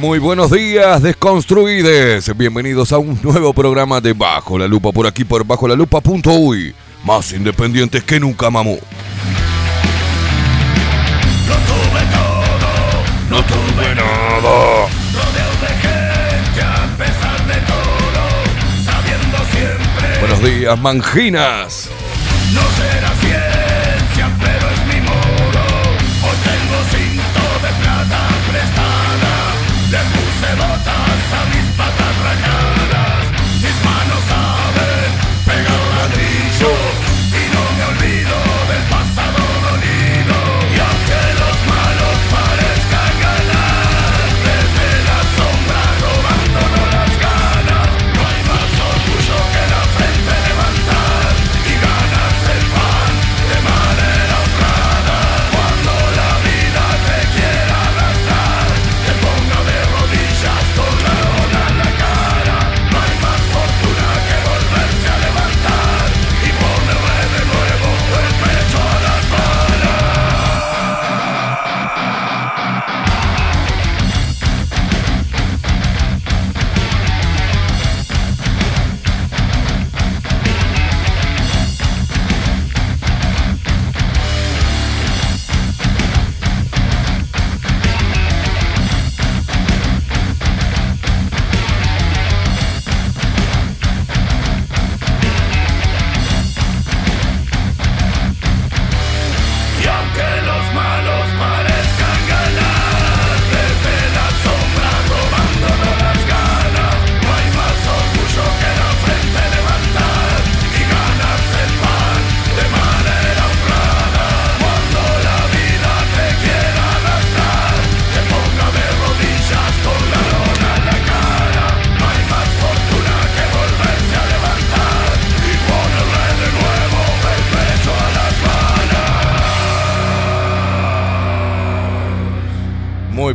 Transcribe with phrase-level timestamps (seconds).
[0.00, 2.34] Muy, buenos días, desconstruides.
[2.36, 6.74] Bienvenidos a un nuevo programa de Bajo la Lupa por aquí por bajo la lupa.uy.
[7.04, 8.78] Más independientes que nunca, mamú.
[11.48, 12.72] Lo tuve todo,
[13.28, 14.86] No tuve nada.
[15.60, 18.22] de gente a pesar de todo,
[18.84, 21.90] sabiendo siempre Buenos días, manginas.
[22.54, 22.89] no será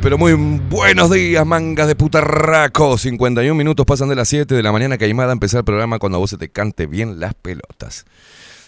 [0.06, 2.96] pero muy buenos días, mangas de putarraco.
[2.96, 6.20] 51 minutos pasan de las 7 de la mañana, Caimada, empezar el programa cuando a
[6.20, 8.06] vos se te cante bien las pelotas.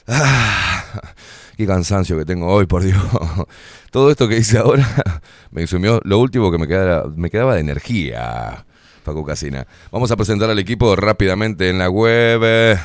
[0.07, 0.83] Ah,
[1.55, 2.99] qué cansancio que tengo hoy, por Dios.
[3.91, 4.87] Todo esto que hice ahora
[5.51, 8.65] me sumió lo último que me quedaba, me quedaba de energía,
[9.03, 9.67] Facu Casina.
[9.91, 12.79] Vamos a presentar al equipo rápidamente en la web.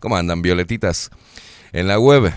[0.00, 1.08] ¿Cómo andan, violetitas?
[1.72, 2.30] En la web,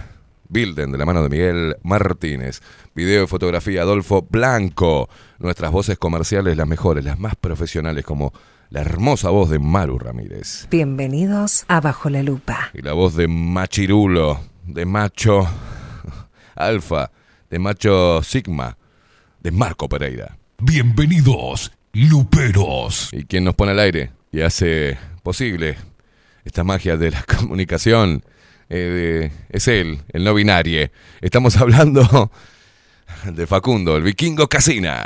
[0.50, 2.62] Bilden, de la mano de Miguel Martínez.
[2.96, 5.08] Video y fotografía, Adolfo Blanco.
[5.38, 8.34] Nuestras voces comerciales, las mejores, las más profesionales, como
[8.72, 10.68] la hermosa voz de Maru Ramírez.
[10.72, 12.72] Bienvenidos a Bajo la Lupa.
[12.74, 15.48] Y la voz de Machirulo, de Macho
[16.56, 17.12] Alfa,
[17.50, 18.76] de Macho Sigma,
[19.42, 20.36] de Marco Pereira.
[20.58, 23.10] Bienvenidos, luperos.
[23.14, 25.78] Y quien nos pone al aire y hace posible
[26.44, 28.24] esta magia de la comunicación
[28.70, 30.90] eh, es él, el no binario.
[31.22, 32.32] Estamos hablando
[33.26, 35.06] de Facundo, el vikingo Casina.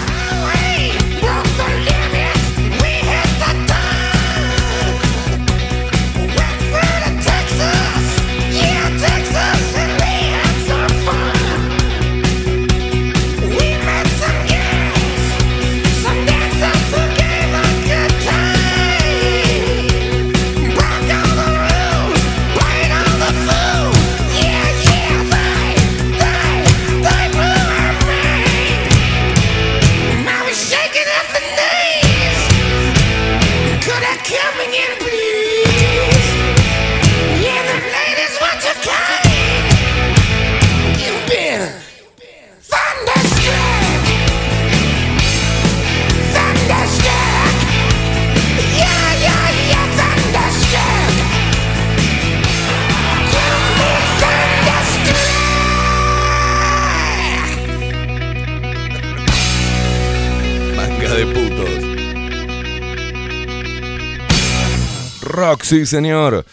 [65.71, 66.45] Sí señor.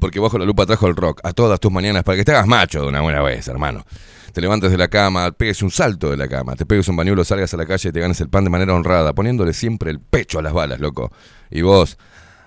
[0.00, 2.46] Porque bajo la lupa trajo el rock a todas tus mañanas para que te hagas
[2.46, 3.84] macho de una buena vez, hermano.
[4.32, 7.22] Te levantes de la cama, pegues un salto de la cama, te pegues un bañuelo,
[7.24, 10.00] salgas a la calle y te ganes el pan de manera honrada, poniéndole siempre el
[10.00, 11.12] pecho a las balas, loco.
[11.50, 11.98] Y vos,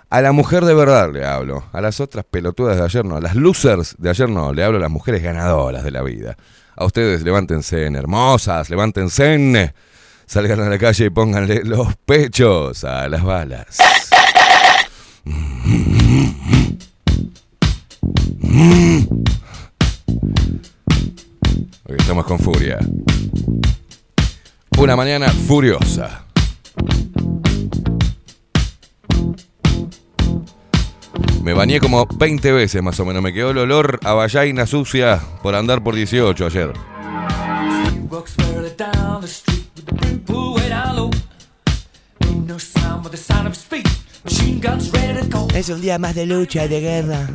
[0.10, 3.22] a la mujer de verdad le hablo, a las otras pelotudas de ayer no, a
[3.22, 6.36] las losers de ayer no, le hablo a las mujeres ganadoras de la vida.
[6.76, 9.74] A ustedes levántense en hermosas, levántense en...
[10.26, 13.78] Salgan a la calle y pónganle los pechos a las balas.
[21.88, 22.80] Estamos con furia.
[24.77, 26.25] Una mañana furiosa.
[31.44, 33.21] Me bañé como 20 veces más o menos.
[33.21, 36.74] Me quedó el olor a vallaina sucia por andar por 18 ayer.
[45.54, 47.30] Es un día más de lucha, de guerra.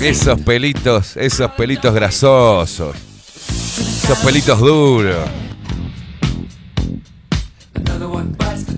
[0.00, 2.96] Esos pelitos, esos pelitos grasosos.
[4.04, 5.28] Esos pelitos duros.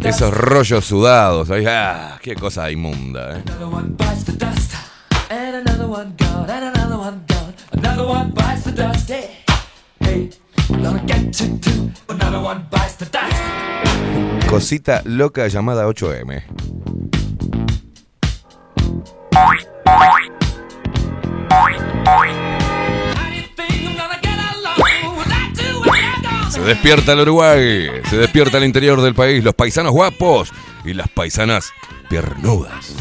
[0.05, 1.49] Esos rollos sudados.
[1.67, 3.39] Ah, qué cosa inmunda.
[3.39, 3.43] ¿eh?
[14.53, 16.43] Cosita loca llamada 8M.
[26.51, 30.53] Se despierta el Uruguay, se despierta el interior del país, los paisanos guapos
[30.85, 31.73] y las paisanas
[32.11, 32.95] piernudas.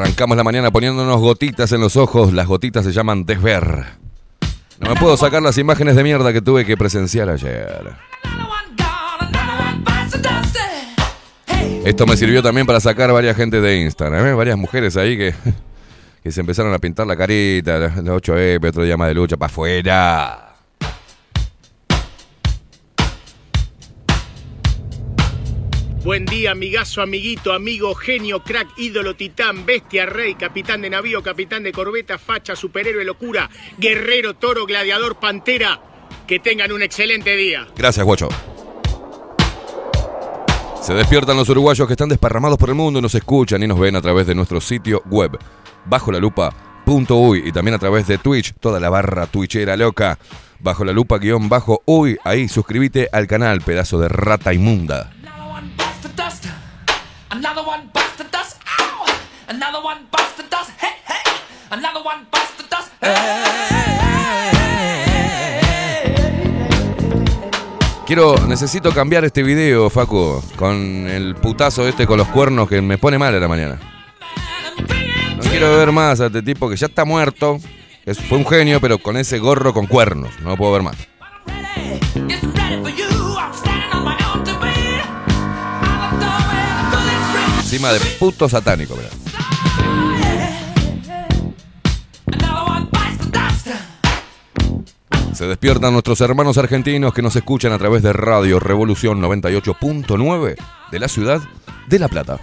[0.00, 3.84] Arrancamos la mañana poniéndonos gotitas en los ojos, las gotitas se llaman desver.
[4.78, 7.92] No me puedo sacar las imágenes de mierda que tuve que presenciar ayer.
[11.84, 14.32] Esto me sirvió también para sacar varias gente de Instagram, ¿eh?
[14.32, 15.34] varias mujeres ahí que,
[16.22, 19.52] que se empezaron a pintar la carita, la 8E, otro día más de lucha, para
[19.52, 20.49] afuera.
[26.02, 31.62] Buen día, amigazo, amiguito, amigo, genio, crack, ídolo, titán, bestia, rey, capitán de navío, capitán
[31.62, 35.78] de corbeta, facha, superhéroe, locura, guerrero, toro, gladiador, pantera.
[36.26, 37.66] Que tengan un excelente día.
[37.76, 38.28] Gracias, guacho.
[40.80, 43.94] Se despiertan los uruguayos que están desparramados por el mundo nos escuchan y nos ven
[43.94, 45.38] a través de nuestro sitio web,
[45.84, 46.70] bajo la lupa.
[46.86, 50.18] Uy, y también a través de Twitch, toda la barra twitchera loca,
[50.58, 55.12] bajo la lupa guion bajo uy, ahí suscríbete al canal, pedazo de rata inmunda.
[57.30, 58.58] Another one bites the dust.
[58.78, 59.06] Ow!
[59.48, 60.70] Another one bites the dust.
[60.78, 61.30] Hey, hey!
[61.70, 62.90] Another one bites the dust.
[68.06, 72.98] Quiero, necesito cambiar este video, Facu, con el putazo este con los cuernos que me
[72.98, 73.78] pone mal a la mañana.
[75.36, 77.58] No quiero ver más a este tipo que ya está muerto.
[78.04, 80.38] Es- fue un genio, pero con ese gorro con cuernos.
[80.40, 80.96] No lo puedo ver más.
[87.72, 89.12] Encima de puto satánico, ¿verdad?
[95.32, 100.56] Se despiertan nuestros hermanos argentinos que nos escuchan a través de Radio Revolución 98.9
[100.90, 101.40] de la ciudad
[101.86, 102.40] de La Plata.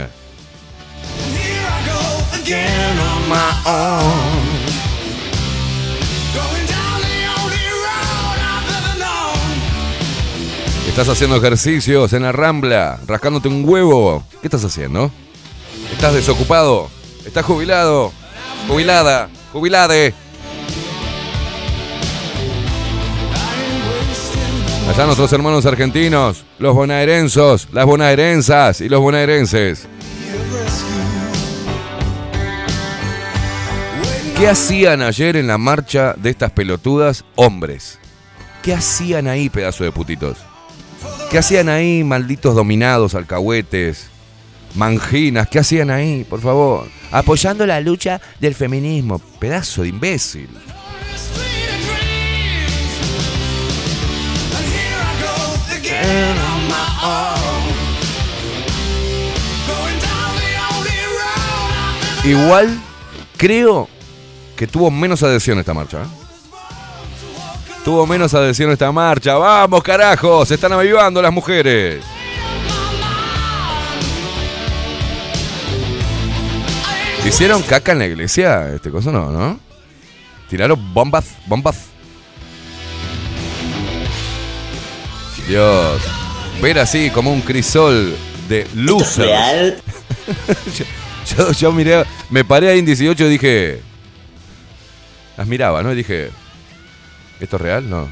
[10.91, 14.25] Estás haciendo ejercicios en la rambla, rascándote un huevo.
[14.41, 15.13] ¿Qué estás haciendo?
[15.93, 16.91] ¿Estás desocupado?
[17.25, 18.13] ¿Estás jubilado?
[18.67, 20.13] Jubilada, jubilade.
[24.91, 29.87] Allá nuestros hermanos argentinos, los bonaerenses, las bonaerensas y los bonaerenses.
[34.37, 38.01] ¿Qué hacían ayer en la marcha de estas pelotudas hombres?
[38.61, 40.50] ¿Qué hacían ahí, pedazo de putitos?
[41.31, 44.09] ¿Qué hacían ahí, malditos dominados, alcahuetes,
[44.75, 45.49] manginas?
[45.49, 46.89] ¿Qué hacían ahí, por favor?
[47.13, 49.21] Apoyando la lucha del feminismo.
[49.39, 50.49] Pedazo de imbécil.
[62.25, 62.77] Igual
[63.37, 63.89] creo
[64.57, 66.03] que tuvo menos adhesión esta marcha.
[66.03, 66.20] ¿eh?
[67.85, 69.37] Tuvo menos adhesión esta marcha.
[69.37, 70.45] ¡Vamos, carajo!
[70.45, 72.05] Se están avivando las mujeres.
[77.25, 78.75] ¿Hicieron caca en la iglesia?
[78.75, 79.59] Este cosa no, ¿no?
[80.49, 81.87] Tiraron bombas, bombas.
[85.47, 86.03] Dios.
[86.61, 88.17] Ver así como un crisol
[88.49, 89.17] de luz.
[89.17, 90.85] yo,
[91.37, 93.81] yo, yo miré, me paré ahí en 18 y dije.
[95.37, 95.93] Las miraba, ¿no?
[95.93, 96.31] Y dije.
[97.41, 97.89] ¿Esto es real?
[97.89, 98.09] No.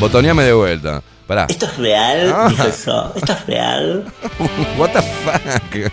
[0.00, 1.02] Botoneame de vuelta.
[1.26, 1.46] Pará.
[1.48, 2.32] ¿Esto es real?
[2.34, 2.48] Ah.
[2.48, 3.12] Dijo eso.
[3.14, 4.04] ¿Esto es real?
[4.78, 5.92] What the fuck?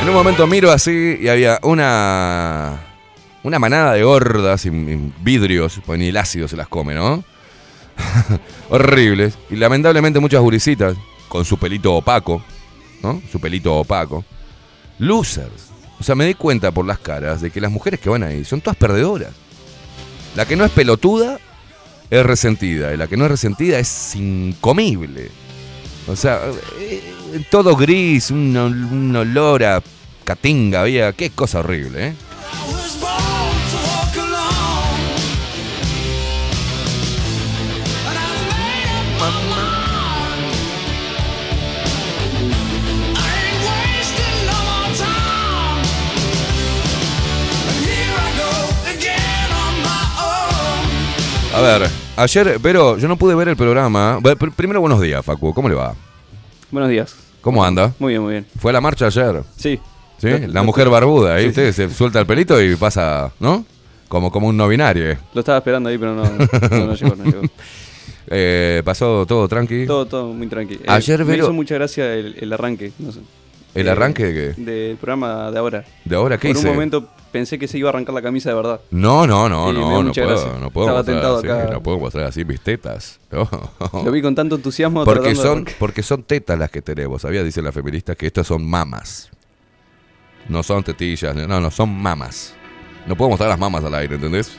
[0.00, 2.86] En un momento miro así y había una.
[3.42, 7.24] Una manada de gordas y, y vidrios, pues ni el ácido se las come, ¿no?
[8.70, 9.38] Horribles.
[9.48, 10.94] Y lamentablemente muchas gurisitas
[11.28, 12.42] con su pelito opaco,
[13.02, 13.20] ¿no?
[13.30, 14.24] Su pelito opaco.
[14.98, 15.69] Losers.
[16.00, 18.44] O sea, me di cuenta por las caras de que las mujeres que van ahí
[18.44, 19.30] son todas perdedoras.
[20.34, 21.38] La que no es pelotuda
[22.08, 22.94] es resentida.
[22.94, 25.30] Y la que no es resentida es incomible.
[26.08, 26.40] O sea,
[26.80, 29.82] eh, todo gris, un olor a
[30.24, 31.12] catinga, había.
[31.12, 32.14] Qué cosa horrible, ¿eh?
[51.54, 54.18] A ver, ayer, pero yo no pude ver el programa.
[54.56, 55.52] Primero, buenos días, Facu.
[55.52, 55.94] ¿Cómo le va?
[56.70, 57.14] Buenos días.
[57.40, 57.92] ¿Cómo anda?
[57.98, 58.46] Muy bien, muy bien.
[58.58, 59.42] ¿Fue a la marcha ayer?
[59.56, 59.80] Sí.
[60.18, 60.28] ¿Sí?
[60.48, 63.64] La mujer barbuda, ahí Sí, usted se suelta el pelito y pasa, ¿no?
[64.08, 65.16] Como, como un no binario.
[65.34, 67.42] Lo estaba esperando ahí, pero no, no, no llegó, no llegó.
[68.32, 69.86] Eh, pasó todo tranqui.
[69.86, 70.82] Todo, todo muy tranquilo.
[70.86, 72.92] Ayer, me Vero- hizo mucha gracia el, el arranque.
[73.00, 73.18] No sé.
[73.74, 74.60] ¿El Eh, arranque de qué?
[74.62, 75.84] Del programa de ahora.
[76.04, 76.68] ¿De ahora qué Por hice?
[76.68, 78.80] un momento pensé que se iba a arrancar la camisa de verdad.
[78.90, 80.52] No, no, no, no, no puedo, gracia.
[80.60, 81.72] no puedo Estaba mostrar tentado así, acá.
[81.72, 83.18] no puedo mostrar así mis tetas.
[83.30, 83.48] No.
[84.04, 85.04] Lo vi con tanto entusiasmo.
[85.04, 87.44] Porque de son, porque son tetas las que tenemos, ¿sabía?
[87.44, 89.30] Dicen las feministas que estas son mamas.
[90.48, 92.54] No son tetillas, no, no, son mamas.
[93.06, 94.50] No puedo mostrar las mamas al aire, ¿entendés?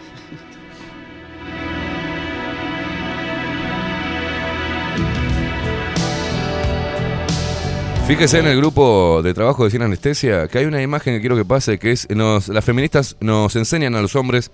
[8.07, 11.37] Fíjese en el grupo de trabajo de Sin Anestesia que hay una imagen que quiero
[11.37, 14.51] que pase, que es, nos, las feministas nos enseñan a los hombres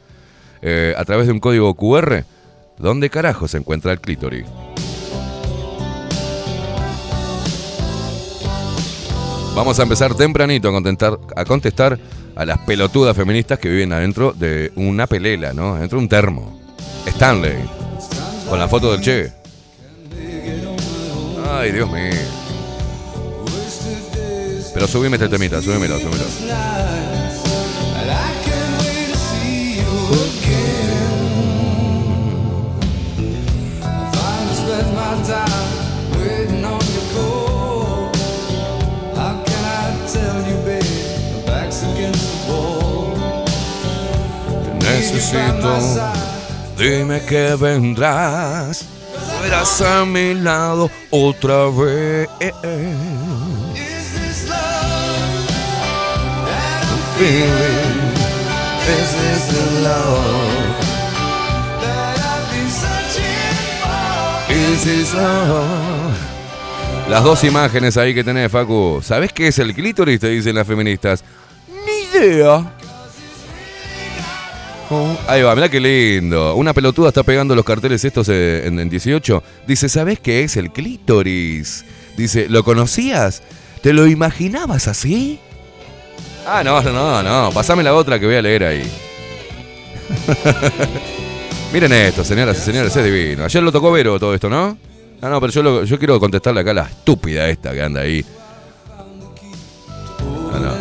[0.61, 2.23] eh, a través de un código QR
[2.77, 4.45] dónde carajo se encuentra el clítoris.
[9.55, 11.99] Vamos a empezar tempranito a contestar, a contestar
[12.35, 15.73] a las pelotudas feministas que viven adentro de una pelela, ¿no?
[15.73, 16.61] Adentro de un termo.
[17.07, 17.57] Stanley.
[18.47, 19.33] Con la foto del Che.
[21.49, 22.46] Ay, Dios mío.
[24.77, 26.23] Pero subime este temita, subímelo, subímelo.
[44.83, 45.79] necesito.
[46.77, 48.85] Dime que vendrás.
[49.41, 52.29] Verás a mi lado otra vez.
[67.09, 68.99] Las dos imágenes ahí que tenés, Facu.
[69.01, 70.19] ¿Sabés qué es el clítoris?
[70.19, 71.23] Te dicen las feministas.
[71.85, 72.71] Ni idea.
[74.89, 76.55] Oh, ahí va, mirá qué lindo.
[76.55, 79.43] Una pelotuda está pegando los carteles estos eh, en, en 18.
[79.65, 81.83] Dice, ¿sabés qué es el clítoris?
[82.15, 83.41] Dice, ¿lo conocías?
[83.81, 85.39] ¿Te lo imaginabas así?
[86.49, 87.51] Ah, no, no, no.
[87.51, 88.89] Pasame la otra que voy a leer ahí.
[91.73, 93.43] Miren esto, señoras y señores, es divino.
[93.43, 94.77] Ayer lo tocó Vero todo esto, ¿no?
[95.21, 98.23] Ah, no, pero yo, quiero contestarle acá a la estúpida esta que anda ahí.
[100.53, 100.77] Ah.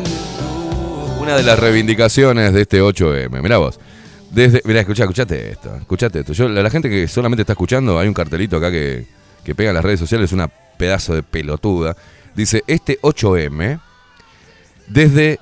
[1.18, 3.42] Una de las reivindicaciones de este 8M.
[3.42, 3.80] Mirá vos.
[4.30, 5.74] Desde, mirá, escuchá, escuchate esto.
[5.74, 6.32] Escuchate esto.
[6.32, 9.04] Yo, la, la gente que solamente está escuchando, hay un cartelito acá que,
[9.42, 11.96] que pega en las redes sociales, una pedazo de pelotuda.
[12.36, 13.80] Dice, este 8M,
[14.86, 15.40] desde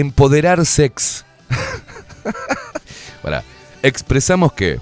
[0.00, 1.24] empoderar sex.
[3.22, 3.42] Pará.
[3.82, 4.78] Expresamos que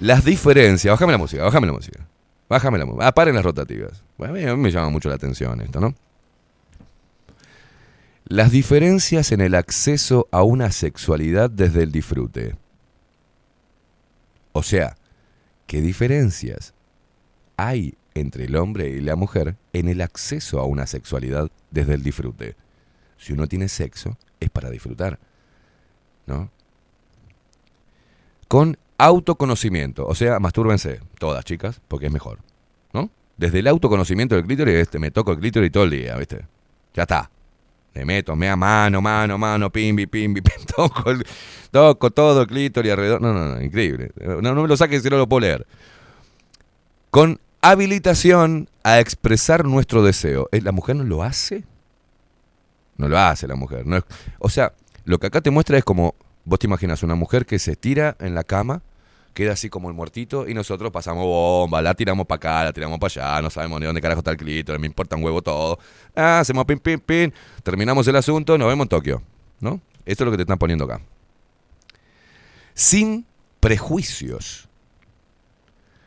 [0.00, 0.92] las diferencias.
[0.92, 2.06] Bájame la música, bájame la música.
[2.48, 3.06] Bájame la música.
[3.06, 4.02] Ah, paren las rotativas.
[4.18, 5.94] Bueno, a mí, a mí me llama mucho la atención esto, ¿no?
[8.24, 12.56] Las diferencias en el acceso a una sexualidad desde el disfrute.
[14.52, 14.96] O sea,
[15.66, 16.74] ¿qué diferencias
[17.56, 22.02] hay entre el hombre y la mujer en el acceso a una sexualidad desde el
[22.02, 22.56] disfrute?
[23.18, 25.18] Si uno tiene sexo, es para disfrutar,
[26.26, 26.50] ¿no?
[28.48, 32.38] Con autoconocimiento, o sea, mastúrbense, todas chicas, porque es mejor,
[32.92, 33.10] ¿no?
[33.36, 36.46] Desde el autoconocimiento del clítoris, este, me toco el clítoris todo el día, ¿viste?
[36.94, 37.30] Ya está.
[37.94, 41.26] Me meto, me a mano, mano, mano, pimbi, pimbi, pim, toco, el-
[41.70, 43.20] toco todo el clítoris alrededor.
[43.20, 44.10] No, no, no, increíble.
[44.16, 45.66] No, no me lo saques si no lo puedo leer.
[47.10, 50.48] Con habilitación a expresar nuestro deseo.
[50.52, 51.64] ¿Eh, ¿La mujer no lo hace?
[52.98, 53.86] No lo hace la mujer.
[53.86, 54.04] No es-
[54.38, 54.72] o sea,
[55.04, 58.16] lo que acá te muestra es como, vos te imaginas una mujer que se tira
[58.20, 58.82] en la cama,
[59.34, 62.98] queda así como el muertito y nosotros pasamos bomba, la tiramos para acá, la tiramos
[62.98, 65.78] para allá, no sabemos ni dónde carajo está el clítoris, me importa un huevo todo.
[66.14, 69.22] Ah, hacemos pin, pin, pin, terminamos el asunto, nos vemos en Tokio,
[69.60, 69.80] ¿no?
[70.06, 71.00] Esto es lo que te están poniendo acá.
[72.74, 73.26] Sin
[73.60, 74.68] prejuicios,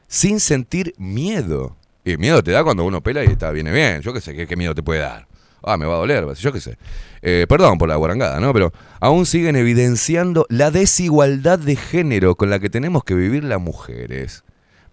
[0.08, 1.76] sin sentir miedo.
[2.06, 4.02] Y miedo te da cuando uno pela y está viene bien.
[4.02, 5.28] Yo qué sé, ¿qué, qué miedo te puede dar?
[5.64, 6.78] Ah, me va a doler, yo qué sé.
[7.22, 8.54] Eh, perdón por la guarangada, ¿no?
[8.54, 13.60] Pero aún siguen evidenciando la desigualdad de género con la que tenemos que vivir las
[13.60, 14.44] mujeres.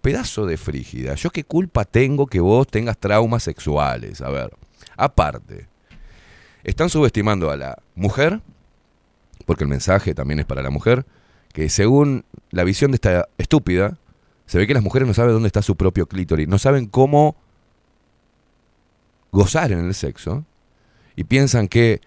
[0.01, 1.15] Pedazo de frígida.
[1.15, 4.21] ¿Yo qué culpa tengo que vos tengas traumas sexuales?
[4.21, 4.51] A ver.
[4.97, 5.67] Aparte,
[6.63, 8.41] están subestimando a la mujer,
[9.45, 11.05] porque el mensaje también es para la mujer,
[11.53, 13.97] que según la visión de esta estúpida,
[14.45, 17.35] se ve que las mujeres no saben dónde está su propio clítoris, no saben cómo
[19.31, 20.45] gozar en el sexo
[21.17, 21.99] y piensan que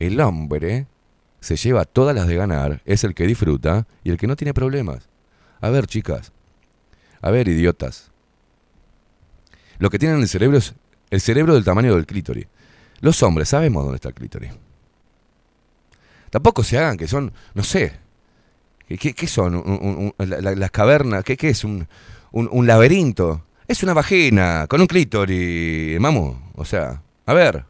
[0.00, 0.86] el hombre
[1.40, 4.52] se lleva todas las de ganar, es el que disfruta y el que no tiene
[4.54, 5.08] problemas.
[5.60, 6.32] A ver, chicas,
[7.22, 8.10] a ver, idiotas.
[9.78, 10.74] Lo que tienen en el cerebro es
[11.10, 12.46] el cerebro del tamaño del clítoris.
[13.00, 14.50] Los hombres sabemos dónde está el clítoris.
[16.30, 17.92] Tampoco se hagan que son, no sé,
[18.88, 20.12] ¿qué, son?
[20.18, 21.64] La- la- las cavernas, ¿qué, es?
[21.64, 21.86] Un
[22.66, 23.44] laberinto.
[23.68, 26.34] Es una vagina con un clítoris, mamu.
[26.54, 27.64] O sea, a ver.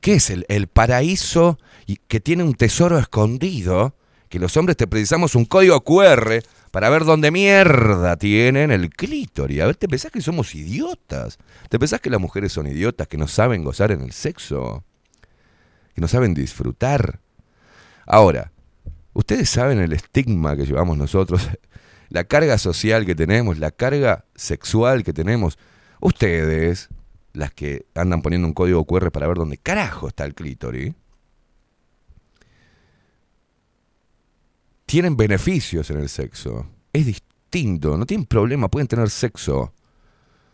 [0.00, 1.58] ¿Qué es el, paraíso
[2.08, 3.94] que tiene un tesoro escondido?
[4.30, 9.60] Que los hombres te precisamos un código QR para ver dónde mierda tienen el clítoris.
[9.60, 11.38] A ver, ¿te pensás que somos idiotas?
[11.68, 14.84] ¿Te pensás que las mujeres son idiotas que no saben gozar en el sexo?
[15.94, 17.20] Que no saben disfrutar.
[18.06, 18.52] Ahora,
[19.12, 21.48] ustedes saben el estigma que llevamos nosotros,
[22.08, 25.58] la carga social que tenemos, la carga sexual que tenemos.
[26.00, 26.88] Ustedes,
[27.32, 30.94] las que andan poniendo un código QR para ver dónde carajo está el clítoris,
[34.86, 36.66] tienen beneficios en el sexo.
[36.92, 39.72] Es distinto, no tienen problema, pueden tener sexo.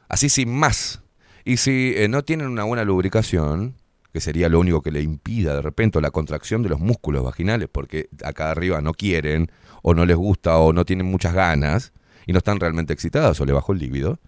[0.09, 1.01] Así sin más.
[1.45, 3.77] Y si eh, no tienen una buena lubricación,
[4.13, 7.69] que sería lo único que le impida de repente la contracción de los músculos vaginales,
[7.71, 9.51] porque acá arriba no quieren,
[9.83, 11.93] o no les gusta, o no tienen muchas ganas,
[12.27, 14.19] y no están realmente excitadas, o le bajó el líbido,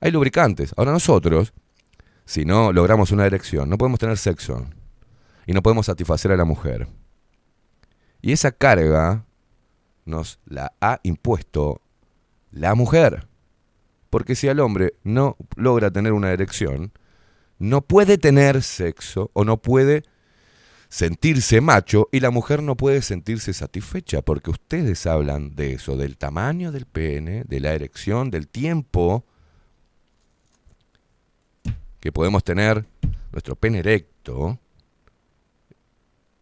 [0.00, 0.74] hay lubricantes.
[0.76, 1.52] Ahora nosotros,
[2.24, 4.66] si no logramos una erección, no podemos tener sexo,
[5.48, 6.86] y no podemos satisfacer a la mujer.
[8.20, 9.24] Y esa carga
[10.04, 11.80] nos la ha impuesto
[12.50, 13.26] la mujer.
[14.10, 16.92] Porque si al hombre no logra tener una erección,
[17.58, 20.02] no puede tener sexo o no puede
[20.90, 26.18] sentirse macho y la mujer no puede sentirse satisfecha porque ustedes hablan de eso, del
[26.18, 29.24] tamaño del pene, de la erección, del tiempo
[32.08, 32.86] que podemos tener
[33.32, 34.58] nuestro pene erecto.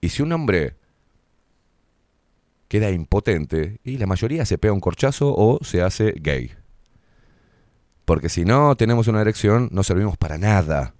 [0.01, 0.77] Y si un hombre
[2.69, 6.53] queda impotente, y la mayoría se pega un corchazo o se hace gay.
[8.05, 10.95] Porque si no tenemos una erección, no servimos para nada.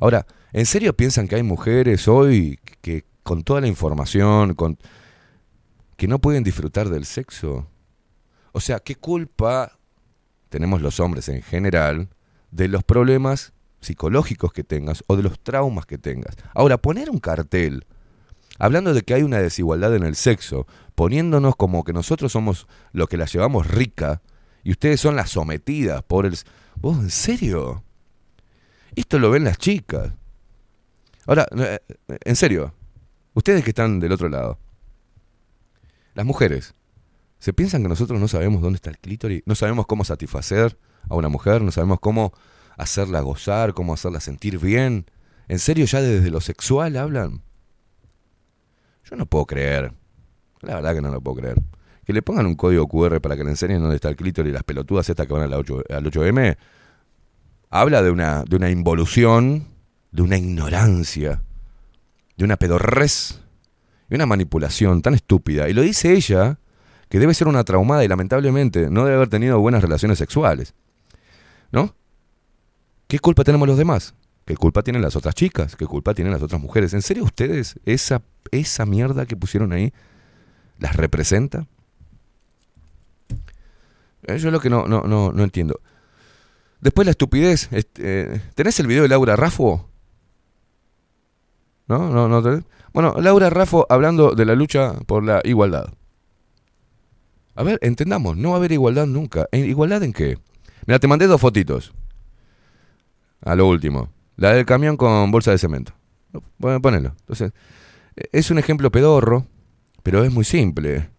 [0.00, 4.78] Ahora, ¿en serio piensan que hay mujeres hoy que con toda la información, con
[5.96, 7.68] que no pueden disfrutar del sexo?
[8.50, 9.78] O sea, ¿qué culpa
[10.48, 12.08] tenemos los hombres en general
[12.50, 13.52] de los problemas
[13.86, 16.36] psicológicos que tengas o de los traumas que tengas?
[16.54, 17.86] Ahora, poner un cartel
[18.58, 23.08] hablando de que hay una desigualdad en el sexo, poniéndonos como que nosotros somos los
[23.08, 24.22] que la llevamos rica
[24.64, 26.36] y ustedes son las sometidas por el...
[26.76, 27.84] ¿Vos en serio?
[28.94, 30.12] Esto lo ven las chicas.
[31.26, 31.78] Ahora, eh,
[32.24, 32.74] en serio,
[33.34, 34.58] ustedes que están del otro lado,
[36.14, 36.74] las mujeres,
[37.38, 39.42] ¿se piensan que nosotros no sabemos dónde está el clítoris?
[39.44, 41.62] ¿No sabemos cómo satisfacer a una mujer?
[41.62, 42.32] ¿No sabemos cómo
[42.76, 45.06] hacerla gozar, cómo hacerla sentir bien?
[45.48, 47.42] ¿En serio ya desde lo sexual hablan?
[49.04, 49.92] Yo no puedo creer.
[50.60, 51.56] La verdad que no lo puedo creer.
[52.04, 54.52] Que le pongan un código QR para que le enseñen dónde está el clítoris y
[54.52, 56.56] las pelotudas estas que van la 8 al 8M.
[57.70, 59.66] Habla de una, de una involución,
[60.12, 61.42] de una ignorancia,
[62.36, 63.40] de una pedorrez
[64.08, 65.68] y una manipulación tan estúpida.
[65.68, 66.58] Y lo dice ella,
[67.08, 70.74] que debe ser una traumada y lamentablemente no debe haber tenido buenas relaciones sexuales.
[71.72, 71.94] ¿No?
[73.08, 74.14] ¿Qué culpa tenemos los demás?
[74.44, 75.76] ¿Qué culpa tienen las otras chicas?
[75.76, 76.94] ¿Qué culpa tienen las otras mujeres?
[76.94, 79.92] ¿En serio ustedes esa, esa mierda que pusieron ahí
[80.78, 81.66] las representa?
[84.26, 85.80] Eh, Yo es lo que no, no, no, no entiendo.
[86.80, 87.68] Después la estupidez.
[87.72, 89.88] eh, ¿Tenés el video de Laura Raffo?
[91.88, 92.10] ¿No?
[92.10, 92.28] ¿No?
[92.28, 92.64] ¿No tenés?
[92.92, 95.92] Bueno, Laura Raffo hablando de la lucha por la igualdad.
[97.54, 99.46] A ver, entendamos, no va a haber igualdad nunca.
[99.52, 100.38] ¿En ¿Igualdad en qué?
[100.86, 101.92] Mira, te mandé dos fotitos.
[103.42, 104.10] A lo último.
[104.36, 105.92] La del camión con bolsa de cemento.
[106.58, 107.14] Bueno, ponelo.
[107.20, 107.52] Entonces,
[108.16, 109.46] eh, es un ejemplo pedorro,
[110.02, 111.10] pero es muy simple.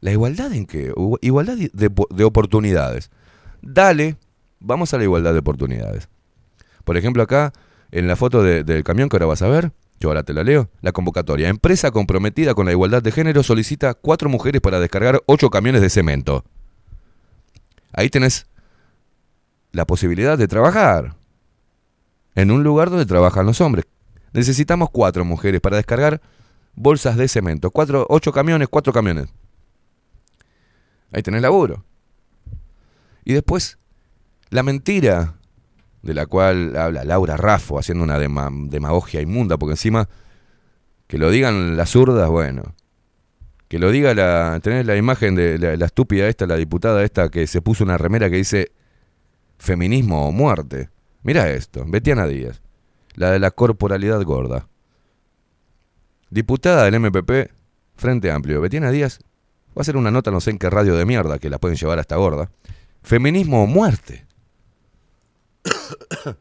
[0.00, 0.92] ¿La igualdad en qué?
[1.20, 3.10] Igualdad de, de- de oportunidades.
[3.62, 4.16] Dale,
[4.60, 6.08] vamos a la igualdad de oportunidades.
[6.84, 7.52] Por ejemplo, acá,
[7.90, 10.42] en la foto de- del camión que ahora vas a ver, yo ahora te la
[10.44, 11.48] leo, la convocatoria.
[11.48, 15.88] Empresa comprometida con la igualdad de género solicita cuatro mujeres para descargar ocho camiones de
[15.90, 16.44] cemento.
[17.92, 18.46] Ahí tenés
[19.72, 21.14] la posibilidad de trabajar
[22.34, 23.86] en un lugar donde trabajan los hombres.
[24.32, 26.20] Necesitamos cuatro mujeres para descargar
[26.74, 27.70] bolsas de cemento.
[27.70, 29.28] Cuatro, ocho camiones, cuatro camiones.
[31.12, 31.84] Ahí tenés laburo.
[33.24, 33.78] Y después,
[34.50, 35.34] la mentira
[36.02, 40.08] de la cual habla Laura Raffo haciendo una dema- demagogia inmunda, porque encima
[41.06, 42.74] que lo digan las zurdas, bueno.
[43.68, 44.58] Que lo diga la.
[44.62, 47.96] Tenés la imagen de la, la estúpida esta, la diputada esta, que se puso una
[47.96, 48.72] remera que dice
[49.58, 50.90] feminismo o muerte.
[51.24, 52.62] Mira esto, Betiana Díaz,
[53.14, 54.68] la de la corporalidad gorda.
[56.30, 57.50] Diputada del MPP,
[57.96, 58.60] Frente Amplio.
[58.60, 59.18] Betiana Díaz
[59.70, 61.76] va a hacer una nota, no sé en qué radio de mierda, que la pueden
[61.78, 62.50] llevar hasta gorda.
[63.02, 64.26] Feminismo o muerte.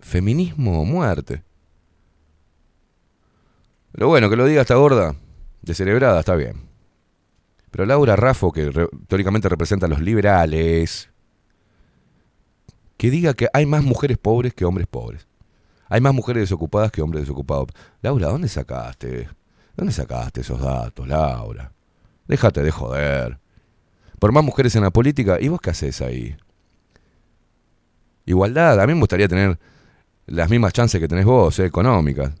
[0.00, 1.42] Feminismo o muerte.
[3.92, 5.14] Pero bueno, que lo diga esta gorda,
[5.62, 6.68] descerebrada, está bien.
[7.70, 11.10] Pero Laura Raffo, que re- teóricamente representa a los liberales,
[12.96, 15.26] que diga que hay más mujeres pobres que hombres pobres.
[15.88, 17.68] Hay más mujeres desocupadas que hombres desocupados.
[18.02, 19.28] Laura, ¿dónde sacaste?
[19.76, 21.72] ¿Dónde sacaste esos datos, Laura?
[22.26, 23.38] Déjate de joder.
[24.18, 26.36] Por más mujeres en la política, ¿y vos qué haces ahí?
[28.26, 29.58] Igualdad, a mí me gustaría tener
[30.26, 32.32] las mismas chances que tenés vos, eh, económicas.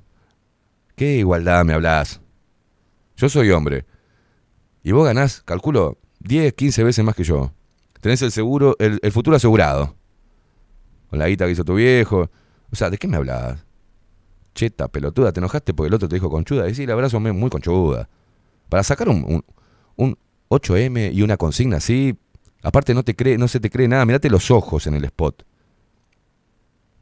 [0.96, 2.20] ¿Qué igualdad me hablas?
[3.16, 3.84] Yo soy hombre.
[4.82, 7.52] Y vos ganás, calculo, 10, 15 veces más que yo.
[8.00, 9.94] Tenés el seguro, el, el futuro asegurado.
[11.14, 12.28] Con la guita que hizo tu viejo.
[12.72, 13.64] O sea, ¿de qué me hablas?
[14.52, 16.68] Cheta, pelotuda, te enojaste porque el otro te dijo conchuda.
[16.68, 18.08] Y sí, la verdad son muy conchuda.
[18.68, 19.44] Para sacar un, un,
[19.94, 22.18] un 8M y una consigna así,
[22.64, 24.04] aparte no te cree, no se te cree nada.
[24.04, 25.44] Mirate los ojos en el spot.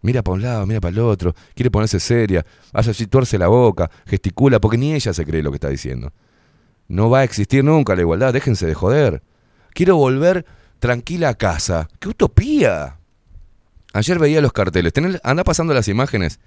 [0.02, 2.44] Mira para un lado, mira para el otro, quiere ponerse seria,
[2.74, 6.12] hace así, tuerce la boca, gesticula, porque ni ella se cree lo que está diciendo.
[6.86, 9.22] No va a existir nunca la igualdad, déjense de joder.
[9.72, 10.44] Quiero volver
[10.80, 11.88] tranquila a casa.
[11.98, 12.98] ¡Qué utopía!
[13.94, 14.92] Ayer veía los carteles.
[14.92, 16.40] Tenés- anda pasando las imágenes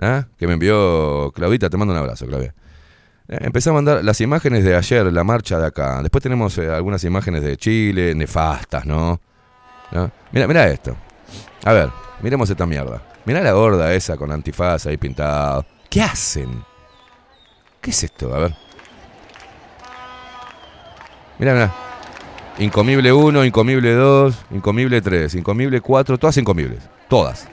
[0.00, 0.26] ¿ah?
[0.38, 1.68] que me envió Claudita.
[1.70, 2.54] Te mando un abrazo, Claudia.
[3.28, 6.00] Eh, empecé a mandar las imágenes de ayer, la marcha de acá.
[6.02, 9.20] Después tenemos eh, algunas imágenes de Chile, nefastas, ¿no?
[9.90, 10.10] ¿No?
[10.32, 10.96] Mira, mira esto.
[11.64, 11.90] A ver,
[12.22, 13.02] miremos esta mierda.
[13.24, 15.66] Mirá la gorda esa con antifaz ahí pintado.
[15.90, 16.64] ¿Qué hacen?
[17.80, 18.34] ¿Qué es esto?
[18.34, 18.54] A ver.
[21.38, 21.74] Mira, mira.
[22.58, 26.80] Incomible 1, Incomible 2, Incomible 3, Incomible 4, todas incomibles.
[27.08, 27.46] Todas.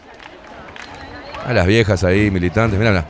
[1.45, 3.05] A las viejas ahí, militantes, mira.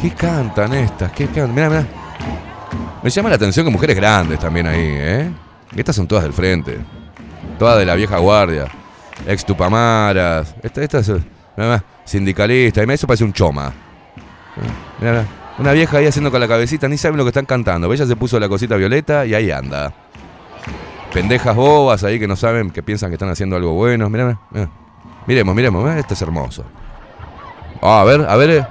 [0.00, 1.10] ¿Qué cantan estas?
[1.12, 1.54] ¿Qué cantan?
[1.54, 1.86] Mira, mira.
[3.02, 5.30] Me llama la atención que mujeres grandes también ahí, ¿eh?
[5.74, 6.78] Estas son todas del frente.
[7.58, 8.66] Todas de la vieja guardia.
[9.26, 10.54] Ex Tupamaras.
[10.62, 11.10] Esta, esta es.
[11.56, 12.84] Mira, sindicalista.
[12.84, 13.72] Y eso parece un choma.
[15.00, 15.45] Mira, mira.
[15.58, 17.92] Una vieja ahí haciendo con la cabecita, ni saben lo que están cantando.
[17.92, 19.92] Ella se puso la cosita violeta y ahí anda.
[21.12, 24.10] Pendejas bobas ahí que no saben, que piensan que están haciendo algo bueno.
[24.10, 24.68] Mira, mira.
[25.26, 26.62] Miremos, miremos, esto es hermoso.
[27.80, 28.50] Ah, a ver, a ver.
[28.50, 28.66] eh,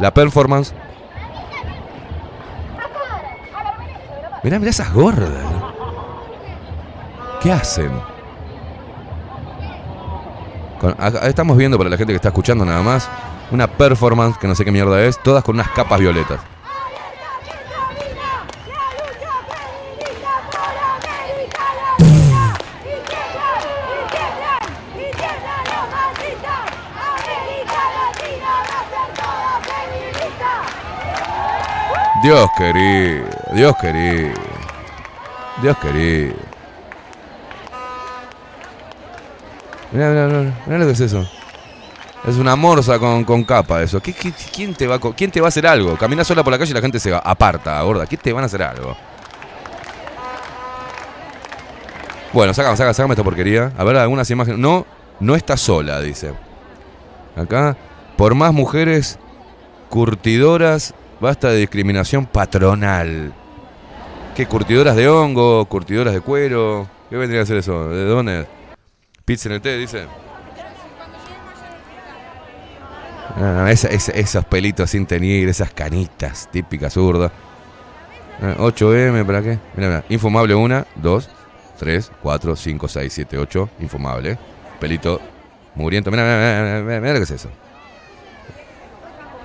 [0.00, 0.72] La performance.
[4.42, 5.30] Mirá, mirá esas gordas.
[7.42, 7.90] ¿Qué hacen?
[10.80, 13.08] Con- estamos viendo para la gente que está escuchando nada más
[13.50, 16.40] una performance que no sé qué mierda es, todas con unas capas violetas.
[32.22, 34.34] Dios querido, Dios querido,
[35.62, 36.34] Dios querido.
[39.92, 41.35] Mirá, mirá, mirá, mirá lo que es eso.
[42.26, 44.00] Es una morsa con, con capa eso.
[44.00, 45.96] ¿Qué, qué- quién, te va, ¿Quién te va a hacer algo?
[45.96, 48.04] Caminas sola por la calle y la gente se va- aparta, gorda.
[48.06, 48.96] ¿Quién te van a hacer algo?
[52.32, 53.72] Bueno, sácame, sácame, sácame esta porquería.
[53.78, 54.58] A ver, algunas imágenes.
[54.58, 54.84] No,
[55.20, 56.32] no está sola, dice.
[57.36, 57.76] Acá,
[58.16, 59.18] por más mujeres
[59.88, 63.32] curtidoras, basta de discriminación patronal.
[64.34, 65.64] ¿Qué curtidoras de hongo?
[65.66, 66.88] ¿Curtidoras de cuero?
[67.08, 67.88] ¿Qué vendría a ser eso?
[67.88, 68.46] ¿De dónde?
[69.24, 70.06] Pizza en el té, dice.
[73.38, 77.30] Ah, esos pelitos sin teñir, esas canitas típicas zurdas.
[78.40, 79.58] Ah, 8M, ¿para qué?
[79.74, 80.04] Mira, mira.
[80.08, 81.30] Infumable 1, 2,
[81.78, 83.70] 3, 4, 5, 6, 7, 8.
[83.80, 84.38] Infumable.
[84.80, 85.20] Pelito
[85.74, 86.10] mugriento.
[86.10, 87.50] Mira, mira, mira, mira, lo que es eso.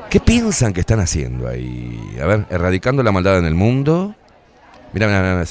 [0.10, 2.18] ¿Qué piensan que están haciendo ahí?
[2.22, 4.16] A ver, erradicando la maldad en el mundo.
[4.94, 5.46] Mira, mira, mira.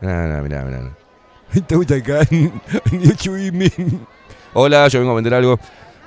[0.00, 0.80] Mira, mira, mira.
[0.80, 0.96] mira.
[4.54, 5.58] Hola, yo vengo a vender algo.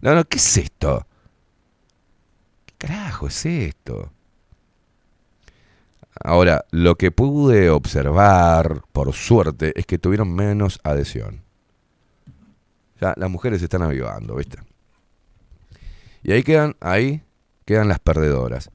[0.01, 1.05] No, no, ¿qué es esto?
[2.79, 4.11] ¿Qué carajo es esto?
[6.23, 11.43] Ahora, lo que pude observar, por suerte, es que tuvieron menos adhesión.
[12.99, 14.57] Ya, las mujeres se están avivando, ¿viste?
[16.23, 17.21] Y ahí quedan, ahí
[17.65, 18.71] quedan las perdedoras.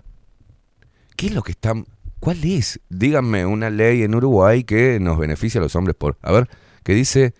[1.16, 1.86] ¿Qué es lo que están?
[2.20, 2.80] ¿Cuál es?
[2.90, 6.18] Díganme una ley en Uruguay que nos beneficia a los hombres por.
[6.22, 6.48] A ver,
[6.82, 7.34] que dice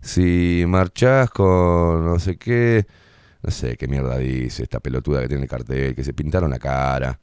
[0.00, 2.86] si marchás con no sé qué,
[3.46, 6.58] no sé qué mierda dice esta pelotuda que tiene el cartel, que se pintaron la
[6.58, 7.20] cara.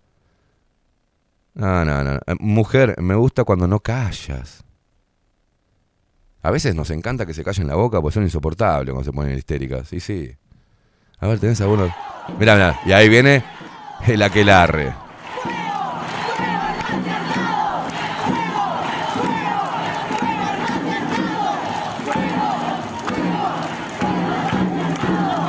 [1.54, 2.16] No, no, no.
[2.16, 4.64] Eh, Mujer, me gusta cuando no callas.
[6.42, 9.38] A veces nos encanta que se callen la boca porque son insoportables cuando se ponen
[9.38, 9.90] histéricas.
[9.90, 10.34] Sí, sí.
[11.20, 11.92] A ver, tenés algunos.
[12.40, 12.80] Mira, mira.
[12.86, 13.44] Y ahí viene
[14.08, 14.94] el aquelarre.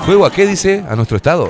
[0.04, 0.84] ¿Fuego a qué dice?
[0.88, 1.48] ¿A nuestro Estado?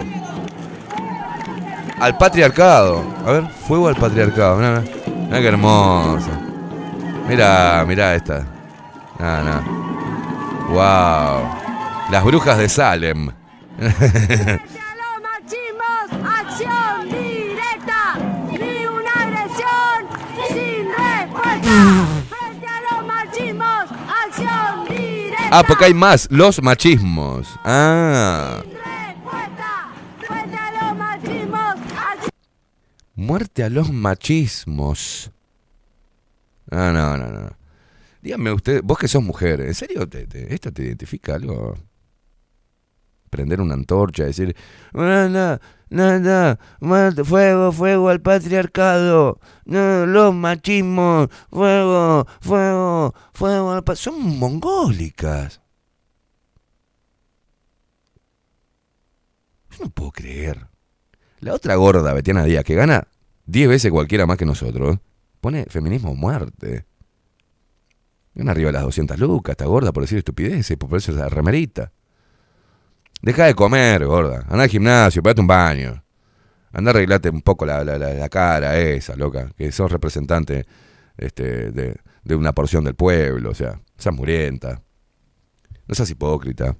[1.98, 3.02] Al patriarcado.
[3.26, 4.56] A ver, fuego al patriarcado.
[4.56, 5.16] Mirá, mirá.
[5.26, 6.30] Mirá qué hermoso.
[7.28, 8.46] Mira, mira esta.
[9.18, 9.62] No.
[10.68, 11.48] Wow.
[12.10, 13.30] Las brujas de Salem.
[25.56, 26.26] Ah, porque hay más.
[26.32, 27.46] Los machismos.
[27.64, 28.60] Ah.
[33.14, 35.30] Muerte a los machismos.
[36.72, 37.50] No, no, no, no.
[38.20, 41.74] Díganme usted, vos que sos mujer, ¿en serio te, te- te identifica algo?
[43.30, 44.56] Prender una antorcha, decir,
[45.94, 53.96] nada, muerte, fuego, fuego al patriarcado, no, los machismos, fuego, fuego, fuego al pa-".
[53.96, 55.60] Son mongólicas.
[59.70, 60.66] Yo no puedo creer.
[61.40, 63.06] La otra gorda, Betiana Díaz, que gana
[63.46, 64.98] 10 veces cualquiera más que nosotros,
[65.40, 66.86] pone feminismo muerte.
[68.34, 71.92] Gana arriba de las 200 lucas, está gorda por decir estupideces, por ponerse esa remerita.
[73.24, 74.44] Deja de comer, gorda.
[74.48, 76.04] Anda al gimnasio, pegate un baño.
[76.72, 79.50] Anda arreglate un poco la, la- la- cara esa, loca.
[79.56, 80.66] Que sos representante
[81.16, 84.82] este, de, de una porción del pueblo, o sea, seas murienta.
[85.86, 86.76] No seas hipócrita.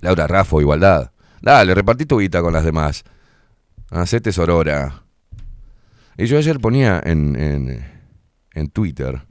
[0.00, 1.10] Laura Raffo, igualdad.
[1.42, 3.02] Dale, repartí tu guita con las demás.
[3.90, 5.02] Hacete sorora.
[6.16, 7.84] Y yo ayer ponía en, en,
[8.52, 9.22] en Twitter,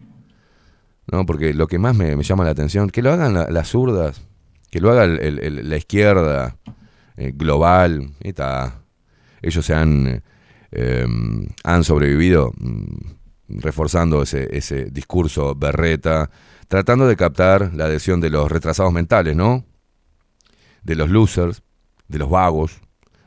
[1.09, 1.25] ¿no?
[1.25, 4.21] Porque lo que más me, me llama la atención, que lo hagan la- las zurdas,
[4.73, 6.57] que lo haga la izquierda
[7.15, 8.81] eh, global, está.
[9.39, 10.23] Ellos se han,
[10.71, 11.05] eh,
[11.63, 16.31] han sobrevivido mm, reforzando ese, ese discurso berreta,
[16.67, 19.63] tratando de captar la adhesión de los retrasados mentales, ¿no?
[20.81, 21.61] De los losers,
[22.07, 22.81] de los vagos,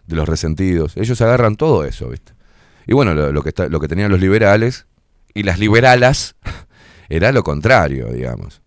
[0.04, 0.96] de los resentidos.
[0.96, 2.32] Ellos agarran todo eso, ¿viste?
[2.88, 4.88] Y bueno, lo, lo que, está- lo que tenían los liberales
[5.32, 6.34] y las liberalas
[7.08, 8.62] era lo contrario, digamos.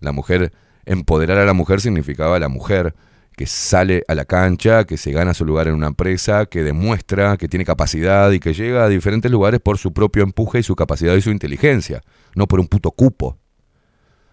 [0.00, 0.54] La mujer,
[0.86, 2.94] empoderar a la mujer significaba la mujer
[3.36, 7.36] que sale a la cancha, que se gana su lugar en una empresa, que demuestra
[7.36, 10.76] que tiene capacidad y que llega a diferentes lugares por su propio empuje y su
[10.76, 12.02] capacidad y su inteligencia,
[12.36, 13.38] no por un puto cupo.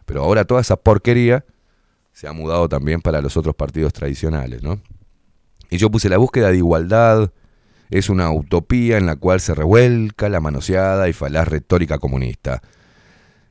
[0.06, 1.46] Pero ahora toda esa porquería
[2.12, 4.80] se ha mudado también para los otros partidos tradicionales, ¿no?
[5.70, 7.32] Y yo puse la búsqueda de igualdad,
[7.90, 12.62] es una utopía en la cual se revuelca la manoseada y falaz retórica comunista.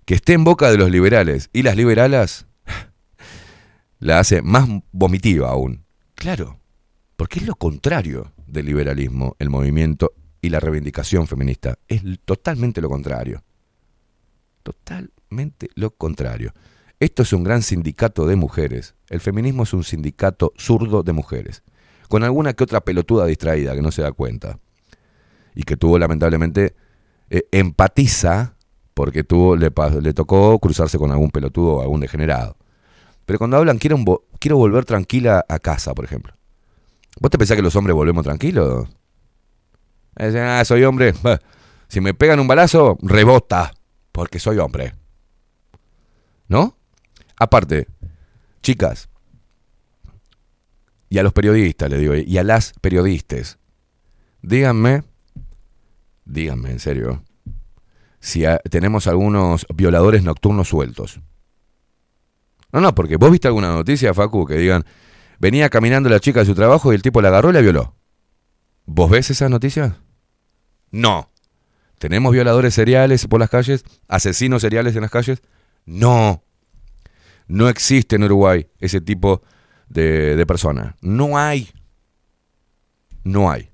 [0.05, 2.47] Que esté en boca de los liberales y las liberalas
[4.01, 5.85] la hace más vomitiva aún.
[6.15, 6.59] Claro,
[7.17, 11.79] porque es lo contrario del liberalismo, el movimiento y la reivindicación feminista.
[11.87, 13.45] Es totalmente lo contrario.
[14.63, 16.53] Totalmente lo contrario.
[16.99, 18.95] Esto es un gran sindicato de mujeres.
[19.09, 21.63] El feminismo es un sindicato zurdo de mujeres.
[22.09, 24.59] Con alguna que otra pelotuda distraída que no se da cuenta.
[25.55, 26.75] Y que tuvo lamentablemente
[27.31, 28.57] eh, empatiza
[28.95, 29.71] porque tuvo, le,
[30.03, 32.57] le tocó cruzarse con algún pelotudo o algún degenerado.
[33.27, 33.97] Pero cuando hablan, quiero,
[34.39, 36.35] quiero volver tranquila a casa, por ejemplo.
[37.21, 38.89] ¿Vos te pensás que los hombres volvemos tranquilos?
[40.17, 41.15] Dicen, ah, soy hombre.
[41.89, 43.73] Si me pegan un balazo, rebota,
[44.13, 44.95] porque soy hombre.
[46.47, 46.77] ¿No?
[47.37, 47.89] Aparte,
[48.63, 49.09] chicas,
[51.09, 53.59] y a los periodistas, le digo, y a las periodistas,
[54.41, 55.03] díganme,
[56.25, 57.25] díganme en serio,
[58.21, 61.21] si a- tenemos algunos violadores nocturnos sueltos.
[62.73, 64.85] No, no, porque vos viste alguna noticia, Facu, que digan,
[65.39, 67.97] venía caminando la chica de su trabajo y el tipo la agarró y la violó.
[68.87, 69.95] ¿Vos ves esas noticias?
[70.91, 71.31] No.
[71.99, 73.85] ¿Tenemos violadores seriales por las calles?
[74.09, 75.43] ¿Asesinos seriales en las calles?
[75.85, 76.43] No.
[77.47, 79.43] No existe en Uruguay ese tipo
[79.89, 80.97] de, de persona.
[81.01, 81.69] No hay.
[83.25, 83.71] No hay.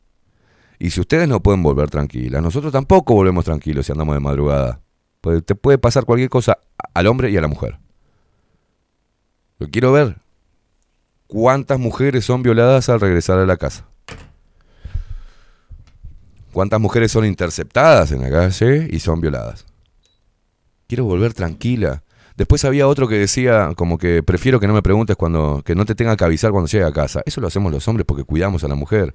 [0.78, 4.80] Y si ustedes no pueden volver tranquilas, nosotros tampoco volvemos tranquilos si andamos de madrugada.
[5.20, 6.59] Pues te puede pasar cualquier cosa
[6.94, 7.78] al hombre y a la mujer.
[9.59, 10.17] Yo quiero ver
[11.27, 13.87] cuántas mujeres son violadas al regresar a la casa.
[16.53, 19.67] ¿Cuántas mujeres son interceptadas en la calle y son violadas?
[20.87, 22.03] Quiero volver tranquila.
[22.37, 25.85] Después había otro que decía como que prefiero que no me preguntes cuando que no
[25.85, 27.23] te tenga que avisar cuando llegue a casa.
[27.27, 29.15] Eso lo hacemos los hombres porque cuidamos a la mujer.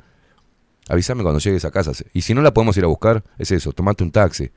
[0.89, 1.91] Avísame cuando llegues a casa.
[2.13, 4.51] Y si no la podemos ir a buscar, es eso, tomate un taxi.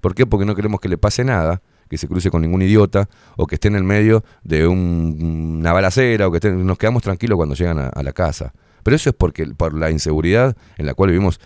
[0.00, 0.26] ¿Por qué?
[0.26, 3.54] Porque no queremos que le pase nada, que se cruce con ningún idiota o que
[3.56, 7.54] esté en el medio de un- una balacera o que esté- nos quedamos tranquilos cuando
[7.54, 8.52] llegan a, a la casa.
[8.82, 11.40] Pero eso es porque por la inseguridad en la cual vivimos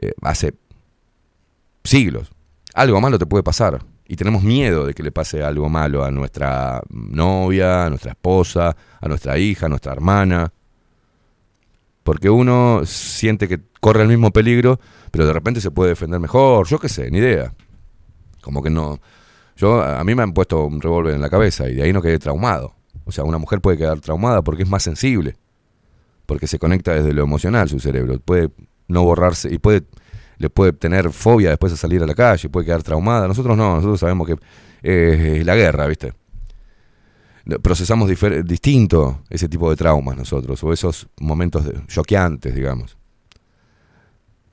[0.00, 0.54] eh, hace
[1.84, 2.30] siglos.
[2.74, 6.10] Algo malo te puede pasar y tenemos miedo de que le pase algo malo a
[6.10, 10.52] nuestra novia, a nuestra esposa, a nuestra hija, a nuestra hermana.
[12.02, 14.80] Porque uno siente que corre el mismo peligro,
[15.10, 17.52] pero de repente se puede defender mejor, yo qué sé, ni idea.
[18.40, 18.98] Como que no.
[19.56, 22.02] Yo, a mí me han puesto un revólver en la cabeza y de ahí no
[22.02, 22.74] quedé traumado.
[23.04, 25.36] O sea, una mujer puede quedar traumada porque es más sensible.
[26.26, 28.18] Porque se conecta desde lo emocional su cerebro.
[28.20, 28.50] Puede
[28.88, 29.84] no borrarse y puede
[30.42, 33.28] le puede tener fobia después de salir a la calle, puede quedar traumada.
[33.28, 34.36] Nosotros no, nosotros sabemos que
[34.82, 36.12] eh, es la guerra, ¿viste?
[37.62, 38.10] Procesamos
[38.44, 42.96] distinto ese tipo de traumas nosotros, o esos momentos choqueantes, digamos.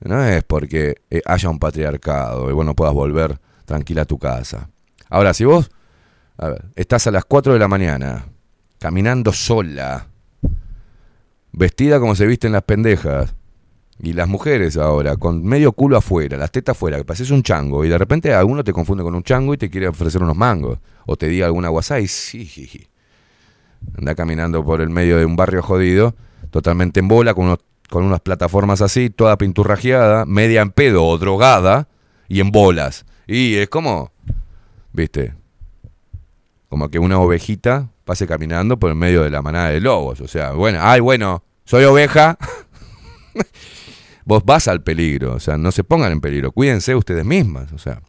[0.00, 4.18] No es porque eh, haya un patriarcado y vos no puedas volver tranquila a tu
[4.18, 4.70] casa.
[5.10, 5.70] Ahora, si vos
[6.76, 8.26] estás a las 4 de la mañana,
[8.78, 10.06] caminando sola,
[11.52, 13.34] vestida como se visten las pendejas,
[14.02, 17.84] y las mujeres ahora, con medio culo afuera, las tetas afuera, que pases un chango,
[17.84, 20.78] y de repente alguno te confunde con un chango y te quiere ofrecer unos mangos,
[21.04, 22.88] o te diga alguna guasá y sí,
[23.98, 26.14] anda caminando por el medio de un barrio jodido,
[26.50, 27.58] totalmente en bola, con, unos-
[27.90, 31.88] con unas plataformas así, toda pinturrajeada, media en pedo o drogada,
[32.28, 33.04] y en bolas.
[33.26, 34.12] Y es como,
[34.92, 35.34] viste,
[36.68, 40.20] como que una ovejita pase caminando por el medio de la manada de lobos.
[40.20, 42.38] O sea, bueno, ay, bueno, soy oveja.
[44.24, 47.78] Vos vas al peligro, o sea, no se pongan en peligro, cuídense ustedes mismas, o
[47.78, 48.00] sea.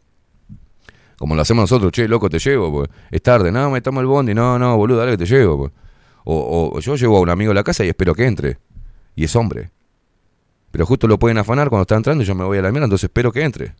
[1.18, 2.84] Como lo hacemos nosotros, che, loco, te llevo.
[3.10, 5.72] Es tarde, no, me tomo el bondi, no, no, boludo, dale que te llevo, pues.
[6.24, 8.58] O, o yo llevo a un amigo a la casa y espero que entre.
[9.14, 9.70] Y es hombre.
[10.70, 12.86] Pero justo lo pueden afanar cuando está entrando y yo me voy a la mierda,
[12.86, 13.74] entonces espero que entre.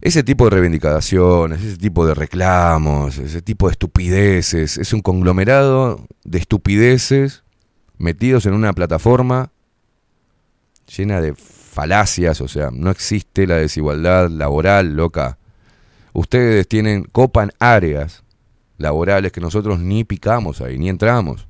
[0.00, 6.06] Ese tipo de reivindicaciones, ese tipo de reclamos, ese tipo de estupideces, es un conglomerado
[6.24, 7.42] de estupideces
[7.96, 9.50] metidos en una plataforma
[10.96, 15.38] llena de falacias, o sea, no existe la desigualdad laboral, loca.
[16.12, 18.22] Ustedes tienen, copan áreas
[18.78, 21.46] laborales que nosotros ni picamos ahí, ni entramos.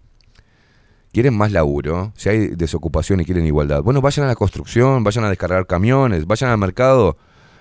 [1.12, 2.12] ¿Quieren más laburo?
[2.16, 3.82] Si hay desocupación y quieren igualdad.
[3.82, 7.16] Bueno, vayan a la construcción, vayan a descargar camiones, vayan al mercado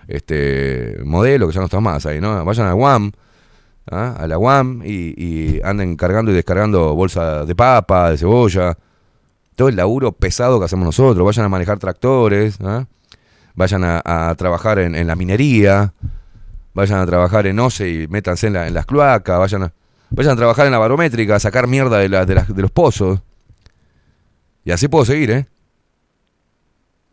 [0.07, 2.43] este modelo, que ya no está más ahí, ¿no?
[2.45, 3.11] Vayan a UAM,
[3.91, 4.15] ¿ah?
[4.17, 8.77] a la UAM y, anden cargando y descargando bolsas de papa, de cebolla.
[9.55, 11.25] Todo el laburo pesado que hacemos nosotros.
[11.25, 12.85] Vayan a manejar tractores, ¿ah?
[13.55, 15.93] vayan a, trabajar en, la minería,
[16.73, 19.73] vayan a trabajar en OCE y métanse en, la- las cloacas, vayan a,
[20.11, 23.19] vayan a trabajar en la barométrica, a sacar mierda de, de los pozos.
[24.63, 25.47] Y así puedo seguir, ¿eh?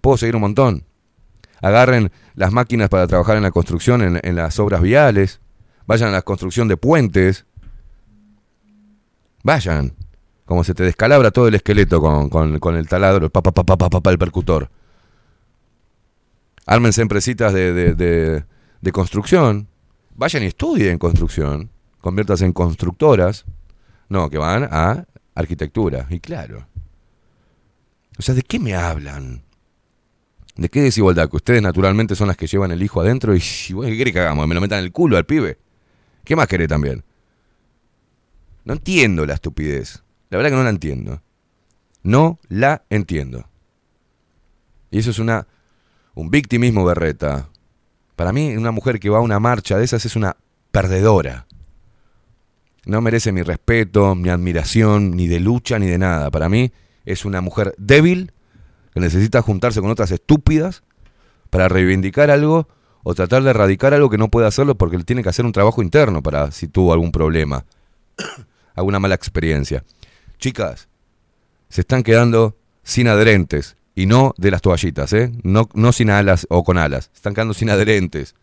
[0.01, 0.85] Puedo seguir un montón.
[1.65, 5.41] Agarren las máquinas para trabajar en la construcción, en, las obras viales.
[5.87, 7.47] Vayan a la construcción de puentes.
[9.43, 9.95] Vayan.
[10.45, 14.11] Como se te descalabra todo el esqueleto con, con- el taladro, el pa, pa, pa,
[14.11, 14.69] el percutor.
[16.67, 18.45] Ármense empresitas de, de, de-
[18.83, 19.67] de construcción.
[20.17, 21.71] Vayan y estudien construcción.
[22.03, 23.47] Conviértanse en constructoras.
[24.11, 26.07] No, que van a arquitectura.
[26.11, 26.67] Y claro.
[28.19, 29.43] O sea, ¿de qué me hablan?
[30.57, 31.29] ¿De qué desigualdad?
[31.29, 33.43] Que ustedes naturalmente son las que llevan el hijo adentro y,
[33.73, 34.47] bueno, ¿qué quiere que hagamos?
[34.47, 35.59] ¿Me lo metan en el culo al pibe?
[36.25, 37.05] ¿Qué más querés también?
[38.65, 40.03] No entiendo la estupidez.
[40.31, 41.23] La verdad que no la entiendo.
[42.03, 43.49] No la entiendo.
[44.91, 45.47] Y eso es una
[46.15, 47.49] un victimismo berreta.
[48.17, 50.37] Para mí, una mujer que va a una marcha de esas es una
[50.71, 51.47] perdedora.
[52.87, 56.31] No merece mi respeto, mi admiración, ni de lucha, ni de nada.
[56.31, 56.73] Para mí
[57.05, 58.33] es una mujer débil
[58.95, 60.85] que necesita juntarse con otras estúpidas
[61.51, 62.69] para reivindicar algo
[63.03, 65.53] o tratar de erradicar algo que no puede hacerlo porque él tiene que hacer un
[65.53, 67.67] trabajo interno para si tuvo algún problema,
[68.75, 69.85] alguna mala experiencia.
[70.39, 70.89] Chicas,
[71.69, 75.33] se están quedando sin adherentes y no de las toallitas, ¿eh?
[75.43, 78.35] No, no sin alas o con alas, se están quedando sin adherentes.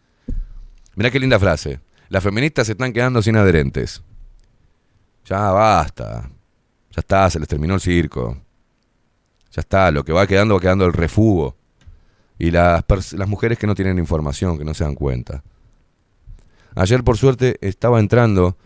[0.95, 1.79] Mirá qué linda frase.
[2.09, 4.03] Las feministas se están quedando sin adherentes.
[5.25, 6.29] Ya basta.
[6.91, 8.37] Ya está, se les terminó el circo.
[9.51, 11.55] Ya está, lo que va quedando va quedando el refugo.
[12.39, 12.83] Y las,
[13.13, 15.43] las mujeres que no tienen información, que no se dan cuenta.
[16.75, 18.57] Ayer, por suerte, estaba entrando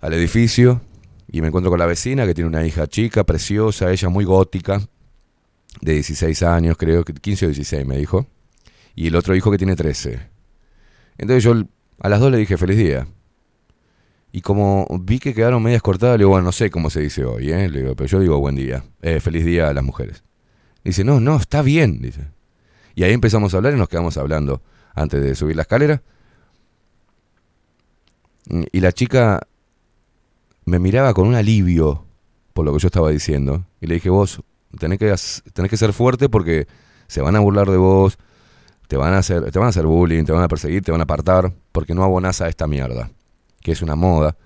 [0.00, 0.80] al edificio
[1.30, 4.80] y me encuentro con la vecina que tiene una hija chica, preciosa, ella muy gótica,
[5.80, 8.26] de 16 años, creo que 15 o 16 me dijo.
[8.94, 10.20] Y el otro hijo que tiene 13.
[11.18, 11.54] Entonces yo
[12.00, 13.06] a las dos le dije feliz día.
[14.36, 17.24] Y como vi que quedaron medias cortadas, le digo, bueno, no sé cómo se dice
[17.24, 17.70] hoy, ¿eh?
[17.70, 20.24] Le digo, pero yo digo buen día, eh, feliz día a las mujeres.
[20.84, 22.28] Dice, no, no, está bien, dice.
[22.94, 24.60] Y ahí empezamos a hablar y nos quedamos hablando
[24.94, 26.02] antes de subir la escalera.
[28.72, 29.40] Y la chica
[30.66, 32.04] me miraba con un alivio
[32.52, 33.64] por lo que yo estaba diciendo.
[33.80, 34.42] Y le dije, vos
[34.78, 35.14] tenés que,
[35.66, 36.66] que ser fuerte porque
[37.06, 38.18] se van a burlar de vos,
[38.86, 41.00] te van a hacer, te van a hacer bullying, te van a perseguir, te van
[41.00, 43.10] a apartar, porque no abonás a esta mierda,
[43.66, 44.36] que es una moda.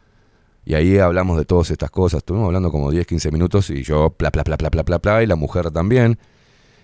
[0.65, 2.19] Y ahí hablamos de todas estas cosas.
[2.21, 5.27] Estuvimos hablando como 10, 15 minutos y yo, pla, pla, pla, pla, pla, pla, y
[5.27, 6.19] la mujer también.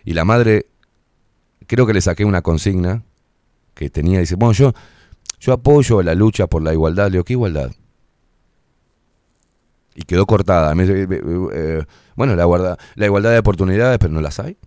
[0.05, 0.67] Y la madre,
[1.67, 3.05] creo que le saqué una consigna
[3.73, 4.21] que tenía.
[4.21, 4.75] Dice, bueno, yo,
[5.41, 7.07] yo apoyo la lucha por la igualdad.
[7.07, 7.71] Le digo, ¿qué igualdad?
[9.95, 10.75] Y quedó cortada.
[10.75, 11.21] Me "Eh, eh,
[11.55, 11.85] eh,
[12.17, 14.59] bueno, la, guarda- la igualdad de oportunidades, pero no las hay.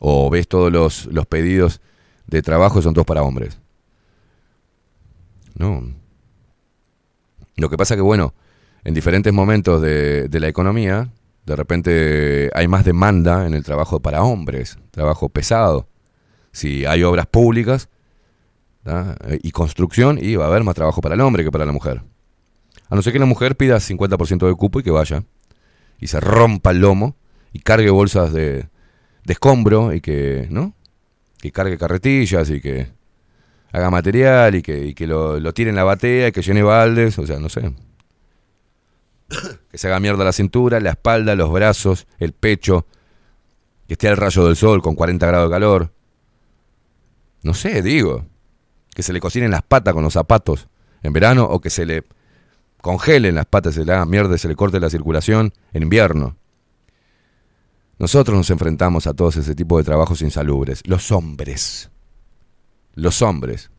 [0.00, 1.80] O ves todos los, los pedidos
[2.26, 3.60] de trabajo son todos para hombres.
[5.56, 5.82] No.
[7.56, 8.34] Lo que pasa que, bueno,
[8.84, 11.10] en diferentes momentos de, la economía,
[11.44, 15.88] de repente hay más demanda en el trabajo para hombres, trabajo pesado.
[16.52, 17.88] Si hay obras públicas
[19.42, 22.02] y construcción, y va a haber más trabajo para el hombre que para la mujer.
[22.88, 25.24] A no ser que la mujer pida 50% de cupo y que vaya.
[25.98, 27.16] Y se rompa el lomo
[27.52, 28.68] y cargue bolsas de,
[29.24, 30.74] de escombro y que, ¿no?
[31.40, 32.95] Que cargue carretillas y que
[33.72, 37.26] haga material y que, que lo, tire en la batea y que llene baldes, o
[37.26, 37.72] sea, no sé.
[39.70, 42.86] que se haga mierda la cintura, la espalda, los brazos, el pecho,
[43.86, 45.92] que esté al rayo del sol con 40 grados de calor.
[47.42, 48.26] No sé, digo.
[48.94, 50.68] Que se le cocinen las patas con los zapatos
[51.02, 52.04] en verano o que se le
[52.80, 56.36] congelen las patas, se le haga mierda se le corte la circulación en invierno.
[57.98, 60.82] Nosotros nos enfrentamos a todos ese tipo de trabajos insalubres.
[60.86, 61.90] Los hombres.
[62.96, 63.70] Los hombres.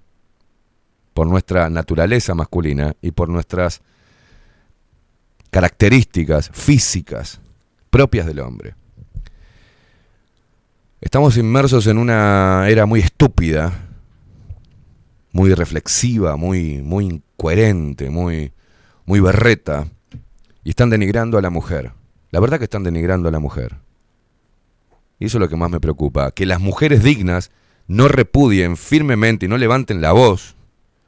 [1.13, 3.82] por nuestra naturaleza masculina y por nuestras
[5.49, 7.41] características físicas
[7.89, 8.76] propias del hombre.
[11.01, 13.74] Estamos inmersos en una era muy estúpida,
[15.32, 18.53] muy reflexiva, muy, muy incoherente, muy,
[19.07, 19.88] muy berreta,
[20.63, 21.93] y están denigrando a la mujer.
[22.30, 23.78] La verdad que están denigrando a la mujer.
[25.18, 27.49] Y eso es lo que más me preocupa, que las mujeres dignas
[27.88, 30.56] no repudien firmemente y no levanten la voz,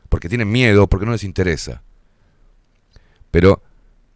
[0.10, 1.84] porque tienen miedo, porque no les interesa.
[3.32, 3.62] Pero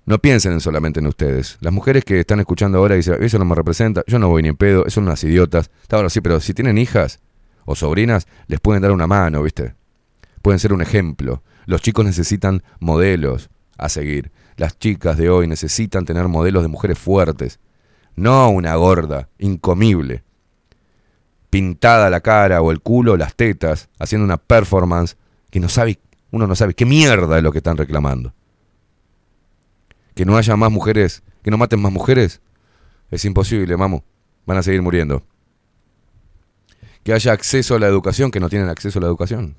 [0.05, 1.57] no piensen en solamente en ustedes.
[1.61, 4.49] Las mujeres que están escuchando ahora dicen, eso no me representa, yo no voy ni
[4.49, 5.69] en pedo, son unas idiotas.
[5.81, 7.19] Está bueno, sí, pero si tienen hijas
[7.65, 9.75] o sobrinas, les pueden dar una mano, ¿viste?
[10.41, 11.43] Pueden ser un ejemplo.
[11.65, 14.31] Los chicos necesitan modelos a seguir.
[14.57, 17.59] Las chicas de hoy necesitan tener modelos de mujeres fuertes.
[18.15, 20.23] No una gorda, incomible.
[21.53, 25.15] Pintada la cara o el culo, las tetas, haciendo una performance
[25.51, 25.99] que no sabe,
[26.31, 28.33] uno no sabe qué mierda es lo que están reclamando
[30.15, 32.41] que no haya más mujeres, que no maten más mujeres,
[33.11, 34.03] es imposible, mamo.
[34.45, 35.23] Van a seguir muriendo.
[37.03, 39.55] Que haya acceso a la educación, que no tienen acceso a la educación.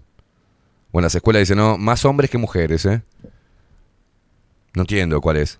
[0.92, 3.02] O en las escuelas dicen, no, más hombres que mujeres, ¿eh?
[4.74, 5.58] No entiendo cuál es.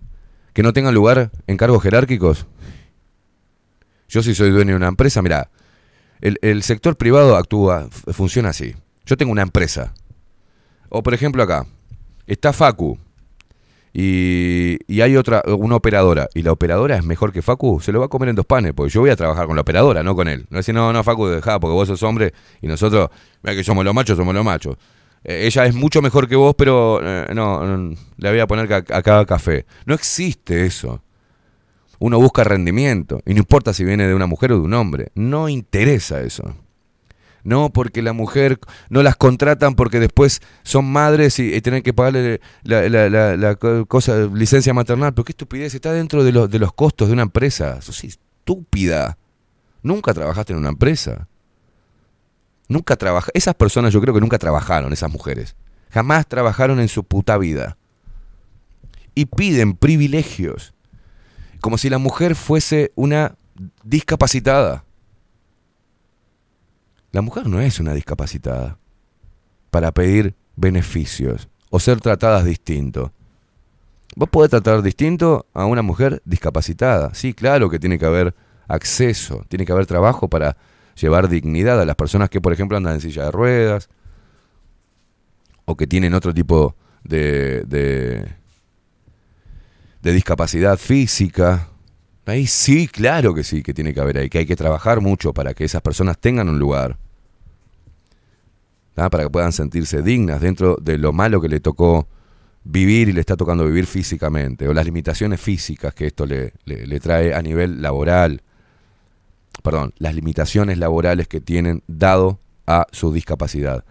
[0.52, 2.46] Que no tengan lugar en cargos jerárquicos.
[4.08, 5.50] Yo si soy dueño de una empresa, mira,
[6.20, 8.74] el, el sector privado actúa, funciona así.
[9.06, 9.92] Yo tengo una empresa.
[10.88, 11.66] O por ejemplo acá,
[12.26, 12.98] está Facu,
[13.92, 18.00] y, y hay otra, una operadora, y la operadora es mejor que Facu, se lo
[18.00, 20.16] va a comer en dos panes, porque yo voy a trabajar con la operadora, no
[20.16, 20.46] con él.
[20.50, 23.08] No decir, no, no, Facu, dejá, porque vos sos hombre y nosotros,
[23.42, 24.76] mira que somos los machos, somos los machos.
[25.22, 28.96] Eh, ella es mucho mejor que vos, pero eh, no, le voy a poner ca-
[28.96, 29.64] a cada café.
[29.86, 31.00] No existe eso.
[31.98, 35.10] Uno busca rendimiento, y no importa si viene de una mujer o de un hombre,
[35.14, 36.54] no interesa eso.
[37.44, 42.40] No, porque la mujer no las contratan porque después son madres y, tienen que pagarle
[42.62, 45.12] la, la- la- la co- cosa, licencia maternal.
[45.12, 47.82] Pero qué estupidez, está dentro de, los de los costos de una empresa.
[47.82, 49.18] Sos estúpida.
[49.82, 51.28] Nunca trabajaste en una empresa.
[52.68, 53.30] Nunca trabaja.
[53.34, 55.54] Esas personas yo creo que nunca trabajaron, esas mujeres.
[55.90, 57.76] Jamás trabajaron en su puta vida.
[59.14, 60.73] Y piden privilegios.
[61.64, 63.36] Como si la mujer fuese una
[63.82, 64.84] discapacitada.
[67.10, 68.76] La mujer no es una discapacitada
[69.70, 73.14] para pedir beneficios o ser tratadas distinto.
[74.14, 77.14] Vos podés tratar distinto a una mujer discapacitada.
[77.14, 78.34] Sí, claro que tiene que haber
[78.68, 80.58] acceso, tiene que haber trabajo para
[81.00, 83.88] llevar dignidad a las personas que, por ejemplo, andan en silla de ruedas
[85.64, 88.34] o que tienen otro tipo de, de,
[90.04, 91.70] de discapacidad física.
[92.26, 95.32] Ahí sí, claro que sí, que tiene que haber ahí, que hay que trabajar mucho
[95.32, 96.98] para que esas personas tengan un lugar.
[98.96, 99.08] ¿ah?
[99.08, 102.06] Para que puedan sentirse dignas dentro de lo malo que le tocó
[102.64, 106.52] vivir y le está tocando vivir físicamente, o las limitaciones físicas que esto le,
[107.00, 108.42] trae a nivel laboral.
[109.62, 113.84] Perdón, las limitaciones laborales que tienen dado a su discapacidad.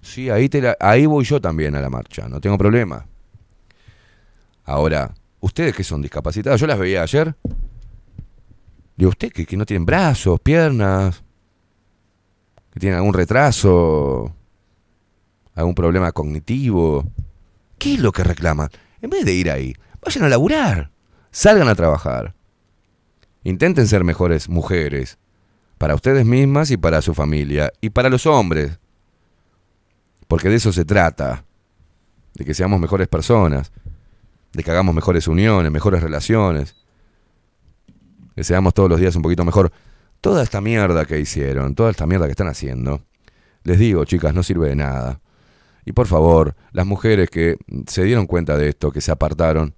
[0.00, 3.06] Sí, ahí, te ahí voy yo también a la marcha, no tengo problema.
[4.64, 7.34] Ahora, ustedes que son discapacitados, yo las veía ayer.
[8.96, 11.22] Digo, usted que, que no tienen brazos, piernas,
[12.72, 14.34] que tienen algún retraso,
[15.54, 17.04] algún problema cognitivo.
[17.78, 18.70] ¿Qué es lo que reclaman?
[19.00, 19.74] En vez de ir ahí,
[20.04, 20.90] vayan a laburar,
[21.30, 22.34] salgan a trabajar.
[23.44, 25.18] Intenten ser mejores mujeres,
[25.78, 28.78] para ustedes mismas y para su familia, y para los hombres.
[30.26, 31.44] Porque de eso se trata,
[32.34, 33.72] de que seamos mejores personas,
[34.52, 36.76] de que hagamos mejores uniones, mejores relaciones,
[38.34, 39.72] que seamos todos los días un poquito mejor.
[40.20, 43.02] Toda esta mierda que hicieron, toda esta mierda que están haciendo,
[43.64, 45.20] les digo, chicas, no sirve de nada.
[45.84, 49.74] Y por favor, las mujeres que se dieron cuenta de esto, que se apartaron,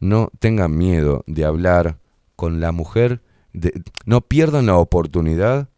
[0.00, 1.98] no tengan miedo de hablar
[2.36, 3.22] con la mujer,
[3.52, 5.68] de- no pierdan la oportunidad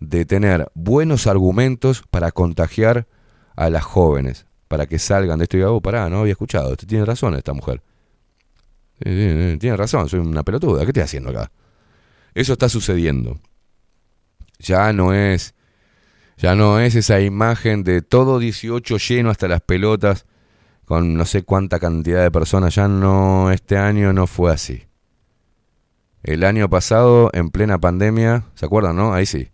[0.00, 3.06] de tener buenos argumentos para contagiar
[3.56, 6.72] a las jóvenes, para que salgan de esto y digan, oh, pará, no había escuchado,
[6.72, 7.82] esto tiene razón esta mujer.
[9.02, 11.50] Sí, sí, sí, tiene razón, soy una pelotuda, ¿qué estoy haciendo acá?
[12.34, 13.38] Eso está sucediendo.
[14.58, 15.54] Ya no es
[16.38, 20.26] ya no es esa imagen de todo 18 lleno hasta las pelotas
[20.84, 22.74] con no sé cuánta cantidad de personas.
[22.74, 24.84] Ya no, este año no fue así.
[26.22, 29.14] El año pasado, en plena pandemia, ¿se acuerdan, no?
[29.14, 29.48] Ahí sí.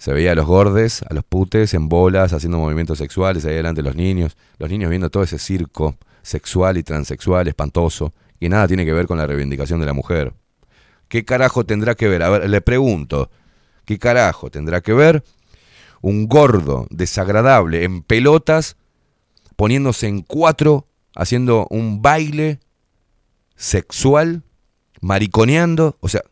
[0.00, 3.82] Se veía a los gordes, a los putes en bolas, haciendo movimientos sexuales, ahí delante
[3.82, 4.34] los niños.
[4.58, 9.06] Los niños viendo todo ese circo sexual y transexual espantoso, que nada tiene que ver
[9.06, 10.32] con la reivindicación de la mujer.
[11.08, 12.22] ¿Qué carajo tendrá que ver?
[12.22, 13.30] A ver, le pregunto,
[13.84, 15.22] ¿qué carajo tendrá que ver
[16.00, 18.78] un gordo desagradable en pelotas
[19.56, 22.60] poniéndose en cuatro, haciendo un baile
[23.54, 24.44] sexual,
[25.02, 25.98] mariconeando.
[26.00, 26.22] O sea,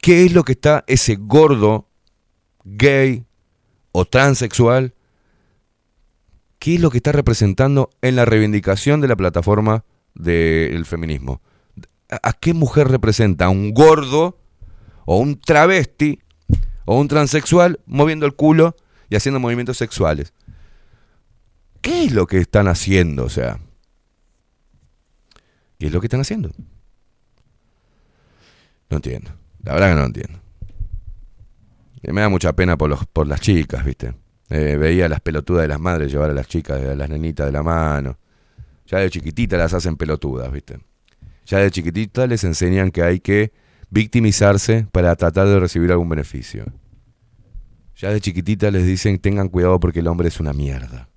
[0.00, 1.87] ¿qué es lo que está ese gordo
[2.76, 3.24] gay
[3.92, 4.94] o transexual?
[6.58, 11.40] ¿Qué es lo que está representando en la reivindicación de la plataforma del feminismo?
[12.10, 13.46] ¿A qué mujer representa?
[13.46, 14.38] ¿A un gordo
[15.04, 16.20] o un travesti
[16.84, 18.76] o un transexual moviendo el culo
[19.08, 20.32] y haciendo movimientos sexuales?
[21.80, 23.24] ¿Qué es lo que están haciendo?
[23.24, 23.60] O sea,
[25.78, 26.50] ¿qué es lo que están haciendo?
[28.90, 29.30] No entiendo.
[29.62, 30.47] La verdad que no entiendo.
[32.02, 34.14] Me da mucha pena por, los, por las chicas, ¿viste?
[34.50, 37.52] Eh, veía las pelotudas de las madres llevar a las chicas, a las nenitas de
[37.52, 38.18] la mano.
[38.86, 40.78] Ya de chiquititas las hacen pelotudas, ¿viste?
[41.44, 43.52] Ya de chiquititas les enseñan que hay que
[43.90, 46.66] victimizarse para tratar de recibir algún beneficio.
[47.96, 51.08] Ya de chiquititas les dicen tengan cuidado porque el hombre es una mierda.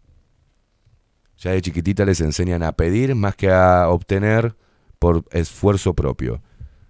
[1.37, 4.55] Ya de chiquitita les enseñan a pedir más que a obtener
[4.99, 6.41] por esfuerzo propio.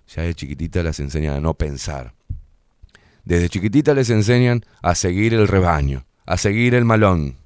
[0.08, 2.14] Ya de chiquitita les enseñan a no pensar.
[3.24, 7.38] Desde chiquitita les enseñan a seguir el rebaño, a seguir el malón,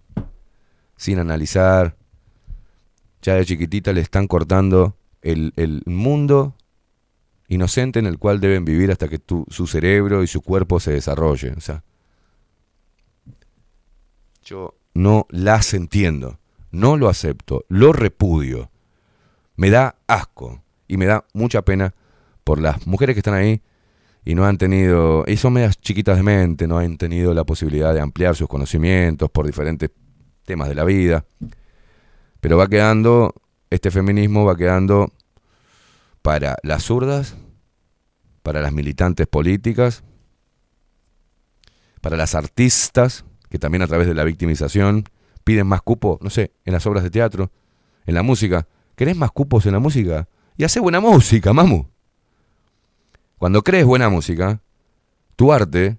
[0.95, 1.97] sin analizar.
[3.21, 6.55] Ya de chiquitita le están cortando el, el mundo
[7.47, 9.19] inocente en el cual deben vivir hasta que
[9.49, 11.55] su cerebro y su cuerpo se desarrollen.
[11.57, 11.83] O sea,
[14.43, 16.39] yo no las entiendo,
[16.71, 18.71] no lo acepto, lo repudio.
[19.55, 21.93] Me da asco y me da mucha pena
[22.43, 23.61] por las mujeres que están ahí
[24.25, 27.93] y no han tenido, y son medias chiquitas de mente, no han tenido la posibilidad
[27.93, 29.91] de ampliar sus conocimientos por diferentes
[30.43, 31.25] temas de la vida.
[32.41, 33.35] Pero va quedando,
[33.69, 35.13] este feminismo va quedando
[36.23, 37.35] para las zurdas,
[38.41, 40.03] para las militantes políticas,
[42.01, 45.05] para las artistas, que también a través de la victimización
[45.43, 47.51] piden más cupo, no sé, en las obras de teatro,
[48.07, 48.67] en la música.
[48.95, 50.27] ¿Querés más cupos en la música?
[50.57, 51.94] Y hace buena música, mamu.
[53.37, 54.61] Cuando crees buena música,
[55.35, 55.97] tu arte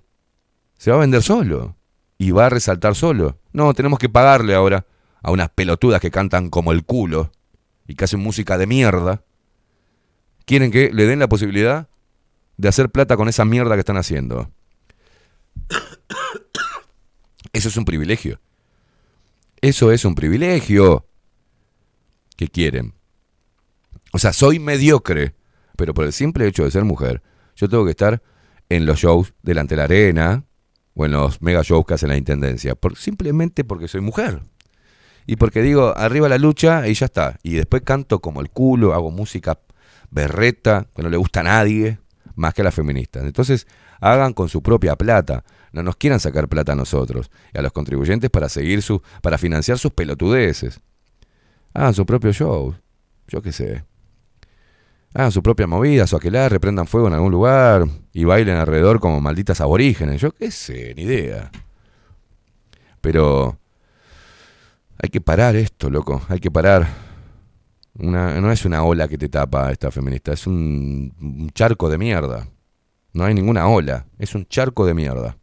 [0.78, 1.76] se va a vender solo
[2.18, 3.38] y va a resaltar solo.
[3.52, 4.86] No, tenemos que pagarle ahora
[5.22, 7.32] a unas pelotudas que cantan como el culo
[7.86, 9.22] y que hacen música de mierda.
[10.44, 11.88] Quieren que le den la posibilidad
[12.56, 14.50] de hacer plata con esa mierda que están haciendo.
[17.52, 18.40] Eso es un privilegio.
[19.60, 21.06] Eso es un privilegio.
[22.36, 22.94] ¿Qué quieren?
[24.12, 25.34] O sea, soy mediocre,
[25.76, 27.22] pero por el simple hecho de ser mujer,
[27.54, 28.22] yo tengo que estar
[28.68, 30.44] en los shows delante de la arena
[30.94, 34.42] o en los mega shows que hace la intendencia, por, simplemente porque soy mujer.
[35.26, 37.38] Y porque digo, arriba la lucha y ya está.
[37.42, 39.58] Y después canto como el culo, hago música
[40.10, 41.98] berreta, que no le gusta a nadie,
[42.36, 43.24] más que a las feministas.
[43.24, 43.66] Entonces,
[44.00, 45.44] hagan con su propia plata.
[45.72, 49.36] No nos quieran sacar plata a nosotros y a los contribuyentes para seguir su, para
[49.36, 50.80] financiar sus pelotudeces.
[51.74, 52.74] Hagan su propio show.
[53.26, 53.84] Yo qué sé.
[55.16, 59.18] Hagan su propia movida, su aquelarre, prendan fuego en algún lugar y bailen alrededor como
[59.18, 60.20] malditas aborígenes.
[60.20, 61.50] Yo qué sé, ni idea.
[63.00, 63.58] Pero
[65.02, 66.20] hay que parar esto, loco.
[66.28, 66.86] Hay que parar.
[67.98, 72.46] Una, no es una ola que te tapa esta feminista, es un charco de mierda.
[73.14, 75.38] No hay ninguna ola, es un charco de mierda.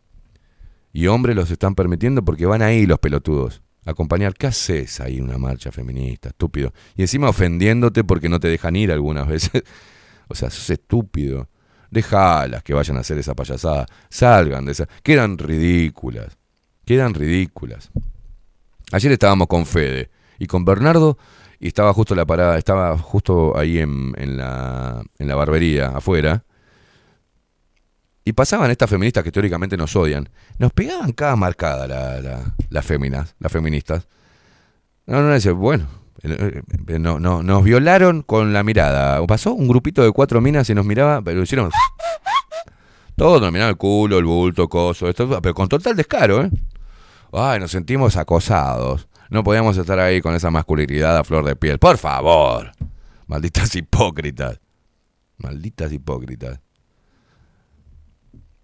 [0.91, 3.62] Y hombres los están permitiendo porque van ahí los pelotudos.
[3.85, 6.73] Acompañar, ¿qué haces ahí una marcha feminista, estúpido?
[6.95, 9.63] Y encima ofendiéndote porque no te dejan ir algunas veces.
[10.27, 11.49] o sea, sos estúpido.
[11.91, 13.85] Dejalas que vayan a hacer esa payasada.
[14.09, 14.87] Salgan de esa.
[15.03, 16.37] Quedan ridículas.
[16.85, 17.91] Quedan ridículas.
[18.91, 20.09] Ayer estábamos con Fede
[20.39, 21.17] y con Bernardo
[21.59, 26.43] y estaba justo la parada, estaba justo ahí en, en la, en la barbería, afuera.
[28.25, 30.29] Y pasaban estas feministas que teóricamente nos odian.
[30.57, 34.07] Nos pegaban cada marcada la- la- las féminas, las feministas.
[35.05, 35.87] No, no, no, bueno,
[36.23, 39.25] eh, eh, no, no, nos violaron con la mirada.
[39.27, 41.69] Pasó un grupito de cuatro minas y nos miraba, pero hicieron...
[43.15, 46.49] Todos nos miraban el culo, el bulto, coso, esto, pero con total descaro, ¿eh?
[47.31, 49.07] Ay, nos sentimos acosados.
[49.29, 51.77] No podíamos estar ahí con esa masculinidad a flor de piel.
[51.79, 52.71] Por favor.
[53.27, 54.59] Malditas hipócritas.
[55.37, 56.59] Malditas hipócritas.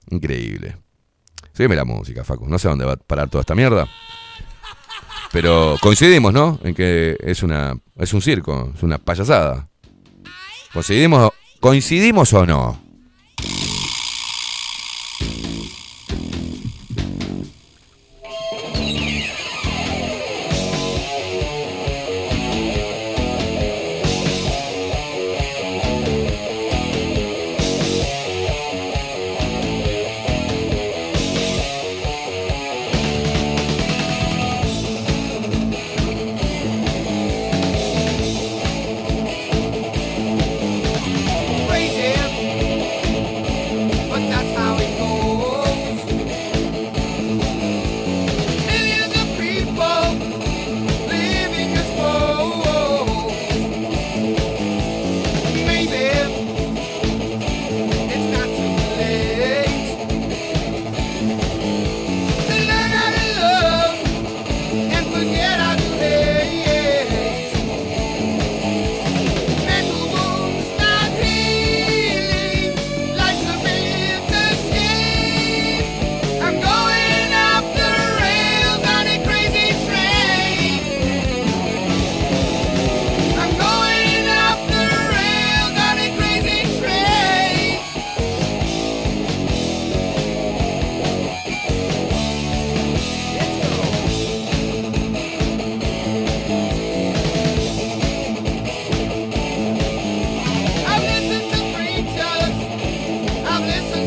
[0.09, 0.77] Increíble.
[1.53, 2.47] Sígueme la música, Facu.
[2.47, 3.87] No sé dónde va a parar toda esta mierda.
[5.31, 6.59] Pero coincidimos, ¿no?
[6.63, 9.69] En que es una es un circo, es una payasada.
[10.73, 12.88] ¿Coincidimos, coincidimos o no?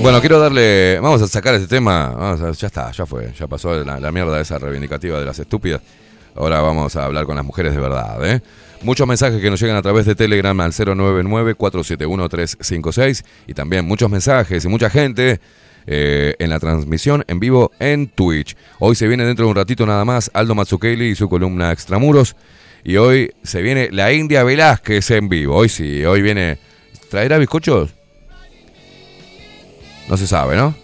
[0.03, 0.99] Bueno, quiero darle.
[1.01, 2.09] Vamos a sacar este tema.
[2.11, 3.33] Vamos a- ya está, ya fue.
[3.39, 5.81] Ya pasó la, mierda esa reivindicativa de las estúpidas.
[6.35, 8.41] Ahora vamos a hablar con las mujeres de verdad, ¿eh?
[8.83, 14.65] Muchos mensajes que nos llegan a través de Telegram al 099-471-356 y también muchos mensajes
[14.65, 15.41] y mucha gente
[15.87, 18.57] eh, en la transmisión en vivo en Twitch.
[18.81, 22.35] Hoy se viene dentro de un ratito nada más Aldo Mazzucchelli y su columna Extramuros.
[22.83, 25.55] Y hoy se viene la India Velázquez en vivo.
[25.55, 26.59] Hoy sí, hoy viene.
[27.11, 27.91] ¿Traerá bizcochos?
[30.13, 30.75] No se sabe, ¿no?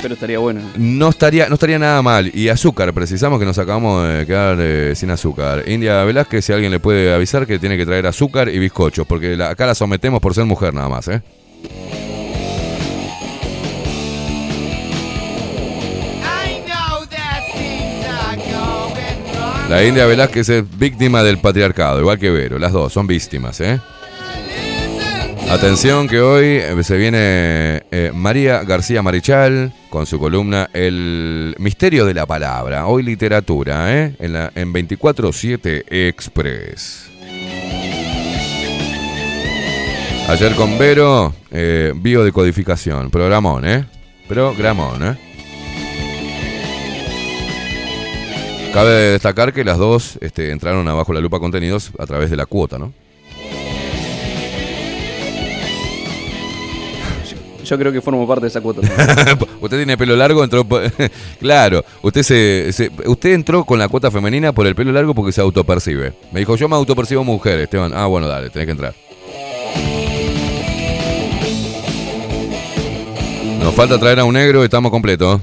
[0.00, 0.60] Pero estaría bueno.
[0.76, 2.30] No estaría, no estaría nada mal.
[2.32, 5.64] Y azúcar, precisamos que nos acabamos de quedar eh, sin azúcar.
[5.68, 9.36] India Velázquez, si alguien le puede avisar que tiene que traer azúcar y bizcochos, porque
[9.36, 11.20] la- acá la sometemos por ser mujer nada más, ¿eh?
[19.68, 23.78] La India Velázquez es víctima del patriarcado, igual que Vero, las dos son víctimas, ¿eh?
[25.50, 32.04] Atención que hoy eh, se viene eh, María García Marichal con su columna El misterio
[32.04, 32.86] de la palabra.
[32.86, 34.14] Hoy literatura, ¿eh?
[34.18, 37.10] En, la, en 24-7 Express.
[40.28, 43.10] Ayer con Vero, eh, biodecodificación.
[43.10, 43.86] Programón, ¿eh?
[44.28, 45.16] Programón, ¿eh?
[48.74, 52.44] Cabe destacar que las dos este, entraron abajo la lupa contenidos a través de la
[52.44, 52.92] cuota, ¿no?
[57.68, 58.80] Yo creo que formo parte de esa cuota.
[59.60, 60.66] usted tiene pelo largo, entró.
[61.40, 65.32] claro, usted se, se- usted entró con la cuota femenina por el pelo largo porque
[65.32, 66.14] se autopercibe.
[66.32, 67.92] Me dijo, yo me autopercibo mujer, Esteban.
[67.94, 68.94] Ah, bueno, dale, tenés que entrar.
[73.62, 75.40] Nos falta traer a un negro y estamos completos.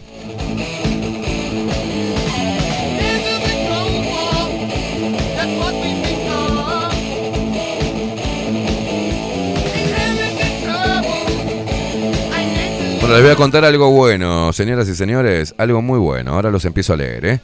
[13.06, 16.34] Bueno, les voy a contar algo bueno, señoras y señores, algo muy bueno.
[16.34, 17.40] Ahora los empiezo a leer, ¿eh?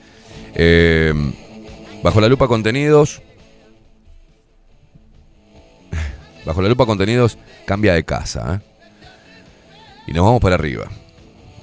[0.56, 1.14] Eh,
[2.02, 3.22] bajo la lupa contenidos.
[6.48, 7.38] Bajo la lupa contenidos
[7.68, 8.60] cambia de casa, ¿eh?
[10.08, 10.86] Y nos vamos para arriba.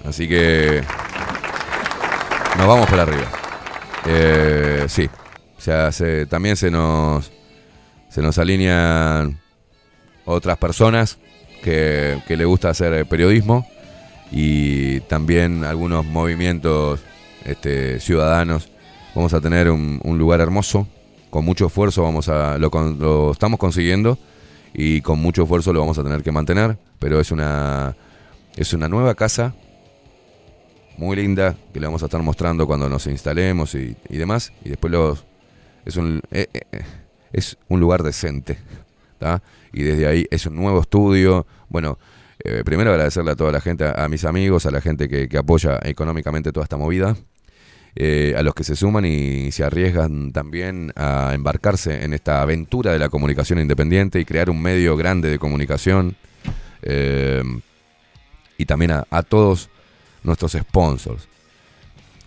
[0.05, 0.81] Así que.
[2.57, 3.27] Nos vamos para arriba.
[4.07, 5.11] Eh, sí.
[5.57, 7.33] O sea, se- también se nos.
[8.11, 9.41] Se nos alinean
[10.25, 11.19] otras personas
[11.65, 13.67] que, que le gusta hacer periodismo
[14.31, 17.01] y también algunos movimientos
[17.45, 18.71] este, ciudadanos.
[19.15, 20.87] Vamos a tener un, un lugar hermoso,
[21.31, 24.19] con mucho esfuerzo vamos a lo, lo estamos consiguiendo
[24.75, 27.97] y con mucho esfuerzo lo vamos a tener que mantener, pero es una
[28.57, 29.55] es una nueva casa
[30.97, 34.71] muy linda que le vamos a estar mostrando cuando nos instalemos y, y demás y
[34.71, 35.25] después los
[35.85, 36.85] es un eh, eh, eh,
[37.33, 38.59] es un lugar decente,
[39.19, 39.43] ¿tá?
[39.73, 41.99] Y desde ahí es un nuevo estudio, bueno,
[42.45, 45.79] eh, primero agradecerle a toda la gente, a, mis amigos, a la gente que, apoya
[45.83, 47.17] económicamente toda esta movida,
[47.97, 52.93] eh, a los que se suman y se arriesgan también a embarcarse en esta aventura
[52.93, 56.17] de la comunicación independiente y crear un medio grande de comunicación.
[56.83, 57.43] eh,
[58.61, 59.71] y también a, todos
[60.25, 61.29] nuestros sponsors,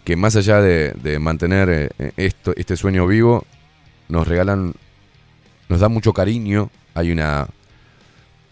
[0.05, 3.45] que más allá de, de mantener esto, este sueño vivo,
[4.07, 4.74] nos regalan,
[5.68, 7.49] nos dan mucho cariño, hay una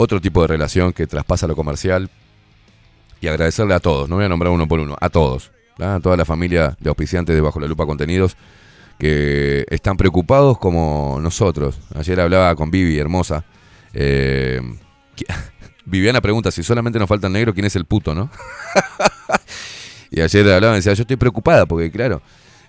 [0.01, 2.09] otro tipo de relación que traspasa lo comercial
[3.19, 6.15] y agradecerle a todos, no voy a nombrar uno por uno, a todos, a toda
[6.15, 8.37] la familia de auspiciantes de Bajo la Lupa Contenidos
[8.97, 11.79] que están preocupados como nosotros.
[11.95, 13.43] Ayer hablaba con Vivi, hermosa.
[13.93, 14.61] eh,
[15.85, 18.29] Viviana pregunta si solamente nos falta negro, ¿quién es el puto, no?
[20.11, 22.21] y ayer hablaba y decía, yo estoy preocupada porque, claro,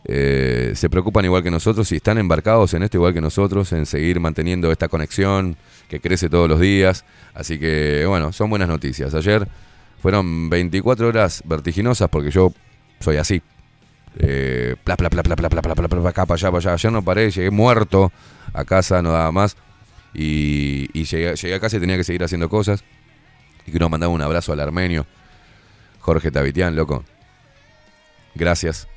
[0.05, 3.87] eh, se preocupan igual que nosotros y están embarcados en esto igual que nosotros, en
[3.87, 5.57] seguir manteniendo esta conexión
[5.89, 7.05] que crece todos los días.
[7.35, 9.15] Así que, bueno, son buenas noticias.
[9.15, 9.47] Ayer
[10.01, 12.53] fueron 24 horas vertiginosas porque yo
[13.01, 13.43] soy así.
[14.19, 16.73] Eh, pla, pla, pla, pla, pla, pla, pla, pla, pla, acá, para allá, para allá.
[16.73, 18.11] Ayer no paré, llegué muerto
[18.53, 19.57] a casa, no daba más.
[20.15, 22.83] Y, y llegué, llegué a casa y tenía que seguir haciendo cosas.
[23.67, 25.07] Y quiero mandar un abrazo al armenio,
[26.01, 27.05] Jorge Tavitian, loco.
[28.35, 28.89] Gracias.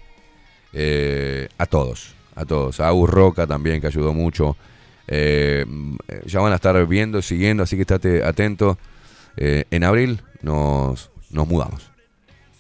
[0.74, 2.80] Eh, a todos, a todos.
[2.80, 4.57] A Agus Roca también, que ayudó mucho.
[5.07, 5.65] Eh,
[6.26, 8.78] ya van a estar viendo, siguiendo, así que estate atento.
[9.38, 11.91] Eh, en abril nos, nos mudamos.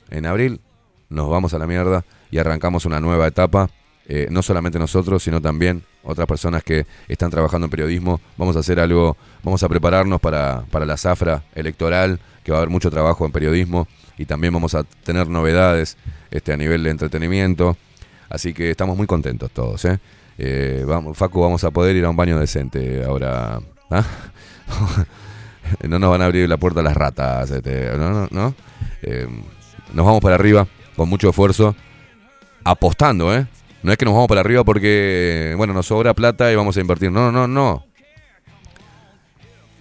[0.09, 0.61] En abril
[1.09, 3.69] nos vamos a la mierda y arrancamos una nueva etapa.
[4.05, 8.19] Eh, no solamente nosotros, sino también otras personas que están trabajando en periodismo.
[8.37, 12.61] Vamos a hacer algo, vamos a prepararnos para, para la zafra electoral, que va a
[12.61, 13.87] haber mucho trabajo en periodismo
[14.17, 15.97] y también vamos a tener novedades
[16.31, 17.77] este, a nivel de entretenimiento.
[18.29, 19.83] Así que estamos muy contentos todos.
[19.85, 19.99] ¿eh?
[20.37, 23.59] Eh, vamos, Facu, vamos a poder ir a un baño decente ahora.
[23.89, 24.03] ¿ah?
[25.87, 27.51] no nos van a abrir la puerta las ratas.
[27.51, 28.55] este, no, no, no.
[29.01, 29.27] Eh,
[29.93, 31.75] nos vamos para arriba con mucho esfuerzo,
[32.63, 33.47] apostando, ¿eh?
[33.81, 36.81] No es que nos vamos para arriba porque, bueno, nos sobra plata y vamos a
[36.81, 37.11] invertir.
[37.11, 37.85] No, no, no.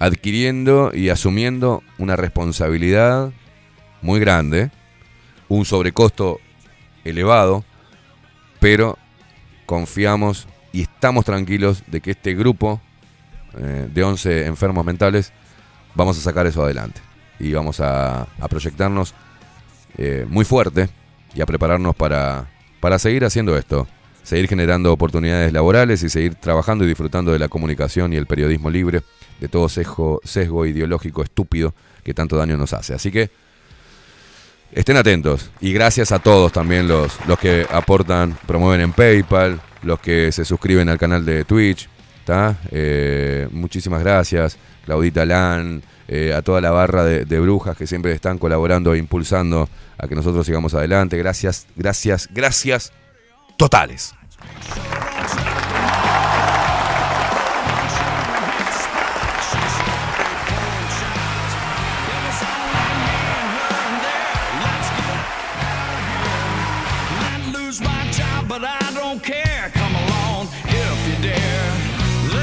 [0.00, 3.30] Adquiriendo y asumiendo una responsabilidad
[4.00, 4.72] muy grande,
[5.48, 6.40] un sobrecosto
[7.04, 7.64] elevado,
[8.62, 8.96] pero
[9.66, 12.80] confiamos y estamos tranquilos de que este grupo
[13.58, 15.32] eh, de 11 enfermos mentales
[15.96, 17.00] vamos a sacar eso adelante.
[17.40, 19.14] Y vamos a, proyectarnos
[19.98, 20.88] eh, muy fuerte
[21.34, 22.46] y a prepararnos para,
[22.78, 23.88] para seguir haciendo esto.
[24.22, 28.70] Seguir generando oportunidades laborales y seguir trabajando y disfrutando de la comunicación y el periodismo
[28.70, 29.02] libre,
[29.40, 32.94] de todo sesgo ideológico estúpido que tanto daño nos hace.
[32.94, 33.28] Así que
[34.72, 40.00] estén atentos y gracias a todos también los, los que aportan, promueven en PayPal, los
[40.00, 41.88] que se suscriben al canal de Twitch.
[42.24, 42.56] ¿tá?
[42.70, 48.12] Eh, muchísimas gracias, Claudita Lan, eh, a toda la barra de, de brujas que siempre
[48.12, 49.68] están colaborando e impulsando
[49.98, 51.16] a que nosotros sigamos adelante.
[51.16, 52.92] Gracias, gracias, gracias
[53.56, 54.14] totales.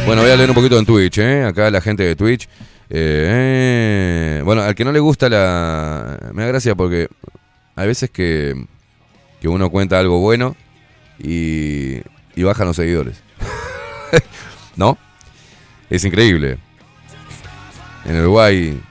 [0.09, 1.43] Bueno, voy a leer un poquito en Twitch, ¿eh?
[1.43, 2.45] Acá la gente de Twitch.
[2.89, 6.31] Eh, eh, bueno, al que no le gusta la...
[6.33, 7.09] Me da gracia porque
[7.75, 8.55] hay veces que,
[9.39, 10.55] que uno cuenta algo bueno
[11.19, 11.97] y,
[12.35, 13.21] y bajan los seguidores.
[14.75, 14.97] ¿No?
[15.91, 16.57] Es increíble.
[18.03, 18.81] En Uruguay,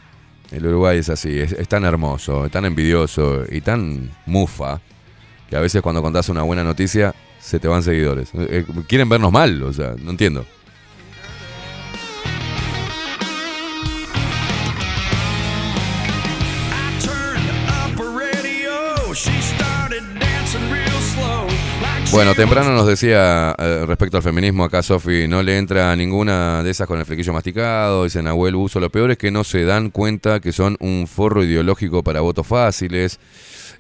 [0.53, 4.81] el Uruguay es así, es, tan hermoso, es tan envidioso y tan mufa
[5.51, 8.31] que a veces cuando contás una buena noticia se te van seguidores.
[8.37, 10.47] Eh, quieren vernos mal, o sea, no entiendo.
[22.11, 26.71] Bueno, temprano nos decía eh, respecto al feminismo, acá Sofi, no le entra ninguna de
[26.71, 29.91] esas con el flequillo masticado, dice Nahuel Buzo, lo peor es que no se dan
[29.91, 33.21] cuenta que son un forro ideológico para votos fáciles,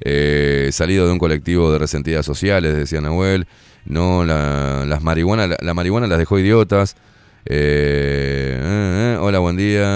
[0.04, 3.46] eh, salido de un colectivo de resentidas sociales, decía Nahuel,
[3.86, 6.96] no, la, las marihuana, la, marihuana las dejó idiotas,
[7.46, 9.86] eh, eh, eh, hola, buen día,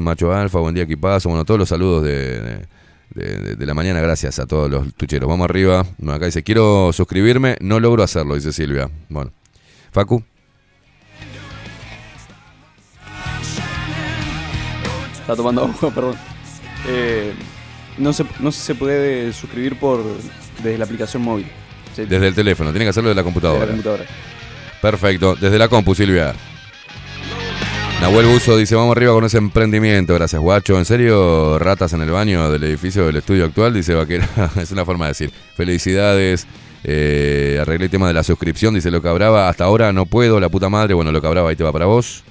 [0.00, 2.40] macho alfa, buen día, equipazo, bueno, todos los saludos de...
[2.40, 2.75] de-
[3.16, 5.28] de, de- la mañana, gracias a todos los tucheros.
[5.28, 5.84] Vamos arriba.
[5.98, 8.88] Bueno, Acá dice, quiero suscribirme, no logro hacerlo, dice Silvia.
[9.08, 9.32] Bueno.
[9.92, 10.22] Facu.
[15.20, 16.16] Está tomando agua, perdón.
[16.88, 17.32] Eh,
[17.98, 20.02] no, se, no se puede suscribir por
[20.62, 21.46] desde la aplicación móvil.
[21.94, 23.60] Se- Desde el teléfono, tiene que hacerlo desde la desde computadora.
[23.64, 24.04] la computadora.
[24.80, 26.34] Perfecto, desde la compu, Silvia.
[28.00, 30.78] Nahuel Buzo dice, vamos arriba con ese emprendimiento, gracias guacho.
[30.78, 33.74] ¿En serio ratas en el baño del edificio del estudio actual?
[33.74, 34.28] Dice Vaquera,
[34.60, 35.30] es una forma de decir.
[35.56, 36.46] Felicidades,
[36.84, 39.48] eh, arreglé el tema de la suscripción, dice Loca Brava.
[39.48, 40.94] Hasta ahora no puedo, la puta madre.
[40.94, 42.22] Bueno, Loca Brava, ahí te va para vos.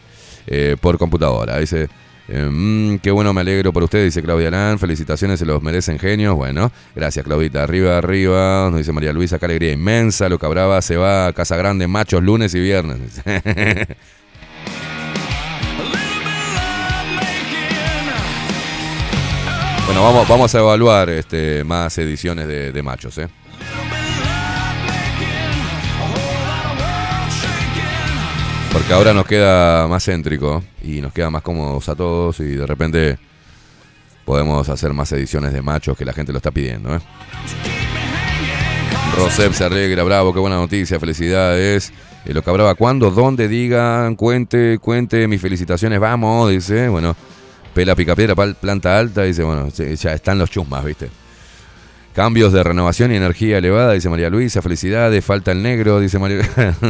[0.48, 1.58] eh, por computadora.
[1.60, 1.90] Dice,
[2.30, 4.78] eh, mm, qué bueno, me alegro por usted, dice Claudia Lan.
[4.80, 6.36] Felicitaciones, se los merecen genios.
[6.36, 7.64] Bueno, gracias Claudita.
[7.64, 8.70] Arriba, arriba.
[8.70, 10.30] Nos dice María Luisa, qué alegría inmensa.
[10.30, 13.00] Loca Brava se va a Casa Grande, machos, lunes y viernes.
[19.86, 23.28] Bueno, vamos, vamos a evaluar este, más ediciones de, machos, ¿eh?
[28.74, 32.66] Porque ahora nos queda más céntrico y nos queda más cómodos a todos y de
[32.66, 33.20] repente
[34.26, 37.00] podemos hacer más ediciones de machos que la gente lo está pidiendo, ¿eh?
[39.16, 41.94] Rosep se alegra, bravo, qué buena noticia, felicidades.
[42.26, 46.90] Eh, lo que hablaba, cuando, dónde, digan, cuente, cuente, mis felicitaciones, vamos, dice.
[46.90, 47.16] Bueno,
[47.76, 51.10] Pela Picapiedra, planta alta, dice, bueno, ya están los chusmas, ¿viste?
[52.14, 56.40] Cambios de renovación y energía elevada, dice María Luisa, felicidades, falta el negro, dice María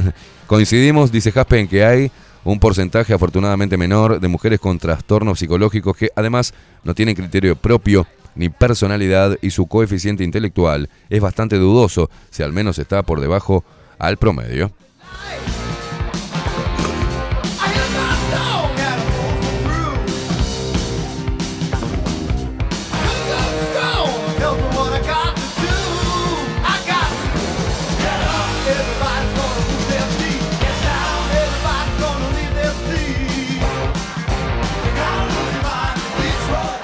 [0.47, 2.11] Coincidimos, dice Jaspe, en que hay
[2.43, 8.05] un porcentaje afortunadamente menor de mujeres con trastornos psicológicos que además no tienen criterio propio
[8.35, 13.63] ni personalidad y su coeficiente intelectual es bastante dudoso, si al menos está por debajo
[13.97, 14.71] al promedio.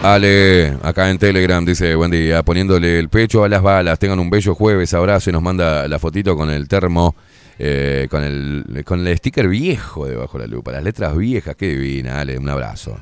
[0.03, 4.31] Ale, acá en Telegram, dice, buen día, poniéndole el pecho a las balas, tengan un
[4.31, 7.15] bello jueves, abrazo y nos manda la fotito con el termo,
[7.59, 11.67] eh, con, el, con el sticker viejo debajo de la lupa, las letras viejas, qué
[11.67, 12.97] divina, Ale, un abrazo.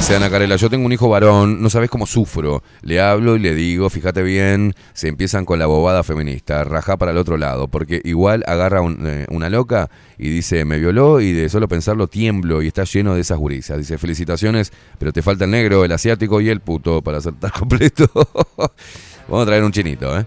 [0.00, 2.62] Dice Ana Carela, yo tengo un hijo varón, no sabes cómo sufro.
[2.80, 7.10] Le hablo y le digo, fíjate bien, se empiezan con la bobada feminista, rajá para
[7.10, 11.32] el otro lado, porque igual agarra un- eh, una loca y dice, me violó y
[11.32, 13.76] de solo pensarlo tiemblo y está lleno de esas gurisas.
[13.76, 18.08] Dice, felicitaciones, pero te falta el negro, el asiático y el puto para acertar completo.
[19.28, 20.24] Vamos a traer un chinito, ¿eh?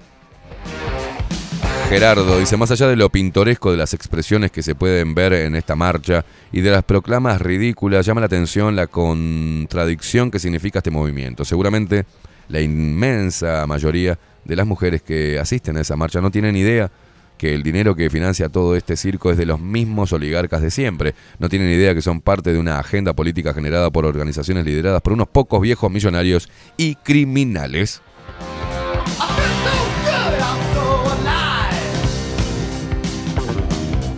[1.89, 5.55] Gerardo dice, más allá de lo pintoresco de las expresiones que se pueden ver en
[5.55, 10.91] esta marcha y de las proclamas ridículas, llama la atención la contradicción que significa este
[10.91, 11.45] movimiento.
[11.45, 12.05] Seguramente
[12.49, 16.91] la inmensa mayoría de las mujeres que asisten a esa marcha no tienen idea
[17.37, 21.13] que el dinero que financia todo este circo es de los mismos oligarcas de siempre.
[21.39, 25.13] No tienen idea que son parte de una agenda política generada por organizaciones lideradas por
[25.13, 28.01] unos pocos viejos millonarios y criminales.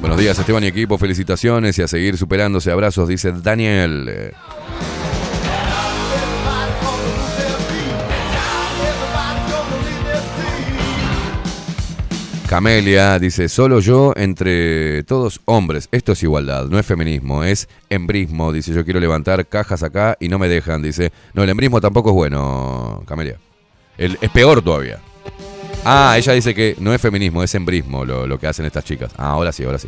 [0.05, 2.69] Buenos días Esteban y equipo, felicitaciones y a seguir superándose.
[2.69, 4.33] Abrazos, dice Daniel.
[12.47, 15.89] Camelia dice, solo yo entre todos hombres.
[15.91, 18.53] Esto es igualdad, no es feminismo, es embrismo.
[18.53, 20.83] Dice, yo quiero levantar cajas acá y no me dejan.
[20.83, 23.37] Dice, no, el embrismo tampoco es bueno, Camelia.
[23.97, 24.99] El- es peor todavía.
[25.87, 29.11] Ah, ella dice que no es feminismo, es embrismo lo, que hacen estas chicas.
[29.17, 29.87] Ah, ahora sí, ahora sí.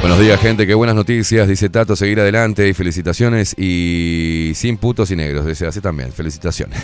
[0.00, 0.66] Buenos días, gente.
[0.66, 1.46] Qué buenas noticias.
[1.46, 3.54] Dice Tato, seguir adelante y felicitaciones.
[3.56, 5.46] Y sin putos y negros.
[5.46, 6.12] Dice así también.
[6.12, 6.80] Felicitaciones.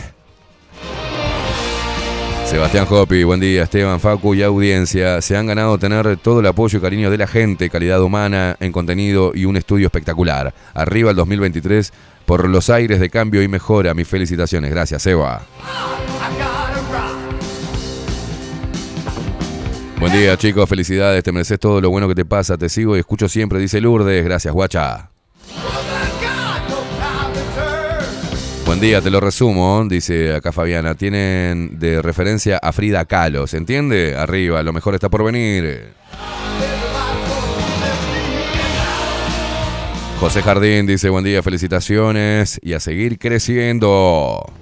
[2.47, 3.65] Sebastián Hopi, buen día.
[3.65, 5.21] Esteban, Facu y audiencia.
[5.23, 8.71] Se han ganado tener todo el apoyo y cariño de la gente, calidad humana en
[8.71, 10.55] contenido y un estudio espectacular.
[10.73, 11.93] Arriba el 2023
[12.27, 13.93] por los aires de cambio y mejora.
[13.93, 14.71] Mis felicitaciones.
[14.71, 15.43] Gracias, Seba.
[20.03, 20.69] Buen día, chicos.
[20.69, 21.23] Felicidades.
[21.23, 22.59] Te mereces todo lo bueno que te pasa.
[22.59, 23.61] Te sigo y escucho siempre.
[23.61, 24.25] Dice Lourdes.
[24.25, 25.11] Gracias, guacha.
[28.67, 30.97] Buen día, te lo resumo, dice acá Fabiana.
[30.97, 34.17] Tienen de referencia a Frida Kahlo, ¿se entiende?
[34.17, 35.93] Arriba, lo mejor está por venir.
[40.19, 44.53] José Jardín dice, buen día, felicitaciones y a seguir creciendo.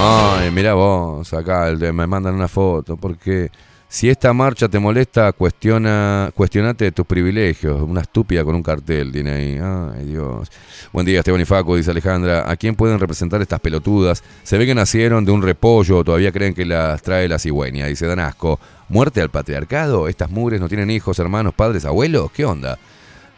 [0.00, 3.50] Ay, mira vos, acá me mandan una foto, porque
[3.88, 7.82] si esta marcha te molesta, cuestiona, cuestionate tus privilegios.
[7.82, 9.58] Una estúpida con un cartel, tiene ahí.
[9.60, 10.52] Ay, Dios.
[10.92, 12.48] Buen día, Esteban y Facu, dice Alejandra.
[12.48, 14.22] ¿A quién pueden representar estas pelotudas?
[14.44, 18.06] Se ve que nacieron de un repollo, todavía creen que las trae la cigüeña, dice
[18.06, 18.60] Danasco.
[18.88, 20.06] ¿Muerte al patriarcado?
[20.06, 22.30] ¿Estas mugres no tienen hijos, hermanos, padres, abuelos?
[22.30, 22.78] ¿Qué onda?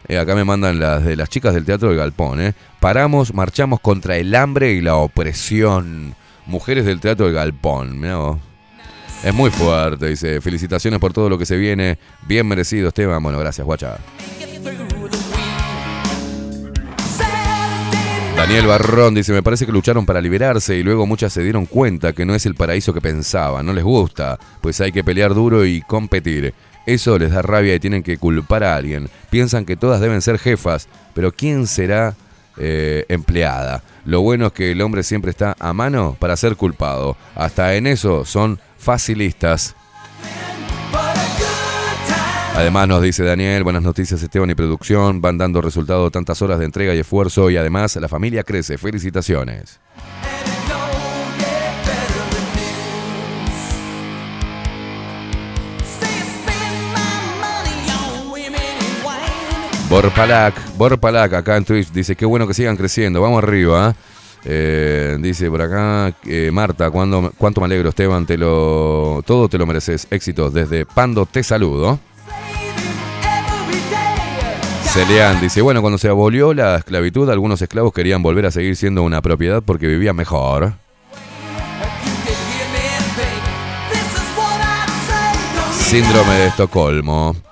[0.09, 2.41] Eh, acá me mandan las de las chicas del Teatro del Galpón.
[2.43, 2.53] ¿eh?
[2.81, 6.17] Paramos, marchamos contra el hambre y la opresión.
[6.51, 7.99] Mujeres del Teatro del Galpón.
[8.01, 8.39] Mirá vos.
[9.23, 10.41] Es muy fuerte, dice.
[10.41, 11.97] Felicitaciones por todo lo que se viene.
[12.27, 13.23] Bien merecido, Esteban.
[13.23, 13.99] Bueno, gracias, guacha.
[18.37, 22.15] Daniel Barrón dice, me parece que lucharon para liberarse y luego muchas se dieron cuenta
[22.15, 25.65] que no es el paraíso que pensaban, no les gusta, pues hay que pelear duro
[25.67, 26.55] y competir.
[26.87, 29.11] Eso les da rabia y tienen que culpar a alguien.
[29.29, 32.17] Piensan que todas deben ser jefas, pero ¿quién será
[32.57, 33.83] eh, empleada?
[34.11, 37.17] Lo bueno es que el hombre siempre está a mano para ser culpado.
[37.37, 39.77] Hasta en eso son facilistas.
[42.57, 46.65] Además nos dice Daniel, buenas noticias Esteban y producción, van dando resultado tantas horas de
[46.65, 49.79] entrega y esfuerzo y además la familia crece, felicitaciones.
[59.91, 63.93] Borpalac, Borpalac acá en Twitch dice, qué bueno que sigan creciendo, vamos arriba.
[64.45, 69.59] Eh, dice por acá eh, Marta, cuando, cuánto me alegro Esteban, te lo, todo te
[69.59, 71.99] lo mereces, éxitos desde Pando, te saludo.
[74.93, 79.03] Celeán dice, bueno, cuando se abolió la esclavitud, algunos esclavos querían volver a seguir siendo
[79.03, 80.73] una propiedad porque vivían mejor.
[85.73, 87.50] Síndrome de Estocolmo.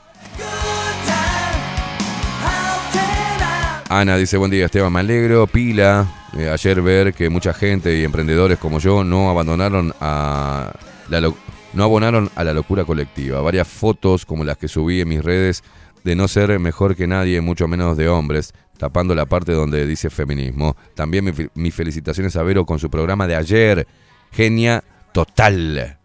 [3.90, 5.46] Ana dice, buen día Esteban, me alegro.
[5.46, 10.72] Pila, eh, ayer ver que mucha gente y emprendedores como yo no abandonaron a
[11.08, 11.32] la
[11.72, 13.40] no abonaron a la locura colectiva.
[13.40, 15.62] Varias fotos como las que subí en mis redes
[16.04, 20.10] de no ser mejor que nadie, mucho menos de hombres, tapando la parte donde dice
[20.10, 20.76] feminismo.
[20.94, 23.86] También mis felicitaciones a Vero con su programa de ayer.
[24.32, 25.97] Genia total.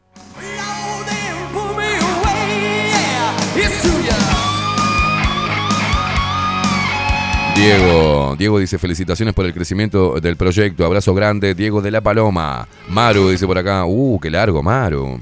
[7.63, 12.67] Diego, Diego dice felicitaciones por el crecimiento del proyecto, abrazo grande, Diego de la Paloma.
[12.89, 15.21] Maru dice por acá, uh, qué largo, Maru.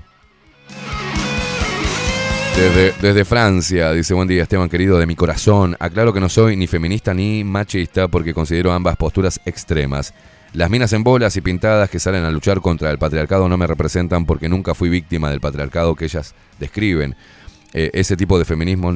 [2.58, 5.78] Desde, desde Francia, dice buen día Esteban querido, de mi corazón.
[5.80, 10.12] Aclaro que no soy ni feminista ni machista porque considero ambas posturas extremas.
[10.54, 13.68] Las minas en bolas y pintadas que salen a luchar contra el patriarcado no me
[13.68, 17.16] representan porque nunca fui víctima del patriarcado que ellas describen.
[17.74, 18.92] Eh, ese tipo de feminismo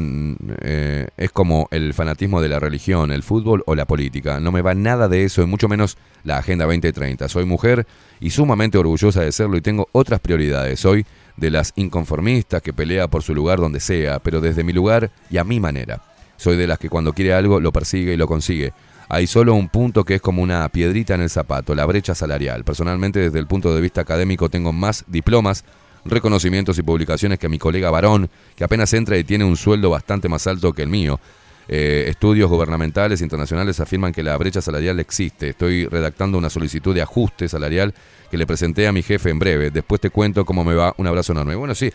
[0.62, 4.40] eh, es como el fanatismo de la religión, el fútbol o la política.
[4.40, 7.30] No me va nada de eso y mucho menos la Agenda 2030.
[7.30, 7.88] Soy mujer
[8.20, 10.80] y sumamente orgullosa de serlo y tengo otras prioridades.
[10.80, 11.06] Soy
[11.38, 15.38] de las inconformistas que pelea por su lugar donde sea, pero desde mi lugar y
[15.38, 16.02] a mi manera.
[16.38, 18.74] Soy de las que cuando quiere algo lo persigue y lo consigue.
[19.08, 22.64] Hay solo un punto que es como una piedrita en el zapato, la brecha salarial.
[22.64, 25.64] Personalmente, desde el punto de vista académico, tengo más diplomas,
[26.06, 30.30] reconocimientos y publicaciones que mi colega varón, que apenas entra y tiene un sueldo bastante
[30.30, 31.20] más alto que el mío.
[31.68, 35.50] Eh, estudios gubernamentales internacionales afirman que la brecha salarial existe.
[35.50, 37.94] Estoy redactando una solicitud de ajuste salarial
[38.30, 39.72] que le presenté a mi jefe en breve.
[39.72, 40.94] Después te cuento cómo me va.
[40.98, 41.56] Un abrazo enorme.
[41.56, 41.92] Bueno, sí.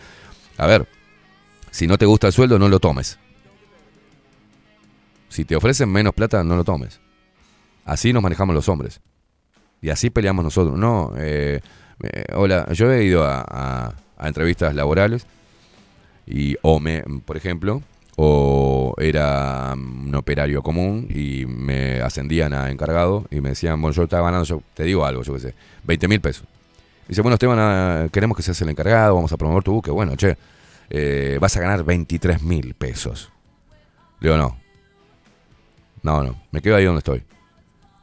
[0.57, 0.85] A ver,
[1.71, 3.17] si no te gusta el sueldo, no lo tomes.
[5.29, 6.99] Si te ofrecen menos plata, no lo tomes.
[7.85, 8.99] Así nos manejamos los hombres.
[9.81, 10.77] Y así peleamos nosotros.
[10.77, 11.61] No, eh,
[12.03, 15.25] eh, hola, yo he ido a, a- a entrevistas laborales
[16.25, 17.81] y o me, por ejemplo,
[18.15, 23.93] o era mm, un operario común y me ascendían a encargado y me decían, bueno,
[23.93, 26.45] yo estaba ganando, yo te digo algo, yo qué sé, 20 mil pesos.
[27.07, 29.91] Dice, bueno, Esteban, ah, queremos que seas el encargado, vamos a promover tu buque.
[29.91, 30.37] Bueno, che,
[30.89, 33.31] eh, vas a ganar 23 mil pesos.
[34.21, 34.55] Digo, no.
[36.03, 37.23] No, no, me quedo ahí donde estoy.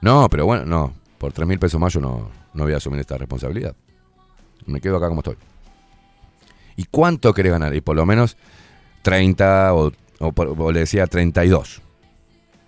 [0.01, 3.01] No, pero bueno, no, por 3 mil pesos más yo no, no voy a asumir
[3.01, 3.75] esta responsabilidad.
[4.67, 5.37] Me quedo acá como estoy.
[6.89, 7.75] ¿Y cuánto querés ganar?
[7.75, 8.37] Y por lo menos
[9.03, 11.83] 30 o, o o le decía 32.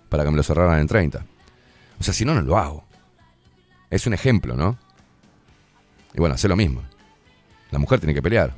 [0.09, 1.25] Para que me lo cerraran en 30.
[1.99, 2.83] O sea, si no, no lo hago.
[3.89, 4.77] Es un ejemplo, ¿no?
[6.13, 6.81] Y bueno, hace lo mismo.
[7.71, 8.53] La mujer tiene que pelear.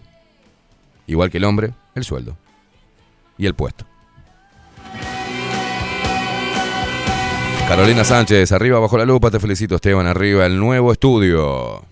[1.07, 2.37] Igual que el hombre, el sueldo.
[3.37, 3.85] Y el puesto.
[7.67, 11.83] Carolina Sánchez, arriba bajo la lupa, te felicito Esteban, arriba el nuevo estudio.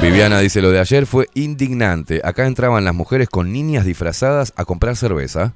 [0.00, 2.20] Viviana dice, lo de ayer fue indignante.
[2.22, 5.54] Acá entraban las mujeres con niñas disfrazadas a comprar cerveza.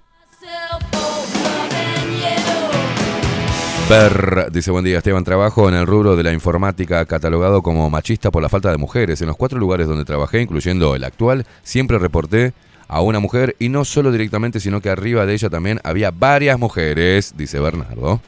[3.88, 8.32] Per, dice buen día Esteban, trabajo en el rubro de la informática catalogado como machista
[8.32, 9.20] por la falta de mujeres.
[9.20, 12.52] En los cuatro lugares donde trabajé, incluyendo el actual, siempre reporté
[12.88, 16.58] a una mujer y no solo directamente, sino que arriba de ella también había varias
[16.58, 18.20] mujeres, dice Bernardo.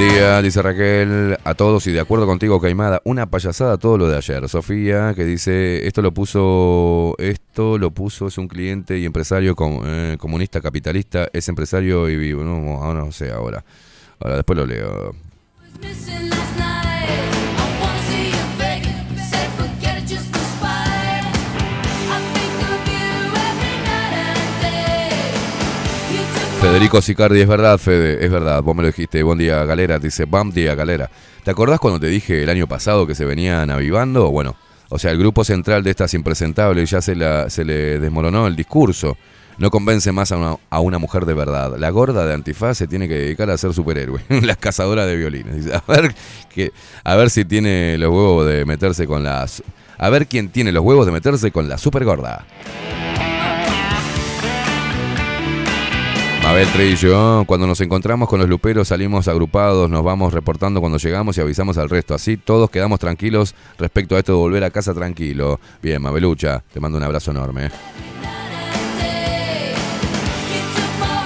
[0.00, 4.16] Día, dice Raquel, a todos y de acuerdo contigo, Caimada, una payasada todo lo de
[4.16, 4.48] ayer.
[4.48, 9.82] Sofía, que dice, esto lo puso, esto lo puso, es un cliente y empresario com-
[9.84, 13.62] eh, comunista capitalista, es empresario y vivo, no, ahora no sé ahora.
[14.20, 15.14] Ahora después lo leo.
[26.60, 30.26] Federico Sicardi, es verdad, Fede, es verdad, vos me lo dijiste, buen día, Galera, dice,
[30.26, 31.10] bam día, Galera.
[31.42, 34.30] ¿Te acordás cuando te dije el año pasado que se venían avivando?
[34.30, 34.56] Bueno,
[34.90, 38.56] o sea, el grupo central de estas impresentables ya se, la, se le desmoronó el
[38.56, 39.16] discurso.
[39.56, 41.76] No convence más a una, mujer de verdad.
[41.78, 44.20] La gorda de antifaz se tiene que dedicar a ser superhéroe.
[44.42, 45.66] la cazadora de violines.
[45.72, 46.14] A ver,
[46.54, 46.72] que,
[47.04, 49.62] a ver si tiene los huevos de meterse con las...
[49.96, 52.44] A ver quién tiene los huevos de meterse con la super gorda.
[56.50, 61.38] Mabel Trillo, cuando nos encontramos con los luperos salimos agrupados, nos vamos reportando cuando llegamos
[61.38, 62.12] y avisamos al resto.
[62.12, 65.60] Así todos quedamos tranquilos respecto a esto de volver a casa tranquilo.
[65.80, 67.70] Bien, Mabelucha, te mando un abrazo enorme.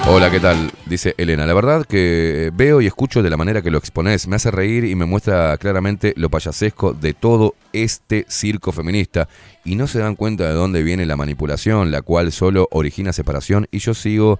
[0.07, 0.71] Hola, ¿qué tal?
[0.85, 1.47] Dice Elena.
[1.47, 4.27] La verdad que veo y escucho de la manera que lo exponés.
[4.27, 9.27] Me hace reír y me muestra claramente lo payasesco de todo este circo feminista.
[9.63, 13.67] Y no se dan cuenta de dónde viene la manipulación, la cual solo origina separación.
[13.71, 14.39] Y yo sigo,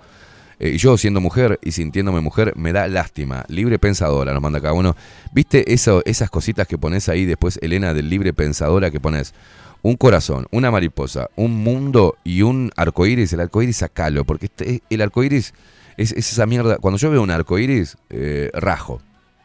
[0.60, 3.46] eh, y yo siendo mujer y sintiéndome mujer, me da lástima.
[3.48, 4.96] Libre pensadora, nos manda cada uno.
[5.34, 9.34] ¿Viste esas cositas que pones ahí después, Elena, del libre pensadora que pones?
[9.82, 13.32] Un corazón, una mariposa, un mundo y un arcoíris.
[13.34, 15.54] El arcoíris sacalo, porque este- el arcoíris
[15.98, 16.78] es, es esa mierda.
[16.78, 19.02] Cuando yo veo un arcoíris, eh, rajo,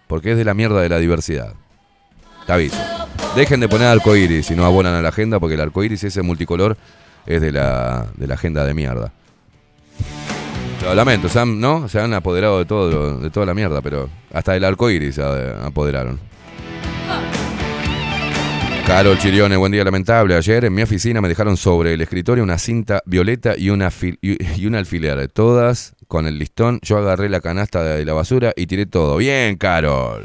[0.06, 1.54] porque es de la mierda de la diversidad.
[2.46, 2.70] Te.
[3.36, 6.76] Dejen de poner arcoíris si no abonan a la agenda, porque el arcoíris ese multicolor
[7.26, 9.12] es de la, de la agenda de mierda.
[10.82, 11.88] Lo lamento, se ¿no?
[11.88, 15.66] Se han apoderado de todo, de toda la mierda, pero hasta el arcoíris se a-
[15.66, 16.18] apoderaron.
[18.86, 20.34] Carol Chirione, buen día lamentable.
[20.34, 23.90] Ayer en mi oficina me dejaron sobre el escritorio una cinta violeta y, una
[24.20, 25.28] y, y un alfiler.
[25.28, 26.80] Todas con el listón.
[26.82, 29.16] Yo agarré la canasta de la basura y tiré todo.
[29.18, 30.24] Bien, Carol.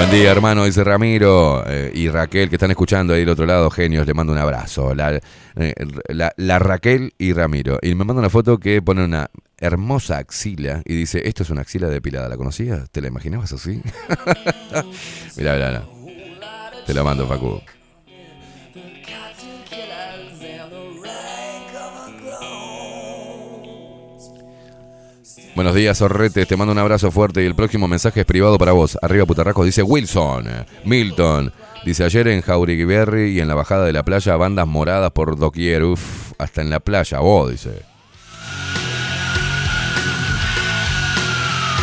[0.00, 1.62] Buen día, hermano, dice Ramiro.
[1.66, 4.94] eh, y Raquel, que están escuchando ahí del otro lado, genios, le mando un abrazo.
[4.94, 5.14] La,
[5.56, 5.74] eh,
[6.08, 7.78] la- la Raquel y Ramiro.
[7.82, 9.28] Y me manda una foto que pone una
[9.58, 12.30] hermosa axila y dice, esto es una axila depilada.
[12.30, 12.88] ¿La conocías?
[12.90, 13.82] ¿Te la imaginabas así?
[15.36, 15.82] mirá, mirá, mirá.
[16.86, 17.60] Te la mando, Facu.
[25.56, 26.46] Buenos días, Sorrete.
[26.46, 28.96] Te mando un abrazo fuerte y el próximo mensaje es privado para vos.
[29.02, 30.46] Arriba, putarracos, dice Wilson.
[30.84, 31.52] Milton.
[31.84, 35.82] Dice ayer en Jauregui y en la bajada de la playa, bandas moradas por doquier.
[35.84, 37.82] Uf, hasta en la playa, vos, dice.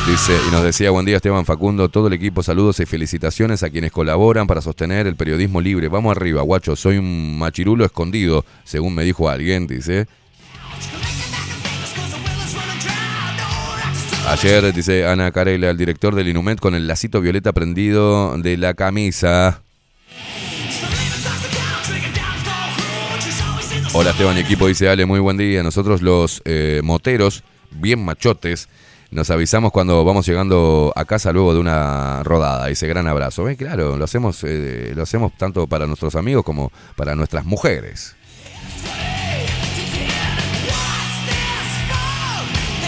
[0.07, 3.69] Dice, y nos decía, buen día Esteban Facundo, todo el equipo, saludos y felicitaciones a
[3.69, 5.89] quienes colaboran para sostener el periodismo libre.
[5.89, 10.07] Vamos arriba, guacho, soy un machirulo escondido, según me dijo alguien, dice.
[14.27, 18.73] Ayer, dice Ana Carela, el director del Inumet, con el lacito violeta prendido de la
[18.73, 19.61] camisa.
[23.93, 25.63] Hola Esteban y equipo, dice Ale, muy buen día.
[25.63, 28.67] Nosotros los eh, moteros, bien machotes,
[29.11, 32.67] nos avisamos cuando vamos llegando a casa luego de una rodada.
[32.67, 33.47] Dice, gran abrazo.
[33.47, 38.16] Eh, claro, lo hacemos, eh, lo hacemos tanto para nuestros amigos como para nuestras mujeres.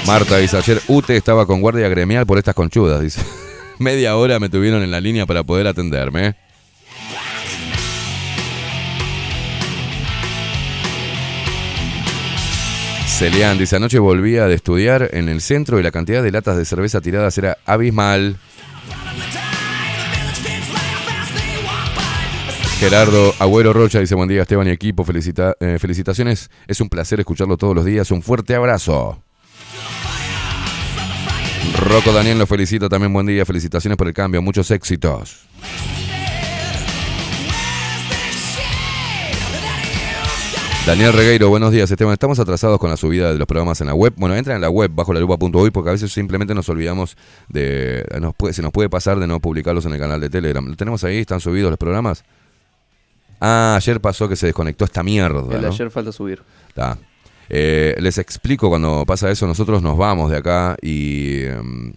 [0.09, 3.21] Marta dice, ayer UTE estaba con guardia gremial por estas conchudas, dice.
[3.77, 6.35] Media hora me tuvieron en la línea para poder atenderme.
[13.07, 16.63] Celian dice, anoche volvía de estudiar en el centro y la cantidad de latas de
[16.63, 18.37] cerveza tiradas era abismal.
[22.79, 27.19] Gerardo Agüero Rocha dice, buen día Esteban y equipo, felicita- eh, felicitaciones, es un placer
[27.19, 29.21] escucharlo todos los días, un fuerte abrazo.
[31.79, 35.45] Rocco Daniel lo felicita también, buen día, felicitaciones por el cambio, muchos éxitos.
[40.85, 42.13] Daniel Regueiro, buenos días, Esteban.
[42.13, 44.13] Estamos atrasados con la subida de los programas en la web.
[44.17, 47.15] Bueno, entren en la web bajo la lupa.hoy porque a veces simplemente nos olvidamos
[47.47, 48.03] de.
[48.19, 50.65] Nos puede- se nos puede pasar de no publicarlos en el canal de Telegram.
[50.65, 51.19] ¿Lo tenemos ahí?
[51.19, 52.23] ¿Están subidos los programas?
[53.39, 55.55] Ah, ayer pasó que se desconectó esta mierda.
[55.55, 55.67] El ¿no?
[55.67, 56.41] ayer falta subir.
[56.69, 56.97] Está.
[57.49, 61.93] Eh, les explico cuando pasa eso, nosotros nos vamos de acá y em,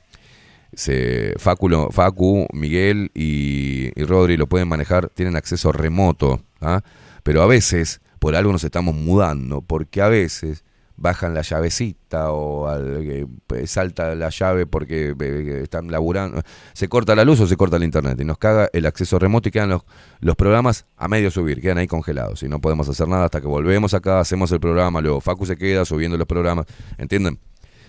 [0.73, 6.83] se, Facu, Facu, Miguel y, y Rodri lo pueden manejar, tienen acceso remoto, ¿ah?
[7.23, 10.65] pero a veces por algo nos estamos mudando, porque a veces
[11.03, 16.41] bajan la llavecita o al- eh, pues, salta la llave porque eh, están laburando,
[16.73, 19.49] se corta la luz o se corta el internet y nos caga el acceso remoto
[19.49, 19.83] y quedan los,
[20.21, 23.49] los programas a medio subir, quedan ahí congelados y no podemos hacer nada hasta que
[23.49, 26.67] volvemos acá, hacemos el programa, luego Facu se queda subiendo los programas,
[26.99, 27.41] ¿entienden?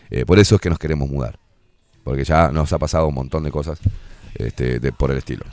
[0.10, 1.40] Eh, por eso es que nos queremos mudar,
[2.04, 3.80] porque ya nos ha pasado un montón de cosas
[4.36, 5.46] este, de, por el estilo.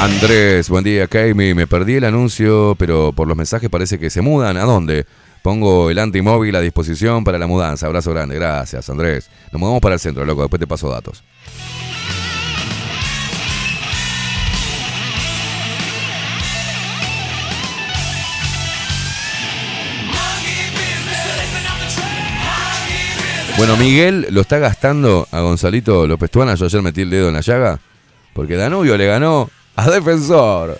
[0.00, 1.52] Andrés, buen día, Kaimi.
[1.52, 4.56] Me perdí el anuncio, pero por los mensajes parece que se mudan.
[4.56, 5.04] ¿A dónde?
[5.42, 7.86] Pongo el antimóvil a disposición para la mudanza.
[7.86, 8.36] Abrazo grande.
[8.36, 9.28] Gracias, Andrés.
[9.52, 10.40] Nos mudamos para el centro, loco.
[10.40, 11.22] Después te paso datos.
[23.58, 26.54] Bueno, Miguel lo está gastando a Gonzalito López Tuana.
[26.54, 27.78] Yo ayer metí el dedo en la llaga.
[28.32, 29.50] Porque Danubio le ganó
[29.86, 30.78] Defensor.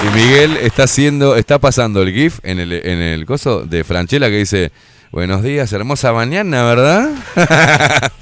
[0.00, 4.28] Y Miguel está haciendo, está pasando el GIF en el, en el coso de Franchella
[4.28, 4.70] que dice,
[5.10, 7.10] buenos días, hermosa mañana, ¿verdad?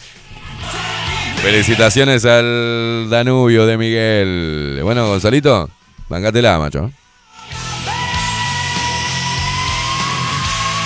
[1.43, 4.81] Felicitaciones al Danubio de Miguel.
[4.83, 5.69] Bueno, Gonzalito,
[6.09, 6.91] bancátela, macho.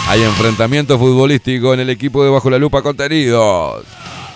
[0.09, 3.85] Hay enfrentamiento futbolístico en el equipo de Bajo la Lupa Contenidos.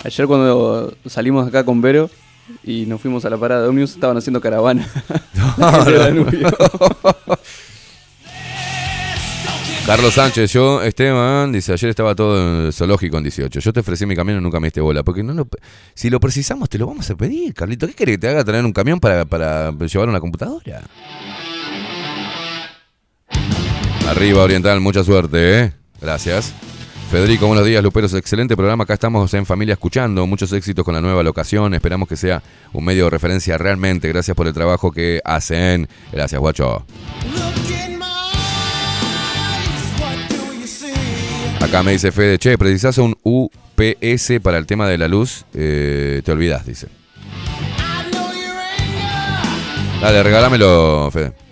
[0.05, 2.09] Ayer cuando salimos acá con Vero
[2.63, 4.87] y nos fuimos a la parada de Omnius, estaban haciendo caravana.
[5.87, 6.49] De Danubio.
[9.87, 13.61] Carlos Sánchez, yo, Esteban, dice, ayer estaba todo en el zoológico en 18.
[13.61, 15.03] Yo te ofrecí mi camión y nunca me diste bola.
[15.03, 15.47] Porque no lo-
[15.95, 17.87] si lo precisamos, te lo vamos a pedir, Carlito.
[17.87, 20.81] ¿Qué querés que te haga traer un camión para, para llevar una computadora?
[24.09, 25.73] Arriba Oriental, mucha suerte, ¿eh?
[26.01, 26.55] Gracias.
[27.11, 28.13] Federico, buenos días, Luperos.
[28.15, 28.85] Excelente programa.
[28.85, 30.27] Acá estamos en familia escuchando.
[30.27, 31.73] Muchos éxitos con la nueva locación.
[31.75, 34.09] Esperamos que sea un medio de referencia realmente.
[34.09, 35.89] Gracias por el trabajo que hacen.
[36.13, 36.85] Gracias, guacho.
[41.61, 45.45] Acá me dice Fede, che, precisás un UPS para el tema de la luz.
[45.55, 46.89] Eh, te olvidás, dice.
[50.01, 51.44] Dale, regálamelo, Fede.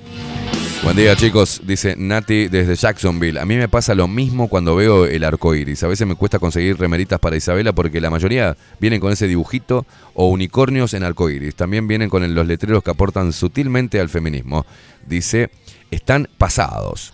[0.82, 1.60] Buen día, chicos.
[1.64, 3.38] Dice Nati desde Jacksonville.
[3.38, 5.84] A mí me pasa lo mismo cuando veo el arco iris.
[5.84, 9.86] A veces me cuesta conseguir remeritas para Isabela porque la mayoría vienen con ese dibujito
[10.14, 11.54] o unicornios en arco iris.
[11.54, 14.66] También vienen con los letreros que aportan sutilmente al feminismo.
[15.06, 15.50] Dice,
[15.92, 17.12] están pasados.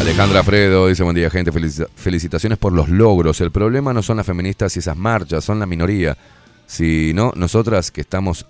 [0.00, 3.40] Alejandra Fredo dice, buen día gente, Felici- felicitaciones por los logros.
[3.40, 6.16] El problema no son las feministas y esas marchas, son la minoría.
[6.66, 8.46] Si no, nosotras que estamos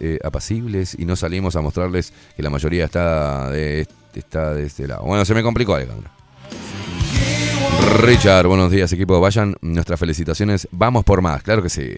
[0.00, 4.86] eh, apacibles y no salimos a mostrarles que la mayoría está de, está de este
[4.86, 5.04] lado.
[5.04, 6.10] Bueno, se me complicó Alejandra.
[8.00, 11.94] Richard, buenos días equipo, vayan nuestras felicitaciones, vamos por más, claro que sí.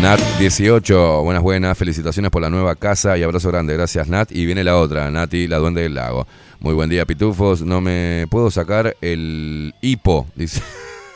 [0.00, 4.30] Nat 18, buenas buenas, felicitaciones por la nueva casa y abrazo grande, gracias Nat.
[4.30, 6.26] Y viene la otra, Nati, la duende del lago.
[6.66, 10.60] Muy buen día, pitufos, no me puedo sacar el hipo, dice.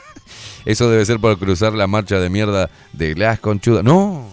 [0.64, 3.82] Eso debe ser por cruzar la marcha de mierda de Glass Conchuda.
[3.82, 4.28] No.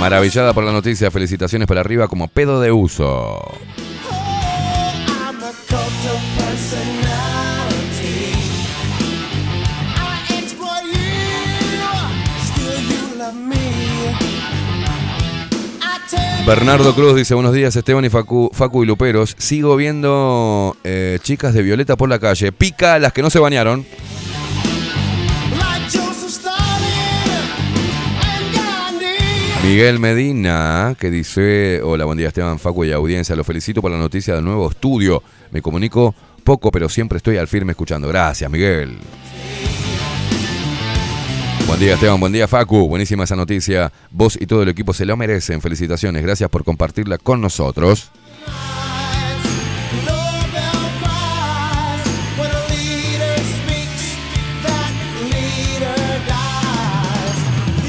[0.00, 3.42] Maravillada por la noticia, felicitaciones para arriba como pedo de uso.
[16.48, 19.36] Bernardo Cruz dice, buenos días Esteban y Facu, Facu y Luperos.
[19.36, 22.52] Sigo viendo eh, chicas de Violeta por la calle.
[22.52, 23.84] Pica las que no se bañaron.
[29.62, 33.98] Miguel Medina, que dice, hola, buen día Esteban, Facu y audiencia, los felicito por la
[33.98, 35.22] noticia del nuevo estudio.
[35.50, 36.14] Me comunico
[36.44, 38.08] poco, pero siempre estoy al firme escuchando.
[38.08, 38.96] Gracias, Miguel.
[41.68, 43.92] Buen día Esteban, buen día Facu, buenísima esa noticia.
[44.10, 45.60] Vos y todo el equipo se lo merecen.
[45.60, 48.10] Felicitaciones, gracias por compartirla con nosotros.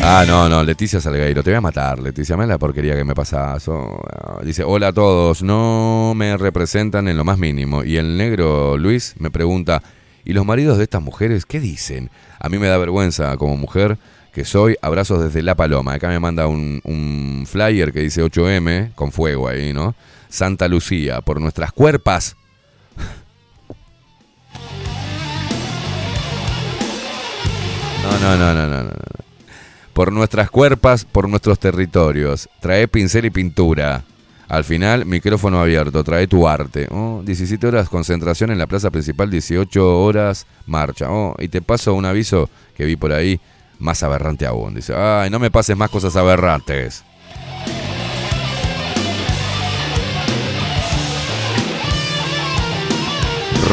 [0.02, 3.16] Ah, no, no, Leticia Salgueiro, te voy a matar, Leticia, me la porquería que me
[3.16, 3.66] pasas.
[3.70, 4.02] Oh,
[4.44, 7.86] dice, hola a todos, no me representan en lo más mínimo.
[7.86, 9.82] Y el negro Luis me pregunta,
[10.26, 12.12] ¿y los maridos de estas mujeres qué dicen?
[12.40, 13.98] A mí me da vergüenza como mujer
[14.32, 15.94] que soy, abrazos desde La Paloma.
[15.94, 19.96] Acá me manda un, flyer que dice 8M, con fuego ahí, ¿no?
[20.30, 22.36] Santa Lucía, por nuestras cuerpas.
[28.04, 28.84] No, no, no, no, no.
[28.84, 28.90] no.
[29.94, 32.48] Por nuestras cuerpas, por nuestros territorios.
[32.62, 34.06] Trae pincel y pintura.
[34.50, 36.04] Al final, micrófono abierto.
[36.04, 36.88] Trae tu arte.
[36.90, 41.12] Oh, 17 horas concentración en la plaza principal, 18 horas marcha.
[41.12, 43.40] Oh, y te paso un aviso que vi por ahí,
[43.78, 44.74] más aberrante aún.
[44.74, 47.04] Dice, ay, no me pases más cosas aberrantes.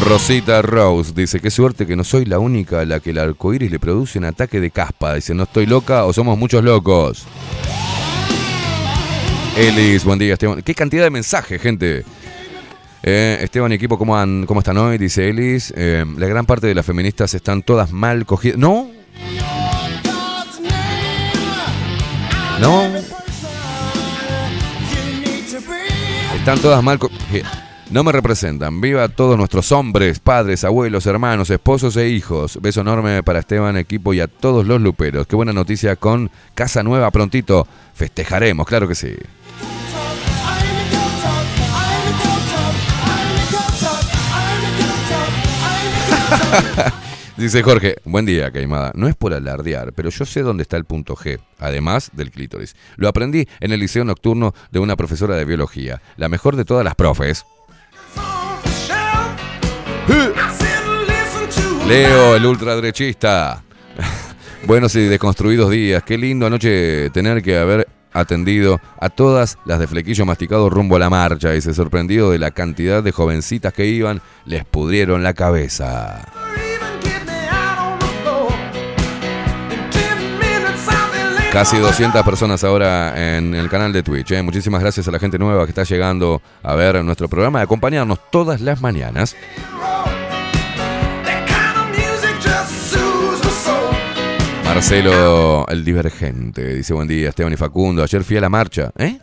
[0.05, 3.71] Rosita Rose dice, qué suerte que no soy la única a la que el arcoíris
[3.71, 5.15] le produce un ataque de caspa.
[5.15, 7.25] Dice, no estoy loca o somos muchos locos.
[9.57, 10.61] Elis, buen día Esteban.
[10.61, 12.03] Qué cantidad de mensajes, gente.
[13.03, 14.97] Eh, Esteban y equipo, ¿cómo, han- ¿cómo están hoy?
[14.97, 15.73] Dice Elis.
[15.75, 18.57] Eh, la gran parte de las feministas están todas mal cogidas.
[18.57, 18.89] No.
[22.59, 22.83] No.
[26.37, 27.51] Están todas mal cogidas.
[27.89, 28.81] No me representan.
[28.81, 32.59] Viva todos nuestros hombres, padres, abuelos, hermanos, esposos e hijos.
[32.61, 35.25] Beso enorme para Esteban, equipo y a todos los luperos.
[35.25, 37.65] Qué buena noticia con Casa Nueva prontito.
[37.95, 39.15] Festejaremos, claro que sí.
[47.37, 48.91] Dice Jorge, buen día, Caimada.
[48.95, 52.75] No es por alardear, pero yo sé dónde está el punto G, además del clítoris.
[52.95, 56.83] Lo aprendí en el liceo nocturno de una profesora de biología, la mejor de todas
[56.83, 57.45] las profes.
[61.87, 63.63] Leo, el ultraderechista.
[64.65, 66.03] Buenos y desconstruidos días.
[66.03, 67.87] Qué lindo anoche tener que haber
[68.19, 72.39] atendido a todas las de flequillo masticado rumbo a la marcha y se sorprendido de
[72.39, 76.25] la cantidad de jovencitas que iban, les pudrieron la cabeza.
[81.51, 84.31] Casi 200 personas ahora en el canal de Twitch.
[84.31, 84.43] ¿eh?
[84.43, 88.19] Muchísimas gracias a la gente nueva que está llegando a ver nuestro programa y acompañarnos
[88.29, 89.35] todas las mañanas.
[94.77, 98.03] Marcelo, el divergente, dice buen día, Esteban y Facundo.
[98.03, 99.17] Ayer fui a la marcha, ¿eh?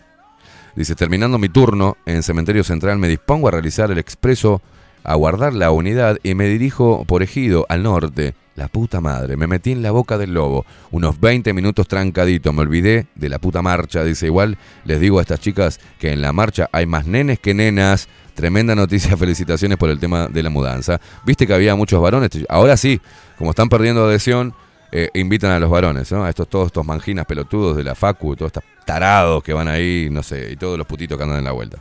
[0.74, 4.62] Dice, terminando mi turno en Cementerio Central, me dispongo a realizar el expreso,
[5.05, 8.35] a guardar la unidad y me dirijo por Ejido, al norte.
[8.56, 10.66] La puta madre, me metí en la boca del lobo.
[10.90, 14.02] Unos 20 minutos trancadito, me olvidé de la puta marcha.
[14.02, 17.55] Dice, igual les digo a estas chicas que en la marcha hay más nenes que
[17.55, 21.01] nenas, Tremenda noticia, felicitaciones por el tema de la mudanza.
[21.24, 23.01] Viste que había muchos varones, ahora sí,
[23.39, 24.55] como están perdiendo adhesión,
[24.96, 26.24] eh, invitan a los varones, ¿no?
[26.24, 30.06] A estos, todos estos manginas pelotudos de la Facu, todos estos tarados que van ahí,
[30.08, 31.78] no sé, y todos los putitos que andan en la vuelta.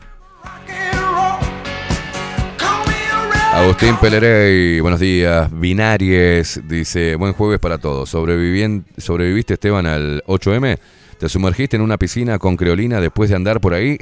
[3.52, 5.48] Agustín Pelerey, buenos días.
[5.52, 8.10] Binaries dice, buen jueves para todos.
[8.10, 10.76] ¿Sobreviviste, Esteban, al 8M?
[11.16, 13.96] ¿Te sumergiste en una piscina con creolina después de andar por ahí?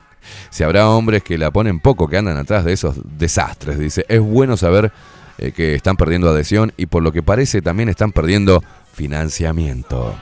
[0.50, 4.04] si habrá hombres que la ponen poco, que andan atrás de esos desastres, dice.
[4.10, 4.92] Es bueno saber
[5.38, 8.62] eh, que están perdiendo adhesión y por lo que parece también están perdiendo
[8.92, 10.14] financiamiento.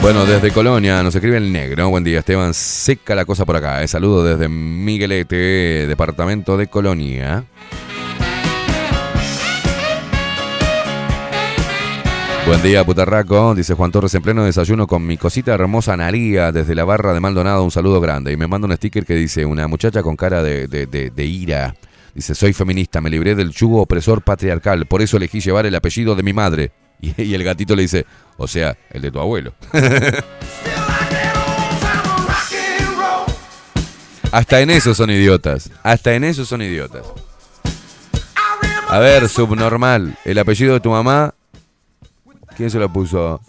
[0.00, 1.90] Bueno, desde Colonia nos escribe el negro.
[1.90, 2.54] Buen día, Esteban.
[2.54, 3.82] Seca la cosa por acá.
[3.82, 3.88] Eh.
[3.88, 7.44] Saludo desde Miguelete, departamento de Colonia.
[12.48, 13.54] Buen día, putarraco.
[13.54, 17.20] Dice Juan Torres en pleno desayuno con mi cosita hermosa Analía desde la barra de
[17.20, 17.62] Maldonado.
[17.62, 18.32] Un saludo grande.
[18.32, 21.24] Y me manda un sticker que dice: Una muchacha con cara de, de- de- de
[21.26, 21.74] ira.
[22.14, 24.86] Dice: Soy feminista, me libré del yugo opresor patriarcal.
[24.86, 26.72] Por eso elegí llevar el apellido de mi madre.
[27.00, 28.06] Y, y el gatito le dice:
[28.38, 29.52] O sea, el de tu abuelo.
[34.32, 35.70] Hasta en eso son idiotas.
[35.82, 37.02] Hasta en eso son idiotas.
[38.88, 40.16] A ver, subnormal.
[40.24, 41.34] El apellido de tu mamá.
[42.58, 43.40] ¿Quién se lo puso?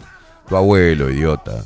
[0.48, 1.64] Tu abuelo, idiota.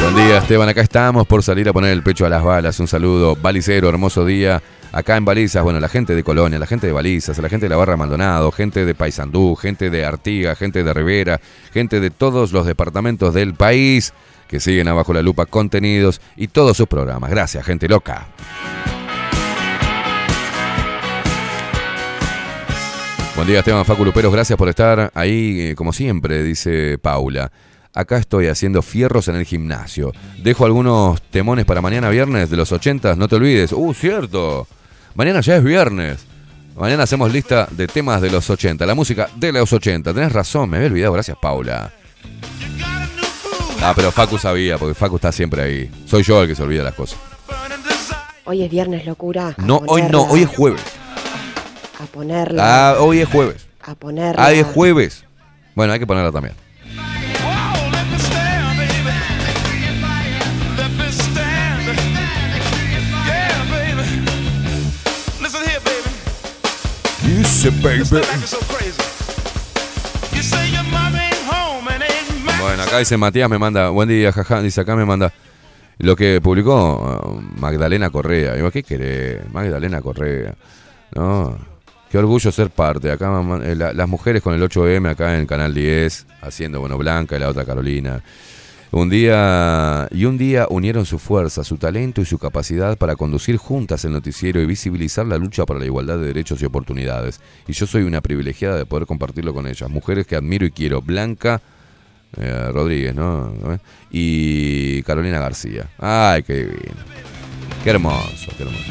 [0.00, 0.70] Buen día, Esteban.
[0.70, 2.80] Acá estamos por salir a poner el pecho a las balas.
[2.80, 3.36] Un saludo.
[3.36, 4.62] Balicero, hermoso día.
[4.90, 7.70] Acá en Balizas, bueno, la gente de Colonia, la gente de Balizas, la gente de
[7.70, 11.38] la Barra Maldonado, gente de Paysandú, gente de Artiga, gente de Rivera,
[11.74, 14.14] gente de todos los departamentos del país
[14.48, 17.28] que siguen abajo la lupa contenidos y todos sus programas.
[17.28, 18.28] Gracias, gente loca.
[23.36, 24.32] Buen día, Esteban Facu Luperos.
[24.32, 27.52] Gracias por estar ahí, eh, como siempre, dice Paula.
[27.92, 30.12] Acá estoy haciendo fierros en el gimnasio.
[30.42, 33.72] Dejo algunos temones para mañana viernes de los 80, no te olvides.
[33.72, 34.66] Uh, cierto.
[35.14, 36.24] Mañana ya es viernes.
[36.76, 40.14] Mañana hacemos lista de temas de los 80, la música de los 80.
[40.14, 41.12] Tenés razón, me había olvidado.
[41.12, 41.92] Gracias, Paula.
[43.82, 45.90] Ah, pero Facu sabía, porque Facu está siempre ahí.
[46.06, 47.18] Soy yo el que se olvida las cosas.
[48.44, 49.54] Hoy es viernes, locura.
[49.58, 50.82] No, hoy no, hoy es jueves.
[51.98, 52.90] A ponerla.
[52.90, 53.66] Ah, hoy es jueves.
[53.82, 54.44] A ponerla.
[54.44, 55.24] Ah, es jueves.
[55.74, 56.54] Bueno, hay que ponerla también.
[72.60, 75.32] Bueno, acá dice Matías, me manda, buen día, jaja, dice acá me manda
[75.98, 78.54] lo que publicó uh, Magdalena Correa.
[78.54, 79.50] Digo, ¿qué querés?
[79.52, 80.54] Magdalena Correa.
[81.14, 81.56] No,
[82.10, 83.10] qué orgullo ser parte.
[83.10, 86.96] Acá mamá, eh, la- las mujeres con el 8M acá en Canal 10, haciendo, bueno,
[86.98, 88.22] Blanca y la otra Carolina.
[88.92, 93.56] Un día y un día unieron su fuerza, su talento y su capacidad para conducir
[93.56, 97.40] juntas el noticiero y visibilizar la lucha por la igualdad de derechos y oportunidades.
[97.66, 99.90] Y yo soy una privilegiada de poder compartirlo con ellas.
[99.90, 101.02] Mujeres que admiro y quiero.
[101.02, 101.60] Blanca
[102.38, 103.52] eh, Rodríguez, ¿no?
[104.10, 105.88] Y Carolina García.
[105.98, 107.35] Ay, qué divino.
[107.86, 108.84] Qué hermoso, qué hermoso.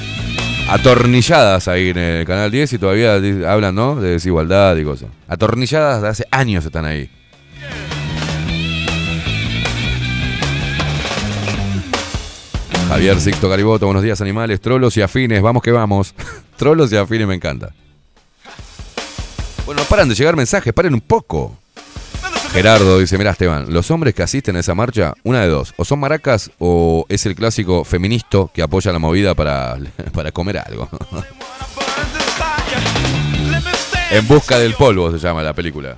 [0.70, 3.16] Atornilladas ahí en el canal 10 y todavía
[3.52, 3.98] hablan, ¿no?
[3.98, 5.10] De desigualdad y cosas.
[5.28, 7.10] Atornilladas de hace años están ahí.
[12.88, 16.16] Javier Sixto Gariboto, buenos días animales, trolos y afines, vamos que vamos.
[16.56, 17.74] trolos y afines me encanta.
[19.66, 21.58] Bueno, no paran de llegar mensajes, paren un poco.
[22.56, 25.84] Gerardo dice, mira Esteban, los hombres que asisten a esa marcha, una de dos, o
[25.84, 29.78] son maracas o es el clásico feminista que apoya la movida para,
[30.14, 30.88] para comer algo.
[34.10, 35.98] en busca del polvo se llama la película.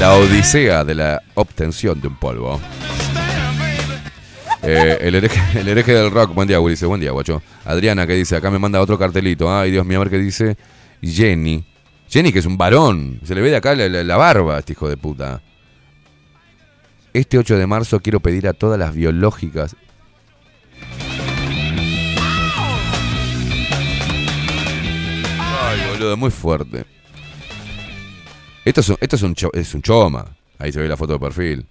[0.00, 2.58] La odisea de la obtención de un polvo.
[4.62, 7.42] Eh, el, hereje, el hereje del rock, buen día, dice, buen día, guacho.
[7.66, 9.54] Adriana, que dice, acá me manda otro cartelito.
[9.54, 10.56] Ay, Dios mío, a ver qué dice.
[11.02, 11.75] Jenny.
[12.16, 13.20] Jenny, que es un varón.
[13.24, 15.42] Se le ve de acá la, barba a este hijo de puta.
[17.12, 19.76] Este 8 de marzo quiero pedir a todas las biológicas.
[25.38, 26.86] Ay, boludo, muy fuerte.
[28.64, 30.24] Esto es un, esto es un, es un choma.
[30.58, 31.66] Ahí se ve la foto de perfil.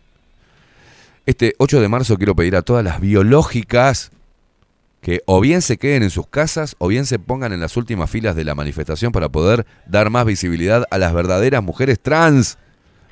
[1.25, 4.11] Este 8 de marzo quiero pedir a todas las biológicas
[5.05, 8.09] que o bien se queden en sus casas o bien se pongan en las últimas
[8.09, 12.57] filas de la manifestación para poder dar más visibilidad a las verdaderas mujeres trans,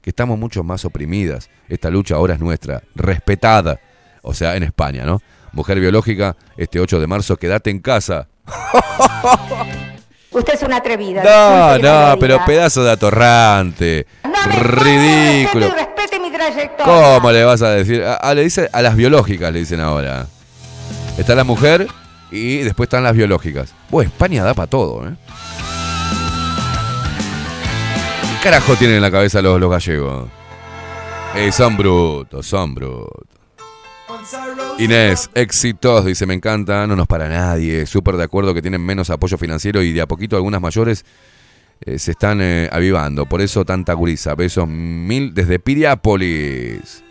[0.01, 1.51] que estamos mucho más oprimidas.
[1.69, 3.79] Esta lucha ahora es nuestra, respetada.
[4.23, 5.21] O sea, en España, ¿no?
[5.51, 8.27] Mujer biológica, este 8 de marzo, quédate en casa.
[10.31, 11.23] Usted es una atrevida.
[11.23, 14.07] No, no, pero pedazo de atorrante.
[14.23, 15.69] No Ridículo.
[15.75, 16.85] respete mi trayectoria.
[16.85, 18.03] ¿Cómo le vas a decir?
[18.03, 20.25] A, a- le dice a las biológicas, le dicen ahora.
[21.17, 21.87] Está la mujer
[22.31, 23.73] y después están las biológicas.
[23.89, 25.15] Bueno, España da para todo, ¿eh?
[28.21, 30.29] ¿Qué carajo tienen en la cabeza los, gallegos?
[31.35, 33.27] Eh, son brutos, son brutos.
[34.79, 39.09] Inés, éxitos, dice, me encanta, no nos para nadie, súper de acuerdo que tienen menos
[39.09, 41.05] apoyo financiero y de a poquito algunas mayores
[41.81, 47.03] eh, se están eh, avivando, por eso tanta gurisa, besos mil desde Piriápolis.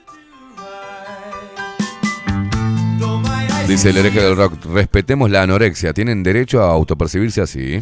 [3.66, 7.80] Dice el hereje del rock, respetemos la anorexia, tienen derecho a autopercibirse así.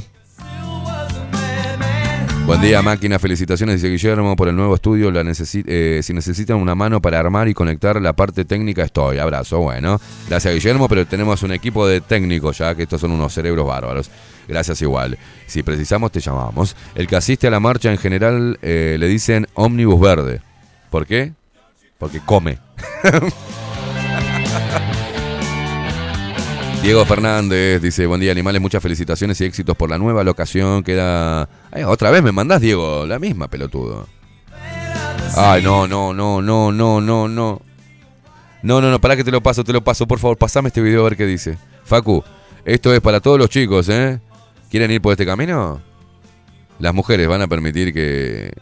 [2.46, 3.18] Buen día, máquina.
[3.18, 5.10] Felicitaciones, dice Guillermo, por el nuevo estudio.
[5.10, 9.18] La necesi- eh, si necesitan una mano para armar y conectar la parte técnica, estoy.
[9.18, 10.00] Abrazo, bueno.
[10.28, 14.10] Gracias, Guillermo, pero tenemos un equipo de técnicos ya, que estos son unos cerebros bárbaros.
[14.48, 15.16] Gracias igual.
[15.46, 16.74] Si precisamos, te llamamos.
[16.96, 20.40] El que asiste a la marcha en general eh, le dicen ómnibus verde.
[20.90, 21.32] ¿Por qué?
[21.98, 22.58] Porque come.
[26.82, 30.82] Diego Fernández dice, buen día animales, muchas felicitaciones y éxitos por la nueva locación.
[30.82, 31.48] Queda...
[31.70, 34.08] Ay, otra vez me mandás, Diego, la misma pelotudo.
[35.36, 37.62] Ay, no, no, no, no, no, no, no.
[38.62, 40.06] No, no, no, para que te lo paso, te lo paso.
[40.06, 41.58] Por favor, pasame este video a ver qué dice.
[41.84, 42.24] Facu,
[42.64, 44.18] esto es para todos los chicos, ¿eh?
[44.70, 45.82] ¿Quieren ir por este camino?
[46.78, 48.52] Las mujeres van a permitir que...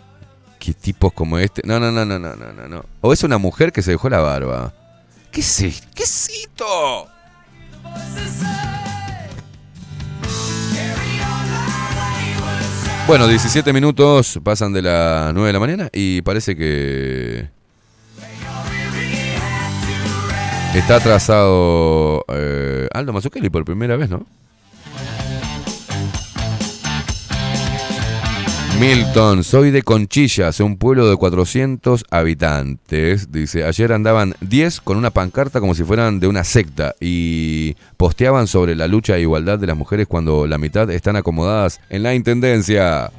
[0.59, 1.63] Que tipos como este...
[1.65, 2.85] No, no, no, no, no, no, no.
[3.01, 4.75] O es una mujer que se dejó la barba.
[5.31, 5.87] ¿Qué es esto?
[5.95, 7.07] ¿Qué es esto?
[13.09, 17.49] Bueno, 17 minutos pasan de las 9 de la mañana y parece que
[20.75, 24.27] está atrasado eh, Aldo Mazzucchelli por primera vez, ¿no?
[28.81, 33.33] Milton, soy de Conchillas, un pueblo de 400 habitantes.
[33.33, 38.47] Dice, ayer andaban 10 con una pancarta como si fueran de una secta y posteaban
[38.47, 42.15] sobre la lucha e igualdad de las mujeres cuando la mitad están acomodadas en la
[42.15, 43.11] intendencia.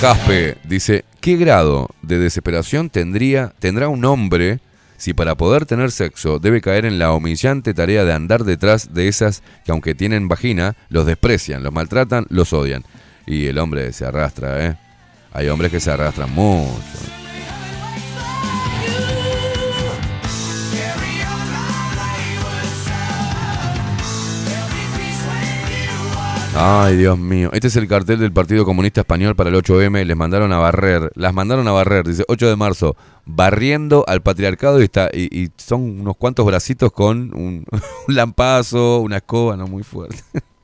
[0.00, 4.60] Jaspe dice, ¿qué grado de desesperación tendría, tendrá un hombre
[5.04, 9.06] si para poder tener sexo debe caer en la humillante tarea de andar detrás de
[9.06, 12.84] esas que aunque tienen vagina, los desprecian, los maltratan, los odian?
[13.26, 14.76] Y el hombre se arrastra, ¿eh?
[15.34, 17.23] Hay hombres que se arrastran mucho.
[26.56, 27.50] Ay, Dios mío.
[27.52, 30.04] Este es el cartel del Partido Comunista Español para el 8M.
[30.04, 31.10] Les mandaron a barrer.
[31.16, 32.06] Las mandaron a barrer.
[32.06, 32.96] Dice 8 de marzo.
[33.24, 37.66] Barriendo al patriarcado y, está, y, son unos cuantos bracitos con un,
[38.08, 40.18] un lampazo, una escoba, no muy fuerte.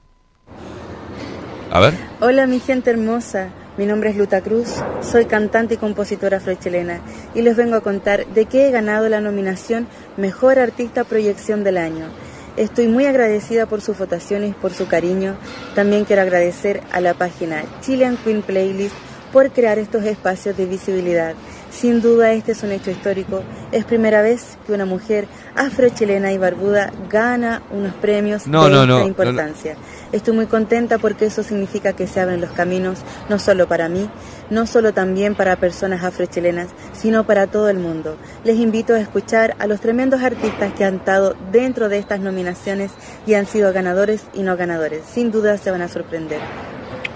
[1.72, 1.94] A ver.
[2.20, 7.00] Hola mi gente hermosa, mi nombre es Luta Cruz, soy cantante y compositora afrochilena
[7.32, 9.86] y les vengo a contar de qué he ganado la nominación
[10.16, 12.06] Mejor Artista Proyección del Año.
[12.56, 15.36] Estoy muy agradecida por sus votaciones, por su cariño.
[15.74, 18.94] También quiero agradecer a la página Chilean Queen Playlist
[19.32, 21.34] por crear estos espacios de visibilidad.
[21.70, 23.42] Sin duda este es un hecho histórico.
[23.70, 28.82] Es primera vez que una mujer afrochilena y barbuda gana unos premios No, de no,
[28.82, 29.76] esta no, importancia.
[30.10, 32.98] Estoy muy contenta porque eso significa que se abren los caminos,
[33.28, 34.10] no solo para mí,
[34.50, 38.16] no solo también para personas afrochilenas, sino para todo el mundo.
[38.42, 42.90] Les invito a escuchar a los tremendos artistas que han estado dentro de estas nominaciones
[43.26, 45.02] y han sido ganadores y no ganadores.
[45.04, 46.40] Sin duda se van a sorprender.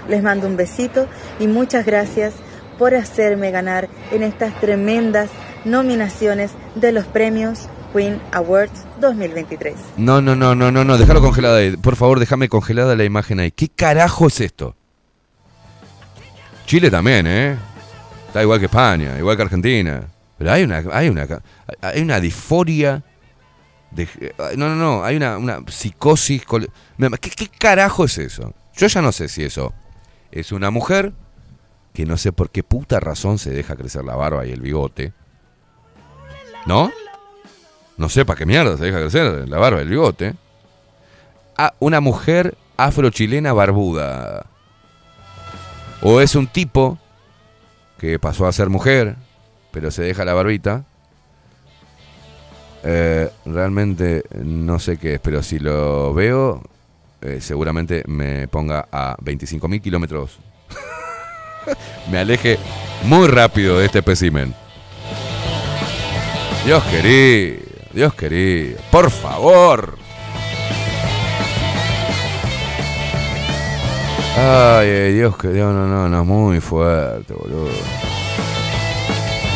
[0.09, 1.07] Les mando un besito
[1.41, 2.35] y muchas gracias
[2.79, 5.31] por hacerme ganar en estas tremendas
[5.65, 9.75] nominaciones de los premios Queen Awards 2023.
[9.97, 10.99] No, no, no, no, no, no.
[10.99, 11.77] Déjalo congelada ahí.
[11.77, 13.53] Por favor, déjame congelada la imagen ahí.
[13.53, 14.75] ¿Qué carajo es esto?
[16.67, 17.57] Chile también, ¿eh?
[18.27, 20.03] Está igual que España, igual que Argentina.
[20.37, 21.27] Pero hay una, hay una,
[21.81, 23.03] hay una disforia.
[23.93, 24.09] De,
[24.57, 25.05] no, no, no.
[25.05, 26.43] Hay una, psicosis.
[27.21, 28.53] ¿Qué, ¿Qué carajo es eso?
[28.77, 29.73] Yo ya no sé si eso
[30.33, 31.13] es una mujer
[31.95, 35.13] que no sé por qué puta razón se deja crecer la barba y el bigote.
[36.67, 36.91] ¿No?
[37.97, 40.35] No sé para qué mierda se deja crecer la barba y el bigote.
[41.57, 44.47] Ah, una mujer afrochilena barbuda.
[46.03, 46.99] O es un tipo
[47.97, 49.15] que pasó a ser mujer,
[49.71, 50.85] pero se deja la barbita.
[52.83, 56.61] Eh, realmente no sé qué es, pero si lo veo,
[57.23, 60.41] eh, seguramente me ponga a 25.000 kilómetros.
[62.11, 62.59] me aleje
[63.05, 64.55] muy rápido de este espécimen.
[66.65, 67.63] Dios querido,
[67.93, 69.99] Dios querido, por favor.
[74.37, 77.71] Ay, Dios querido, no, no, no, muy fuerte, boludo.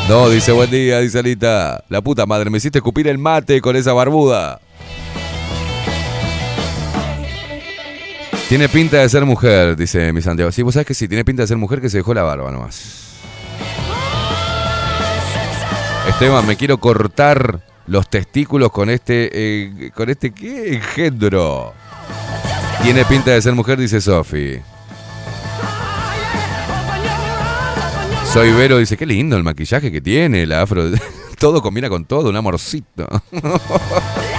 [0.08, 1.84] No, dice buen día, dice Alita.
[1.88, 4.60] La puta madre, me hiciste escupir el mate con esa barbuda.
[8.48, 10.50] Tiene pinta de ser mujer, dice mi Santiago.
[10.52, 12.50] Sí, vos sabés que sí, tiene pinta de ser mujer que se dejó la barba
[12.50, 13.04] nomás.
[16.08, 19.28] Esteban, me quiero cortar los testículos con este.
[19.32, 20.74] eh, ¿Con este qué?
[20.76, 21.74] Engendro.
[22.82, 24.58] Tiene pinta de ser mujer, dice Sofi.
[28.32, 30.84] Soy Vero, dice, qué lindo el maquillaje que tiene, el afro.
[31.38, 33.06] Todo combina con todo, un amorcito.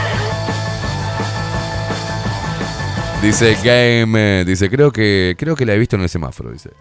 [3.22, 6.70] Dice Game, eh, dice, creo que creo que la he visto en el semáforo, dice.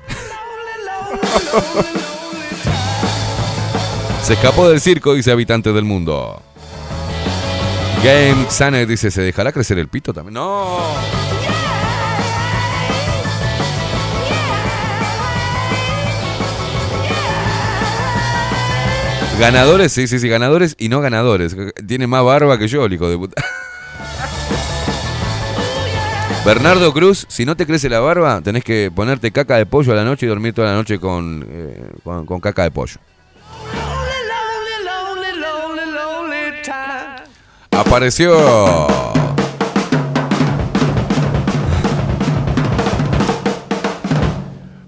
[4.23, 6.41] Se escapó del circo, dice habitante del mundo.
[8.05, 10.35] Game Xane dice, ¿se dejará crecer el pito también?
[10.35, 10.79] No.
[19.41, 21.57] Ganadores, sí, sí, sí, ganadores y no ganadores.
[21.87, 23.43] Tiene más barba que yo, hijo de puta.
[26.49, 29.97] Bernardo Cruz, si no te crece la barba, tenés que ponerte caca de pollo a
[29.97, 32.97] la noche y dormir toda la noche con, eh, con, caca de pollo.
[37.71, 38.35] Apareció.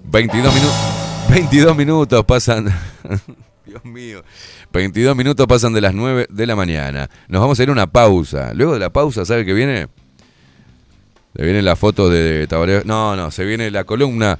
[0.09, 0.75] ...22 minutos...
[1.29, 2.75] ...22 minutos pasan...
[3.67, 4.23] Dios mío...
[4.73, 7.07] ...22 minutos pasan de las 9 de la mañana...
[7.27, 8.51] ...nos vamos a ir a una pausa...
[8.55, 9.87] ...luego de la pausa, ¿sabe qué viene?
[11.35, 12.83] Se viene la foto de Tabaré.
[12.85, 14.37] No, no, se viene la columna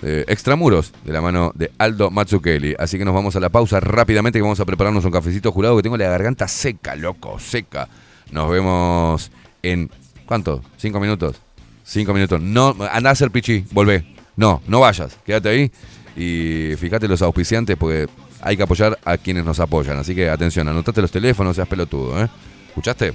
[0.00, 2.74] de Extramuros de la mano de Aldo Matsukeli.
[2.78, 5.76] Así que nos vamos a la pausa rápidamente que vamos a prepararnos un cafecito jurado
[5.76, 7.88] que tengo la garganta seca, loco, seca.
[8.30, 9.30] Nos vemos
[9.62, 9.90] en.
[10.26, 10.62] ¿Cuánto?
[10.76, 11.36] ¿Cinco minutos?
[11.84, 12.40] Cinco minutos.
[12.40, 14.04] No, anda a hacer pichi, volvé.
[14.36, 15.70] No, no vayas, quédate ahí.
[16.16, 18.08] Y fíjate los auspiciantes porque
[18.42, 19.98] hay que apoyar a quienes nos apoyan.
[19.98, 22.28] Así que atención, anotate los teléfonos, seas pelotudo, ¿eh?
[22.68, 23.14] ¿Escuchaste?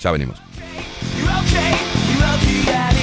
[0.00, 0.40] Ya venimos.
[2.26, 2.95] of the atmosphere.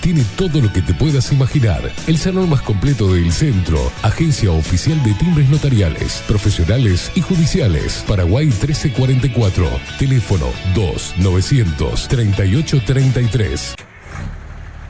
[0.00, 1.92] Tiene todo lo que te puedas imaginar.
[2.06, 3.92] El salón más completo del centro.
[4.02, 8.02] Agencia oficial de timbres notariales, profesionales y judiciales.
[8.08, 9.68] Paraguay 1344.
[9.98, 13.74] Teléfono 2 900 3833.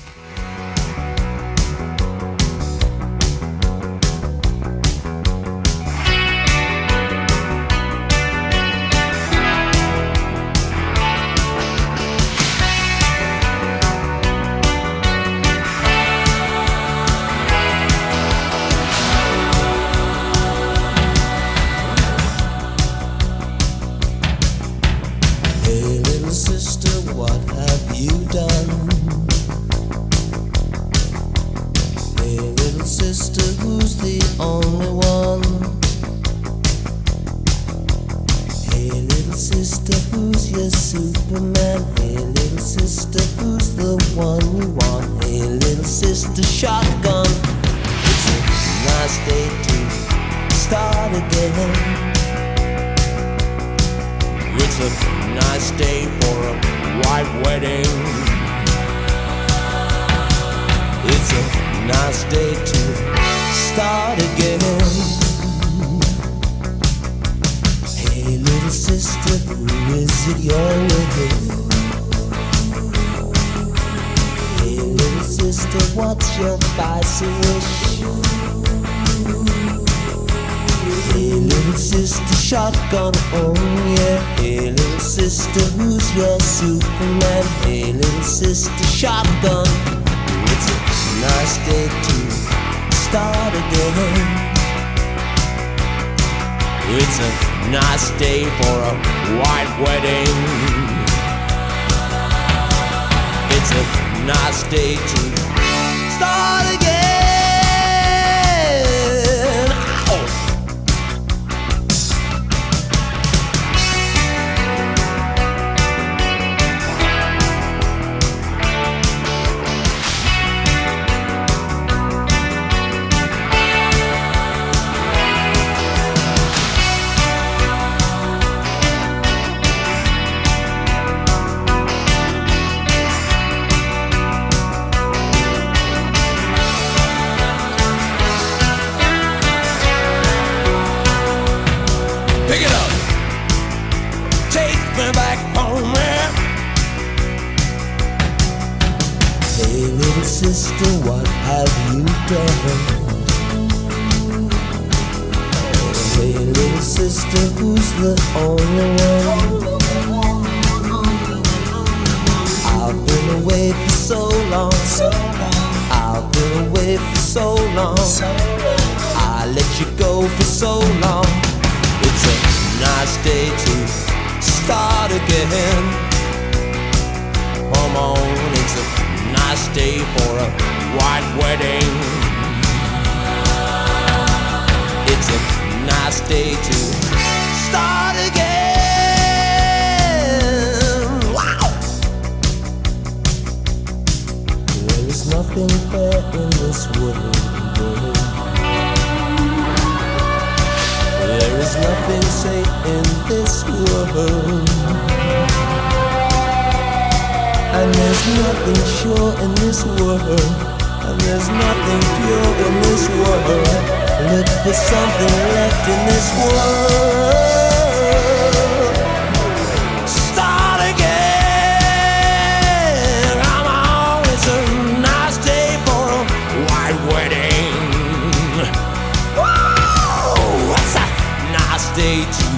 [232.01, 232.50] stage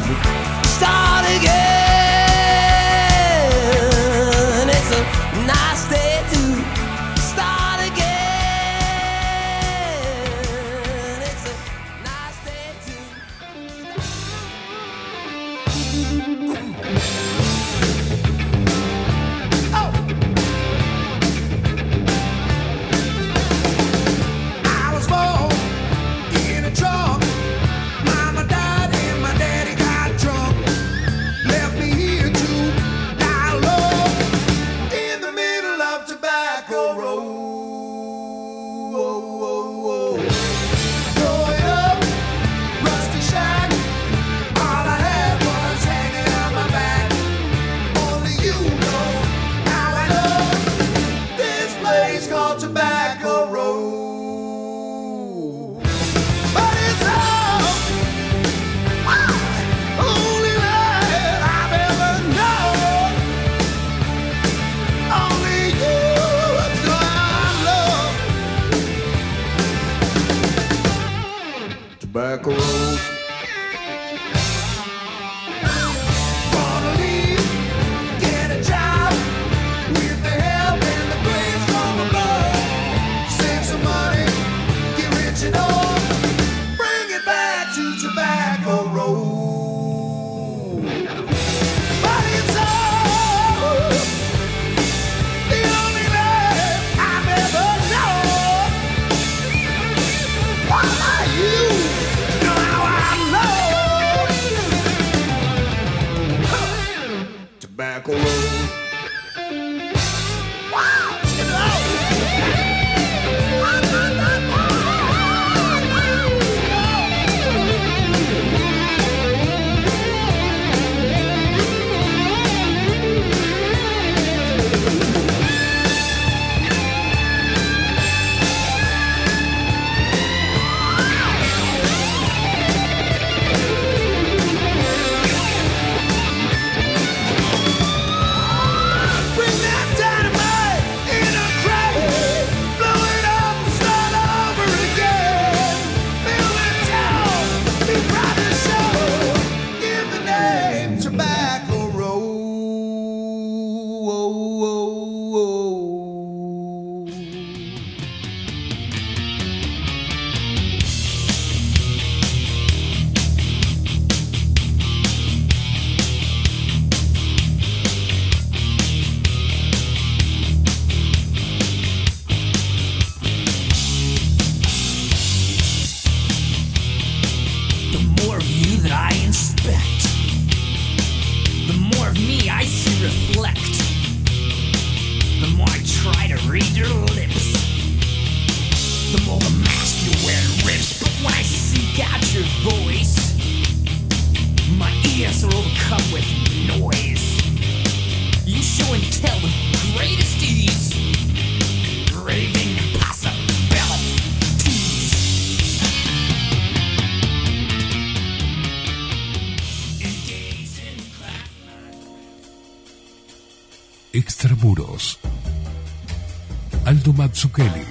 [217.44, 217.86] Mazzucchelli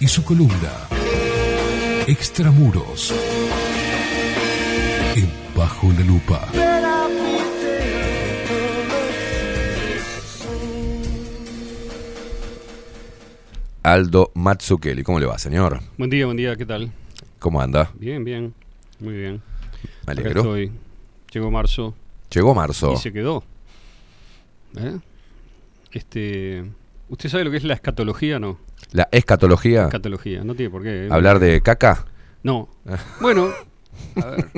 [0.00, 0.88] y su columna
[2.06, 3.12] Extramuros.
[5.14, 6.48] En Bajo la Lupa.
[13.82, 15.02] Aldo Mazzucchelli.
[15.02, 15.80] ¿Cómo le va, señor?
[15.98, 16.90] Buen día, buen día, ¿qué tal?
[17.38, 17.90] ¿Cómo anda?
[17.98, 18.54] Bien, bien,
[18.98, 19.42] muy bien.
[20.06, 20.40] Me alegro.
[20.40, 20.72] estoy.
[21.30, 21.94] Llegó marzo.
[22.32, 22.94] Llegó marzo.
[22.94, 23.44] Y se quedó.
[24.74, 24.98] ¿Eh?
[25.92, 26.64] Este,
[27.10, 28.69] ¿Usted sabe lo que es la escatología, no?
[28.92, 29.84] La escatología.
[29.84, 31.06] Escatología, no tiene por qué.
[31.06, 31.08] ¿eh?
[31.10, 32.06] Hablar de caca.
[32.42, 32.68] No.
[33.20, 33.50] Bueno,
[34.16, 34.48] a ver,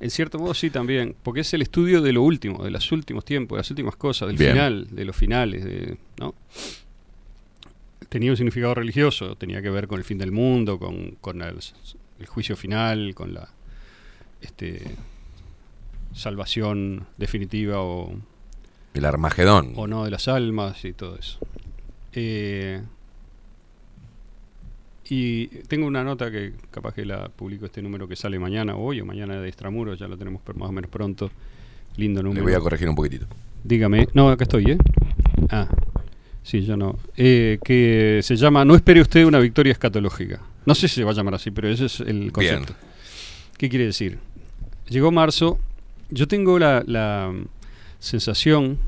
[0.00, 3.24] en cierto modo sí también, porque es el estudio de lo último, de los últimos
[3.24, 4.52] tiempos, de las últimas cosas, del Bien.
[4.52, 6.34] final, de los finales, de, ¿no?
[8.08, 11.58] Tenía un significado religioso, tenía que ver con el fin del mundo, con, con el,
[12.20, 13.48] el juicio final, con la
[14.40, 14.82] este,
[16.12, 18.14] salvación definitiva o,
[18.92, 19.72] El Armagedón.
[19.76, 21.38] o no de las almas y todo eso.
[22.12, 22.82] Eh,
[25.08, 29.00] Y tengo una nota que capaz que la publico este número que sale mañana, hoy
[29.00, 31.30] o mañana de Extramuros, ya lo tenemos más o menos pronto.
[31.96, 32.44] Lindo Le número.
[32.44, 33.26] voy a corregir un poquitito.
[33.62, 34.08] Dígame.
[34.14, 34.78] No, acá estoy, ¿eh?
[35.50, 35.68] Ah,
[36.42, 36.98] sí, yo no.
[37.16, 40.40] Eh, que se llama No espere usted una victoria escatológica.
[40.66, 42.74] No sé si se va a llamar así, pero ese es el concepto.
[43.58, 44.18] ¿Qué quiere decir?
[44.88, 45.58] Llegó marzo.
[46.10, 47.32] Yo tengo la, la
[48.00, 48.78] sensación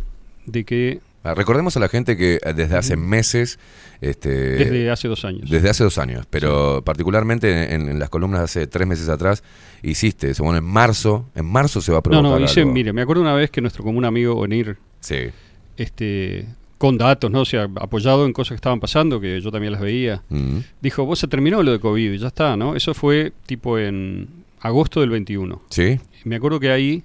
[0.47, 1.01] de que
[1.35, 3.59] Recordemos a la gente que eh, desde hace meses.
[4.01, 5.49] Este, Desde hace dos años.
[5.49, 9.43] Desde hace dos años, pero particularmente en, en las columnas de hace tres meses atrás
[9.83, 12.73] hiciste, se bueno, en marzo, en marzo se va a No, provocar no, hice, algo.
[12.73, 15.31] mire, me acuerdo una vez que nuestro común amigo Onir, Sí.
[15.77, 16.47] este,
[16.79, 17.41] con datos, ¿no?
[17.41, 20.23] O sea, apoyado en cosas que estaban pasando, que yo también las veía,
[20.83, 22.77] dijo, vos se terminó lo de COVID, y ya está, ¿no?
[22.77, 24.29] Eso fue tipo en
[24.61, 25.63] agosto del 21.
[25.71, 25.99] Sí.
[26.25, 27.03] Me acuerdo que ahí,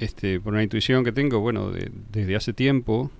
[0.00, 3.10] este, por una intuición que tengo, bueno, de- desde hace tiempo,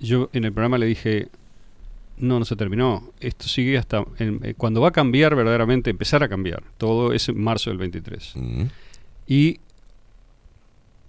[0.00, 1.28] yo en el programa le dije,
[2.18, 3.10] no, no se terminó.
[3.20, 4.04] Esto sigue hasta...
[4.18, 6.62] eh, cuando va a cambiar verdaderamente, empezar a cambiar.
[6.76, 8.32] Todo es en marzo del 23.
[8.36, 8.62] Mm.
[9.26, 9.60] Y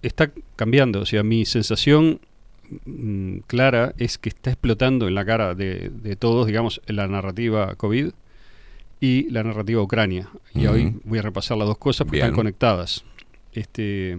[0.02, 1.02] está cambiando.
[1.02, 2.20] O sea, mi sensación
[2.86, 7.76] mm, clara es que está explotando en la cara de, de todos, digamos, la narrativa
[7.76, 8.10] COVID
[9.02, 10.30] y la narrativa Ucrania.
[10.54, 12.26] Y hoy voy a repasar las dos cosas porque Bien.
[12.28, 13.04] están conectadas.
[13.54, 14.18] Este,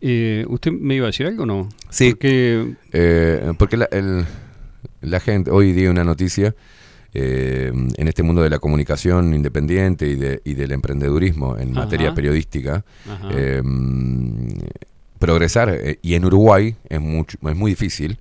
[0.00, 1.68] eh, ¿Usted me iba a decir algo o no?
[1.90, 2.10] Sí.
[2.10, 4.24] Porque Eh, porque la, el-
[5.00, 6.54] la gente, hoy di una noticia,
[7.14, 11.80] eh, en este mundo de la comunicación independiente y, de, y del emprendedurismo en Ajá.
[11.80, 12.84] materia periodística,
[15.18, 18.18] progresar, y en Uruguay es, mucho, es muy difícil,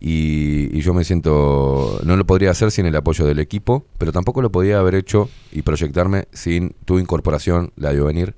[0.00, 4.12] y, y yo me siento, no lo podría hacer sin el apoyo del equipo, pero
[4.12, 8.34] tampoco lo podía haber hecho y proyectarme sin tu incorporación, la de venir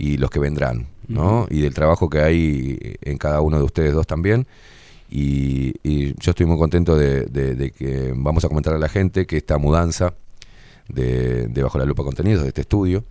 [0.00, 1.46] y los que vendrán, ¿no?
[1.50, 4.46] Y del trabajo que hay en cada uno de ustedes dos también.
[5.10, 8.88] Y, y yo estoy muy contento de, de- de que vamos a comentar a la
[8.88, 10.14] gente que esta mudanza
[10.88, 13.04] de, de Bajo la Lupa Contenidos, de este estudio,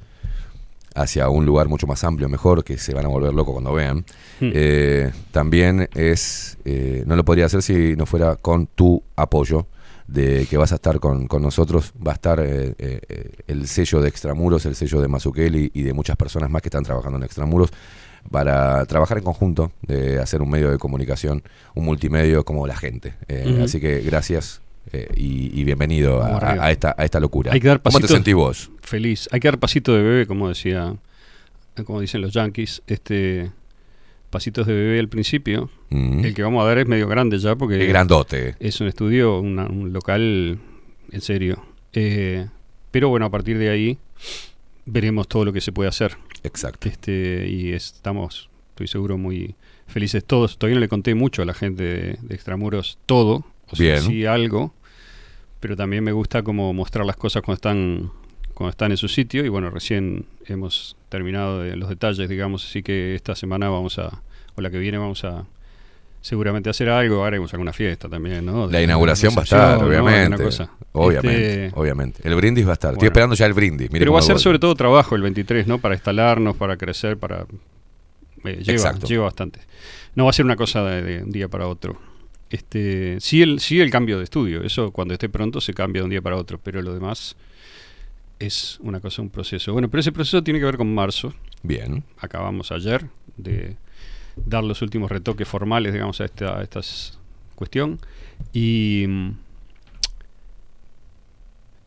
[0.95, 4.05] hacia un lugar mucho más amplio, mejor, que se van a volver locos cuando vean,
[4.39, 4.51] Hmm.
[4.53, 9.67] eh, también es, eh, no lo podría hacer si no fuera con tu apoyo,
[10.11, 14.01] de que vas a estar con, con nosotros, va a estar eh, eh, el sello
[14.01, 17.23] de Extramuros, el sello de Mazukeli y de muchas personas más que están trabajando en
[17.23, 17.69] Extramuros
[18.31, 21.43] para trabajar en conjunto, de hacer un medio de comunicación,
[21.75, 23.13] un multimedio como la gente.
[23.27, 23.61] Eh.
[23.63, 24.61] Así que gracias
[24.91, 27.53] eh, y, y bienvenido a, esta, a esta locura.
[27.53, 28.71] Hay que dar ¿Cómo te sentís vos?
[28.81, 29.29] Feliz.
[29.31, 30.95] Hay que dar pasito de bebé, como decía,
[31.85, 33.51] como dicen los yankees, este
[34.29, 35.69] pasitos de bebé al principio.
[35.89, 36.23] Mm.
[36.25, 38.55] El que vamos a dar es medio grande ya porque Es grandote.
[38.59, 40.59] Es un estudio, una- un local
[41.11, 41.63] en serio.
[41.93, 42.47] Eh,
[42.91, 43.97] pero bueno, a partir de ahí
[44.85, 46.17] veremos todo lo que se puede hacer.
[46.43, 46.87] Exacto.
[46.89, 49.55] Este, y estamos, estoy seguro, muy
[49.87, 50.57] felices todos.
[50.57, 54.01] Todavía no le conté mucho a la gente de, de Extramuros todo, o sea, Bien.
[54.03, 54.73] sí algo,
[55.59, 58.11] pero también me gusta como mostrar las cosas cuando están
[58.59, 62.83] cuando están en su sitio y bueno, recién hemos terminado de los detalles, digamos, así
[62.83, 64.21] que esta semana vamos a,
[64.55, 65.45] o la que viene vamos a
[66.19, 68.67] seguramente hacer algo, haremos alguna fiesta también, ¿no?
[68.69, 70.43] La inauguración va a estar, obviamente.
[70.91, 72.21] Obviamente, Este, obviamente.
[72.27, 72.91] El brindis va a estar.
[72.91, 73.89] Estoy esperando ya el brindis.
[73.93, 74.43] Mire pero va a ser voy.
[74.43, 75.77] sobre todo trabajo el 23, ¿no?
[75.77, 77.45] Para instalarnos, para crecer, para...
[78.43, 79.61] eh, lleva, lleva bastante.
[80.15, 81.97] No va a ser una cosa de, de un día para otro.
[82.49, 86.03] Este, sí, el, sí el cambio de estudio, eso cuando esté pronto se cambia de
[86.03, 87.37] un día para otro, pero lo demás
[88.39, 89.73] es una cosa, un proceso.
[89.73, 91.33] Bueno, pero ese proceso tiene que ver con marzo.
[91.61, 92.03] Bien.
[92.17, 93.05] Acabamos ayer
[93.37, 93.75] de
[94.45, 97.13] dar los últimos retoques formales, digamos, a esta, a esta s-
[97.55, 97.99] cuestión.
[98.53, 99.29] Y mm,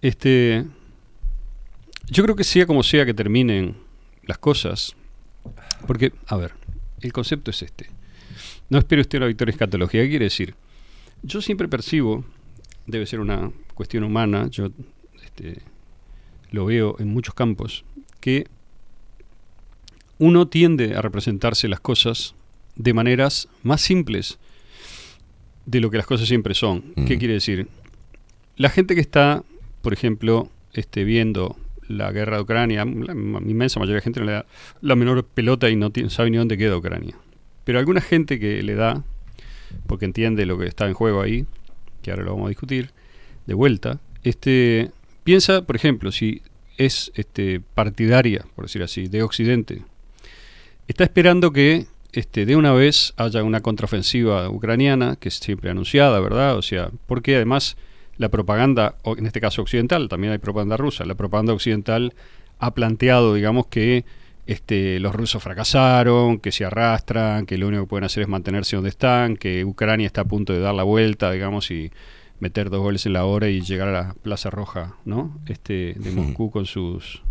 [0.02, 0.66] este
[2.10, 3.76] yo creo que sea como sea que terminen
[4.24, 4.94] las cosas,
[5.86, 6.52] porque, a ver,
[7.00, 7.88] el concepto es este.
[8.68, 10.02] No espere usted la victoria escatología.
[10.02, 10.54] ¿Qué quiere decir?
[11.22, 12.24] Yo siempre percibo,
[12.86, 14.68] debe ser una cuestión humana, yo
[15.24, 15.62] este,
[16.52, 17.84] lo veo en muchos campos,
[18.20, 18.46] que
[20.18, 22.34] uno tiende a representarse las cosas
[22.76, 24.38] de maneras más simples
[25.66, 26.82] de lo que las cosas siempre son.
[27.06, 27.68] ¿Qué quiere decir?
[28.56, 29.42] La gente que está,
[29.80, 31.56] por ejemplo, este, viendo
[31.88, 34.46] la guerra de Ucrania, la inmensa mayoría de gente no le da
[34.80, 37.16] la menor pelota y no tiene- sabe ni dónde queda Ucrania.
[37.64, 39.02] Pero alguna gente que le da,
[39.86, 41.46] porque entiende lo que está en juego ahí,
[42.02, 42.90] que ahora lo vamos a discutir,
[43.46, 44.90] de vuelta, este,
[45.24, 46.42] piensa, por ejemplo, si
[46.78, 49.82] es este, partidaria, por decir así, de Occidente,
[50.88, 56.20] está esperando que este, de una vez haya una contraofensiva ucraniana, que es siempre anunciada,
[56.20, 56.56] ¿verdad?
[56.56, 57.76] O sea, porque además
[58.18, 62.14] la propaganda, en este caso occidental, también hay propaganda rusa, la propaganda occidental
[62.58, 64.04] ha planteado, digamos, que
[64.46, 68.76] este, los rusos fracasaron, que se arrastran, que lo único que pueden hacer es mantenerse
[68.76, 71.90] donde están, que Ucrania está a punto de dar la vuelta, digamos, y
[72.42, 75.40] meter dos goles en la hora y llegar a la Plaza Roja, ¿no?
[75.46, 77.22] Este, de Moscú con sus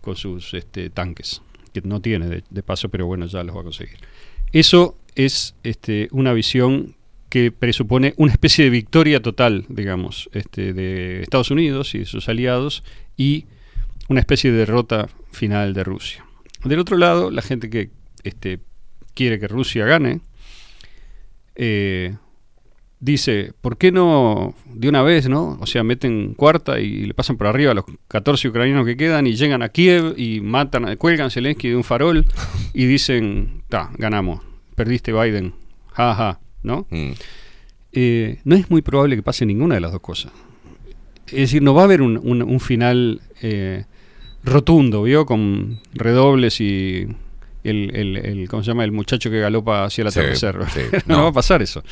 [0.00, 1.42] con sus este, tanques,
[1.74, 3.98] que no tiene de, de paso, pero bueno, ya los va a conseguir.
[4.52, 6.96] Eso es este, una visión
[7.28, 12.28] que presupone una especie de victoria total, digamos, este, de Estados Unidos y de sus
[12.28, 12.82] aliados
[13.18, 13.44] y
[14.08, 16.24] una especie de derrota final de Rusia.
[16.64, 17.90] Del otro lado, la gente que
[18.24, 18.60] este,
[19.12, 20.20] quiere que Rusia gane,
[21.54, 22.16] eh,
[23.04, 25.58] dice, ¿por qué no de una vez, no?
[25.60, 29.26] O sea, meten cuarta y le pasan por arriba a los 14 ucranianos que quedan
[29.26, 32.24] y llegan a Kiev y matan, cuelgan Zelensky de un farol
[32.72, 34.40] y dicen, ta, ganamos,
[34.76, 35.52] perdiste Biden,
[35.92, 36.86] jaja, ¿no?
[37.92, 40.32] Eh, no es muy probable que pase ninguna de las dos cosas.
[41.26, 43.84] Es decir, no va a haber un, un- un final eh,
[44.44, 45.26] rotundo, ¿vio?
[45.26, 47.06] Con redobles y
[47.64, 48.84] el, el, el- ¿cómo se llama?
[48.84, 50.56] El muchacho que galopa hacia el Sí, atardecer.
[50.72, 51.16] sí, no.
[51.16, 51.22] no.
[51.24, 51.82] va a pasar eso.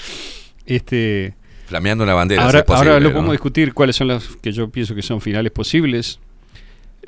[0.75, 1.35] Este,
[1.67, 2.45] Flameando una bandera.
[2.45, 3.15] ahora, es posible, ahora lo ¿no?
[3.15, 6.19] podemos discutir cuáles son las que yo pienso que son finales posibles.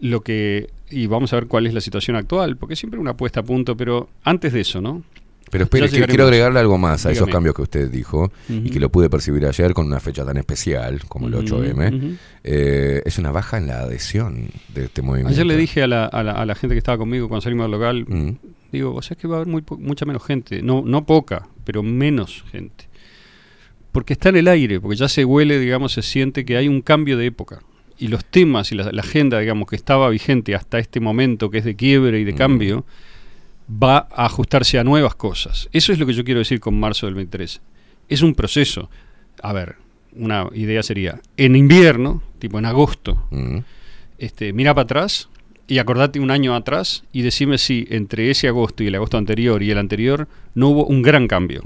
[0.01, 3.41] Lo que y vamos a ver cuál es la situación actual, porque siempre una puesta
[3.41, 5.03] a punto, pero antes de eso, ¿no?
[5.51, 6.09] Pero espere, llegaremos.
[6.09, 9.45] quiero agregarle algo más a esos cambios que usted dijo y que lo pude percibir
[9.47, 11.89] ayer con una fecha tan especial como el Ujú, 8M.
[11.97, 12.15] ujú.
[12.43, 15.31] Eh, es una baja en la adhesión de este movimiento.
[15.35, 17.65] Ayer le dije a la, a la- a la gente que estaba conmigo cuando salimos
[17.65, 18.31] del local, Mm.
[18.73, 21.47] digo, o sea, es que va a haber muy mucha menos gente, no, no poca,
[21.65, 22.87] pero menos gente.
[23.93, 26.81] Porque está en el aire, porque ya se huele, digamos, se siente que hay un
[26.81, 27.63] cambio de época.
[27.99, 31.59] Y los temas y la, la agenda, digamos, que estaba vigente hasta este momento, que
[31.59, 32.85] es de quiebre y de cambio,
[33.71, 35.69] va a ajustarse a nuevas cosas.
[35.73, 37.61] Eso es lo que yo quiero decir con marzo del 23.
[38.09, 38.91] Es un proceso.
[39.43, 39.77] A ver,
[40.15, 43.29] una idea sería, en invierno, tipo en agosto,
[44.19, 45.29] este, mira para atrás
[45.67, 49.63] y acordate un año atrás y decime si entre ese agosto y el agosto anterior
[49.63, 51.63] y el anterior no hubo un gran cambio.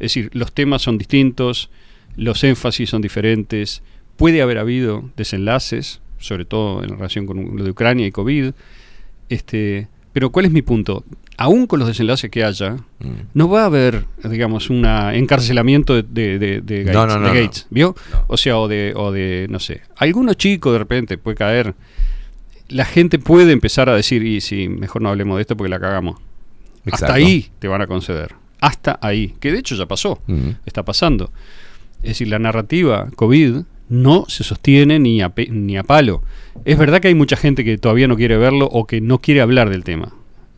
[0.00, 1.70] Es decir, los temas son distintos,
[2.16, 3.82] los énfasis son diferentes,
[4.16, 8.52] puede haber habido desenlaces, sobre todo en relación con lo de Ucrania y COVID.
[9.28, 11.04] Este, pero ¿cuál es mi punto?
[11.36, 12.76] Aún con los desenlaces que haya,
[13.32, 17.28] no va a haber, digamos, un encarcelamiento de, de- de- de Gates, No, no, no,
[17.28, 17.40] de no.
[17.42, 17.94] Gates, ¿vio?
[18.26, 21.74] O sea, o de, o de, no sé, alguno chico de repente puede caer.
[22.68, 25.80] La gente puede empezar a decir, y si mejor no hablemos de esto porque la
[25.80, 26.16] cagamos.
[26.84, 27.06] Exacto.
[27.06, 28.34] Hasta ahí te van a conceder.
[28.60, 29.34] Hasta ahí.
[29.40, 30.20] Que de hecho ya pasó.
[30.66, 31.30] Está pasando.
[32.02, 33.56] Es decir, la narrativa COVID
[33.90, 36.22] no se sostiene ni a, ni a palo.
[36.64, 39.40] Es verdad que hay mucha gente que todavía no quiere verlo o que no quiere
[39.40, 40.12] hablar del tema.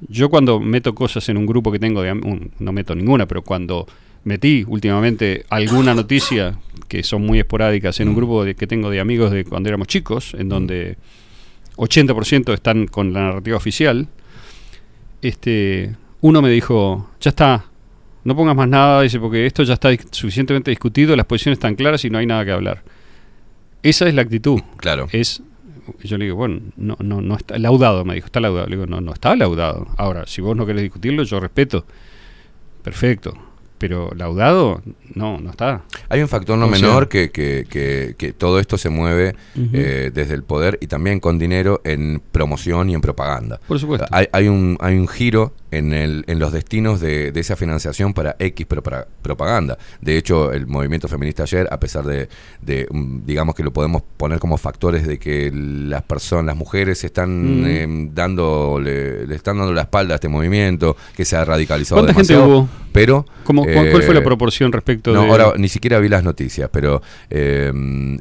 [0.09, 3.43] Yo cuando meto cosas en un grupo que tengo de un- no meto ninguna, pero
[3.43, 3.87] cuando
[4.25, 6.59] metí últimamente alguna noticia
[6.89, 9.89] que son muy esporádicas en un grupo de- que tengo de amigos de cuando éramos
[9.89, 10.97] chicos, en donde
[11.77, 14.09] 80% están con la narrativa oficial,
[15.23, 17.65] este, uno me dijo, ya está,
[18.25, 22.05] no pongas más nada, dice, porque esto ya está suficientemente discutido, las posiciones están claras
[22.05, 22.83] y no hay nada que hablar.
[23.83, 24.61] Esa es la actitud.
[24.77, 25.09] Claro.
[25.13, 25.43] Es,
[26.05, 28.67] yo le digo, bueno, no, no, no está laudado, me dijo, está laudado.
[28.69, 29.89] Le digo, no, no está laudado.
[29.97, 31.85] Ahora, si vos no querés discutirlo, yo respeto.
[32.83, 33.35] Perfecto.
[33.79, 34.81] Pero laudado,
[35.15, 35.83] no, no está.
[36.09, 39.35] Hay un factor no O sea- menor que, que, que- que todo esto se mueve
[39.73, 43.59] eh, desde el poder y también con dinero en promoción y en propaganda.
[43.67, 44.07] Por supuesto.
[44.13, 48.15] Hay, hay un, hay un giro en, el, en los destinos de, de esa financiación
[48.15, 49.77] para X propra- propaganda.
[50.01, 52.29] De hecho, el movimiento feminista ayer, a pesar de,
[52.61, 57.03] de, mm, digamos que lo podemos poner como factores de que las personas, las mujeres
[57.03, 57.33] están
[57.63, 57.65] Mm.
[57.67, 62.01] eh, dando, le, le están dando la espalda a este movimiento, que se ha radicalizado
[62.03, 62.69] ¿Cuánta gente hubo?
[62.93, 65.29] Pero ¿Cómo- cu- ¿Cuál fue la eh, proporción respecto no, de...?
[65.31, 67.01] ahora ni siquiera vi las noticias, pero
[67.31, 67.73] eh,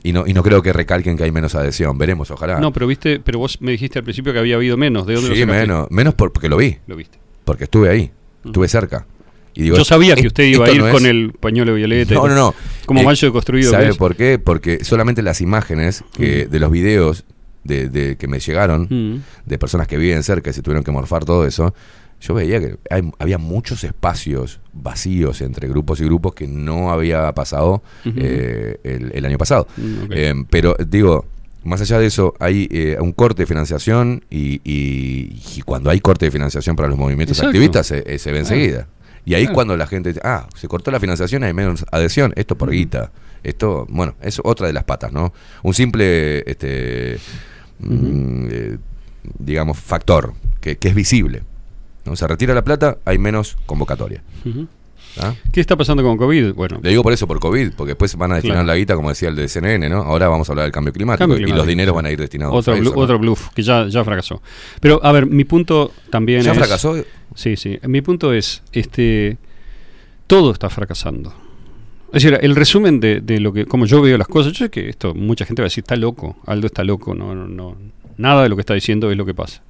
[0.01, 1.97] y no y no creo que recalquen que hay menos adhesión.
[1.97, 2.59] Veremos, ojalá.
[2.59, 5.05] No, pero viste, pero vos me dijiste al principio que había habido menos.
[5.05, 5.59] ¿De dónde lo sí, sacaste?
[5.61, 6.77] menos, menos por- porque lo vi.
[6.87, 7.19] Lo viste.
[7.45, 8.11] Porque estuve ahí,
[8.45, 9.05] estuve cerca.
[9.53, 11.09] Y digo, Yo sabía que "Es- usted iba a ir no con es-".
[11.11, 12.13] el pañuelo violeta.
[12.13, 12.55] No, no, no.
[12.85, 13.71] Como Eh, de construido.
[13.71, 14.39] ¿Sabe por qué?
[14.39, 16.51] Porque solamente las imágenes que, Mm.
[16.51, 17.25] de los videos
[17.63, 19.21] de, de- que me llegaron Mm.
[19.45, 21.75] de personas que viven cerca y se tuvieron que morfar todo eso,
[22.21, 27.31] yo veía que hay- había muchos espacios vacíos entre grupos y grupos que no había
[27.33, 29.67] pasado eh, el, el año pasado.
[29.77, 30.05] Mm.
[30.11, 31.25] Eh, pero digo,
[31.63, 35.99] más allá de eso, hay eh, un corte de financiación y, y- y cuando hay
[35.99, 37.49] corte de financiación para los movimientos Exacto.
[37.49, 38.55] activistas se, eh, se ve Claro.
[38.55, 38.87] enseguida.
[39.25, 39.53] Y ahí Claro.
[39.55, 43.11] cuando la gente dice, ah, se cortó la financiación, hay menos adhesión, esto por guita.
[43.43, 45.33] Esto, bueno, es otra de las patas, ¿no?
[45.63, 47.17] Un simple, este,
[47.79, 48.77] mm, eh,
[49.39, 51.43] digamos, factor que, que es visible.
[52.05, 52.15] ¿no?
[52.15, 54.23] Se retira la plata, hay menos convocatoria.
[54.45, 54.67] Ujú.
[55.19, 55.33] ¿Ah?
[55.51, 56.53] ¿Qué está pasando con COVID?
[56.53, 58.67] Bueno, Le digo por eso, por COVID, porque después van a destinar Claro.
[58.67, 59.97] la guita, como decía el de CNN, ¿no?
[60.03, 61.95] Ahora vamos a hablar del cambio climático, Cambio y los dineros sí.
[61.95, 62.95] van a ir destinados otro, a blu- eso.
[62.95, 63.01] ¿no?
[63.01, 64.41] otro bluff que ya, ya fracasó.
[64.79, 66.57] Pero, a ver, mi punto también ¿Ya es...
[66.57, 66.95] fracasó?
[67.35, 67.79] Sí, sí.
[67.83, 69.37] Mi punto es, este,
[70.27, 71.33] todo está fracasando.
[72.13, 74.69] Es decir, el resumen de, de lo que, como yo veo las cosas, yo sé
[74.71, 77.77] que esto, mucha gente va a decir, está loco, Aldo está loco, no, no, no,
[78.17, 79.61] nada de lo que está diciendo es lo que pasa.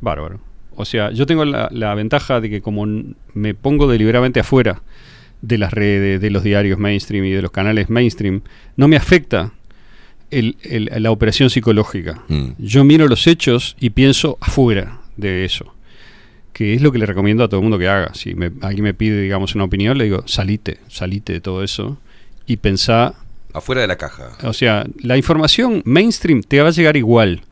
[0.00, 0.40] Bárbaro.
[0.76, 2.86] O sea, yo tengo la, la ventaja de que como
[3.34, 4.82] me pongo deliberadamente afuera
[5.42, 8.42] de las redes, de los diarios mainstream y de los canales mainstream,
[8.76, 9.52] no me afecta
[10.30, 12.22] el- el- la operación psicológica.
[12.28, 12.50] Mm.
[12.58, 15.74] Yo miro los hechos y pienso afuera de eso.
[16.52, 18.14] Que es lo que le recomiendo a todo el mundo que haga.
[18.14, 21.98] Si me- alguien me pide, digamos, una opinión, le digo, salite, salite de todo eso
[22.46, 23.14] y pensá
[23.54, 24.30] Afuera de la caja.
[24.44, 27.42] o sea, la información mainstream te va a llegar igual,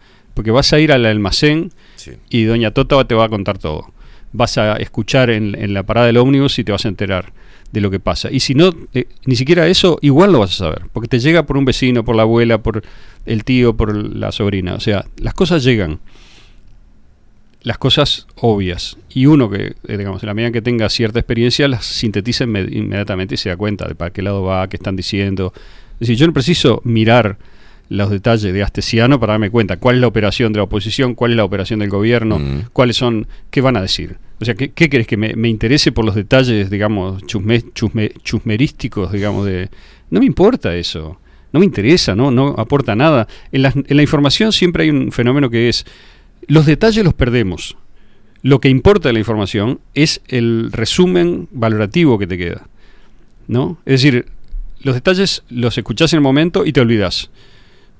[0.40, 2.12] porque vas a ir al almacén Sí.
[2.30, 3.92] y Doña Tota te va a contar todo.
[4.32, 7.32] Vas a escuchar en, en la parada del ómnibus y te vas a enterar
[7.72, 8.30] de lo que pasa.
[8.32, 11.44] Y si no, eh, ni siquiera eso, igual lo vas a saber, porque te llega
[11.44, 12.82] por un vecino, por la abuela, por
[13.26, 14.74] el tío, por la sobrina.
[14.74, 16.00] O sea, las cosas llegan.
[17.62, 18.96] Las cosas obvias.
[19.10, 22.72] Y uno que, eh, digamos, en la medida que tenga cierta experiencia, las sintetiza inme-
[22.74, 25.52] inmediatamente y se da cuenta de para qué lado va, qué están diciendo.
[25.94, 27.36] Es decir, yo no preciso mirar
[27.90, 31.32] los detalles de Astesiano para darme cuenta cuál es la operación de la oposición, cuál
[31.32, 32.60] es la operación del gobierno, Mm.
[32.72, 34.16] cuáles son, qué van a decir.
[34.40, 38.12] O sea, ¿qué, qué querés que me, me interese por los detalles, digamos, chusme- chusme-
[38.22, 39.68] chusmerísticos, digamos, de...
[40.08, 41.20] No me importa eso,
[41.52, 43.26] no me interesa, no, no aporta nada.
[43.52, 45.84] En la, en la información siempre hay un fenómeno que es,
[46.46, 47.76] los detalles los perdemos.
[48.42, 52.66] Lo que importa de la información es el resumen valorativo que te queda.
[53.48, 53.78] ¿No?
[53.84, 54.26] Es decir,
[54.82, 57.30] los detalles los escuchás en el momento y te olvidas.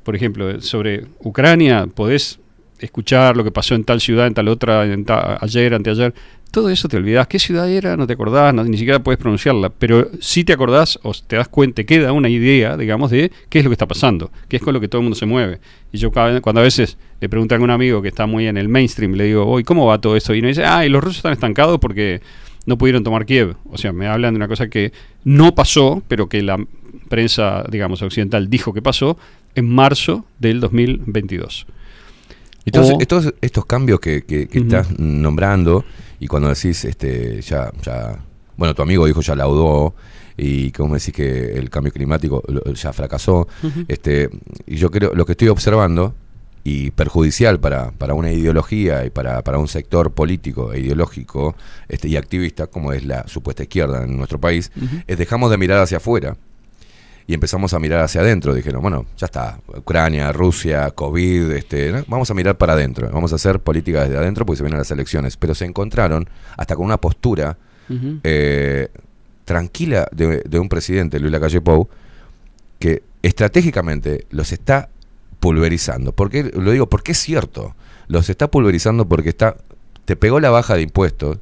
[0.02, 2.38] Por ejemplo, sobre Ucrania podés
[2.78, 6.14] escuchar lo que pasó en tal ciudad, en tal otra, en ta- ayer, anteayer.
[6.50, 7.28] Todo eso te olvidás.
[7.28, 7.96] ¿Qué ciudad era?
[7.96, 9.68] No te acordás, no- ni siquiera puedes pronunciarla.
[9.70, 13.58] Pero sí te acordás o te das cuenta, te queda una idea, digamos, de qué
[13.58, 15.60] es lo que está pasando, qué es con lo que todo el mundo se mueve.
[15.92, 18.68] Y yo cuando a veces le pregunto a algún amigo que está muy en el
[18.68, 20.34] mainstream, le digo, hoy ¿cómo va todo esto?
[20.34, 22.20] Y me dice, ah, y los rusos están estancados porque
[22.66, 23.54] no pudieron tomar Kiev.
[23.70, 26.58] O sea, me hablan de una cosa que no pasó, pero que la
[27.08, 29.16] prensa, digamos, occidental dijo que pasó
[29.54, 31.66] en marzo del 2022.
[32.66, 35.84] Entonces, O- estos, estos cambios que, que- estás nombrando,
[36.18, 38.18] y cuando decís, este, ya, ya,
[38.56, 39.94] bueno, tu amigo dijo ya laudó,
[40.36, 42.42] y como decís que el cambio climático
[42.74, 43.48] ya fracasó,
[43.88, 44.28] este,
[44.66, 46.14] y yo creo, lo que estoy observando,
[46.62, 51.56] y perjudicial para, para una ideología y para, para un sector político e ideológico
[51.88, 54.70] este, y activista, como es la supuesta izquierda en nuestro país,
[55.06, 56.36] es dejamos de mirar hacia afuera
[57.26, 58.54] y empezamos a mirar hacia adentro.
[58.54, 62.04] Dijeron, bueno, ya está, Ucrania, Rusia, COVID, este, ¿no?
[62.08, 64.90] vamos a mirar para adentro, vamos a hacer política desde adentro porque se vienen las
[64.90, 65.36] elecciones.
[65.36, 67.56] Pero se encontraron hasta con una postura
[68.24, 68.88] eh,
[69.44, 71.88] tranquila de, de un presidente, Luis Lacalle Pou,
[72.78, 74.88] que estratégicamente los está
[75.40, 76.12] pulverizando.
[76.12, 76.44] ¿Por qué?
[76.54, 77.74] Lo digo porque es cierto.
[78.08, 79.56] Los está pulverizando porque está
[80.10, 81.38] te pegó la baja de impuestos,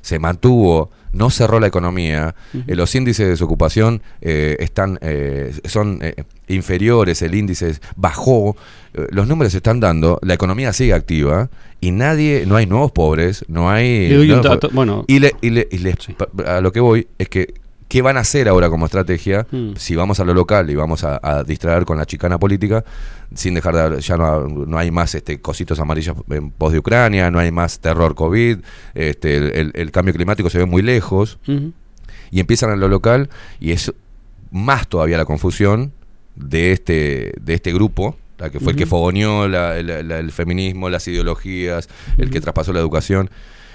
[0.00, 2.34] se mantuvo, no cerró la economía,
[2.66, 6.14] eh, los índices de desocupación eh, están eh, son eh,
[6.48, 8.56] inferiores, el índice bajó,
[8.94, 12.92] eh, los números se están dando, la economía sigue activa y nadie, no hay nuevos
[12.92, 14.08] pobres, no hay...
[14.08, 15.04] Le doy un dato, bueno.
[15.08, 17.54] y, le, y, le- y les- pa- a lo que voy es que,
[17.92, 19.46] ¿qué van a hacer ahora como estrategia?
[19.50, 19.72] Mm.
[19.76, 22.84] Si vamos a lo local y vamos a, a distraer con la chicana política,
[23.34, 27.30] sin dejar de, ya no, no hay más este cositos amarillos en pos de Ucrania,
[27.30, 28.58] no hay más terror COVID,
[28.94, 31.38] este, el, el- el cambio climático se ve muy lejos,
[32.30, 33.28] y empiezan en lo local
[33.60, 33.92] y es
[34.50, 35.92] más todavía la confusión
[36.34, 40.32] de este, de este grupo, la que fue el que fogoneó la- la- la- el
[40.32, 43.28] feminismo, las ideologías, el que traspasó la educación.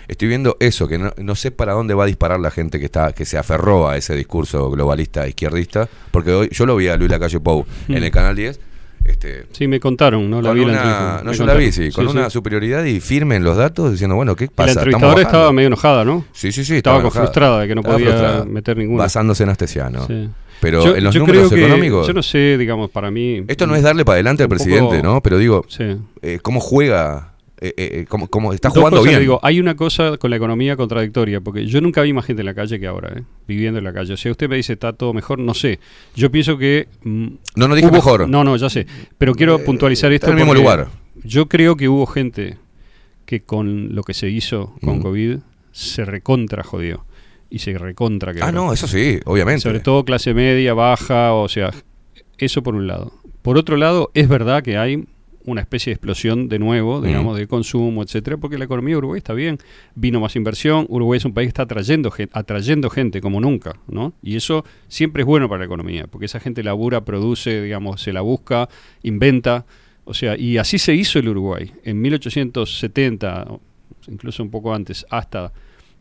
[0.08, 2.86] Estoy viendo eso, que no, no sé para dónde va a disparar la gente que
[2.86, 6.96] está que se aferró a ese discurso globalista izquierdista, porque hoy yo lo vi a
[6.98, 8.04] Luis Lacalle Pou en Mm.
[8.04, 8.60] el Canal 10,
[9.06, 10.42] este, Sí, me contaron, ¿no?
[10.42, 13.44] La vi la una, no, yo la vi, sí, con una superioridad y firme en
[13.44, 14.68] los datos, diciendo, bueno, ¿qué pasa?
[14.68, 16.26] la entrevistadora estaba medio enojada, ¿no?
[16.34, 16.78] Sí, sí, sí.
[16.78, 18.46] Estaba, frustrada de que no podía frustrada.
[18.46, 19.04] meter ninguna.
[19.04, 20.06] Basándose en Astesiano.
[20.08, 20.30] Sí.
[20.60, 22.08] Pero Yo- en los números económicos.
[22.08, 23.44] Yo no sé, digamos, para mí.
[23.48, 25.22] Esto no es darle para adelante al presidente, poco- ¿no?
[25.22, 25.66] Pero digo,
[26.22, 27.34] eh, ¿cómo juega?
[27.60, 29.20] Eh, eh, eh, ¿cómo, cómo- está jugando bien?
[29.20, 32.46] digo, hay una cosa con la economía contradictoria, porque yo nunca vi más gente en
[32.46, 33.24] la calle que ahora, ¿eh?
[33.48, 34.14] viviendo en la calle.
[34.14, 35.80] O sea, usted me dice, está todo mejor, no sé.
[36.16, 36.88] Yo pienso que...
[37.04, 38.30] mm, No, no dije hubo- mejor.
[38.30, 38.86] No, no, ya sé.
[39.18, 40.28] Pero quiero puntualizar esto.
[40.28, 40.88] en el mismo lugar.
[41.24, 42.58] Yo creo que hubo gente
[43.26, 45.02] que con lo que se hizo con Mm.
[45.02, 45.38] COVID
[45.72, 47.06] se recontra jodió.
[47.50, 48.46] Y se recontra quebró.
[48.48, 49.62] Ah, no, eso sí, obviamente.
[49.62, 51.72] Sobre todo clase media, baja, o sea,
[52.38, 53.14] eso por un lado.
[53.42, 55.06] Por otro lado, es verdad que hay
[55.48, 57.40] una especie de explosión de nuevo, digamos, Mm.
[57.40, 59.58] de consumo, etcétera, porque la economía de Uruguay está bien,
[59.96, 64.14] vino más inversión, Uruguay es un país que está atrayendo, atrayendo gente como nunca, ¿no?
[64.22, 68.12] Y eso siempre es bueno para la economía, porque esa gente labura, produce, digamos, se
[68.14, 68.68] la busca,
[69.04, 69.66] inventa,
[70.04, 71.72] o sea, y así se hizo el Uruguay.
[71.84, 73.62] En 1870, o
[74.10, 75.52] incluso un poco antes, hasta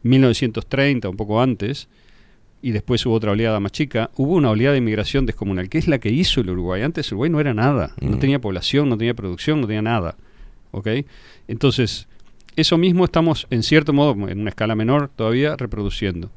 [0.02, 1.88] 1930, un poco antes,
[2.62, 5.86] y después hubo otra oleada más chica, hubo una oleada de inmigración descomunal, que es
[5.88, 6.82] la que hizo el Uruguay.
[6.82, 8.18] Antes el Uruguay no era nada, no Mm.
[8.20, 10.16] tenía población, no tenía producción, no tenía nada.
[10.72, 10.88] ¿Ok?
[11.48, 12.08] Entonces,
[12.56, 16.30] eso mismo estamos, en cierto modo, en una escala menor todavía, reproduciendo.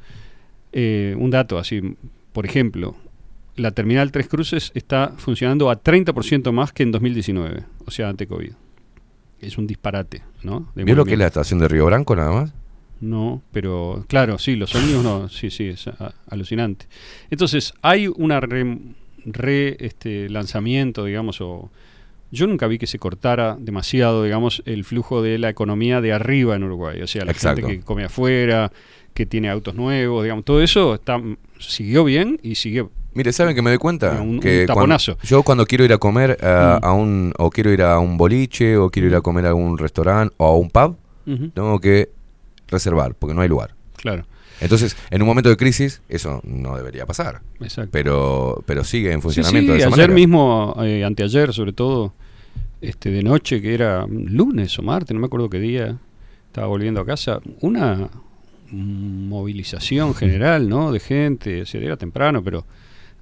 [0.72, 1.96] Eh, un dato así,
[2.32, 2.96] por ejemplo,
[3.56, 8.28] la terminal Tres Cruces está funcionando a 30% más que en 2019, o sea, ante
[8.28, 8.52] COVID.
[9.42, 10.70] Es un disparate, ¿no?
[10.76, 12.54] ¿Vio lo que es la estación de Río Branco nada más?
[13.02, 16.86] No, pero claro, sí, los sonidos no, sí, sí, es a- alucinante.
[17.30, 18.78] Entonces, hay una re,
[19.26, 21.70] re, este, lanzamiento, digamos, o
[22.32, 26.56] yo nunca vi que se cortara demasiado, digamos, el flujo de la economía de arriba
[26.56, 27.02] en Uruguay.
[27.02, 27.62] O sea, la Exacto.
[27.62, 28.72] gente que come afuera,
[29.14, 31.20] que tiene autos nuevos, digamos, todo eso está,
[31.58, 32.92] siguió bien y siguió.
[33.16, 34.22] Mire, ¿saben que me doy cuenta?
[34.22, 35.18] Un- un que cuando- taponazo.
[35.24, 36.86] yo cuando quiero ir a comer a, Mm.
[36.86, 39.78] a un, o quiero ir a un boliche, o quiero ir a comer a un
[39.78, 40.96] restaurante o a un pub,
[41.54, 42.10] tengo que
[42.70, 43.76] reservar, porque no hay lugar.
[43.98, 44.26] Claro.
[44.62, 47.42] Entonces, en un momento de crisis, eso no debería pasar.
[47.62, 47.92] Exacto.
[47.92, 50.14] Pero, pero sigue en Sí, funcionamiento sí, de esa ayer manera.
[50.14, 52.14] mismo, eh, anteayer sobre todo,
[52.82, 55.98] este, de noche, que era lunes o martes, no me acuerdo qué día,
[56.48, 58.10] estaba volviendo a casa, una
[58.72, 60.92] movilización general, ¿no?
[60.92, 62.66] De gente, o sea, era temprano, pero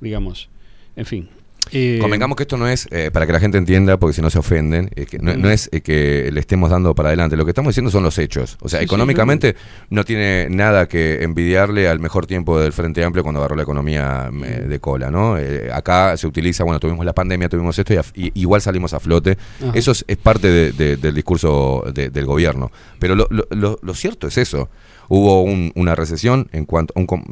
[0.02, 0.49] digamos,
[0.95, 1.30] en fin.
[1.72, 4.30] Eh, Convengamos que esto no es, eh, para que la gente entienda, porque si no
[4.30, 7.35] se ofenden, eh, que no, no es eh, que le estemos dando para adelante.
[7.38, 8.57] Lo que estamos diciendo son los hechos.
[8.61, 9.56] O sea, Sí, sí, económicamente
[9.89, 14.30] no tiene nada que envidiarle al mejor tiempo del Frente Amplio cuando agarró la economía
[14.31, 14.68] Mm.
[14.69, 15.38] de cola, ¿no?
[15.73, 19.38] Acá se utiliza, bueno, tuvimos la pandemia, tuvimos esto y, igual salimos a flote.
[19.61, 19.72] Ajá.
[19.73, 22.72] Eso es, es parte de- de- del discurso de- del gobierno.
[22.99, 24.69] Pero lo, lo- lo- lo cierto es eso.
[25.09, 27.23] Hubo un- una recesión en cuanto un con-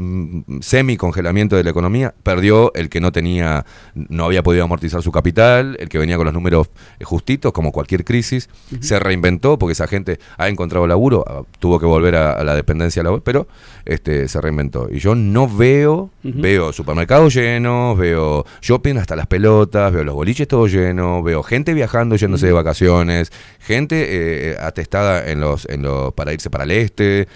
[0.48, 2.14] mm, semi-congelamiento de la economía.
[2.24, 6.26] Perdió el que no tenía, no había podido amortizar su capital, el que venía con
[6.26, 6.70] los números
[7.00, 8.50] eh, justitos, como cualquier crisis.
[8.82, 12.56] Se reinventó porque esa gente ha encontrado laburo, ah, tuvo que volver a, a la
[12.56, 13.48] dependencia laboral, pero
[13.86, 14.88] este, se reinventó.
[14.92, 20.48] Y yo no veo, veo supermercados llenos, veo shopping hasta las pelotas, veo los boliches
[20.48, 24.06] todos llenos, veo gente viajando yéndose de vacaciones, gente
[24.52, 27.28] eh, atestada en los, en los, para irse para el este.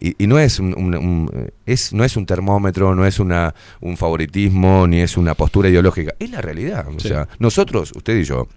[0.00, 3.54] Y, y no es un, un- un- es no es un termómetro, no es una
[3.80, 6.86] un favoritismo, ni es una postura ideológica, es la realidad.
[6.88, 7.08] O Sí.
[7.08, 8.48] sea, nosotros, usted y yo,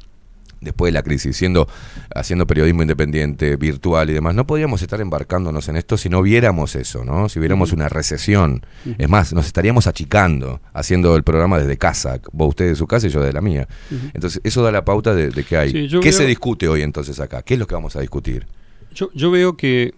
[0.60, 1.68] después de la crisis, siendo,
[2.14, 6.76] haciendo periodismo independiente, virtual y demás, no podíamos estar embarcándonos en esto si no viéramos
[6.76, 7.30] eso, ¿no?
[7.30, 8.64] Si viéramos una recesión.
[9.00, 13.08] Es más, nos estaríamos achicando haciendo el programa desde casa, vos usted de su casa
[13.08, 13.68] y yo de la mía.
[14.14, 15.72] Entonces, eso da la pauta de, de qué hay.
[15.72, 17.42] Sí, ¿Qué veo- se discute hoy entonces acá?
[17.42, 18.46] ¿Qué es lo que vamos a discutir?
[18.94, 19.96] Yo, yo veo que.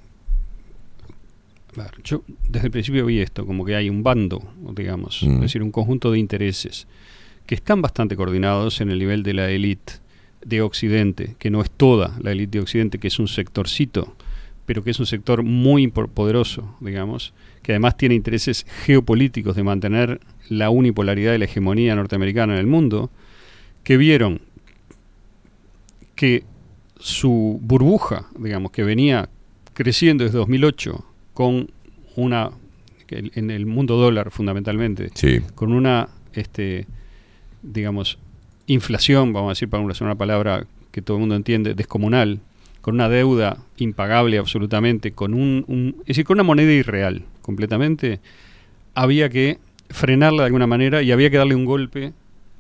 [2.04, 4.42] Yo desde el principio vi esto, como que hay un bando,
[4.76, 5.36] digamos, Mm.
[5.36, 6.88] es decir, un conjunto de intereses
[7.46, 9.94] que están bastante coordinados en el nivel de la élite
[10.46, 14.16] de Occidente, que no es toda la élite de Occidente, que es un sectorcito,
[14.66, 20.20] pero que es un sector muy poderoso, digamos, que además tiene intereses geopolíticos de mantener
[20.50, 23.10] la unipolaridad de la hegemonía norteamericana en el mundo,
[23.84, 24.42] que vieron
[26.16, 26.44] que
[27.00, 29.30] su burbuja, digamos, que venía
[29.74, 31.70] creciendo desde 2008 con
[32.16, 32.52] una,
[33.10, 35.40] en el mundo dólar fundamentalmente, Sí.
[35.56, 36.88] con una, este,
[37.62, 38.18] digamos,
[38.68, 42.40] inflación, vamos a decir para usar una palabra que todo el mundo entiende, descomunal,
[42.82, 48.20] con una deuda impagable absolutamente, con un, un- es decir, con una moneda irreal completamente,
[48.94, 49.58] había que
[49.90, 52.14] frenarla de alguna manera y había que darle un golpe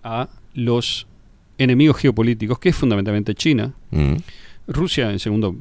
[0.04, 1.08] a los
[1.58, 3.74] enemigos geopolíticos, que es fundamentalmente China.
[3.91, 4.16] Mm.
[4.68, 5.56] Rusia en segundo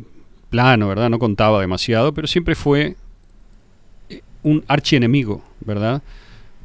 [0.51, 1.11] plano, ¿verdad?
[1.11, 2.97] No contaba demasiado, pero siempre fue
[4.43, 6.03] un archienemigo, ¿verdad?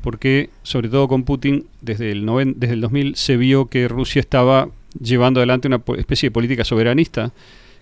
[0.02, 4.20] Porque, sobre todo con Putin, desde el, noven- desde el 2000 se vio que Rusia
[4.20, 7.34] estaba llevando adelante una especie de política soberanista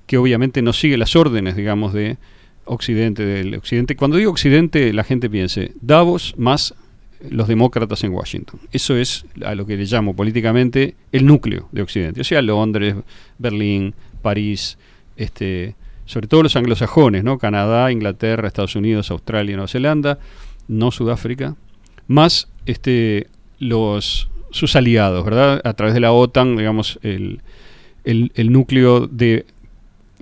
[0.07, 2.17] que obviamente no sigue las órdenes, digamos, de
[2.65, 3.95] Occidente, del Occidente.
[3.95, 6.73] Cuando digo Occidente, la gente piense Davos más
[7.29, 8.59] los demócratas en Washington.
[8.71, 12.21] Eso es a lo que le llamo políticamente el núcleo de Occidente.
[12.21, 12.95] O sea, Londres,
[13.39, 14.77] Berlín, París,
[15.15, 17.37] este, sobre todo los anglosajones, ¿no?
[17.37, 20.19] Canadá, Inglaterra, Estados Unidos, Australia, Nueva Zelanda,
[20.67, 21.55] no Sudáfrica,
[22.07, 23.27] más este,
[23.59, 25.61] los sus aliados, ¿verdad?
[25.65, 27.41] A través de la OTAN, digamos, el,
[28.05, 29.45] el, el núcleo de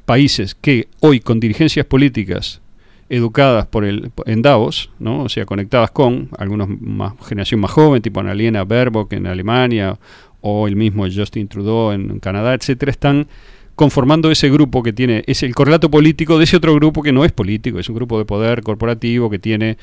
[0.05, 2.61] países que hoy con dirigencias políticas
[3.09, 5.23] educadas por el en Davos, ¿no?
[5.23, 9.99] O sea, conectadas con algunos más generación más joven, tipo Annalena Baerbock en Alemania
[10.41, 13.27] o el mismo Justin Trudeau en Canadá, etcétera, están
[13.75, 17.25] conformando ese grupo que tiene es el correlato político de ese otro grupo que no
[17.25, 19.77] es político, es un grupo de poder corporativo que tiene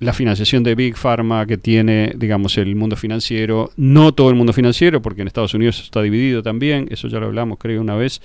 [0.00, 4.52] la financiación de Big Pharma, que tiene, digamos, el mundo financiero, no todo el mundo
[4.52, 8.20] financiero, porque en Estados Unidos está dividido también, eso ya lo hablamos creo una vez.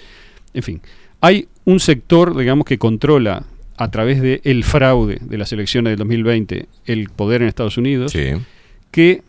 [0.55, 0.81] En fin,
[1.21, 3.43] hay un sector, digamos, que controla
[3.77, 8.11] a través del el fraude de las elecciones del 2020 el poder en Estados Unidos,
[8.89, 9.21] que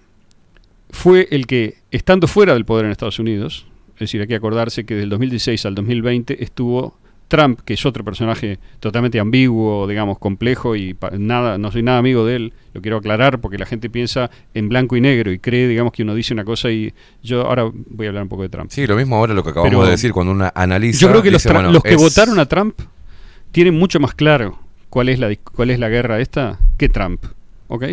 [0.91, 3.67] fue el que, estando fuera del poder en Estados Unidos,
[4.05, 6.97] es decir, hay que acordarse que del 2016 al 2020 estuvo
[7.29, 12.25] Trump, que es otro personaje totalmente ambiguo, digamos, complejo y nada, no soy nada amigo
[12.25, 15.69] de él, lo quiero aclarar porque la gente piensa en blanco y negro y cree,
[15.69, 18.49] digamos, que uno dice una cosa y yo ahora voy a hablar un poco de
[18.49, 18.71] Trump.
[18.71, 21.01] Sí, lo mismo ahora lo que acabamos Pero de decir cuando uno analiza.
[21.01, 22.79] Yo creo que los, dice, tra- bueno, los que es- votaron a Trump
[23.53, 24.59] tienen mucho más claro
[24.89, 27.23] cuál es la cuál es la guerra esta que Trump,
[27.69, 27.85] ¿ok?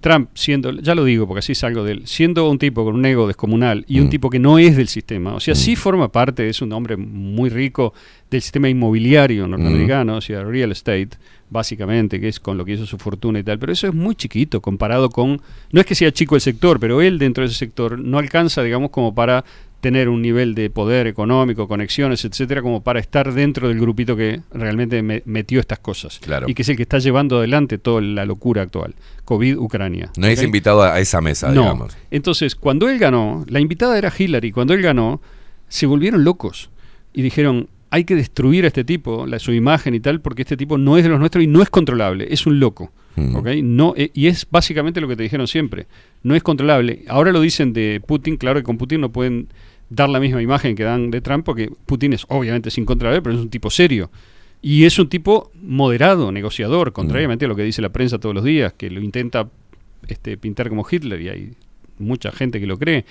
[0.00, 3.04] Trump siendo, ya lo digo porque así salgo de él, siendo un tipo con un
[3.04, 4.10] ego descomunal y un Mm.
[4.10, 7.50] tipo que no es del sistema, o sea, sí forma parte, es un hombre muy
[7.50, 7.92] rico
[8.30, 11.10] del sistema inmobiliario norteamericano, o sea, real estate,
[11.50, 14.14] básicamente, que es con lo que hizo su fortuna y tal, pero eso es muy
[14.14, 15.40] chiquito comparado con,
[15.72, 18.62] no es que sea chico el sector, pero él dentro de ese sector no alcanza,
[18.62, 19.44] digamos, como para
[19.80, 24.42] tener un nivel de poder económico, conexiones, etcétera, como para estar dentro del grupito que
[24.52, 26.18] realmente me- metió estas cosas.
[26.18, 26.46] Claro.
[26.50, 28.94] Y que es el que está llevando adelante toda la locura actual.
[29.24, 30.10] COVID, Ucrania.
[30.18, 31.62] No es invitado a esa mesa, No.
[31.62, 31.96] digamos.
[32.10, 35.22] Entonces, cuando él ganó, la invitada era Hillary, cuando él ganó,
[35.68, 36.68] se volvieron locos
[37.14, 40.56] y dijeron, hay que destruir a este tipo, la, su imagen y tal, porque este
[40.56, 42.92] tipo no es de los nuestros y no es controlable, es un loco.
[43.16, 43.76] Mm.
[43.76, 45.86] No, eh, y es básicamente lo que te dijeron siempre,
[46.22, 47.04] no es controlable.
[47.08, 49.48] Ahora lo dicen de Putin, claro que con Putin no pueden
[49.88, 53.34] dar la misma imagen que dan de Trump, porque Putin es obviamente es incontrolable, pero
[53.34, 54.10] es un tipo serio.
[54.62, 58.44] Y es un tipo moderado, negociador, contrariamente a lo que dice la prensa todos los
[58.44, 59.48] días, que lo intenta
[60.06, 61.52] este, pintar como Hitler, y hay
[61.98, 63.04] mucha gente que lo cree,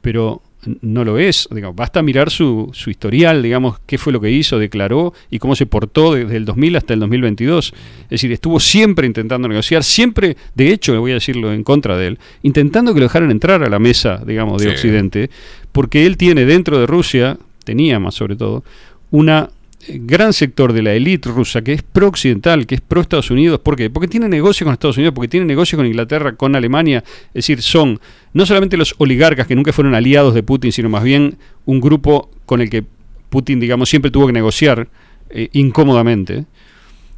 [0.00, 0.42] pero
[0.80, 1.48] no lo es.
[1.50, 5.56] Digamos, basta mirar su, su historial, digamos, qué fue lo que hizo, declaró y cómo
[5.56, 7.72] se portó desde el 2000 hasta el 2022.
[8.04, 12.08] Es decir, estuvo siempre intentando negociar, siempre, de hecho, voy a decirlo en contra de
[12.08, 14.74] él, intentando que lo dejaran entrar a la mesa, digamos, de Sí.
[14.74, 15.30] Occidente,
[15.72, 18.64] porque él tiene dentro de Rusia, tenía más sobre todo,
[19.10, 19.50] una
[19.88, 23.60] gran sector de la élite rusa que es pro-occidental, que es pro-Estados Unidos.
[23.60, 23.90] ¿Por qué?
[23.90, 27.04] Porque tiene negocio con Estados Unidos, porque tiene negocio con Inglaterra, con Alemania.
[27.28, 28.00] Es decir, son
[28.32, 32.30] no solamente los oligarcas que nunca fueron aliados de Putin, sino más bien un grupo
[32.46, 32.84] con el que
[33.30, 34.88] Putin, digamos, siempre tuvo que negociar
[35.30, 36.44] eh, incómodamente.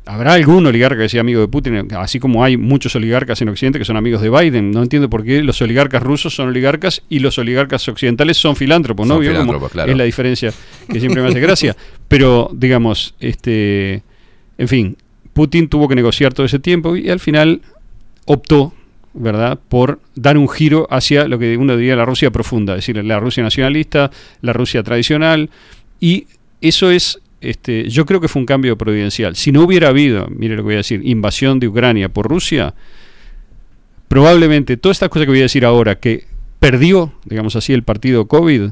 [0.06, 3.78] Habrá algún oligarca que sea amigo de Putin, así como hay muchos oligarcas en Occidente
[3.78, 4.70] que son amigos de Biden.
[4.70, 9.06] No entiendo por qué los oligarcas rusos son oligarcas y los oligarcas occidentales son filántropos,
[9.06, 9.14] ¿no?
[9.14, 9.90] Son ¿Vio cómo filántropos, claro.
[9.90, 10.52] Es la diferencia
[10.88, 11.76] que siempre me hace gracia.
[12.08, 14.02] Pero, digamos, este,
[14.58, 14.96] en fin,
[15.32, 17.60] Putin tuvo que negociar todo ese tiempo y al final
[18.26, 18.72] optó,
[19.12, 23.04] ¿verdad?, por dar un giro hacia lo que uno diría la Rusia profunda, es decir,
[23.04, 24.10] la Rusia nacionalista,
[24.40, 25.50] la Rusia tradicional,
[26.00, 26.26] y
[26.60, 29.36] eso es, este, yo creo que fue un cambio providencial.
[29.36, 32.74] Si no hubiera habido, mire lo que voy a decir, invasión de Ucrania por Rusia,
[34.08, 36.24] probablemente todas estas cosas que voy a decir ahora, que
[36.60, 38.70] perdió, digamos así, el partido COVID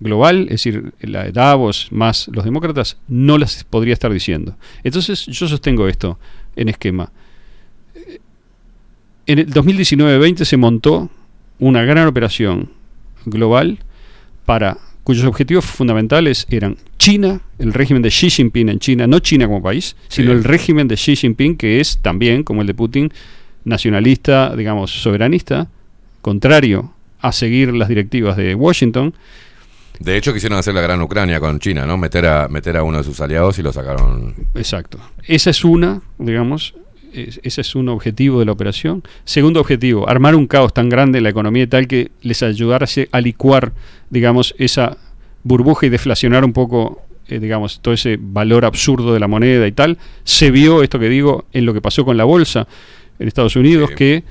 [0.00, 4.56] global, es decir, la de Davos más los demócratas, no las podría estar diciendo.
[4.82, 6.18] Entonces yo sostengo esto
[6.56, 7.10] en esquema.
[9.26, 11.10] En el 2019-20 se montó
[11.58, 12.70] una gran operación
[13.24, 13.78] global
[14.44, 19.46] para cuyos objetivos fundamentales eran China, el régimen de Xi Jinping en China, no China
[19.46, 23.12] como país, sino el régimen de Xi Jinping que es también, como el de Putin,
[23.64, 25.68] nacionalista, digamos, soberanista,
[26.22, 29.14] contrario a seguir las directivas de Washington.
[30.00, 31.96] De hecho, quisieron hacer la gran Ucrania con China, ¿no?
[31.96, 34.34] Meter a, meter a uno de sus aliados y lo sacaron.
[34.54, 34.98] Exacto.
[35.22, 36.74] Esa es una, digamos,
[37.14, 39.02] ese es un objetivo de la operación.
[39.24, 43.20] Segundo objetivo, armar un caos tan grande en la economía tal que les ayudase a
[43.20, 43.72] licuar,
[44.10, 44.96] digamos, esa
[45.44, 49.72] burbuja y deflacionar un poco, eh, digamos, todo ese valor absurdo de la moneda y
[49.72, 49.98] tal.
[50.24, 52.66] Se vio esto que digo en lo que pasó con la bolsa
[53.18, 54.24] en Estados Unidos, que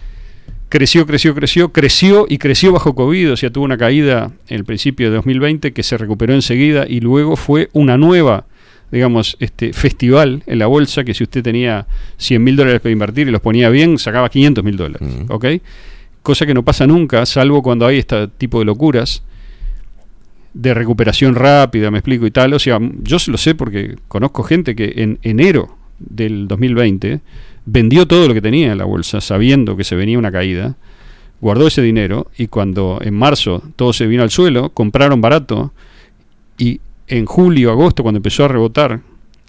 [0.69, 4.65] creció, creció, creció, creció y creció bajo COVID, o sea, tuvo una caída en el
[4.65, 8.47] principio de 2020 que se recuperó enseguida y luego fue una nueva,
[8.93, 13.27] digamos, este festival en la bolsa que si usted tenía 100 mil dólares para invertir
[13.27, 15.45] y los ponía bien, sacaba 500 mil dólares, ¿ok?
[16.21, 19.23] Cosa que no pasa nunca, salvo cuando hay este tipo de locuras
[20.53, 22.53] de recuperación rápida, me explico y tal.
[22.53, 27.19] O sea, yo lo sé porque conozco gente que en enero del 2020
[27.65, 30.75] vendió todo lo que tenía en la bolsa sabiendo que se venía una caída,
[31.41, 35.73] guardó ese dinero y cuando en marzo todo se vino al suelo, compraron barato
[36.59, 39.01] y en julio, agosto, cuando empezó a rebotar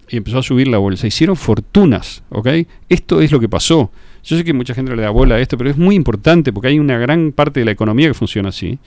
[0.08, 2.48] y empezó a subir la bolsa, hicieron fortunas, ¿ok?
[2.88, 3.90] Esto es lo que pasó.
[4.24, 6.68] Yo sé que mucha gente le da bola a esto, pero es muy importante porque
[6.68, 8.78] hay una gran parte de la economía que funciona así.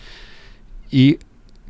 [0.91, 1.17] ¿Y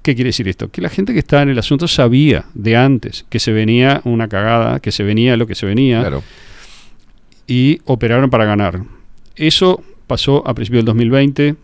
[0.01, 0.69] qué quiere decir esto?
[0.69, 4.27] Que la gente que estaba en el asunto sabía de antes que se venía una
[4.27, 6.09] cagada, que se venía lo que se venía,
[7.45, 8.83] y operaron para ganar.
[9.35, 11.55] Eso pasó a principios del 2020.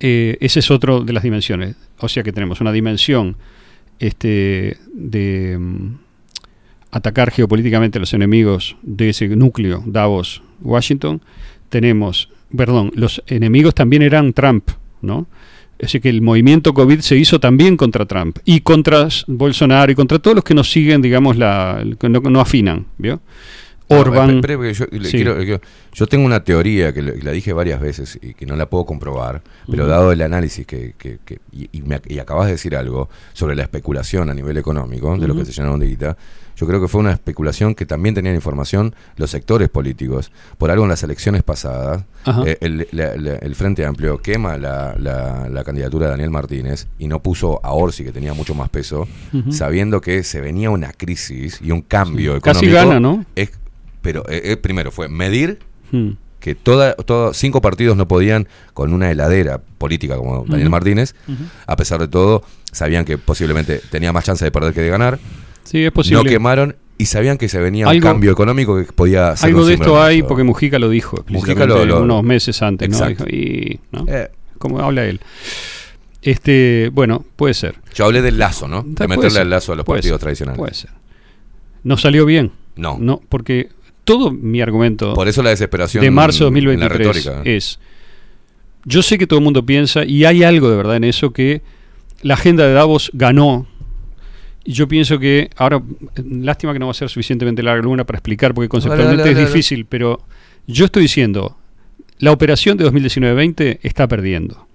[0.00, 1.76] Eh, ese es otro de las dimensiones.
[1.98, 3.36] O sea que tenemos una dimensión
[4.00, 5.98] este, de mm,
[6.90, 11.22] atacar geopolíticamente a los enemigos de ese núcleo, Davos, Washington,
[11.68, 14.70] tenemos, perdón, los enemigos también eran Trump,
[15.02, 15.26] ¿no?
[15.82, 20.18] Así que el movimiento COVID se hizo también contra Trump y contra Bolsonaro y contra
[20.18, 23.20] todos los que nos siguen, digamos, la, que no, no afinan, ¿vio?
[23.90, 24.40] Orban.
[24.40, 25.10] Porque yo, Sí.
[25.10, 25.60] quiero-
[25.92, 29.42] yo tengo una teoría que la dije varias veces y que no la puedo comprobar,
[29.70, 33.08] pero dado el análisis que, que- que- y, y me y acabas de decir algo
[33.32, 36.16] sobre la especulación a nivel económico, de lo que se llenaron de guita,
[36.56, 40.30] yo creo que fue una especulación que también tenían información los sectores políticos.
[40.58, 42.04] Por algo en las elecciones pasadas,
[42.46, 47.22] eh, el, la- la- el Frente Amplio quema la, candidatura de Daniel Martínez y no
[47.22, 49.08] puso a Orsi, que tenía mucho más peso,
[49.50, 52.38] sabiendo que se venía una crisis y un cambio Sí.
[52.38, 52.42] económico.
[52.42, 53.24] Casi gana, ¿no?
[53.34, 53.52] Es-
[54.02, 55.58] pero eh, eh, primero fue medir
[55.92, 56.10] Hmm.
[56.38, 60.70] que toda, todo- cinco partidos no podían con una heladera política como Daniel Ujú.
[60.70, 61.14] Martínez,
[61.66, 65.18] a pesar de todo, sabían que posiblemente tenía más chance de perder que de ganar.
[65.64, 66.22] Sí, es posible.
[66.22, 69.64] No quemaron y sabían que se venía Algo- un cambio económico que podía ser Algo
[69.66, 72.96] de esto hay porque Mujica lo dijo Mujica lo- lo- unos meses antes, ¿no?
[72.96, 73.24] Exacto.
[73.28, 74.04] Y, ¿no?
[74.08, 74.30] Eh.
[74.58, 75.20] Como habla él.
[76.22, 77.76] Este, bueno, puede ser.
[77.94, 78.82] Yo hablé del lazo, ¿no?
[78.86, 80.58] De meterle ser, el lazo a los partidos ser, tradicionales.
[80.58, 80.90] Puede ser.
[81.82, 82.52] ¿No salió bien?
[82.76, 82.98] No.
[83.00, 83.70] No, porque
[84.10, 87.42] todo mi argumento Por eso la desesperación de marzo de en la 2023 retórica.
[87.50, 87.78] es,
[88.84, 91.62] yo sé que todo el mundo piensa, y hay algo de verdad en eso, que
[92.22, 93.66] la agenda de Davos ganó.
[94.64, 95.82] Y yo pienso que, ahora,
[96.24, 99.42] lástima que no va a ser suficientemente larga alguna para explicar, porque conceptualmente dale, dale,
[99.46, 100.20] es difícil, pero
[100.66, 101.56] yo estoy diciendo,
[102.18, 104.66] la operación de 2019-20 está perdiendo.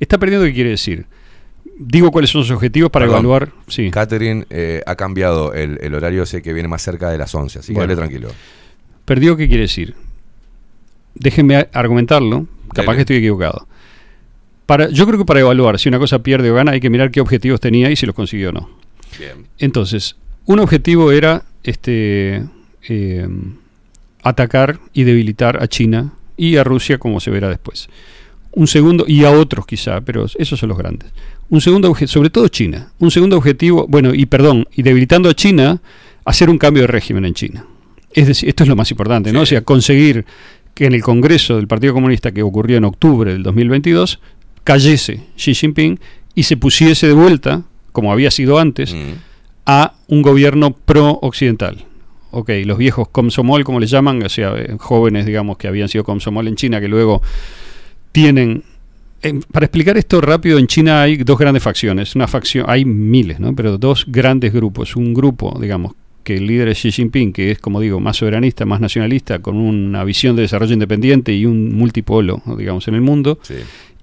[0.00, 1.06] ¿Está perdiendo qué quiere decir?
[1.76, 3.20] Digo cuáles son sus objetivos para Perdón.
[3.24, 3.52] evaluar.
[3.68, 3.90] Sí.
[3.90, 7.58] Catherine eh, ha cambiado el, el horario, sé que viene más cerca de las 11,
[7.58, 7.94] así que Bueno.
[7.94, 8.28] dale tranquilo.
[9.04, 9.94] ¿Perdió qué quiere decir?
[11.14, 13.66] Déjenme argumentarlo, capaz que estoy equivocado.
[14.66, 17.10] Para, yo creo que para evaluar si una cosa pierde o gana hay que mirar
[17.10, 18.70] qué objetivos tenía y si los consiguió o no.
[19.18, 19.46] Bien.
[19.58, 20.16] Entonces,
[20.46, 22.44] un objetivo era este
[22.88, 23.28] eh,
[24.22, 27.88] atacar y debilitar a China y a Rusia, como se verá después.
[28.52, 31.10] Un segundo, y a otros quizá, pero esos son los grandes.
[31.50, 32.92] Un segundo objetivo, sobre todo China.
[32.98, 35.80] Un segundo objetivo, bueno, y perdón, y debilitando a China,
[36.24, 37.66] hacer un cambio de régimen en China.
[38.14, 39.40] Es decir, esto es lo más importante, ¿no?
[39.42, 40.24] O sea, conseguir
[40.74, 44.20] que en el Congreso del Partido Comunista que ocurrió en octubre del 2022
[44.64, 45.98] cayese Xi Jinping
[46.34, 47.62] y se pusiese de vuelta,
[47.92, 49.12] como había sido antes, Mm.
[49.66, 51.84] a un gobierno pro-occidental.
[52.32, 56.02] Ok, los viejos Komsomol, como les llaman, o sea, eh, jóvenes, digamos, que habían sido
[56.02, 57.22] Komsomol en China, que luego
[58.12, 58.62] tienen...
[59.22, 62.14] eh, para explicar esto rápido, en China hay dos grandes facciones.
[62.14, 63.54] Una facción, hay miles, ¿no?
[63.54, 64.96] Pero dos grandes grupos.
[64.96, 65.94] Un grupo, digamos,
[66.24, 69.56] que el líder es Xi Jinping, que es, como digo, más soberanista, más nacionalista, con
[69.56, 73.38] una visión de desarrollo independiente y un multipolo, digamos, en el mundo.
[73.42, 73.54] Sí.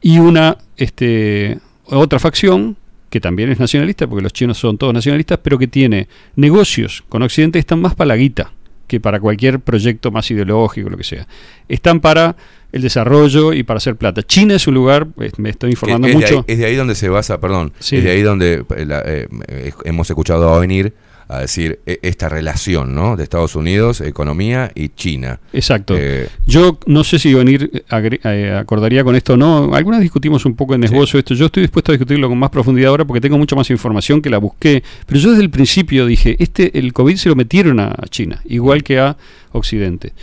[0.01, 2.77] Y una este, otra facción
[3.09, 7.21] que también es nacionalista, porque los chinos son todos nacionalistas, pero que tiene negocios con
[7.23, 8.51] Occidente, están más para la guita
[8.87, 11.25] que para cualquier proyecto más ideológico, lo que sea.
[11.69, 12.35] Están para
[12.73, 14.21] el desarrollo y para hacer plata.
[14.21, 16.37] China es un lugar, me estoy informando es, de mucho.
[16.39, 17.97] ahí, es de ahí donde se basa, perdón, Sí.
[17.97, 20.93] es de ahí donde eh, la- eh, eh, hemos escuchado a venir
[21.31, 23.15] a decir eh, esta relación, ¿no?
[23.15, 25.39] De Estados Unidos, economía y China.
[25.53, 25.95] Exacto.
[25.97, 29.73] Eh, Yo no sé si venir acordaría con esto o no.
[29.73, 31.33] Algunas discutimos un poco en esbozo esto.
[31.33, 34.29] Yo estoy dispuesto a discutirlo con más profundidad ahora porque tengo mucha más información que
[34.29, 34.83] la busqué.
[35.05, 38.83] Pero yo desde el principio dije, este el COVID se lo metieron a China, igual
[38.83, 39.15] que a
[39.53, 40.13] Occidente.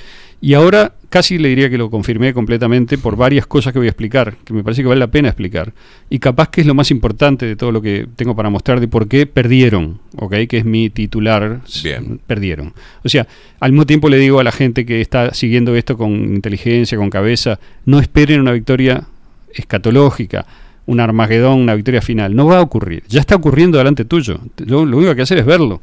[0.40, 3.90] Y ahora casi le diría que lo confirmé completamente por varias cosas que voy a
[3.90, 5.72] explicar, que me parece que vale la pena explicar.
[6.10, 8.88] Y capaz que es lo más importante de todo lo que tengo para mostrar de
[8.88, 10.34] por qué perdieron, ¿ok?
[10.48, 11.60] Que es mi titular.
[11.82, 12.20] Bien.
[12.26, 12.72] Perdieron.
[13.04, 13.26] O sea,
[13.58, 17.10] al mismo tiempo le digo a la gente que está siguiendo esto con inteligencia, con
[17.10, 19.04] cabeza, no esperen una victoria
[19.54, 20.46] escatológica,
[20.86, 22.36] un Armagedón, una victoria final.
[22.36, 23.02] No va a ocurrir.
[23.08, 24.38] Ya está ocurriendo delante tuyo.
[24.58, 25.80] Lo, lo único que hay que hacer es verlo,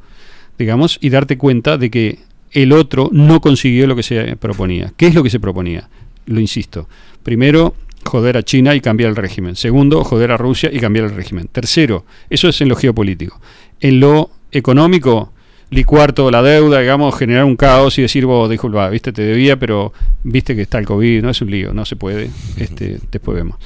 [0.57, 2.19] digamos, y darte cuenta de que
[2.55, 4.93] el otro no consiguió lo que se proponía.
[4.95, 5.89] ¿Qué es lo que se proponía?
[6.25, 6.87] Lo insisto.
[7.21, 7.75] Primero,
[8.05, 9.57] joder a China y cambiar el régimen.
[9.57, 11.49] Segundo, joder a Rusia y cambiar el régimen.
[11.51, 13.41] Tercero, eso es en lo geopolítico.
[13.81, 15.33] En lo económico,
[15.69, 19.59] licuar toda la deuda, digamos, generar un caos y decir, vos, disculpa, viste, te debía,
[19.59, 19.91] pero
[20.23, 22.29] viste que está el COVID, no es un lío, no se puede.
[22.55, 23.57] Este, después vemos.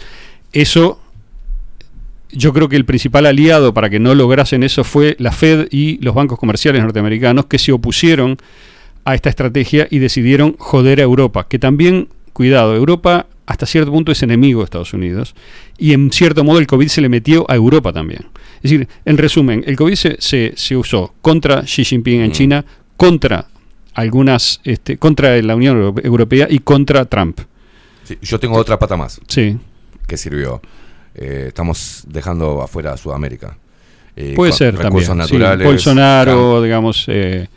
[0.52, 1.00] Eso
[2.32, 5.98] yo creo que el principal aliado para que no lograsen eso fue la Fed y
[6.04, 8.38] los bancos comerciales norteamericanos que se opusieron
[9.12, 14.12] a esta estrategia y decidieron joder a Europa, que también, cuidado, Europa hasta cierto punto
[14.12, 15.34] es enemigo de Estados Unidos
[15.78, 18.28] y en cierto modo el COVID se le metió a Europa también.
[18.58, 22.64] Es decir, en resumen, el COVID se, se, se usó contra Xi Jinping en China,
[22.98, 23.48] contra
[23.96, 27.40] algunas, este, contra la Unión Europe- Europea y contra Trump.
[28.04, 29.58] sí, yo tengo otra pata más Sí.
[30.08, 30.62] que sirvió.
[31.16, 33.58] Eh, estamos dejando afuera a Sudamérica.
[34.16, 35.06] Eh, Puede ser también.
[35.06, 35.12] sí.
[35.16, 35.66] naturales.
[35.66, 37.48] Bolsonaro, digamos, eh,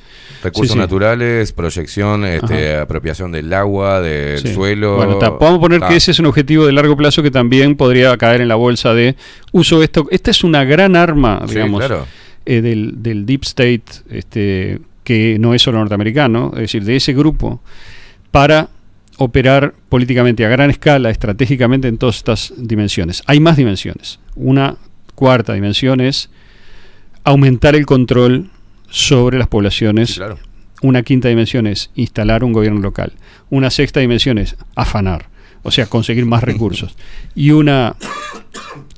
[0.42, 4.96] Recursos Sí, naturales, proyección, este, apropiación del agua, del suelo.
[4.96, 5.88] Bueno, ta, podemos poner Ta.
[5.88, 8.92] que ese es un objetivo de largo plazo que también podría caer en la bolsa
[8.94, 9.14] de
[9.52, 10.06] uso esto.
[10.10, 12.06] Esta es una gran arma, digamos, claro.
[12.44, 17.12] eh, del, del deep state, este, que no es solo norteamericano, es decir, de ese
[17.12, 17.60] grupo,
[18.30, 18.68] para
[19.18, 23.22] operar políticamente a gran escala, estratégicamente en todas estas dimensiones.
[23.26, 24.18] Hay más dimensiones.
[24.34, 24.76] Una
[25.14, 26.30] cuarta dimensión es
[27.24, 28.50] aumentar el control
[28.92, 30.14] sobre las poblaciones.
[30.14, 30.38] claro.
[30.82, 33.12] Una quinta dimensión es instalar un gobierno local.
[33.50, 35.28] Una sexta dimensión es afanar,
[35.62, 36.96] o sea, conseguir más recursos.
[37.36, 37.94] Y una,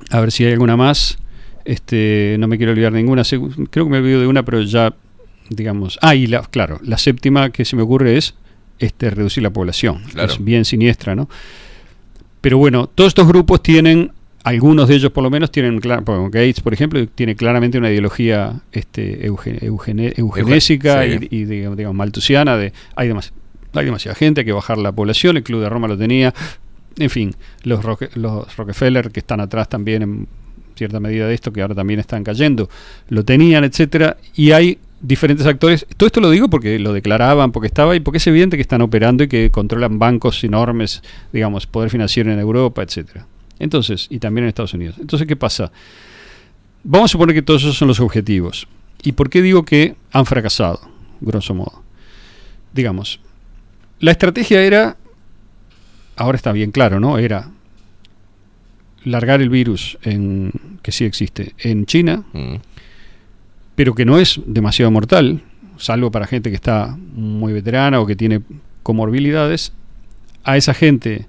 [0.09, 1.19] a ver si hay alguna más,
[1.63, 4.95] este, no me quiero olvidar ninguna, creo que me olvido de una, pero ya,
[5.49, 8.33] digamos, ah, y la, claro, la séptima que se me ocurre es
[8.79, 10.01] este, reducir la población.
[10.11, 10.33] Claro.
[10.33, 11.29] Es bien siniestra, ¿no?
[12.41, 14.11] Pero bueno, todos estos grupos tienen,
[14.45, 18.61] algunos de ellos por lo menos tienen, bueno, Gates, por ejemplo, tiene claramente una ideología
[18.71, 21.27] este, eugenésica sí.
[21.29, 23.31] y, y, digamos, digamos, maltusiana, de hay, demas-
[23.73, 26.33] hay demasiada gente, hay que bajar la población, el Club de Roma lo tenía,
[26.97, 30.27] en fin, los, Roque- los Rockefeller que están atrás también en
[30.75, 32.69] cierta medida de esto, que ahora también están cayendo,
[33.09, 35.85] lo tenían, etcétera, y hay diferentes actores.
[35.97, 38.81] Todo esto lo digo porque lo declaraban, porque estaba y porque es evidente que están
[38.81, 41.01] operando y que controlan bancos enormes,
[41.33, 43.25] digamos, poder financiero en Europa, etcétera.
[43.59, 44.95] Entonces, y también en Estados Unidos.
[44.99, 45.71] Entonces, ¿qué pasa?
[46.83, 48.67] Vamos a suponer que todos esos son los objetivos.
[49.03, 50.79] ¿Y por qué digo que han fracasado,
[51.21, 51.83] grosso modo?
[52.73, 53.19] Digamos,
[53.99, 54.97] la estrategia era,
[56.15, 57.17] ahora está bien claro, ¿no?
[57.17, 57.49] Era
[59.03, 60.51] largar el virus en,
[60.81, 62.55] que sí existe en China, Mm.
[63.75, 65.41] pero que no es demasiado mortal,
[65.77, 68.41] salvo para gente que está muy veterana o que tiene
[68.83, 69.73] comorbilidades,
[70.43, 71.27] a esa gente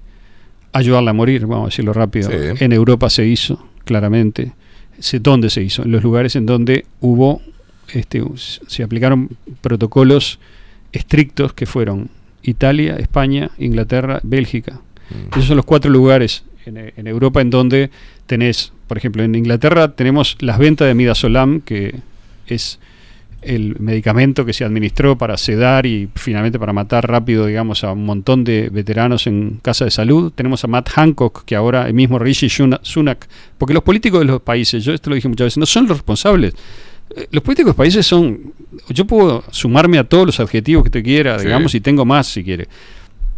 [0.73, 2.29] ayudarla a morir, vamos a decirlo rápido.
[2.29, 2.63] Sí.
[2.63, 4.53] En Europa se hizo, claramente.
[5.21, 5.83] ¿Dónde se hizo?
[5.83, 7.41] En los lugares en donde hubo,
[7.93, 9.29] este, se aplicaron
[9.61, 10.39] protocolos
[10.91, 12.09] estrictos que fueron
[12.41, 14.79] Italia, España, Inglaterra, Bélgica.
[15.31, 17.91] Esos son los cuatro lugares en, e- en Europa en donde
[18.25, 21.95] tenés, por ejemplo, en Inglaterra tenemos las ventas de midazolam, que
[22.47, 22.79] es
[23.47, 28.05] el medicamento que se administró para sedar y finalmente para matar rápido, digamos, a un
[28.05, 30.31] montón de veteranos en casa de salud.
[30.35, 33.27] Tenemos a Matt Hancock, que ahora el mismo Rishi Sunak,
[33.57, 35.97] porque los políticos de los países, yo esto lo dije muchas veces, no son los
[35.97, 36.53] responsables.
[37.15, 38.53] Eh, Los políticos de los países son,
[38.89, 41.45] yo puedo sumarme a todos los adjetivos que te quiera, Sí.
[41.45, 42.67] digamos, y tengo más si quiere.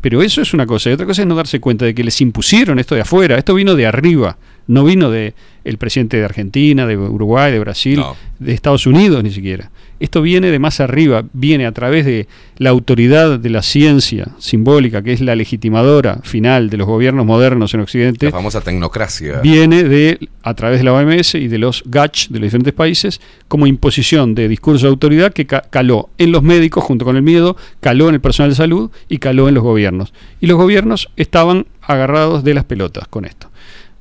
[0.01, 2.19] Pero eso es una cosa, y otra cosa es no darse cuenta de que les
[2.21, 5.33] impusieron esto de afuera, esto vino de arriba, no vino de
[5.65, 8.15] el presidente de Argentina, de Uruguay, de Brasil, No.
[8.39, 9.69] de Estados Unidos ni siquiera.
[9.99, 15.01] Esto viene de más arriba, viene a través de la autoridad de la ciencia simbólica,
[15.01, 19.41] que es la legitimadora final de los gobiernos modernos en Occidente, La famosa tecnocracia.
[19.41, 23.19] viene de a través de la OMS y de los GACH de los diferentes países
[23.49, 27.21] como imposición de discurso de autoridad que ca- caló en los médicos junto con el
[27.21, 30.13] miedo, caló en el personal de salud y caló en los gobiernos.
[30.39, 33.49] Y los gobiernos estaban agarrados de las pelotas con esto.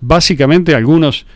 [0.01, 1.27] Básicamente algunos,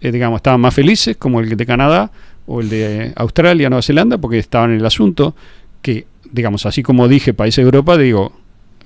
[0.00, 2.12] eh, digamos, estaban más felices, como el de Canadá
[2.46, 5.34] o el de Australia, Nueva Zelanda, porque estaban en el asunto
[5.82, 8.32] que, digamos, así como dije países de Europa, digo,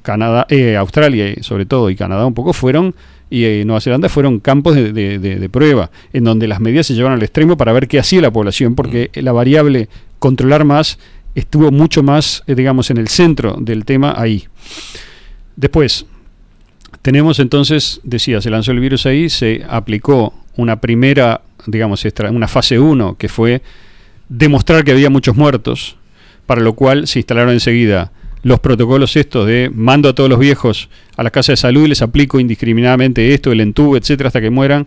[0.02, 2.94] Canadá, eh, Australia y sobre todo y Canadá un poco fueron
[3.30, 6.86] y eh, Nueva Zelanda fueron campos de, de- de- de prueba en donde las medidas
[6.86, 9.88] se llevaron al extremo para ver qué hacía la población porque la variable
[10.18, 10.98] controlar más
[11.34, 14.44] estuvo mucho más eh, digamos en el centro del tema ahí.
[15.56, 16.06] Después
[17.02, 22.78] tenemos entonces decía se lanzó el virus ahí se aplicó una primera digamos una fase
[22.78, 23.62] 1 que fue
[24.28, 25.96] demostrar que había muchos muertos,
[26.46, 30.88] para lo cual se instalaron enseguida los protocolos estos de mando a todos los viejos
[31.16, 34.50] a las casas de salud y les aplico indiscriminadamente esto, el entube, etcétera, hasta que
[34.50, 34.84] mueran,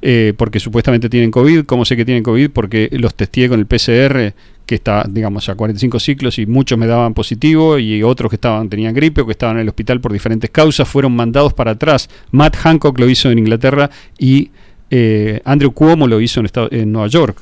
[0.00, 1.64] eh, porque supuestamente tienen COVID.
[1.64, 2.50] ¿Cómo sé que tienen COVID?
[2.50, 4.34] Porque los testé con el PCR,
[4.66, 8.68] que está, digamos, a 45 ciclos y muchos me daban positivo y otros que estaban
[8.68, 12.08] tenían gripe o que estaban en el hospital por diferentes causas, fueron mandados para atrás.
[12.30, 14.50] Matt Hancock lo hizo en Inglaterra y
[14.90, 17.38] eh, Andrew Cuomo lo hizo en, Estado- en Nueva York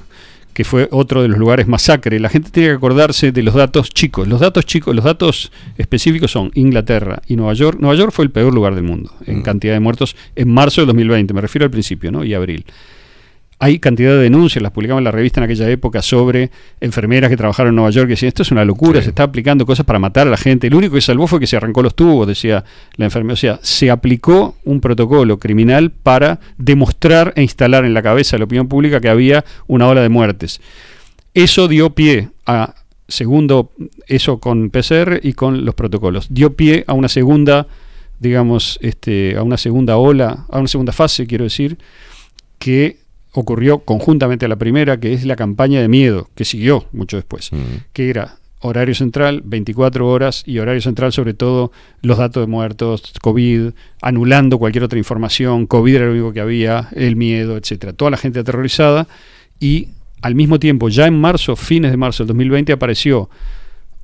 [0.53, 2.21] que fue otro de los lugares masacre.
[2.21, 4.29] La gente tiene que acordarse de los datos chicos.
[4.29, 7.79] Los datos chicos, los datos específicos son Inglaterra y Nueva York.
[7.81, 10.89] Nueva York fue el peor lugar del mundo en cantidad de muertos en marzo del
[10.89, 12.23] 2020, me refiero al principio, ¿no?
[12.23, 12.67] Y abril.
[13.65, 16.51] Hay cantidad de denuncias, las publicamos en la revista en aquella época sobre
[16.81, 19.65] enfermeras que trabajaron en Nueva York que decían, esto es una locura, se está aplicando
[19.65, 20.67] cosas para matar a la gente.
[20.67, 22.65] El único que salvó fue que se arrancó los tubos, decía
[22.97, 23.35] la enfermera.
[23.35, 28.41] O sea, se aplicó un protocolo criminal para demostrar e instalar en la cabeza de
[28.41, 30.61] la opinión pública que había una ola de muertes.
[31.33, 32.75] Eso dio pie a
[33.07, 33.71] segundo,
[34.09, 37.69] eso con PCR y con los protocolos, dio pie a una segunda,
[38.19, 41.79] digamos, este, a una segunda ola, a una segunda fase, quiero decir,
[42.59, 43.02] que
[43.33, 47.51] ocurrió conjuntamente a la primera, que es la campaña de miedo, que siguió mucho después,
[47.93, 53.13] que era horario central, 24 horas y horario central sobre todo los datos de muertos,
[53.21, 53.71] COVID,
[54.01, 57.93] anulando cualquier otra información, COVID era lo único que había, el miedo, etcétera.
[57.93, 59.09] Toda la gente aterrorizada
[59.59, 59.89] y
[60.21, 63.29] al mismo tiempo, ya en marzo, fines de marzo del 2020, apareció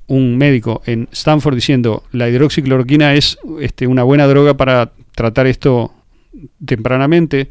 [0.09, 5.93] un médico en Stanford diciendo la hidroxicloroquina es este, una buena droga para tratar esto
[6.65, 7.49] tempranamente.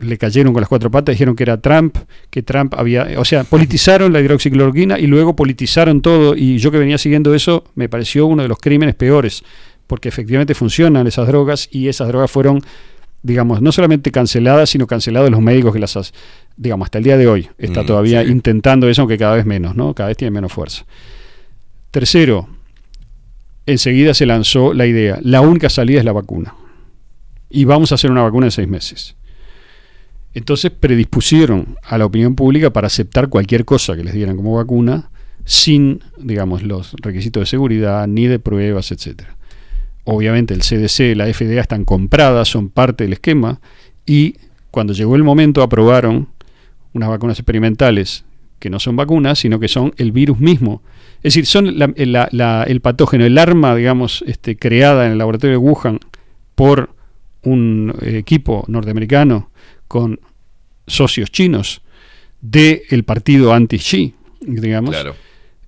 [0.00, 1.96] Le cayeron con las cuatro patas, dijeron que era Trump,
[2.30, 6.34] que Trump había, o sea, politizaron la hidroxicloroquina y luego politizaron todo.
[6.34, 9.42] Y yo que venía siguiendo eso, me pareció uno de los crímenes peores,
[9.86, 12.60] porque efectivamente funcionan esas drogas y esas drogas fueron,
[13.22, 16.12] digamos, no solamente canceladas, sino cancelados los médicos que las,
[16.56, 18.30] digamos, hasta el día de hoy está Mm, todavía sí.
[18.30, 19.94] intentando eso, aunque cada vez menos, ¿no?
[19.94, 20.84] Cada vez tiene menos fuerza.
[21.90, 22.48] Tercero,
[23.66, 26.54] enseguida se lanzó la idea, la única salida es la vacuna.
[27.48, 29.16] Y vamos a hacer una vacuna en seis meses.
[30.34, 35.10] Entonces predispusieron a la opinión pública para aceptar cualquier cosa que les dieran como vacuna
[35.44, 39.36] sin, digamos, los requisitos de seguridad ni de pruebas, etcétera.
[40.04, 43.60] Obviamente el CDC, la FDA están compradas, son parte del esquema
[44.06, 44.36] y
[44.70, 46.28] cuando llegó el momento aprobaron
[46.92, 48.24] unas vacunas experimentales
[48.58, 50.82] que no son vacunas, sino que son el virus mismo.
[51.22, 55.98] Es decir, son el patógeno, el arma, digamos, este, creada en el laboratorio de Wuhan
[56.54, 56.90] por
[57.42, 59.49] un eh, equipo norteamericano
[59.90, 60.20] con
[60.86, 61.82] socios chinos
[62.40, 65.16] del partido anti-Xi, digamos, Claro.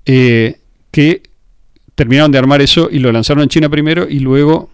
[0.06, 0.58] eh,
[0.92, 1.22] que
[1.96, 4.70] terminaron de armar eso y lo lanzaron en China primero y luego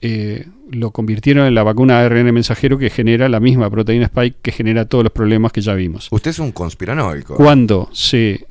[0.00, 4.52] eh, lo convirtieron en la vacuna ARN mensajero que genera la misma proteína spike que
[4.52, 6.06] genera todos los problemas que ya vimos.
[6.12, 7.34] Usted es un conspiranoico.
[7.34, 8.46] Cuando se,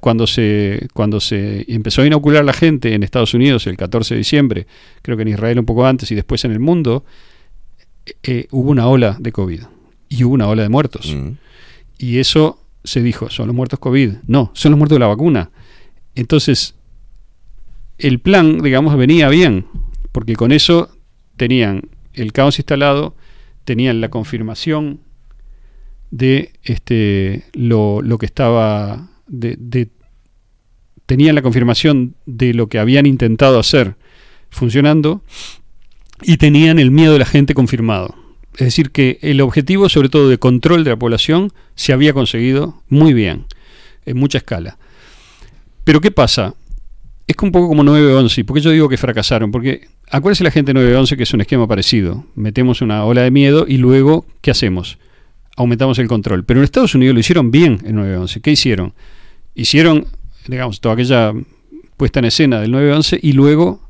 [0.00, 4.18] cuando se cuando se empezó a inocular la gente en Estados Unidos el 14 de
[4.18, 4.66] diciembre,
[5.02, 7.04] creo que en Israel un poco antes y después en el mundo,
[8.22, 9.62] eh, hubo una ola de COVID
[10.08, 11.14] y hubo una ola de muertos.
[11.14, 11.32] Mm.
[11.98, 14.14] Y eso se dijo, son los muertos COVID.
[14.26, 15.50] No, son los muertos de la vacuna.
[16.14, 16.74] Entonces,
[17.98, 19.66] el plan, digamos, venía bien,
[20.12, 20.88] porque con eso
[21.36, 21.82] tenían
[22.14, 23.14] el caos instalado,
[23.64, 25.00] tenían la confirmación
[26.10, 29.90] de este lo, lo que estaba de, de-
[31.06, 33.96] tenían la confirmación de lo que habían intentado hacer
[34.48, 35.22] funcionando
[36.22, 38.14] y tenían el miedo de la gente confirmado.
[38.54, 42.82] Es decir, que el objetivo, sobre todo de control de la población, se había conseguido
[42.88, 43.46] muy bien,
[44.04, 44.76] en mucha escala.
[45.84, 46.54] Pero ¿qué pasa?
[47.26, 48.44] Es un poco como 9-11.
[48.44, 49.50] ¿Por qué yo digo que fracasaron?
[49.50, 52.26] Porque acuérdense la gente de 9-11 que es un esquema parecido.
[52.34, 54.98] Metemos una ola de miedo y luego, ¿qué hacemos?
[55.56, 56.44] Aumentamos el control.
[56.44, 58.40] Pero en Estados Unidos lo hicieron bien en 9-11.
[58.40, 58.94] ¿Qué hicieron?
[59.54, 60.06] Hicieron,
[60.48, 61.32] digamos, toda aquella
[61.96, 63.89] puesta en escena del 9-11 y luego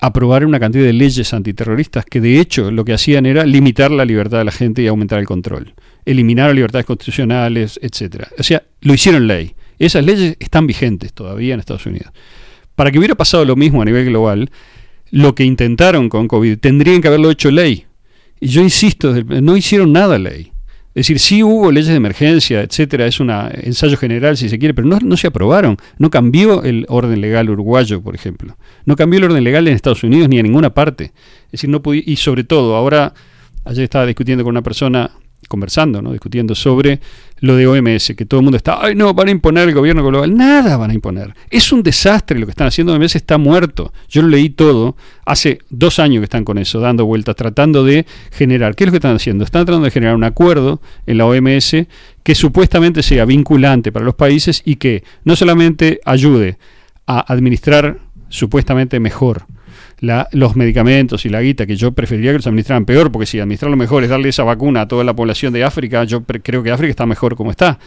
[0.00, 4.04] aprobaron una cantidad de leyes antiterroristas que de hecho lo que hacían era limitar la
[4.04, 5.74] libertad de la gente y aumentar el control.
[6.04, 8.28] Eliminar libertades constitucionales, etcétera.
[8.38, 9.54] O sea, lo hicieron ley.
[9.78, 12.12] Esas leyes están vigentes todavía en Estados Unidos.
[12.74, 14.50] Para que hubiera pasado lo mismo a nivel global,
[15.10, 17.86] lo que intentaron con COVID tendrían que haberlo hecho ley.
[18.40, 20.52] Y yo insisto, no hicieron nada ley.
[20.96, 24.72] Es decir, sí hubo leyes de emergencia, etcétera, es un ensayo general si se quiere,
[24.72, 25.76] pero no, se aprobaron.
[25.98, 28.56] No cambió el orden legal uruguayo, por ejemplo.
[28.86, 31.12] No cambió el orden legal en Estados Unidos ni en ninguna parte.
[31.48, 33.12] Es decir, no y sobre todo, ahora,
[33.66, 35.10] ayer estaba discutiendo con una persona,
[35.48, 36.12] conversando, ¿no?
[36.12, 36.98] discutiendo sobre
[37.40, 40.04] lo de OMS, que todo el mundo está, ay no, van a imponer el gobierno
[40.04, 40.34] global.
[40.36, 41.34] Nada van a imponer.
[41.50, 42.94] Es un desastre lo que están haciendo.
[42.94, 43.92] OMS está muerto.
[44.08, 44.96] Yo lo leí todo.
[45.24, 48.74] Hace dos años que están con eso, dando vueltas, tratando de generar.
[48.74, 49.44] ¿Qué es lo que están haciendo?
[49.44, 51.76] Están tratando de generar un acuerdo en la OMS
[52.22, 56.58] que supuestamente sea vinculante para los países y que no solamente ayude
[57.06, 57.98] a administrar
[58.28, 59.46] supuestamente mejor
[60.00, 63.40] la- los medicamentos y la guita, que yo preferiría que los administraran peor, porque si
[63.40, 66.70] administrarlo mejor es darle esa vacuna a toda la población de África, yo creo que
[66.70, 67.78] África está mejor como está.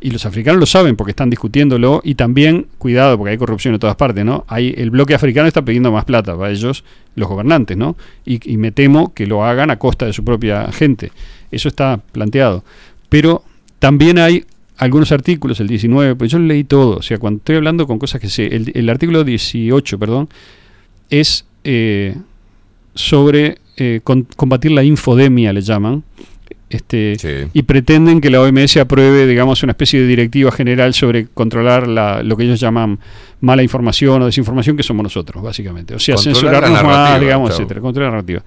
[0.00, 3.80] Y los africanos lo saben porque están discutiéndolo y también, cuidado, porque hay corrupción en
[3.80, 4.44] todas partes, ¿no?
[4.48, 6.84] Hay, el bloque africano está pidiendo más plata para ellos,
[7.16, 7.96] los gobernantes, ¿no?
[8.26, 11.12] Y, y me temo que lo hagan a costa de su propia gente.
[11.50, 12.62] Eso está planteado.
[13.08, 13.42] Pero
[13.78, 14.44] también hay
[14.76, 18.20] algunos artículos, el 19, pues yo leí todo, o sea, cuando estoy hablando con cosas
[18.20, 20.28] que sé, el, el artículo 18, perdón,
[21.10, 22.16] es eh,
[22.94, 26.02] sobre eh, con- combatir la infodemia, le llaman,
[26.70, 27.16] este,
[27.54, 32.22] y pretenden que la OMS apruebe, digamos, una especie de directiva general sobre controlar la,
[32.22, 32.98] lo que ellos llaman
[33.40, 35.94] mala información o desinformación, que somos nosotros, básicamente.
[35.94, 38.42] O sea, Controlar la censurarnos más, digamos, etcétera, controlar la narrativa.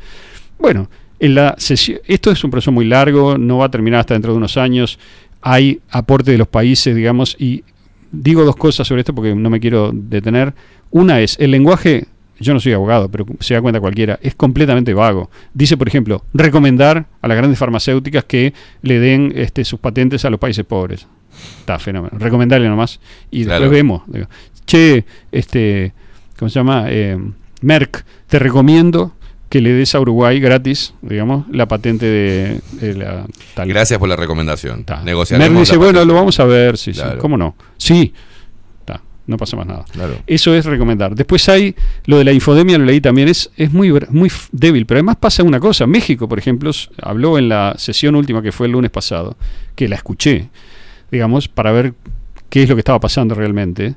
[0.59, 0.87] Bueno,
[1.19, 4.31] en la sesión, esto es un proceso muy largo, no va a terminar hasta dentro
[4.33, 4.99] de unos años.
[5.41, 7.63] Hay aporte de los países, digamos, y
[8.11, 10.53] digo dos cosas sobre esto porque no me quiero detener.
[10.91, 12.05] Una es, el lenguaje,
[12.41, 15.29] yo no soy abogado, pero se da cuenta cualquiera, es completamente vago.
[15.53, 20.29] Dice, por ejemplo, recomendar a las grandes farmacéuticas que le den este, sus patentes a
[20.29, 21.07] los países pobres.
[21.59, 22.17] Está fenómeno.
[22.19, 22.99] Recomendarle nomás.
[23.31, 23.61] Y Claro.
[23.61, 24.01] después vemos.
[24.65, 25.93] Che, este,
[26.37, 26.85] ¿cómo se llama?
[26.89, 27.17] Eh,
[27.61, 29.13] Merck, te recomiendo
[29.49, 33.67] que le des a Uruguay gratis, digamos, la patente de, de la tal.
[33.67, 34.85] Gracias por la recomendación.
[35.03, 37.19] Merck dice, bueno, lo vamos a ver, sí, sí, Claro.
[37.19, 37.55] ¿cómo no?
[37.77, 38.13] Sí,
[39.27, 39.85] no pasa más nada.
[39.91, 40.15] Claro.
[40.27, 41.15] Eso es recomendar.
[41.15, 41.75] Después hay
[42.05, 45.43] lo de la infodemia, lo leí también, es, es muy, muy débil, pero además pasa
[45.43, 45.87] una cosa.
[45.87, 49.37] México, por ejemplo, habló en la sesión última que fue el lunes pasado,
[49.75, 50.49] que la escuché,
[51.11, 51.93] digamos, para ver
[52.49, 53.95] qué es lo que estaba pasando realmente.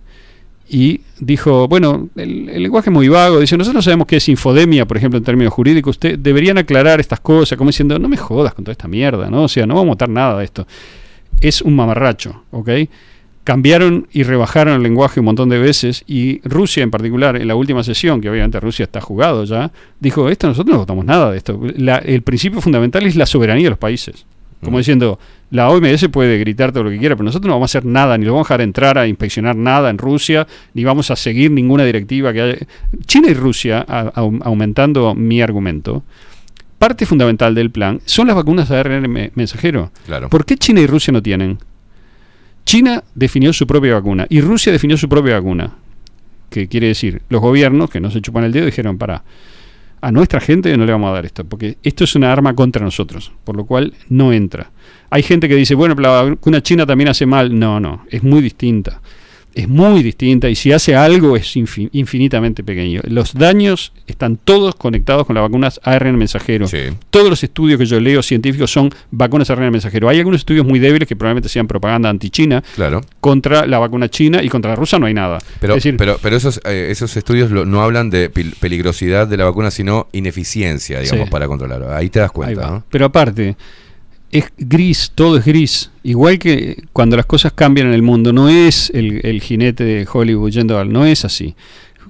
[0.67, 4.29] Y dijo, bueno, el, el lenguaje es muy vago, dice, nosotros no sabemos qué es
[4.31, 8.17] infodemia, por ejemplo, en términos jurídicos, usted deberían aclarar estas cosas, como diciendo, no me
[8.17, 9.45] jodas con toda esta mierda, ¿no?
[9.45, 10.67] O sea, no vamos a montar nada de esto.
[11.41, 12.71] Es un mamarracho, ¿ok?
[13.45, 17.55] Cambiaron y rebajaron el lenguaje un montón de veces y Rusia en particular, en la
[17.55, 21.37] última sesión, que obviamente Rusia está jugado ya, dijo, esto nosotros no votamos nada de
[21.37, 21.61] esto.
[21.77, 24.25] La- el principio fundamental es la soberanía de los países.
[24.63, 25.19] Como diciendo,
[25.51, 28.17] la OMS puede gritar todo lo que quiera, pero nosotros no vamos a hacer nada,
[28.17, 31.51] ni lo vamos a dejar entrar a inspeccionar nada en Rusia, ni vamos a seguir
[31.51, 32.57] ninguna directiva que haya.
[33.05, 36.03] China y Rusia, a- aumentando mi argumento,
[36.79, 39.91] parte fundamental del plan son las vacunas de ARN me- mensajero.
[40.07, 40.31] Claro.
[40.31, 41.59] ¿Por qué China y Rusia no tienen?
[42.65, 45.71] China definió su propia vacuna y Rusia definió su propia vacuna.
[46.51, 49.25] Que quiere decir, los gobiernos que no se chupan el dedo dijeron, para,
[50.01, 52.85] a nuestra gente no le vamos a dar esto, porque esto es una arma contra
[52.85, 54.71] nosotros, por lo cual no entra.
[55.11, 57.59] Hay gente que dice, bueno, la vacuna china también hace mal.
[57.59, 59.01] No, no, es muy distinta.
[59.55, 63.01] Es muy distinta y si hace algo es infi- infinitamente pequeño.
[63.05, 66.67] Los daños están todos conectados con las vacunas ARN mensajero.
[67.11, 70.09] Todos los estudios que yo leo científicos son vacunas ARN mensajero.
[70.09, 73.01] Hay algunos estudios muy débiles que probablemente sean propaganda anti-China Claro.
[73.21, 75.39] contra la vacuna china y contra la rusa no hay nada.
[75.61, 79.37] Pero, es decir, pero, pero esos, eh, esos estudios lo- no hablan de peligrosidad de
[79.37, 81.31] la vacuna, sino ineficiencia, digamos, Sí.
[81.31, 81.95] para controlarlo.
[81.95, 82.67] Ahí te das cuenta.
[82.67, 82.85] ¿no?
[82.91, 83.57] Pero aparte,
[84.31, 85.91] es gris, todo es gris.
[86.03, 90.07] Igual que cuando las cosas cambian en el mundo, no es el, el jinete de
[90.11, 91.55] Hollywood yendo al, no es así.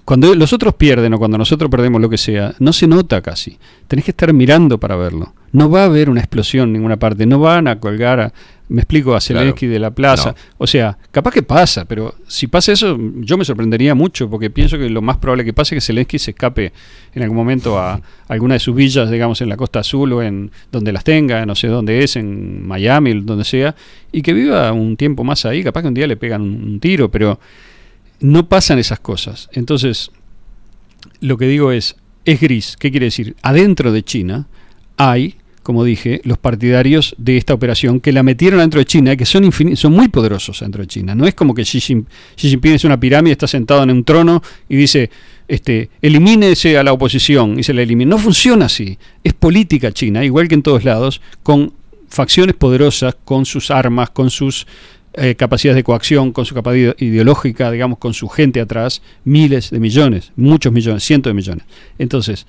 [0.05, 3.59] Cuando los otros pierden o cuando nosotros perdemos lo que sea, no se nota casi.
[3.89, 5.33] Tenés que estar mirando para verlo.
[5.52, 7.25] No va a haber una explosión en ninguna parte.
[7.25, 8.33] No van a colgar a,
[8.68, 10.31] me explico, a Zelensky de la plaza.
[10.31, 10.36] No.
[10.59, 14.78] O sea, capaz que pasa, pero si pasa eso, yo me sorprendería mucho porque pienso
[14.78, 16.73] que lo más probable que pase es que Zelensky se escape
[17.15, 20.51] en algún momento a alguna de sus villas, digamos, en la costa azul o en
[20.73, 23.75] donde las tenga, no sé dónde es, en Miami, donde sea,
[24.12, 25.62] y que viva un tiempo más ahí.
[25.62, 27.39] Capaz que un día le pegan un tiro, pero
[28.20, 29.51] no pasan esas cosas.
[29.52, 30.10] Entonces,
[31.20, 32.76] lo que digo es, es gris.
[32.78, 33.36] ¿Qué quiere decir?
[33.43, 34.47] Adentro de China
[34.97, 39.25] hay, como dije, los partidarios de esta operación que la metieron dentro de China, que
[39.25, 41.17] son, son muy poderosos dentro de China.
[41.17, 44.05] No es como que Xi, Jin- Xi Jinping es una pirámide, está sentado en un
[44.05, 45.10] trono y dice,
[45.49, 48.10] este, elimínese a la oposición y se la elimina.
[48.10, 48.97] No funciona así.
[49.25, 51.73] Es política china, igual que en todos lados, con
[52.09, 54.67] facciones poderosas, con sus armas, con sus
[55.15, 59.81] eh, capacidades de coacción, con su capacidad ideológica, digamos, con su gente atrás, miles de
[59.81, 61.65] millones, muchos millones, cientos de millones.
[61.99, 62.47] Entonces,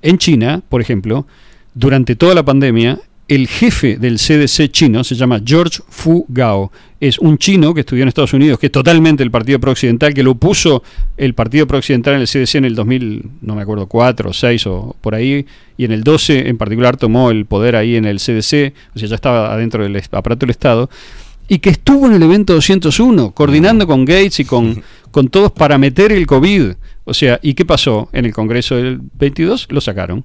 [0.00, 1.26] en China, por ejemplo,
[1.74, 6.70] durante toda la pandemia, el jefe del CDC chino se llama George Fu Gao.
[7.00, 10.22] Es un chino que estudió en Estados Unidos, que es totalmente el partido prooccidental, que
[10.22, 10.82] lo puso
[11.16, 14.66] el partido prooccidental en el CDC en el 2000, no me acuerdo, 4 o 6
[14.66, 15.46] o por ahí,
[15.78, 19.08] y en el 12 en particular tomó el poder ahí en el CDC, o sea,
[19.08, 20.90] ya estaba adentro del aparato del Estado,
[21.48, 25.78] y que estuvo en el evento 201, coordinando con Gates y con, con todos para
[25.78, 26.72] meter el COVID.
[27.04, 29.68] O sea, ¿y qué pasó en el Congreso del 22?
[29.70, 30.24] Lo sacaron.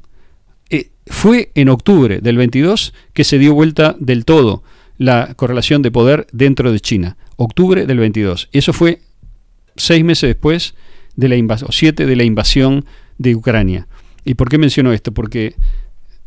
[1.09, 4.63] Fue en octubre del 22 que se dio vuelta del todo
[4.97, 7.17] la correlación de poder dentro de China.
[7.35, 8.49] Octubre del 22.
[8.51, 9.01] Eso fue
[9.75, 10.73] seis meses después
[11.15, 12.85] de la invasión, o siete de la invasión
[13.17, 13.87] de Ucrania.
[14.25, 15.13] ¿Y por qué menciono esto?
[15.13, 15.55] Porque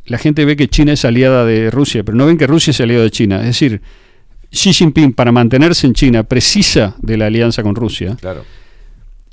[0.07, 2.81] la gente ve que China es aliada de Rusia, pero no ven que Rusia es
[2.81, 3.41] aliada de China.
[3.41, 3.83] Es decir,
[4.51, 8.45] Xi Jinping para mantenerse en China precisa de la alianza con Rusia Claro.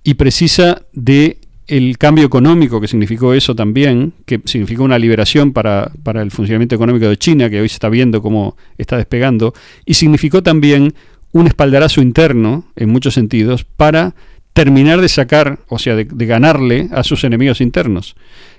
[0.03, 1.37] y precisa de
[1.67, 6.75] el cambio económico que significó eso también, que significó una liberación para, para el funcionamiento
[6.75, 9.53] económico de China, que hoy se está viendo cómo está despegando,
[9.85, 10.93] y significó también
[11.33, 14.15] un espaldarazo interno, en muchos sentidos, para
[14.53, 18.15] terminar de sacar, o sea, de, de ganarle a sus enemigos internos.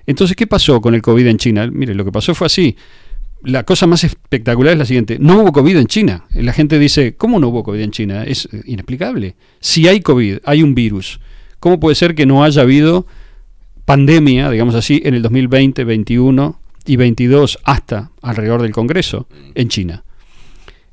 [0.06, 1.68] Entonces, ¿qué pasó con el COVID en China?
[1.72, 2.76] Mire, lo que pasó fue así.
[3.42, 5.16] La cosa más espectacular es la siguiente.
[5.18, 6.24] No hubo COVID en China.
[6.34, 8.24] La gente dice, ¿cómo no hubo COVID en China?
[8.24, 9.36] Es inexplicable.
[9.60, 11.20] Si hay COVID, hay un virus.
[11.60, 13.06] ¿Cómo puede ser que no haya habido
[13.84, 20.04] pandemia, digamos así, en el 2020, 21 y 22 hasta alrededor del Congreso en China?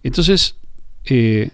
[0.03, 0.55] Entonces,
[1.05, 1.49] eh,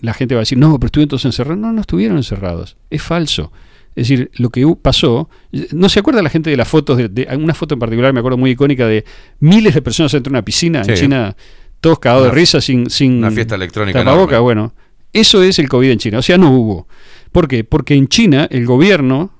[0.00, 1.58] la gente va a decir, no, pero estuvieron todos encerrados.
[1.58, 2.76] No, no estuvieron encerrados.
[2.90, 3.52] Es falso.
[3.94, 5.30] Es decir, lo que pasó,
[5.72, 6.98] ¿no se acuerda la gente de las fotos?
[6.98, 9.04] De, de- una foto en particular, me acuerdo muy icónica, de
[9.40, 10.94] miles de personas dentro de una piscina en.
[11.00, 11.36] China,
[11.80, 14.74] todos cagados de risa sin, sin una fiesta electrónica tapaboca, bueno.
[15.14, 16.18] Eso es el COVID en China.
[16.18, 16.88] O sea, no hubo.
[17.36, 17.64] ¿Por qué?
[17.64, 19.30] Porque en China el gobierno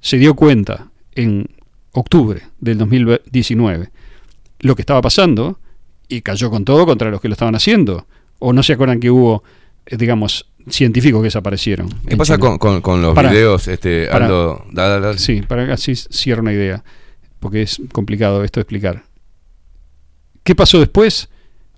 [0.00, 1.48] se dio cuenta en
[1.92, 3.90] octubre del 2019
[4.58, 5.60] lo que estaba pasando
[6.08, 8.08] y cayó con todo contra los que lo estaban haciendo.
[8.40, 9.44] O no se acuerdan que hubo,
[9.86, 11.88] eh, digamos, científicos que desaparecieron.
[12.08, 13.30] ¿Qué pasa con, con- con los Pará.
[13.30, 14.24] videos, este, Pará.
[14.26, 14.66] Aldo?
[14.72, 15.16] Da, da, da.
[15.16, 16.82] Sí, para que así cierro una idea,
[17.38, 19.04] porque es complicado esto de explicar.
[20.42, 21.28] ¿Qué pasó después?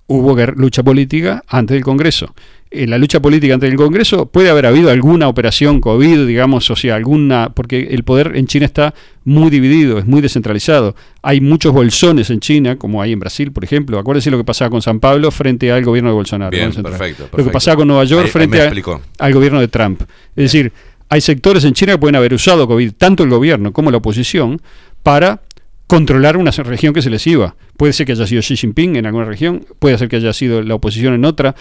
[0.07, 2.35] Hubo lucha política antes del Congreso.
[2.71, 6.77] En la lucha política antes del Congreso puede haber habido alguna operación COVID, digamos, o
[6.77, 8.93] sea, alguna, porque el poder en China está
[9.25, 10.95] muy dividido, es muy descentralizado.
[11.23, 13.99] Hay muchos bolsones en China, como hay en Brasil, por ejemplo.
[13.99, 16.51] Acuérdense lo que pasaba con San Pablo frente al gobierno de Bolsonaro.
[16.51, 18.65] Bien, perfecto, Lo que pasaba con Nueva York Ahí- frente a-
[19.19, 20.03] al gobierno de Trump.
[20.37, 20.71] Es decir,
[21.09, 24.61] hay sectores en China que pueden haber usado COVID, tanto el gobierno como la oposición,
[25.03, 25.41] para
[25.87, 27.57] controlar una región que se les iba.
[27.79, 30.63] Puede ser que haya sido Xi Jinping en alguna región, puede ser que haya sido
[30.63, 31.55] la oposición en otra.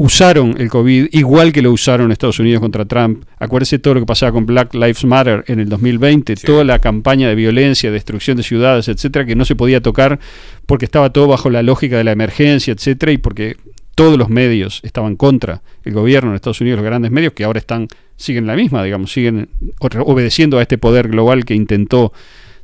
[0.00, 3.24] Usaron el COVID igual que lo usaron Estados Unidos contra Trump.
[3.36, 7.28] Acuérdense todo lo que pasaba con Black Lives Matter en el 2020, toda la campaña
[7.28, 10.20] de violencia, destrucción de ciudades, etcétera, que no se podía tocar
[10.66, 13.56] porque estaba todo bajo la lógica de la emergencia, etcétera, y porque
[13.96, 17.58] todos los medios estaban contra el gobierno en Estados Unidos, los grandes medios que ahora
[17.58, 19.48] están siguen la misma, digamos, siguen
[19.80, 22.12] obedeciendo a este poder global que intentó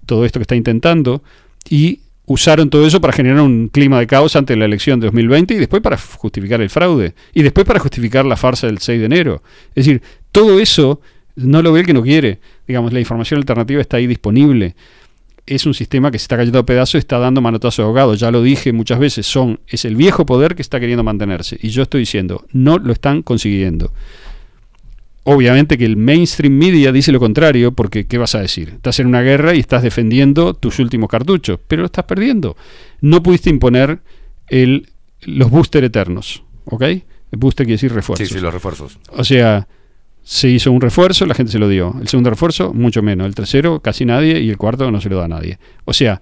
[0.06, 1.24] todo esto que está intentando
[1.68, 5.54] y usaron todo eso para generar un clima de caos ante la elección de 2020
[5.54, 9.06] y después para justificar el fraude y después para justificar la farsa del 6 de
[9.06, 9.42] enero.
[9.74, 11.00] Es decir, todo eso
[11.36, 12.40] no lo ve el que no quiere.
[12.66, 14.74] Digamos, la información alternativa está ahí disponible.
[15.46, 18.14] Es un sistema que se está cayendo a pedazos y está dando manotazo ahogado.
[18.14, 21.58] Ya lo dije muchas veces, son es el viejo poder que está queriendo mantenerse.
[21.60, 23.92] Y yo estoy diciendo, no lo están consiguiendo.
[25.24, 28.70] Obviamente que el mainstream media dice lo contrario, porque ¿qué vas a decir?
[28.76, 32.56] Estás en una guerra y estás defendiendo tus últimos cartuchos, pero lo estás perdiendo.
[33.00, 34.00] No pudiste imponer
[34.48, 34.88] el,
[35.22, 36.82] los booster eternos, ¿ok?
[36.82, 38.28] El booster quiere decir refuerzos.
[38.28, 38.98] Sí, sí, los refuerzos.
[39.08, 39.66] O sea,
[40.22, 41.94] se hizo un refuerzo, la gente se lo dio.
[42.00, 43.26] El segundo refuerzo, mucho menos.
[43.26, 44.40] El tercero, casi nadie.
[44.40, 45.58] Y el cuarto, no se lo da a nadie.
[45.84, 46.20] O sea,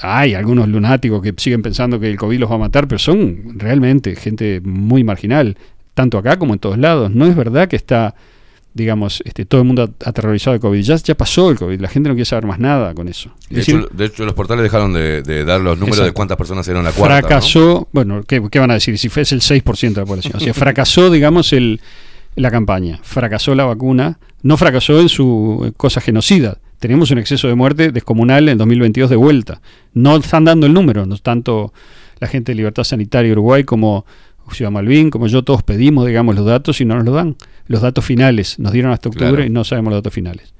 [0.00, 3.58] hay algunos lunáticos que siguen pensando que el COVID los va a matar, pero son
[3.58, 5.56] realmente gente muy marginal,
[5.94, 7.10] tanto acá como en todos lados.
[7.10, 8.14] No es verdad que está,
[8.74, 10.80] digamos, este, todo el mundo at- aterrorizado de COVID.
[10.82, 13.30] Ya, ya pasó el COVID, la gente no quiere saber más nada con eso.
[13.42, 16.12] Es De, decir, hecho, de hecho, los portales dejaron de, de dar los números de
[16.12, 17.20] cuántas personas eran la cuarta.
[17.20, 17.26] ¿no?
[17.28, 18.96] fracasó, bueno, ¿qué, qué van a decir?
[18.98, 20.34] Si fuese el 6% de la población.
[20.36, 21.80] O sea, fracasó, digamos, el,
[22.34, 26.56] la campaña, fracasó la vacuna, no fracasó en su eh, cosa genocida.
[26.80, 29.60] Tenemos un exceso de muerte descomunal en 2022 de vuelta.
[29.94, 31.72] No están dando el número, no tanto
[32.18, 34.04] la gente de Libertad Sanitaria Uruguay como
[34.54, 37.36] Ciudad Malvin, como yo, todos pedimos, digamos, los datos y no nos los dan.
[37.66, 39.44] Los datos finales, nos dieron hasta octubre Claro.
[39.44, 40.54] y no sabemos los datos finales.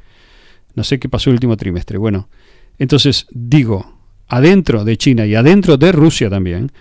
[0.75, 1.99] No sé qué pasó el último trimestre.
[1.99, 2.29] Bueno,
[2.79, 3.99] entonces digo,
[4.29, 6.73] adentro de China y adentro de Rusia también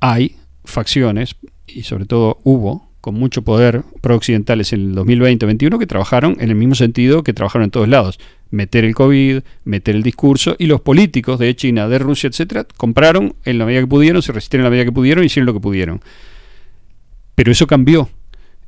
[0.00, 1.36] hay facciones,
[1.66, 6.56] y sobre todo hubo, con mucho poder pro-occidentales en el 2020-21 que trabajaron en el
[6.56, 8.18] mismo sentido que trabajaron en todos lados.
[8.50, 13.36] Meter el COVID, meter el discurso, y los políticos de China, de Rusia, etcétera, compraron
[13.44, 15.54] en la medida que pudieron, se resistieron en la medida que pudieron y hicieron lo
[15.54, 16.00] que pudieron.
[17.36, 18.10] Pero eso cambió.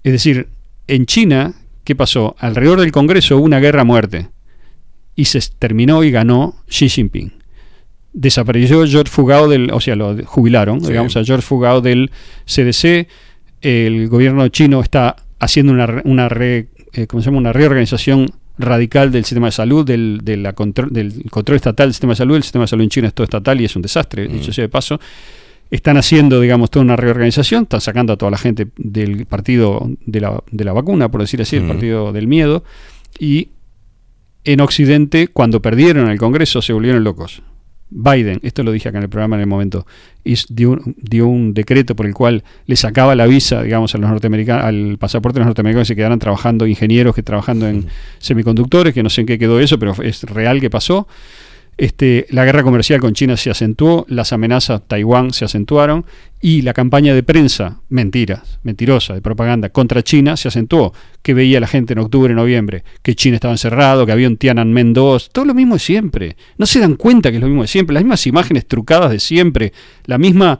[0.04, 0.46] Es decir,
[0.86, 2.36] en China, ¿qué pasó?
[2.38, 4.28] Alrededor del Congreso hubo una guerra a muerte
[5.16, 7.32] y se terminó y ganó Xi Jinping.
[8.12, 10.88] Desapareció George Fugao del, o sea, lo jubilaron, Sí.
[10.88, 12.10] digamos, a George Fugao del
[12.46, 13.06] CDC.
[13.60, 17.38] El gobierno chino está haciendo una, una, re- eh, ¿cómo se llama?
[17.38, 21.94] una reorganización radical del sistema de salud, del, de la contro- del control estatal del
[21.94, 22.36] sistema de salud.
[22.36, 24.62] El sistema de salud en China es todo estatal y es un desastre, dicho sea
[24.62, 24.98] de paso.
[25.70, 30.20] Están haciendo, digamos, toda una reorganización, están sacando a toda la gente del partido de
[30.20, 31.72] la, de la vacuna, por decir así, el Ujú.
[31.72, 32.64] partido del miedo,
[33.18, 33.48] y
[34.44, 37.42] en Occidente, cuando perdieron el Congreso, se volvieron locos.
[37.90, 39.86] Biden, esto lo dije acá en el programa en el momento,
[40.50, 44.10] dio, un- dio un decreto por el cual le sacaba la visa, digamos, a los
[44.10, 47.86] norteamericanos, al pasaporte de los norteamericanos que se quedaran trabajando ingenieros que trabajando en
[48.18, 51.08] semiconductores, que no sé en qué quedó eso, pero es real que pasó.
[51.78, 56.04] Este, la guerra comercial con China se acentuó, las amenazas a Taiwán se acentuaron
[56.40, 60.92] y la campaña de prensa, mentiras, mentirosa, de propaganda contra China se acentuó.
[61.22, 64.92] Que veía la gente en octubre, noviembre, que China estaba encerrado, que había un Tiananmen
[64.92, 66.36] 2, todo lo mismo de siempre.
[66.56, 69.20] No se dan cuenta que es lo mismo de siempre, las mismas imágenes trucadas de
[69.20, 69.72] siempre,
[70.04, 70.58] la misma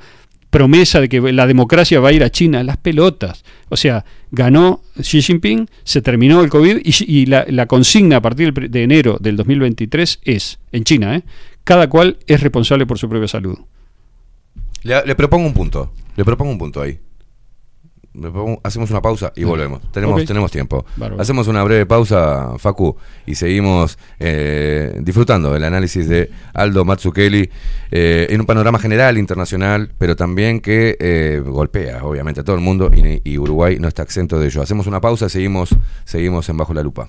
[0.51, 3.45] promesa de que la democracia va a ir a China, las pelotas.
[3.69, 8.83] O sea, ganó Xi Jinping, se terminó el COVID y, la, consigna a partir de
[8.83, 11.23] enero del 2023 es, en China, ¿eh?
[11.65, 13.59] cada cual es responsable por su propia salud.
[14.83, 15.93] Le, le propongo un punto.
[16.17, 16.99] Le propongo un punto ahí.
[18.63, 19.81] Hacemos una pausa y volvemos.
[19.93, 20.85] Tenemos, tenemos tiempo.
[20.97, 21.21] Bárbaro.
[21.21, 27.51] Hacemos una breve pausa, Facu, y seguimos eh, disfrutando del análisis de Aldo Matsukeli
[27.91, 32.63] eh, en un panorama general, internacional, pero también que eh, golpea, obviamente, a todo el
[32.63, 34.63] mundo y, y Uruguay no está exento de ello.
[34.63, 35.71] Hacemos una pausa, seguimos,
[36.05, 37.09] seguimos en Bajo la Lupa.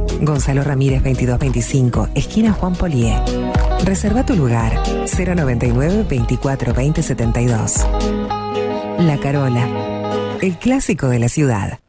[0.21, 3.19] Gonzalo Ramírez 2225, esquina Juan Polié.
[3.83, 7.87] Reserva tu lugar 099 24 20 72.
[8.99, 9.67] La Carola,
[10.41, 11.79] el clásico de la ciudad.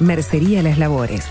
[0.00, 1.26] Mercería Las Labores.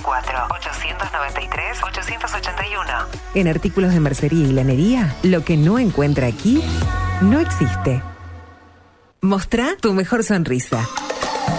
[0.08, 3.08] 094-893-881.
[3.36, 6.64] En artículos de mercería y lanería, lo que no encuentra aquí
[7.22, 8.04] no existe.
[9.22, 10.88] Mostrá tu mejor sonrisa.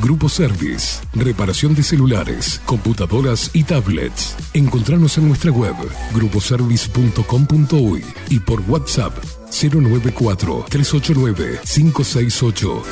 [0.00, 1.02] Grupo Service.
[1.14, 4.36] Reparación de celulares, computadoras y tablets.
[4.52, 5.74] Encontranos en nuestra web
[6.14, 9.16] gruposervice.com.uy y por WhatsApp
[9.50, 12.82] 094 389 568.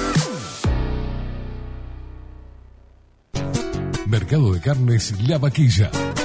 [4.07, 5.91] Mercado de Carnes La Vaquilla.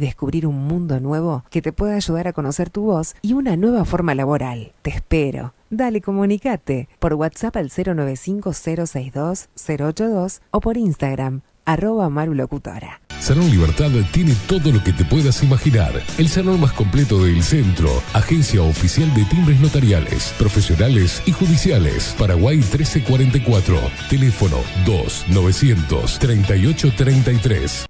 [0.00, 3.84] descubrir un mundo nuevo que te pueda ayudar a conocer tu voz y una nueva
[3.84, 4.72] forma laboral.
[4.82, 5.54] Te espero.
[5.70, 13.00] Dale, comunicate por WhatsApp al 095-062-082 o por Instagram, arroba marulocutora.
[13.20, 15.92] Salón Libertad tiene todo lo que te puedas imaginar.
[16.16, 17.90] El salón más completo del centro.
[18.14, 22.14] Agencia oficial de timbres notariales, profesionales y judiciales.
[22.18, 23.78] Paraguay 1344.
[24.08, 24.56] Teléfono
[24.86, 27.89] 2 938 33.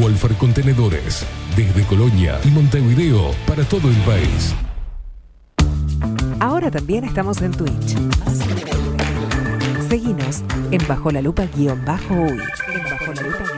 [0.00, 1.24] Wolfer Contenedores
[1.56, 4.54] desde Colonia y Montevideo para todo el país.
[6.40, 7.96] Ahora también estamos en Twitch.
[9.88, 12.38] Seguinos en Bajo la Lupa guion bajo uy.
[12.72, 13.57] En Bajo la Lupa.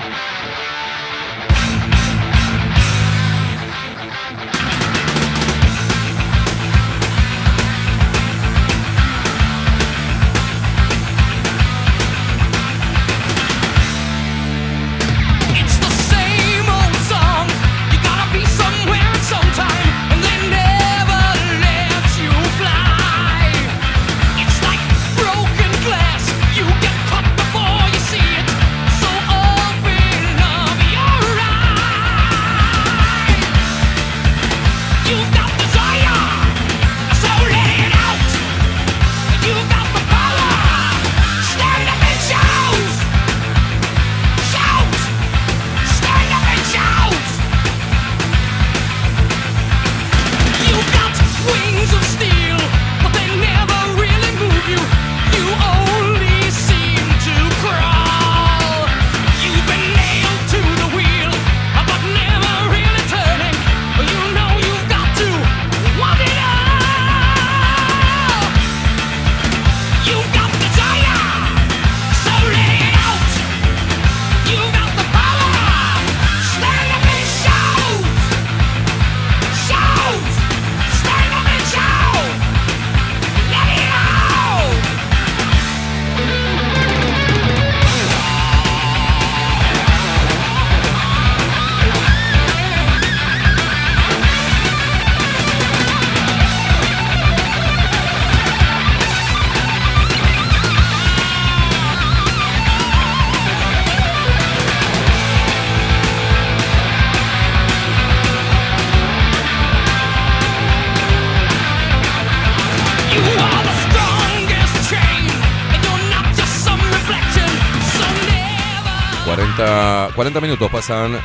[120.31, 121.17] 40, 40 minutos pasan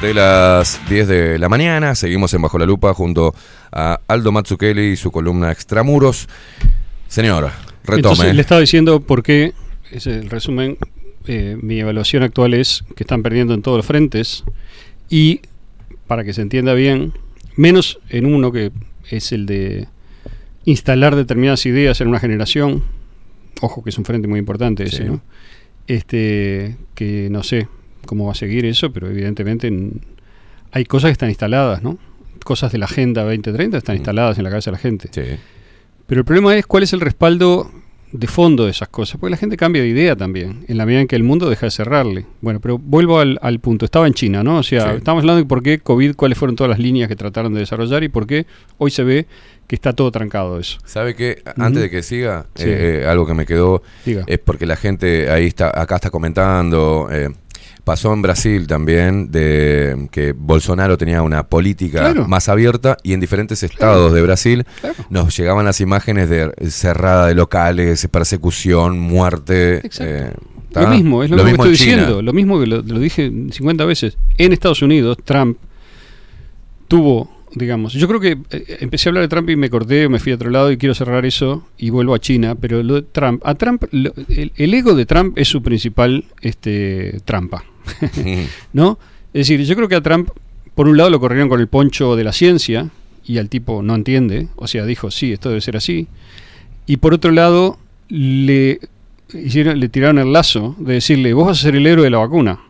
[0.00, 1.94] de las 10 de la mañana.
[1.94, 3.34] Seguimos en Bajo la Lupa junto
[3.70, 6.28] a Aldo Matsukeli y su columna Extramuros.
[7.08, 7.52] Señora,
[7.84, 7.96] retome.
[7.96, 9.52] Entonces, le estaba diciendo por qué,
[9.90, 10.78] es el resumen,
[11.26, 14.44] eh, mi evaluación actual es que están perdiendo en todos los frentes
[15.10, 15.42] y,
[16.06, 17.12] para que se entienda bien,
[17.56, 18.72] menos en uno que
[19.10, 19.88] es el de
[20.64, 22.82] instalar determinadas ideas en una generación.
[23.60, 25.04] Ojo que es un frente muy importante ese, Sí.
[25.04, 25.20] ¿no?
[25.86, 27.68] Este, que no sé
[28.06, 30.00] cómo va a seguir eso, pero evidentemente en-
[30.72, 31.98] hay cosas que están instaladas, ¿no?
[32.44, 35.08] Cosas de la Agenda 2030 están instaladas en la cabeza de la gente.
[36.06, 37.70] Pero el problema es cuál es el respaldo
[38.12, 41.00] de fondo de esas cosas, porque la gente cambia de idea también, en la medida
[41.00, 42.26] en que el mundo deja de cerrarle.
[42.42, 44.58] Bueno, pero vuelvo al, al punto, estaba en China, ¿no?
[44.58, 44.96] O sea, Sí.
[44.98, 48.04] estamos hablando de por qué COVID, cuáles fueron todas las líneas que trataron de desarrollar
[48.04, 48.46] y por qué
[48.78, 49.26] hoy se ve
[49.66, 50.78] que está todo trancado eso.
[50.84, 51.42] ¿Sabe qué?
[51.56, 52.64] Antes de que siga, Sí.
[52.68, 54.22] eh, eh, algo que me quedó Diga.
[54.28, 57.08] es porque la gente ahí está, acá está comentando.
[57.10, 57.30] eh,
[57.84, 62.26] pasó en Brasil también de que Bolsonaro tenía una política Claro.
[62.26, 64.64] más abierta y en diferentes estados de Brasil
[65.10, 69.82] nos llegaban las imágenes de cerrada de locales, persecución, muerte.
[70.00, 70.32] eh,
[70.72, 74.16] Lo mismo, es lo, que estoy diciendo, lo mismo que lo, lo dije 50 veces.
[74.38, 75.58] En Estados Unidos, Trump
[76.88, 80.18] tuvo, digamos, yo creo que eh, empecé a hablar de Trump y me corté, me
[80.18, 83.02] fui a otro lado y quiero cerrar eso y vuelvo a China, pero lo de
[83.02, 87.64] Trump, a Trump, lo- el, el ego de Trump es su principal este, trampa,
[88.72, 88.98] ¿no?
[89.32, 90.30] Es decir, yo creo que a Trump,
[90.74, 92.90] por un lado lo corrieron con el poncho de la ciencia
[93.26, 96.08] y al tipo no entiende, o sea, dijo, sí, esto debe ser así,
[96.86, 98.80] y por otro lado le
[99.32, 102.18] hicieron, le tiraron el lazo de decirle, vos vas a ser el héroe de la
[102.18, 102.60] vacuna.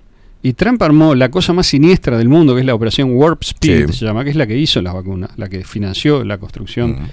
[0.44, 3.86] Y Trump armó la cosa más siniestra del mundo, que es la operación Warp Speed,
[3.88, 3.92] Sí.
[3.94, 7.08] se llama, que es la que hizo las vacunas, la que financió la construcción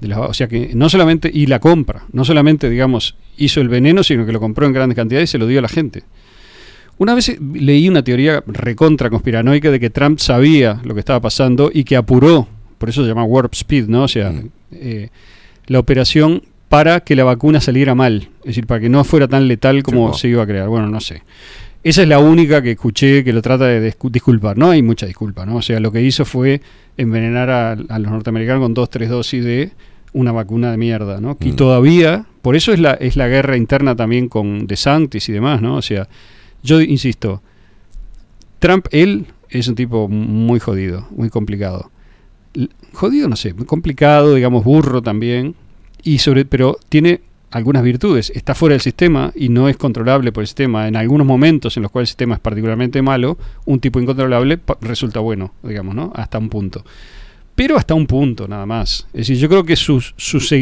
[0.00, 3.60] de las va- O sea que no solamente, y la compra, no solamente, digamos, hizo
[3.60, 5.68] el veneno, sino que lo compró en grandes cantidades y se lo dio a la
[5.68, 6.04] gente.
[6.98, 11.70] Una vez leí una teoría recontra conspiranoica de que Trump sabía lo que estaba pasando
[11.74, 12.46] y que apuró,
[12.78, 14.04] por eso se llama Warp Speed, ¿no?
[14.04, 14.32] O sea,
[14.70, 15.08] eh,
[15.66, 19.48] la operación para que la vacuna saliera mal, es decir, para que no fuera tan
[19.48, 20.68] letal como se iba a crear.
[20.68, 21.22] Bueno, no sé.
[21.82, 24.58] Esa es la única que escuché que lo trata de discu- disculpar.
[24.58, 25.56] No hay mucha disculpa, ¿no?
[25.56, 26.60] O sea, lo que hizo fue
[26.96, 29.70] envenenar a, a los norteamericanos con dos, tres dosis de
[30.12, 31.36] una vacuna de mierda, ¿no?
[31.40, 35.62] Y todavía, por eso es la, es la guerra interna también con DeSantis y demás,
[35.62, 35.76] ¿no?
[35.76, 36.08] O sea,
[36.62, 37.42] yo insisto,
[38.58, 41.90] Trump, él es un tipo muy jodido, muy complicado.
[42.92, 45.54] Jodido, no sé, muy complicado, digamos, burro también,
[46.02, 47.20] y sobre, pero tiene
[47.50, 48.30] algunas virtudes.
[48.34, 50.88] Está fuera del sistema y no es controlable por el sistema.
[50.88, 55.20] En algunos momentos en los cuales el sistema es particularmente malo, un tipo incontrolable resulta
[55.20, 56.12] bueno, digamos, ¿no?
[56.14, 56.84] Hasta un punto.
[57.54, 59.06] Pero hasta un punto, nada más.
[59.12, 60.14] Es decir, yo creo que sus,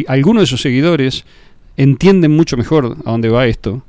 [0.09, 1.25] algunos de sus seguidores
[1.77, 3.85] entienden mucho mejor a dónde va esto.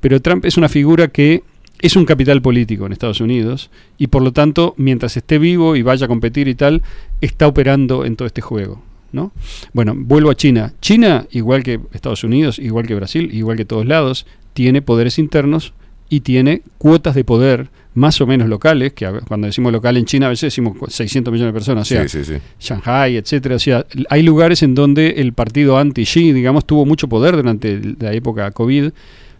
[0.00, 1.42] Pero Trump es una figura que
[1.80, 5.82] es un capital político en Estados Unidos y por lo tanto, mientras esté vivo y
[5.82, 6.82] vaya a competir y tal,
[7.20, 8.82] está operando en todo este juego.
[9.12, 9.32] ¿No?
[9.72, 10.72] Bueno, vuelvo a China.
[10.80, 15.72] China, igual que Estados Unidos, igual que Brasil, igual que todos lados, tiene poderes internos
[16.10, 20.26] y tiene cuotas de poder más o menos locales, que cuando decimos local en China
[20.26, 22.40] a veces decimos cu- 600 millones de personas, o sea, Sí, sí, sí.
[22.60, 27.34] Shanghai, etcétera, o sea, hay lugares en donde el partido anti-Xi, digamos, tuvo mucho poder
[27.34, 28.90] durante la época COVID,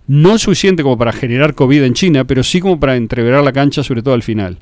[0.08, 3.82] no suficiente como para generar COVID en China, pero sí como para entreverar la cancha,
[3.82, 4.56] sobre todo al final.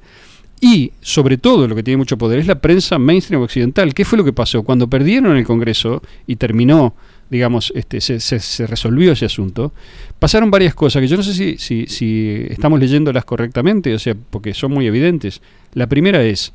[0.60, 3.92] Y, sobre todo, lo que tiene mucho poder es la prensa mainstream occidental.
[3.92, 4.62] ¿Qué fue lo que pasó?
[4.62, 6.94] Cuando perdieron el Congreso y terminó,
[7.28, 9.72] digamos, este, se, se- se resolvió ese asunto,
[10.18, 14.14] pasaron varias cosas que yo no sé si, si, si estamos leyéndolas correctamente, o sea,
[14.30, 15.42] porque son muy evidentes.
[15.74, 16.54] La primera es,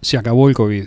[0.00, 0.84] se acabó el COVID,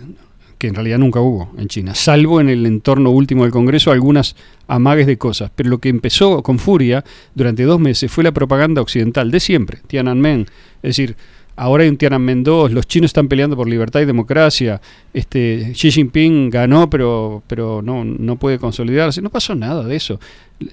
[0.58, 4.36] que en realidad nunca hubo en China, salvo en el entorno último del Congreso algunas
[4.68, 5.50] amagues de cosas.
[5.54, 7.04] Pero lo que empezó con furia
[7.34, 10.46] durante dos meses fue la propaganda occidental de siempre, Tiananmen.
[10.82, 11.16] Es decir,
[11.56, 14.80] ahora hay un Tiananmen 2, los chinos están peleando por libertad y democracia,
[15.12, 19.22] este, Xi Jinping ganó pero, pero no, no puede consolidarse.
[19.22, 20.20] No pasó nada de eso.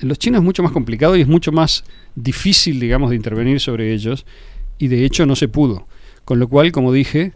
[0.01, 1.83] Los chinos es mucho más complicado y es mucho más
[2.15, 4.25] difícil, digamos, de intervenir sobre ellos
[4.77, 5.87] y de hecho no se pudo.
[6.25, 7.33] Con lo cual, como dije,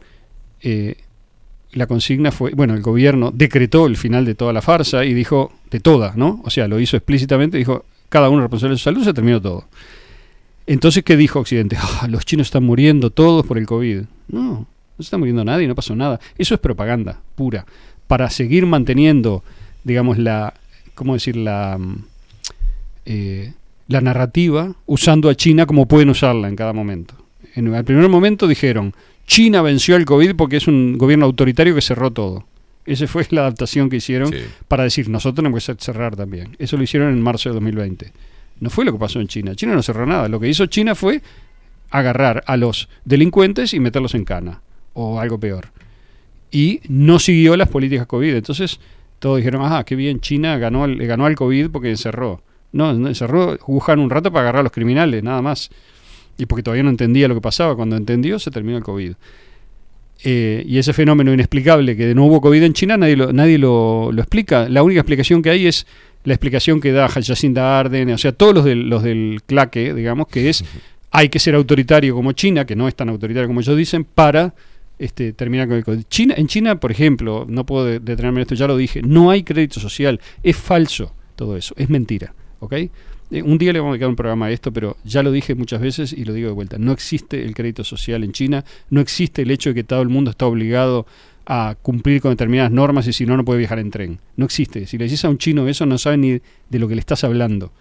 [0.61, 0.97] eh,
[1.73, 5.51] la consigna fue, bueno, el gobierno decretó el final de toda la farsa y dijo,
[5.71, 6.41] de toda, ¿no?
[6.43, 9.41] O sea, lo hizo explícitamente, dijo, cada uno es responsable de su salud, se terminó
[9.41, 9.65] todo.
[10.65, 11.77] Entonces, ¿qué dijo Occidente?
[11.79, 14.01] "Ah, los chinos están muriendo todos por el COVID.
[14.29, 14.67] No, no
[14.97, 16.19] se está muriendo nadie, no pasó nada.
[16.37, 17.65] Eso es propaganda pura.
[18.07, 19.43] Para seguir manteniendo,
[19.83, 20.53] digamos, la,
[20.95, 21.35] ¿cómo decir?
[21.35, 22.05] La, mm,
[23.05, 23.53] eh,
[23.87, 27.15] la narrativa usando a China como pueden usarla en cada momento.
[27.55, 28.93] En el primer momento dijeron,
[29.27, 32.45] China venció al COVID porque es un gobierno autoritario que cerró todo.
[32.85, 34.31] Esa fue la adaptación que hicieron
[34.67, 36.55] para decir, nosotros tenemos que cerrar también.
[36.59, 38.11] Eso lo hicieron en marzo de 2020.
[38.59, 39.55] No fue lo que pasó en China.
[39.55, 40.27] China no cerró nada.
[40.29, 41.21] Lo que hizo China fue
[41.89, 44.61] agarrar a los delincuentes y meterlos en cana,
[44.93, 45.67] o algo peor.
[46.51, 48.35] Y no siguió las políticas COVID.
[48.35, 48.79] Entonces
[49.19, 52.41] todos dijeron, ah, qué bien, China ganó, le ganó al COVID porque encerró.
[52.71, 55.69] No, encerró Wuhan un rato para agarrar a los criminales, nada más.
[56.37, 57.75] Y porque todavía no entendía lo que pasaba.
[57.75, 59.13] Cuando entendió, se terminó el COVID.
[60.25, 64.09] Eh, y ese fenómeno inexplicable que no hubo COVID en China, nadie, lo, nadie lo,
[64.11, 64.69] lo explica.
[64.69, 65.85] La única explicación que hay es
[66.23, 70.27] la explicación que da Jacinda Arden, o sea, todos los del, los del claque, digamos,
[70.27, 70.63] que es
[71.11, 74.53] hay que ser autoritario como China, que no es tan autoritario como ellos dicen, para
[74.97, 76.03] este, terminar con el COVID.
[76.09, 79.29] China, en China, por ejemplo, no puedo de- detenerme en esto, ya lo dije, no
[79.29, 82.73] hay crédito social, es falso todo eso, es mentira, ¿ok?
[83.33, 85.55] Eh, un día le vamos a dedicar un programa a esto, pero ya lo dije
[85.55, 89.01] muchas veces y lo digo de vuelta, no existe el crédito social en China, no
[89.01, 91.07] existe el hecho de que todo el mundo está obligado
[91.47, 94.19] a cumplir con determinadas normas y si no, no puede viajar en tren.
[94.37, 94.85] No existe.
[94.85, 96.31] Si le dices a un chino eso, no sabe ni
[96.69, 97.71] de lo que le estás hablando.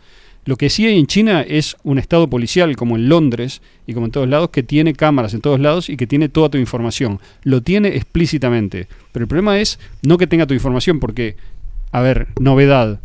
[0.46, 4.06] Lo que sí hay en China es un estado policial, como en Londres y como
[4.06, 7.20] en todos lados, que tiene cámaras en todos lados y que tiene toda tu información.
[7.42, 8.88] Lo tiene explícitamente.
[9.12, 11.36] Pero el problema es no que tenga tu información, porque,
[11.92, 13.00] a ver, novedad.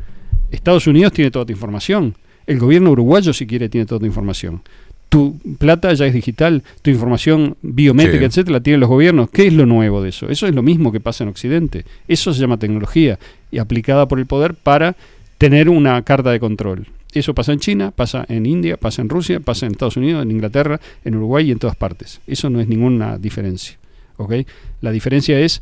[0.50, 2.16] Estados Unidos tiene toda tu información.
[2.48, 4.62] El gobierno uruguayo, si quiere, tiene toda tu información.
[5.10, 8.26] Tu plata ya es digital, tu información biométrica, Sí.
[8.26, 9.30] etcétera, la tienen los gobiernos.
[9.30, 10.30] ¿Qué es lo nuevo de eso?
[10.30, 11.86] Eso es lo mismo que pasa en Occidente.
[12.08, 13.18] Eso se llama tecnología
[13.52, 14.96] y aplicada por el poder para
[15.38, 16.88] tener una carta de control.
[17.14, 20.32] Eso pasa en China, pasa en India, pasa en Rusia, pasa en Estados Unidos, en
[20.32, 22.20] Inglaterra, en Uruguay y en todas partes.
[22.28, 23.78] Eso no es ninguna diferencia.
[24.18, 24.34] ¿ok?
[24.82, 25.62] La diferencia es,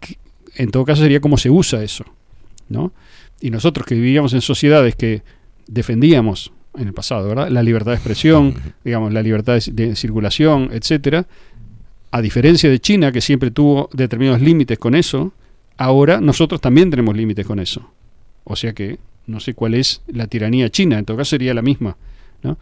[0.00, 0.18] que,
[0.56, 2.04] en todo caso, sería cómo se usa eso.
[2.68, 2.92] ¿no?
[3.40, 5.22] Y nosotros que vivíamos en sociedades que
[5.72, 7.48] defendíamos en el pasado, ¿verdad?
[7.48, 11.26] La libertad de expresión, digamos, la libertad de, de circulación, etcétera.
[12.10, 15.32] A diferencia de China, que siempre tuvo determinados límites con eso,
[15.76, 17.90] ahora nosotros también tenemos límites con eso.
[18.44, 21.62] O sea que no sé cuál es la tiranía china, en todo caso sería la
[21.62, 21.96] misma.
[22.42, 22.58] ¿no?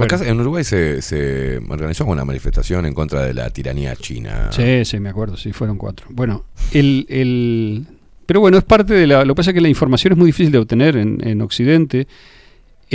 [0.00, 4.50] Acá en Uruguay se, se organizó una manifestación en contra de la tiranía china.
[4.52, 6.06] Sí, sí, me acuerdo, sí, fueron cuatro.
[6.10, 7.86] Bueno, el, el-
[8.26, 9.24] pero bueno, es parte de la...
[9.24, 12.06] Lo que pasa es que la información es muy difícil de obtener en, en Occidente,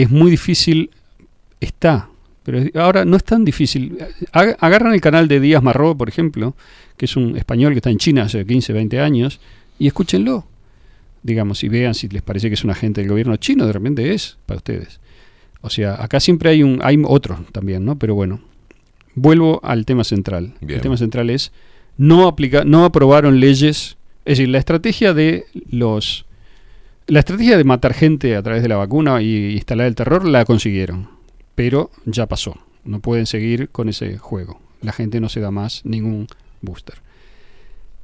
[0.02, 0.90] es muy difícil,
[1.60, 2.10] está,
[2.44, 3.98] pero ahora no es tan difícil.
[4.34, 6.56] Ag- Agarran el canal de Díaz Marró, por ejemplo,
[6.98, 9.40] que es un español que está en China hace 15, 20 años,
[9.78, 10.46] y escúchenlo,
[11.24, 14.14] digamos, y vean si les parece que es un agente del gobierno chino, de repente
[14.14, 15.00] es para ustedes.
[15.62, 17.98] O sea, acá siempre hay un, hay otros también, ¿no?
[18.00, 18.40] Pero bueno,
[19.16, 20.54] vuelvo al tema central.
[20.62, 20.78] Bien.
[20.78, 21.52] El tema central es
[21.98, 26.26] no aplica, no aprobaron leyes, es decir, la estrategia de los
[27.10, 30.46] la estrategia de matar gente a través de la vacuna y instalar el terror la
[30.46, 31.10] consiguieron,
[31.56, 32.56] pero ya pasó.
[32.86, 34.60] No pueden seguir con ese juego.
[34.82, 36.28] La gente no se da más ningún
[36.62, 36.96] booster.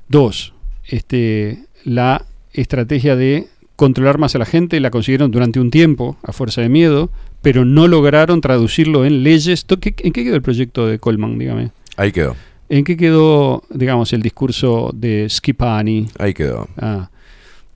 [0.07, 0.53] Dos,
[0.85, 6.31] este, la estrategia de controlar más a la gente la consiguieron durante un tiempo a
[6.31, 7.09] fuerza de miedo,
[7.41, 9.65] pero no lograron traducirlo en leyes.
[9.65, 11.37] To- ¿qué- ¿En qué quedó el proyecto de Coleman?
[11.37, 11.71] Dígame.
[11.97, 12.35] Ahí quedó.
[12.69, 16.07] ¿En qué quedó, digamos, el discurso de Skipani?
[16.17, 16.67] Ahí quedó.
[16.77, 17.09] Ah,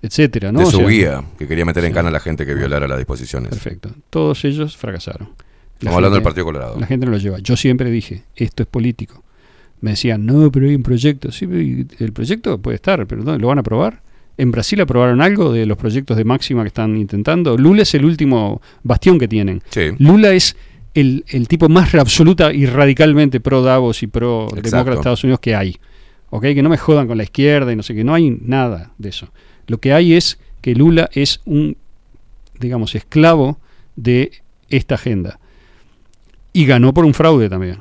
[0.01, 0.59] etcétera, ¿no?
[0.59, 1.95] de O su sea, guía, que quería meter en sí.
[1.95, 3.49] cana a la gente que violara las disposiciones.
[3.49, 3.89] Perfecto.
[4.09, 5.29] Todos ellos fracasaron.
[5.73, 6.77] Estamos hablando del Partido Colorado.
[6.79, 7.39] La gente no lo lleva.
[7.39, 9.23] Yo siempre dije, esto es político.
[9.81, 11.31] Me decían, no, pero hay un proyecto.
[11.31, 13.39] Sí, el proyecto puede estar, pero ¿dónde?
[13.39, 14.01] ¿lo van a aprobar?
[14.37, 17.57] ¿En Brasil aprobaron algo de los proyectos de máxima que están intentando?
[17.57, 19.61] Lula es el último bastión que tienen.
[19.69, 19.91] Sí.
[19.99, 20.55] Lula es
[20.93, 25.39] el, el tipo más absoluta y radicalmente pro Davos y pro demócrata de Estados Unidos
[25.39, 25.77] que hay.
[26.29, 26.43] ¿Ok?
[26.43, 28.03] Que no me jodan con la izquierda y no sé qué.
[28.03, 29.29] No hay nada de eso.
[29.69, 31.77] Lo que hay es que Lula es un,
[32.59, 33.57] digamos, esclavo
[33.95, 34.31] de
[34.69, 35.39] esta agenda.
[36.51, 37.77] Y ganó por un fraude también.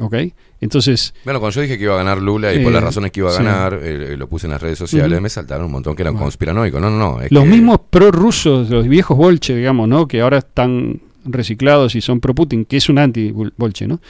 [0.00, 0.14] ¿Ok?
[0.60, 3.12] Entonces, Bueno, cuando yo dije que iba a ganar Lula y por Eh, las razones
[3.12, 3.42] que iba a sí.
[3.42, 6.80] ganar, eh, lo puse en las redes sociales, me saltaron un montón que eran conspiranoicos.
[6.80, 7.20] No, no, no.
[7.22, 10.08] es los que- mismos prorrusos, los viejos bolche, digamos, ¿no?
[10.08, 14.00] Que ahora están reciclados y son pro Putin, que es un anti-bolche, ¿no?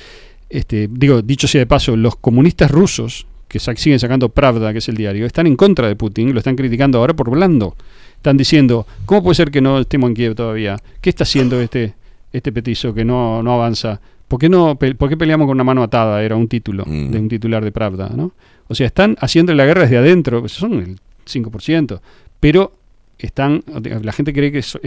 [0.49, 3.27] Este, digo, dicho sea de paso, los comunistas rusos
[3.61, 6.57] que siguen sacando Pravda, que es el diario, están en contra de Putin, lo están
[6.57, 7.77] criticando ahora por blando.
[8.17, 10.79] Están diciendo, ¿cómo puede ser que no estemos en Kiev todavía?
[11.01, 11.95] ¿Qué está haciendo este,
[12.33, 14.01] este petizo que no, no avanza?
[14.29, 16.23] ¿Por qué, no, ¿Por qué peleamos con una mano atada?
[16.23, 17.11] Era un título Mm.
[17.11, 18.33] de un titular de Pravda, ¿no?
[18.69, 22.01] O sea, están haciendo la guerra desde adentro, pues son el 5%,
[22.41, 22.73] pero
[23.19, 23.63] están,
[24.03, 24.79] la gente cree que es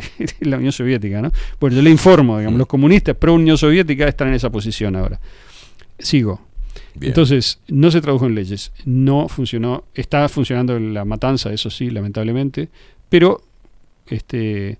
[0.42, 1.32] la Unión Soviética, ¿no?
[1.60, 5.20] Bueno, yo le informo, digamos, los comunistas pro Unión Soviética están en esa posición ahora.
[6.00, 6.42] Sigo.
[7.00, 12.70] Entonces, no se tradujo en leyes, no funcionó, está funcionando la matanza, eso sí, lamentablemente,
[13.10, 13.42] pero
[14.08, 14.78] este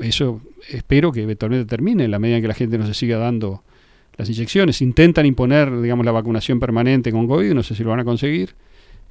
[0.00, 3.18] eso espero que eventualmente termine en la medida en que la gente no se siga
[3.18, 3.62] dando
[4.16, 4.80] las inyecciones.
[4.82, 8.54] Intentan imponer, digamos, la vacunación permanente con COVID, no sé si lo van a conseguir.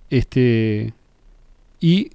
[0.10, 0.94] Este
[1.80, 2.12] y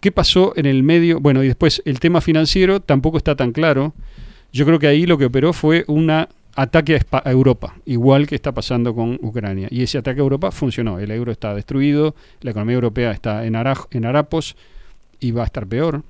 [0.00, 1.20] ¿qué pasó en el medio?
[1.20, 3.94] Bueno, y después el tema financiero tampoco está tan claro.
[4.52, 8.50] Yo creo que ahí lo que operó fue una ataque a, Europa, igual que está
[8.50, 9.68] pasando con Ucrania.
[9.70, 10.98] Y ese ataque a Europa funcionó.
[10.98, 14.56] El euro está destruido, la economía europea está en, haraj- en harapos
[15.20, 16.02] y va a estar peor.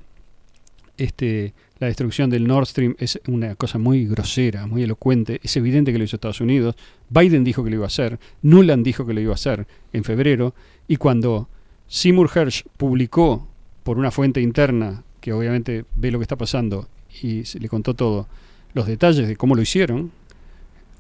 [0.96, 5.38] Este, la destrucción del Nord Stream es una cosa muy grosera, muy elocuente.
[5.42, 6.76] Es evidente que lo hizo Estados Unidos.
[7.10, 8.18] Biden dijo que lo iba a hacer.
[8.40, 10.54] Nuland dijo que lo iba a hacer en febrero.
[10.88, 11.46] Y cuando
[11.88, 13.46] Seymour Hersh publicó
[13.82, 16.88] por una fuente interna que obviamente ve lo que está pasando
[17.22, 18.28] y se le contó todo,
[18.72, 20.10] los detalles de cómo lo hicieron,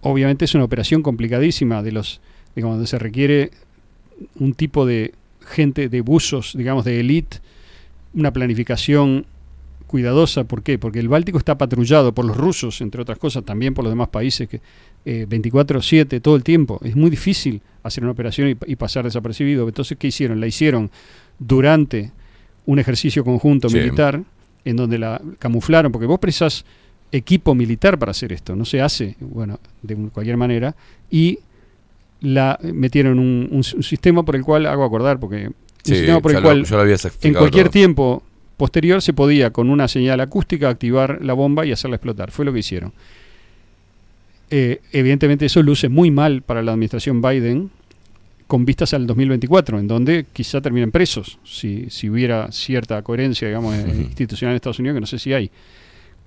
[0.02, 2.20] obviamente es una operación complicadísima de los,
[2.54, 3.50] digamos, donde se requiere
[4.36, 5.14] un tipo de
[5.46, 7.38] gente de buzos, digamos, de élite,
[8.14, 9.26] una planificación
[9.86, 10.44] cuidadosa.
[10.44, 10.78] ¿Por qué?
[10.78, 14.08] Porque el Báltico está patrullado por los rusos, entre otras cosas, también por los demás
[14.08, 14.60] países, que
[15.04, 16.80] eh, 24-7 todo el tiempo.
[16.84, 19.66] Es muy difícil hacer una operación y, y pasar desapercibido.
[19.66, 20.40] Entonces, ¿qué hicieron?
[20.40, 20.90] La hicieron
[21.38, 22.12] durante
[22.66, 23.76] un ejercicio conjunto Sí.
[23.78, 24.22] militar
[24.64, 26.66] en donde la camuflaron, porque vos precisás
[27.12, 30.74] equipo militar para hacer esto, no se hace, bueno, de cualquier manera,
[31.10, 31.38] y
[32.20, 35.54] la metieron un, un s- un sistema por el cual hago acordar, porque un
[35.84, 37.72] Sí, sistema por ya el lo- cual ya lo habías en cualquier todo.
[37.72, 38.22] tiempo
[38.56, 42.30] posterior se podía con una señal acústica activar la bomba y hacerla explotar.
[42.32, 42.92] Fue lo que hicieron.
[44.50, 47.70] Eh, evidentemente eso luce muy mal para la administración Biden
[48.46, 53.76] con vistas al 2024, en donde quizá terminen presos, si, si hubiera cierta coherencia, digamos,
[53.76, 55.50] institucional en Estados Unidos, que no sé si hay.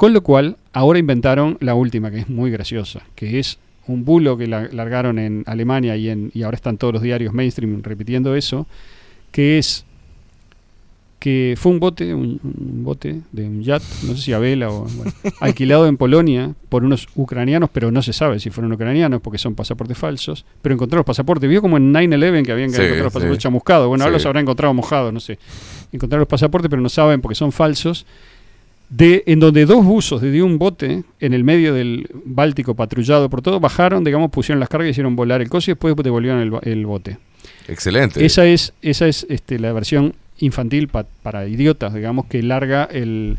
[0.02, 4.36] Con lo cual, ahora inventaron la última, que es muy graciosa, que es un bulo
[4.36, 8.36] que la- largaron en Alemania y, en, y ahora están todos los diarios mainstream repitiendo
[8.36, 8.66] eso,
[9.32, 9.86] que es
[11.20, 14.72] que fue un bote, un, un bote de un yacht, no sé si a vela
[14.72, 19.22] o bueno, alquilado en Polonia por unos ucranianos, pero no se sabe si fueron ucranianos
[19.22, 22.78] porque son pasaportes falsos, pero encontró los pasaportes, vio como en 9-11 que habían Sí,
[22.78, 23.18] encontrar los sí.
[23.18, 25.38] pasaportes chamuscados, bueno, ahora los habrán encontrado mojados, no sé.
[25.92, 28.08] Encontraron los pasaportes, pero no saben porque son falsos.
[28.94, 33.42] De, en donde dos buzos de un bote en el medio del Báltico patrullado por
[33.42, 36.52] todo, bajaron, digamos, pusieron las cargas y hicieron volar el coche y después devolvieron el,
[36.70, 37.18] el bote.
[37.70, 38.26] Excelente.
[38.26, 43.38] Esa es, esa es este, la versión infantil pa- para idiotas, digamos, que larga el,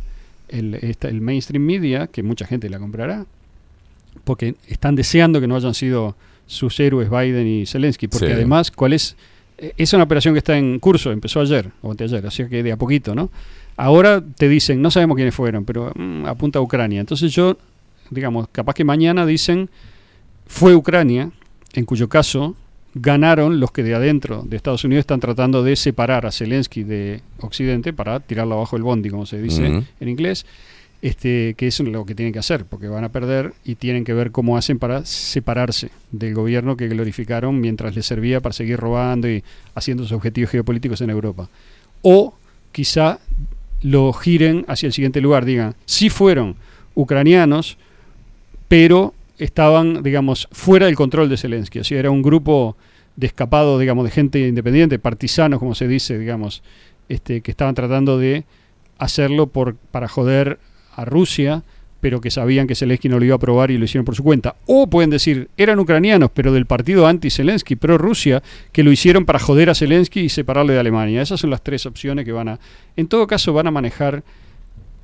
[0.48, 3.26] el, esta- el mainstream media, que mucha gente la comprará,
[4.24, 6.16] porque están deseando que no hayan sido
[6.46, 8.32] sus héroes Biden y Zelensky, porque Sí.
[8.32, 9.16] además, ¿cuál es?
[9.58, 12.72] Eh, Es una operación que está en curso, empezó ayer o anteayer, así que de
[12.72, 13.30] a poquito, ¿no?
[13.76, 17.00] Ahora te dicen, no sabemos quiénes fueron, pero mm, apunta a Ucrania.
[17.00, 17.56] Entonces yo,
[18.10, 19.70] digamos, capaz que mañana dicen,
[20.46, 21.30] fue Ucrania,
[21.74, 22.56] en cuyo caso
[22.94, 27.22] ganaron los que de adentro de Estados Unidos están tratando de separar a Zelensky de
[27.40, 30.44] Occidente para tirarlo abajo el bondi, como se dice en inglés,
[31.00, 34.12] este, que es lo que tienen que hacer, porque van a perder y tienen que
[34.12, 39.28] ver cómo hacen para separarse del gobierno que glorificaron mientras les servía para seguir robando
[39.28, 39.42] y
[39.74, 41.48] haciendo sus objetivos geopolíticos en Europa.
[42.02, 42.34] O
[42.72, 43.18] quizá
[43.82, 46.56] lo giren hacia el siguiente lugar, digan, sí fueron
[46.94, 47.78] ucranianos,
[48.68, 51.80] pero estaban, digamos, fuera del control de Zelensky.
[51.80, 52.76] O sea, era un grupo
[53.16, 56.62] de escapado, digamos, de gente independiente, partisanos, como se dice, digamos,
[57.08, 58.44] este, que estaban tratando de
[58.98, 60.58] hacerlo por, para joder
[60.94, 61.64] a Rusia,
[62.02, 64.24] pero que sabían que Zelensky no lo iba a aprobar y lo hicieron por su
[64.24, 64.56] cuenta.
[64.66, 69.70] O pueden decir, eran ucranianos, pero del partido anti-Zelensky, pro-Rusia, que lo hicieron para joder
[69.70, 71.22] a Zelensky y separarlo de Alemania.
[71.22, 72.58] Esas son las tres opciones que van a...
[72.96, 74.24] En todo caso, van a manejar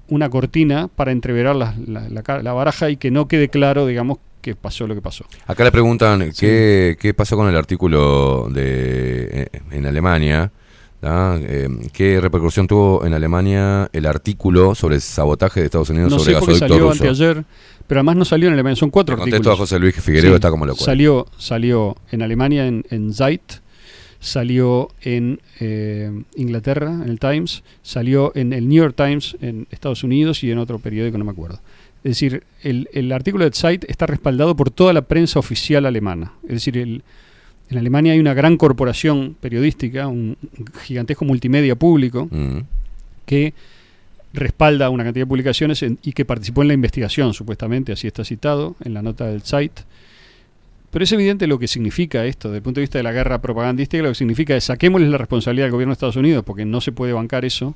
[0.09, 3.87] una cortina para entreverar la, la- la ca- la baraja y que no quede claro,
[3.87, 5.25] digamos, que pasó lo que pasó.
[5.47, 10.51] Acá le preguntan qué, qué pasó con el artículo de eh, en Alemania.
[11.03, 16.19] Eh, ¿Qué repercusión tuvo en Alemania el artículo sobre el sabotaje de Estados Unidos No
[16.19, 16.91] sobre sé gasoducto salió ruso?
[17.05, 17.45] anteayer,
[17.87, 19.47] pero además no salió en Alemania, son cuatro Le artículos.
[19.55, 20.83] a José Luis Figueredo está como loco.
[20.85, 23.43] Salió, salió en Alemania en, en Zeit,
[24.21, 30.03] salió en eh, Inglaterra, en el Times, salió en el New York Times en Estados
[30.03, 31.61] Unidos y en otro periódico, no me acuerdo.
[32.05, 36.33] Es decir, el, el artículo de Zeit está respaldado por toda la prensa oficial alemana.
[36.45, 37.03] Es decir, el-
[37.71, 40.37] en Alemania hay una gran corporación periodística, un
[40.83, 42.59] gigantesco multimedia público, Mm.
[43.27, 43.53] que
[44.33, 48.25] respalda una cantidad de publicaciones en- y que participó en la investigación, supuestamente, así está
[48.25, 49.83] citado en la nota del site.
[50.91, 53.41] Pero es evidente lo que significa esto, desde el punto de vista de la guerra
[53.43, 56.81] propagandística, lo que significa es saquémosle la responsabilidad al gobierno de Estados Unidos, porque no
[56.81, 57.75] se puede bancar eso,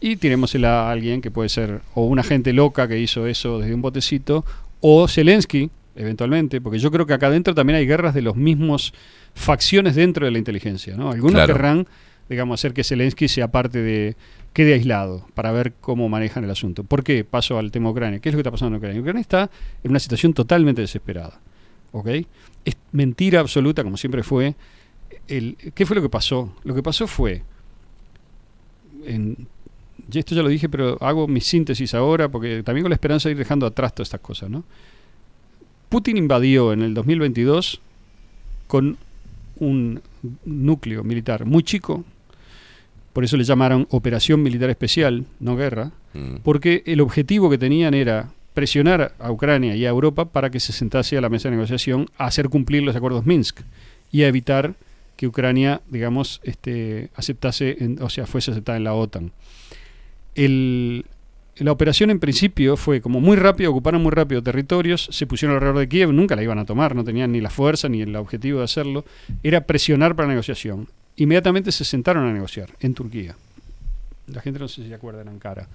[0.00, 3.74] y tirémosela a alguien que puede ser o una gente loca que hizo eso desde
[3.74, 4.44] un botecito,
[4.80, 8.94] o Zelensky, eventualmente, porque yo creo que acá adentro también hay guerras de los mismos
[9.34, 11.10] facciones dentro de la inteligencia, ¿no?
[11.10, 11.52] Algunos Claro.
[11.54, 11.86] querrán,
[12.28, 14.16] digamos, hacer que Zelensky sea parte de,
[14.52, 16.84] quede aislado, para ver cómo manejan el asunto.
[16.84, 17.24] ¿Por qué?
[17.24, 18.20] Paso al tema Ucrania.
[18.20, 19.00] ¿Qué es lo que está pasando en Ucrania?
[19.00, 19.50] Ucrania está
[19.82, 21.40] en una situación totalmente desesperada,
[21.92, 22.08] ¿ok?
[22.64, 24.54] Es mentira absoluta, como siempre fue.
[25.28, 26.54] El, ¿Qué fue lo que pasó?
[26.64, 27.42] Lo que pasó fue,
[29.04, 29.46] en,
[30.10, 33.28] y esto ya lo dije, pero hago mi síntesis ahora, porque también con la esperanza
[33.28, 34.64] de ir dejando atrás todas estas cosas, ¿no?
[35.92, 37.80] Putin invadió en el 2022
[38.66, 38.96] con
[39.58, 40.00] un
[40.44, 42.04] núcleo militar muy chico,
[43.12, 46.36] por eso le llamaron Operación Militar Especial, no guerra, Mm.
[46.42, 50.72] porque el objetivo que tenían era presionar a Ucrania y a Europa para que se
[50.72, 53.60] sentase a la mesa de negociación a hacer cumplir los acuerdos Minsk
[54.10, 54.74] y a evitar
[55.16, 59.30] que Ucrania, digamos, este, aceptase, en- o sea, fuese aceptada en la OTAN.
[60.34, 61.04] El-
[61.56, 65.80] la operación en principio fue como muy rápido, ocuparon muy rápido territorios, se pusieron alrededor
[65.80, 68.58] de Kiev, nunca la iban a tomar, no tenían ni la fuerza ni el objetivo
[68.58, 69.04] de hacerlo,
[69.42, 70.88] era presionar para la negociación.
[71.16, 73.36] Inmediatamente se sentaron a negociar en Turquía.
[74.28, 75.68] La gente no sé si se acuerda en Ankara.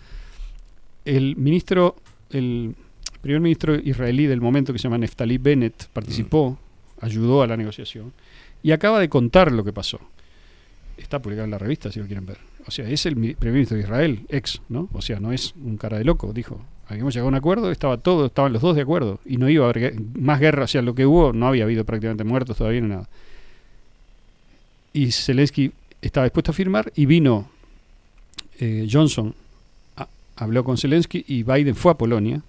[1.06, 1.96] El ministro,
[2.32, 2.76] el
[3.22, 6.58] primer ministro israelí del momento que se llama Neftali Bennett participó,
[7.02, 8.14] ayudó a la negociación
[8.64, 10.00] y acaba de contar lo que pasó.
[10.98, 12.47] Está publicado en la revista si lo quieren ver.
[12.68, 14.90] O sea, es el primer ministro de Israel, ex, ¿no?
[14.94, 16.60] O sea, no es un cara de loco, dijo.
[16.90, 19.66] Habíamos llegado a un acuerdo, estaba todo, estaban los dos de acuerdo y no iba
[19.66, 22.82] a haber más guerra, o sea, lo que hubo no había habido prácticamente muertos todavía
[22.82, 23.10] ni nada.
[24.94, 25.72] Y Zelensky
[26.02, 27.50] estaba dispuesto a firmar y vino
[28.60, 29.34] eh, Johnson,
[30.36, 32.42] habló con Zelensky y Biden fue a Polonia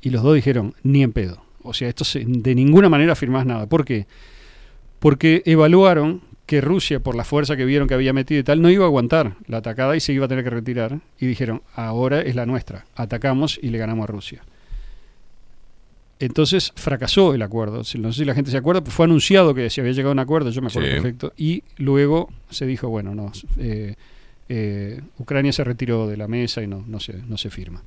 [0.00, 1.42] y los dos dijeron, ni en pedo.
[1.62, 3.66] O sea, esto se- de ninguna manera firmás nada.
[3.66, 4.06] ¿Por qué?
[4.98, 8.70] Porque evaluaron que Rusia, por la fuerza que vieron que había metido y tal, no
[8.70, 11.00] iba a aguantar la atacada y se iba a tener que retirar.
[11.18, 12.86] Y dijeron, ahora es la nuestra.
[12.94, 14.42] Atacamos y le ganamos a Rusia.
[16.18, 17.78] Entonces fracasó el acuerdo.
[17.98, 20.12] No sé si la gente se acuerda, pues fue anunciado que se había llegado a
[20.12, 20.94] un acuerdo, yo me acuerdo Sí.
[20.94, 21.32] perfecto.
[21.36, 23.96] Y luego se dijo, bueno, no, eh,
[24.48, 27.82] eh, Ucrania se retiró de la mesa y no, no, se, no se firma.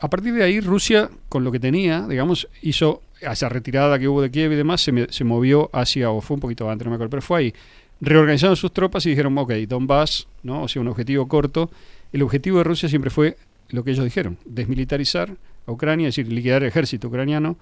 [0.00, 4.20] A partir de ahí, Rusia, con lo que tenía, digamos, hizo esa retirada que hubo
[4.20, 6.96] de Kiev y demás, se, se movió hacia, o fue un poquito antes, no me
[6.96, 7.54] acuerdo, pero fue ahí.
[8.00, 10.64] Reorganizaron sus tropas y dijeron, ok, Donbass, ¿no?
[10.64, 11.70] o sea, un objetivo corto.
[12.12, 13.36] El objetivo de Rusia siempre fue
[13.70, 15.34] lo que ellos dijeron, desmilitarizar
[15.66, 17.56] a Ucrania, es decir, liquidar el ejército ucraniano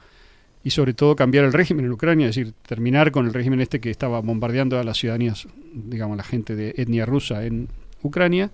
[0.65, 3.81] y sobre todo cambiar el régimen en Ucrania, es decir, terminar con el régimen este
[3.81, 7.69] que estaba bombardeando a las ciudadanías, digamos, la gente de etnia rusa en
[8.03, 8.51] Ucrania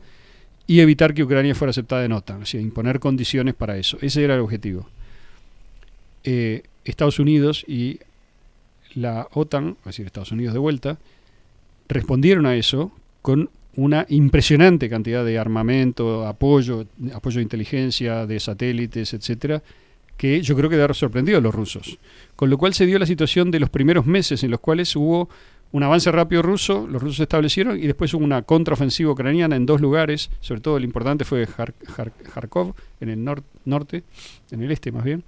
[0.71, 3.99] y evitar que Ucrania fuera aceptada en OTAN, o sea, imponer condiciones para eso.
[4.03, 4.89] Ese era el objetivo.
[6.23, 7.99] Eh, Estados Unidos y
[8.95, 10.99] la OTAN, es decir, Estados Unidos de vuelta,
[11.89, 19.13] respondieron a eso con una impresionante cantidad de armamento, apoyo, apoyo de inteligencia, de satélites,
[19.13, 19.65] etcétera,
[20.17, 21.99] que yo creo que haber sorprendido a los rusos.
[22.37, 25.31] Con lo cual se dio la situación de los primeros meses en los cuales hubo
[25.73, 29.67] un avance rápido ruso, los rusos se establecieron y después hubo una contraofensiva ucraniana en
[29.67, 34.03] dos lugares, sobre todo el importante fue Har- Har- Kharkov, en el nor- norte,
[34.51, 35.23] en el este más bien,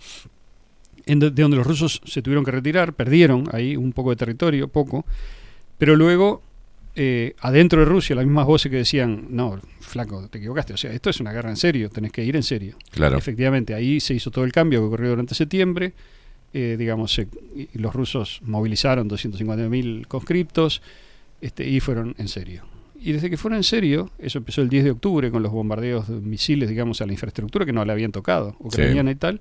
[1.07, 4.69] en de donde los rusos se tuvieron que retirar, perdieron ahí un poco de territorio,
[4.69, 5.05] poco,
[5.79, 6.43] pero luego
[6.95, 10.93] eh, adentro de Rusia las mismas voces que decían, no, flaco, te equivocaste, o sea,
[10.93, 12.77] esto es una guerra en serio, tenés que ir en serio.
[12.91, 13.17] Claro.
[13.17, 15.93] Efectivamente, ahí se hizo todo el cambio que ocurrió durante septiembre,
[16.53, 20.83] eh, digamos, se- y los rusos movilizaron 250.000 conscriptos
[21.41, 22.65] este, y fueron en serio.
[23.01, 26.07] Y desde que fueron en serio, eso empezó el 10 de octubre con los bombardeos
[26.09, 29.41] de misiles, digamos, a la infraestructura que no le habían tocado, ucraniana y tal.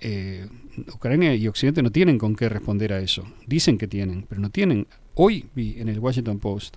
[0.00, 0.46] Eh,
[0.94, 3.24] Ucrania y Occidente no tienen con qué responder a eso.
[3.46, 4.86] Dicen que tienen, pero no tienen.
[5.14, 6.76] Hoy vi en el Washington Post,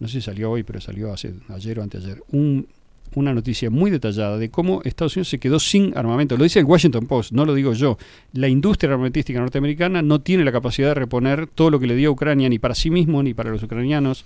[0.00, 2.66] no sé si salió hoy, pero salió hace ayer o anteayer, un,
[3.14, 6.36] una noticia muy detallada de cómo Estados Unidos se quedó sin armamento.
[6.36, 7.98] Lo dice el Washington Post, no lo digo yo.
[8.32, 12.10] La industria armamentística norteamericana no tiene la capacidad de reponer todo lo que le dio
[12.10, 14.24] a Ucrania, ni para sí mismo, ni para los ucranianos.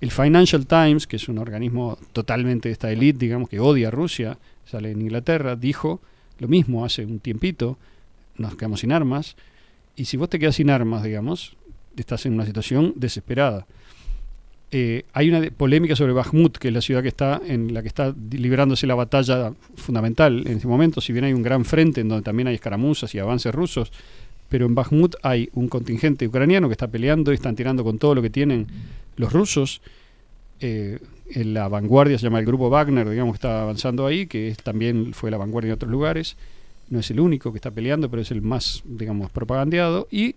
[0.00, 3.90] El Financial Times, que es un organismo totalmente de esta élite, digamos, que odia a
[3.90, 6.00] Rusia, sale en Inglaterra, dijo
[6.38, 7.76] lo mismo hace un tiempito,
[8.36, 9.36] nos quedamos sin armas,
[9.94, 11.54] y si vos te quedas sin armas, digamos,
[11.96, 13.66] estás en una situación desesperada.
[14.72, 17.88] Eh, hay una polémica sobre Bakhmut, que es la ciudad que está en la que
[17.88, 21.00] está librándose la batalla fundamental en este momento.
[21.00, 23.92] Si bien hay un gran frente en donde también hay escaramuzas y avances rusos,
[24.48, 28.14] pero en Bakhmut hay un contingente ucraniano que está peleando y están tirando con todo
[28.14, 28.66] lo que tienen
[29.16, 29.80] los rusos.
[30.60, 30.98] Eh,
[31.32, 35.30] en la vanguardia se llama el grupo Wagner, digamos está avanzando ahí, que también fue
[35.30, 36.36] la vanguardia en otros lugares.
[36.90, 40.08] No es el único que está peleando, pero es el más, digamos, propagandeado.
[40.10, 40.34] Y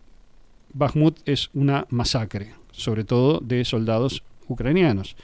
[0.74, 5.16] Bakhmut es una masacre, sobre todo de soldados ucranianos.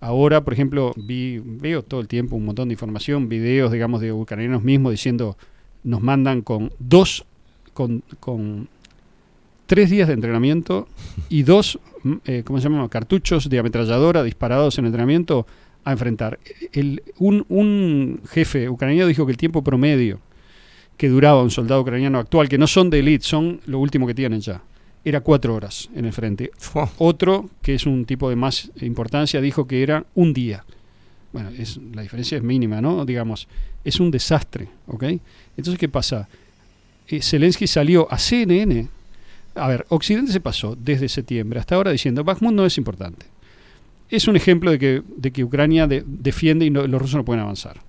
[0.00, 4.12] Ahora, por ejemplo, vi, veo todo el tiempo un montón de información, videos, digamos, de
[4.12, 5.36] ucranianos mismos diciendo,
[5.84, 7.24] nos mandan con dos,
[7.72, 8.02] con,
[9.66, 10.88] tres días de entrenamiento
[11.28, 12.88] y dos, mm, eh, ¿cómo se llama?
[12.88, 15.46] Cartuchos de ametralladora disparados en entrenamiento
[15.84, 16.38] a enfrentar.
[16.72, 20.20] El, un, un jefe ucraniano dijo que el tiempo promedio
[20.96, 24.12] que duraba un soldado ucraniano actual, que no son de élite, son lo último que
[24.12, 24.62] tienen ya,
[25.04, 26.50] era cuatro horas en el frente.
[26.98, 30.64] Otro, que es un tipo de más importancia, dijo que era un día.
[31.32, 33.04] Bueno, es, la diferencia es mínima, ¿no?
[33.04, 33.46] Digamos,
[33.84, 35.04] es un desastre, ¿ok?
[35.56, 36.28] Entonces, ¿qué pasa?
[37.08, 38.88] eh, Zelensky salió a CNN.
[39.56, 43.26] A ver, Occidente se pasó desde septiembre hasta ahora diciendo, Bakhmut no es importante.
[44.08, 47.24] Es un ejemplo de que, de que Ucrania de- defiende y no- los rusos no
[47.24, 47.80] pueden avanzar.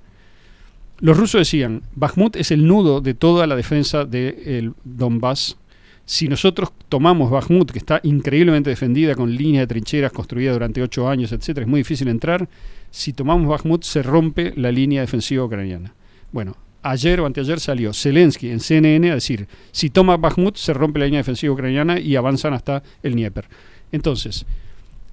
[1.00, 5.58] Los rusos decían, Bakhmut es el nudo de toda la defensa del Donbass.
[6.06, 11.08] Si nosotros tomamos Bakhmut, que está increíblemente defendida con líneas de trincheras construidas durante ocho
[11.08, 12.50] años, etcétera, es muy difícil entrar.
[12.90, 15.94] Si tomamos Bakhmut, se rompe la línea defensiva ucraniana.
[16.32, 21.00] Bueno, ayer o anteayer salió Zelensky en CNN a decir, si toma Bakhmut, se rompe
[21.00, 23.48] la línea defensiva ucraniana y avanzan hasta el Dnieper.
[23.92, 24.46] Entonces,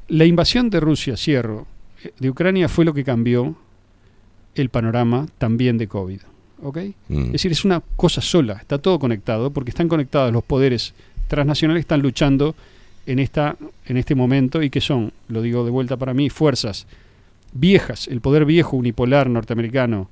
[0.08, 1.66] la invasión de Rusia, cierro,
[2.02, 3.56] eh, de Ucrania fue lo que cambió
[4.54, 6.20] el panorama también de COVID.
[6.62, 6.78] ¿Ok?
[7.08, 7.26] Mm.
[7.26, 10.94] Es decir, es una cosa sola, está todo conectado, porque están conectados los poderes
[11.28, 12.54] transnacionales que están luchando
[13.06, 13.56] en, esta,
[13.86, 16.86] en este momento y que son, lo digo de vuelta para mí, fuerzas
[17.52, 20.10] viejas, el poder viejo unipolar norteamericano,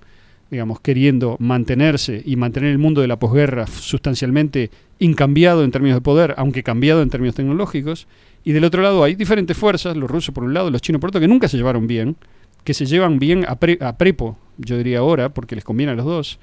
[0.51, 6.01] digamos, queriendo mantenerse y mantener el mundo de la posguerra sustancialmente incambiado en términos de
[6.03, 8.07] poder, aunque cambiado en términos tecnológicos,
[8.45, 11.09] y del otro lado hay diferentes fuerzas, los rusos por un lado, los chinos por
[11.11, 12.17] otro, que nunca se llevaron bien,
[12.63, 15.95] que se llevan bien a, pre- a prepo, yo diría ahora, porque les conviene a
[15.97, 16.39] los dos,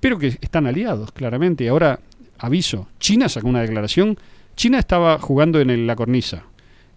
[0.00, 1.64] pero que están aliados, claramente.
[1.64, 2.00] Y ahora,
[2.38, 4.16] aviso, China sacó una declaración,
[4.56, 6.44] China estaba jugando en el- la cornisa,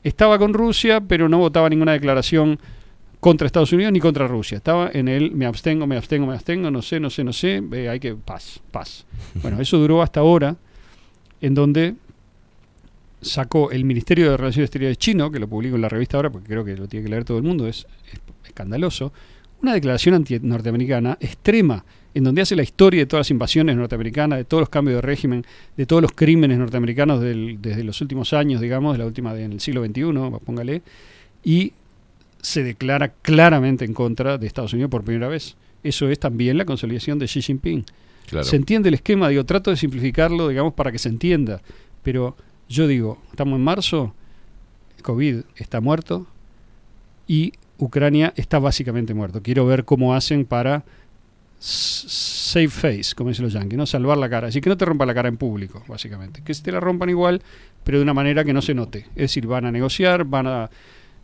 [0.03, 2.59] estaba con Rusia, pero no votaba ninguna declaración
[3.19, 4.58] contra Estados Unidos ni contra Rusia.
[4.58, 7.64] Estaba en el me abstengo, me abstengo, me abstengo, no sé, no sé, no sé,
[7.74, 9.06] eh, hay que paz, paz.
[9.42, 10.56] Bueno, eso duró hasta ahora,
[11.42, 11.95] en donde
[13.22, 16.48] sacó el Ministerio de Relaciones Exteriores chino, que lo publico en la revista ahora, porque
[16.48, 19.11] creo que lo tiene que leer todo el mundo, es, es escandaloso,
[19.61, 24.45] una declaración anti-norteamericana extrema, en donde hace la historia de todas las invasiones norteamericanas, de
[24.45, 25.45] todos los cambios de régimen,
[25.76, 29.44] de todos los crímenes norteamericanos del- desde los últimos años, digamos, de la última de-
[29.44, 30.82] en el siglo XXI, póngale,
[31.44, 31.74] y
[32.42, 35.56] se declara claramente en contra de Estados Unidos por primera vez.
[35.84, 37.84] Eso es también la consolidación de Xi Jinping.
[38.27, 38.45] Claro.
[38.45, 41.61] Se entiende el esquema, digo, trato de simplificarlo, digamos, para que se entienda,
[42.03, 42.36] pero
[42.68, 44.14] yo digo, estamos en marzo,
[45.03, 46.27] COVID está muerto
[47.27, 49.42] y Ucrania está básicamente muerto.
[49.42, 50.84] Quiero ver cómo hacen para
[51.60, 53.86] save face, como dicen los yankees, ¿no?
[53.86, 54.48] salvar la cara.
[54.48, 56.42] Así que no te rompa la cara en público, básicamente.
[56.44, 57.42] Que se te la rompan igual,
[57.84, 59.00] pero de una manera que no se note.
[59.16, 60.70] Es decir, van a negociar, van a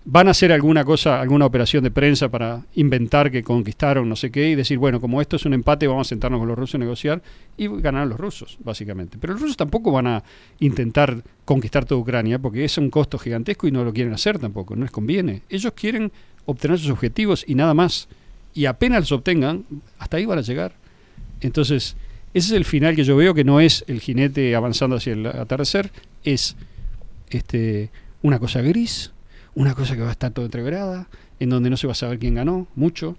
[0.06, 4.32] van a hacer alguna cosa, alguna operación de prensa para inventar que conquistaron no sé
[4.32, 6.76] qué y decir, bueno, como esto es un empate, vamos a sentarnos con los rusos
[6.76, 7.22] a negociar
[7.58, 9.18] y ganar los rusos, básicamente.
[9.20, 10.24] Pero los rusos tampoco van a
[10.60, 14.76] intentar conquistar toda Ucrania porque es un costo gigantesco y no lo quieren hacer tampoco,
[14.76, 15.44] no les conviene.
[15.50, 16.12] Ellos quieren
[16.46, 18.08] obtener sus objetivos y nada más.
[18.54, 19.66] Y apenas los obtengan,
[19.98, 20.74] hasta ahí van a llegar.
[21.42, 21.96] Entonces,
[22.34, 25.26] ese es el final que yo veo que no es el jinete avanzando hacia el
[25.26, 25.92] atardecer,
[26.24, 26.56] es
[27.30, 27.90] este,
[28.22, 29.12] una cosa gris,
[29.56, 31.08] una cosa que va a estar todo entreverada,
[31.40, 33.18] en donde no se va a saber quién ganó, mucho.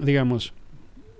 [0.00, 0.52] Digamos,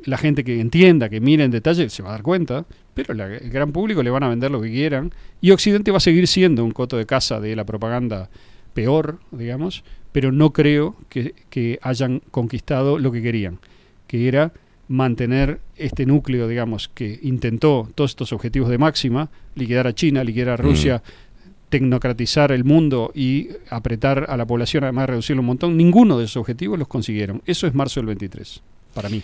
[0.04, 3.26] la gente que entienda, que mire en detalle, se va a dar cuenta, pero la-
[3.36, 5.12] el gran público le van a vender lo que quieran.
[5.40, 8.30] Y Occidente va a seguir siendo un coto de casa de la propaganda
[8.76, 13.58] peor, digamos, pero no creo que, que hayan conquistado lo que querían,
[14.06, 14.52] que era
[14.86, 20.50] mantener este núcleo, digamos, que intentó todos estos objetivos de máxima, liquidar a China, liquidar
[20.50, 21.02] a Rusia,
[21.70, 26.36] tecnocratizar el mundo y apretar a la población, además reducirlo un montón, ninguno de esos
[26.36, 27.42] objetivos los consiguieron.
[27.46, 28.62] Eso es marzo del 23,
[28.94, 29.22] para mí.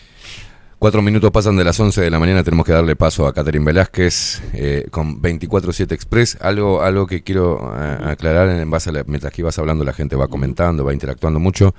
[0.83, 3.65] Cuatro minutos pasan de las 11 de la mañana, tenemos que darle paso a Catherine
[3.65, 6.37] Velázquez eh, con 24-7 Express.
[6.41, 10.17] Algo, algo que quiero eh, aclarar, en base a mientras que ibas hablando la gente
[10.17, 11.77] va comentando, va interactuando mucho.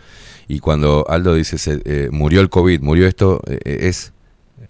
[0.47, 4.12] Y cuando Aldo dice, se, eh, murió el COVID, murió esto, eh, es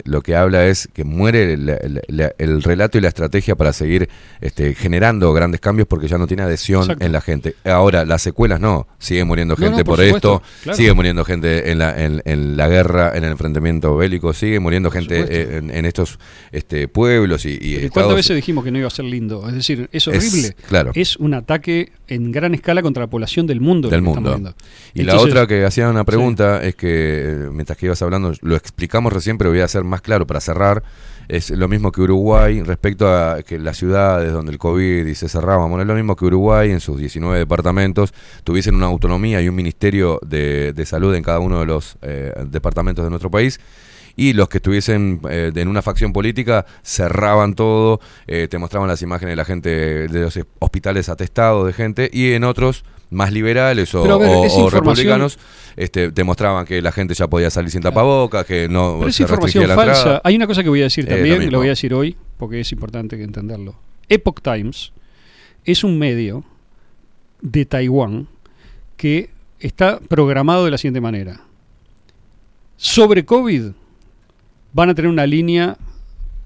[0.04, 4.08] lo que habla es que muere la- el relato y la estrategia para seguir
[4.40, 7.04] este, generando grandes cambios porque ya no tiene adhesión Exacto.
[7.04, 7.54] en la gente.
[7.64, 10.76] Ahora, las secuelas no, sigue muriendo No, no, gente por por, supuesto, esto, claro.
[10.76, 14.90] sigue muriendo gente en la, en, en la guerra, en el enfrentamiento bélico, sigue muriendo
[14.90, 16.18] gente eh, en, en estos
[16.52, 17.90] este, pueblos y, y ¿Y estados.
[17.92, 19.46] ¿Cuántas veces dijimos que no iba a ser lindo?
[19.48, 20.56] Es decir, es Es- horrible.
[20.68, 20.90] claro.
[20.94, 23.88] Es un ataque en gran escala contra la población del mundo.
[23.88, 24.54] del mundo.
[24.92, 28.56] Y la otra que hacía una pregunta es que, eh, mientras que ibas hablando, lo
[28.56, 30.82] explicamos recién, pero voy a hacer más claro para cerrar.
[31.26, 35.28] Es lo mismo que Uruguay respecto a que las ciudades donde el COVID y se
[35.28, 35.70] cerraban.
[35.70, 38.12] Bueno, es lo mismo que Uruguay en sus 19 departamentos
[38.44, 42.32] tuviesen una autonomía y un ministerio de, de salud en cada uno de los eh,
[42.46, 43.58] departamentos de nuestro país.
[44.16, 49.02] Y los que estuviesen eh, en una facción política cerraban todo, eh, te mostraban las
[49.02, 49.68] imágenes de la gente
[50.08, 55.38] de los hospitales atestados de gente, y en otros más liberales o, ver, información- republicanos
[55.76, 59.16] este, te mostraban que la gente ya podía salir sin tapabocas, que no Pero es
[59.16, 60.00] se información restringía la falsa.
[60.00, 60.20] entrada.
[60.24, 61.52] Hay una cosa que voy a decir lo también, mismo.
[61.52, 63.74] lo voy a decir hoy, porque es importante que entenderlo.
[64.08, 64.92] Epoch Times
[65.64, 66.44] es un medio
[67.40, 68.28] de Taiwán
[68.96, 71.40] que está programado de la siguiente manera.
[72.76, 73.72] Sobre COVID
[74.74, 75.78] van a tener una línea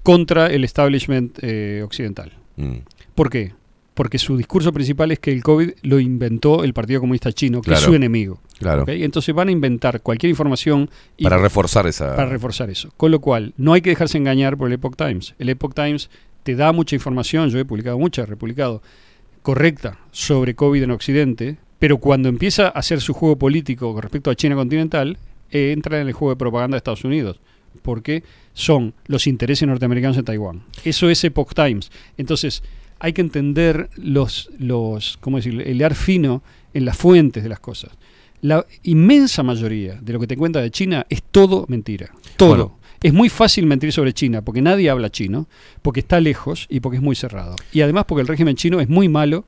[0.03, 2.31] contra el establishment eh, occidental.
[2.55, 2.75] Mm.
[3.15, 3.53] ¿Por qué?
[3.93, 7.73] Porque su discurso principal es que el COVID lo inventó el Partido Comunista Chino, que
[7.73, 8.39] es su enemigo.
[8.57, 8.85] Claro.
[8.87, 12.15] Entonces van a inventar cualquier información y- Para reforzar esa.
[12.15, 12.91] para reforzar eso.
[12.95, 15.35] Con lo cual, no hay que dejarse engañar por el Epoch Times.
[15.37, 16.09] El Epoch Times
[16.43, 18.81] te da mucha información, yo he publicado mucha, he republicado,
[19.41, 24.29] correcta sobre COVID en Occidente, pero cuando empieza a hacer su juego político con respecto
[24.29, 25.17] a China continental,
[25.51, 27.39] eh, entra en el juego de propaganda de Estados Unidos,
[27.81, 30.63] porque son los intereses norteamericanos en Taiwán.
[30.83, 31.91] Eso es Epoch Times.
[32.17, 32.63] Entonces,
[32.99, 35.63] hay que entender los, los ¿cómo decirlo?
[35.63, 36.43] el ar fino
[36.73, 37.91] en las fuentes de las cosas.
[38.41, 42.11] La inmensa mayoría de lo que te cuenta de China es todo mentira.
[42.37, 42.49] Todo.
[42.49, 42.79] Bueno.
[43.01, 45.47] Es muy fácil mentir sobre China porque nadie habla chino,
[45.81, 47.55] porque está lejos y porque es muy cerrado.
[47.71, 49.45] Y además porque el régimen chino es muy malo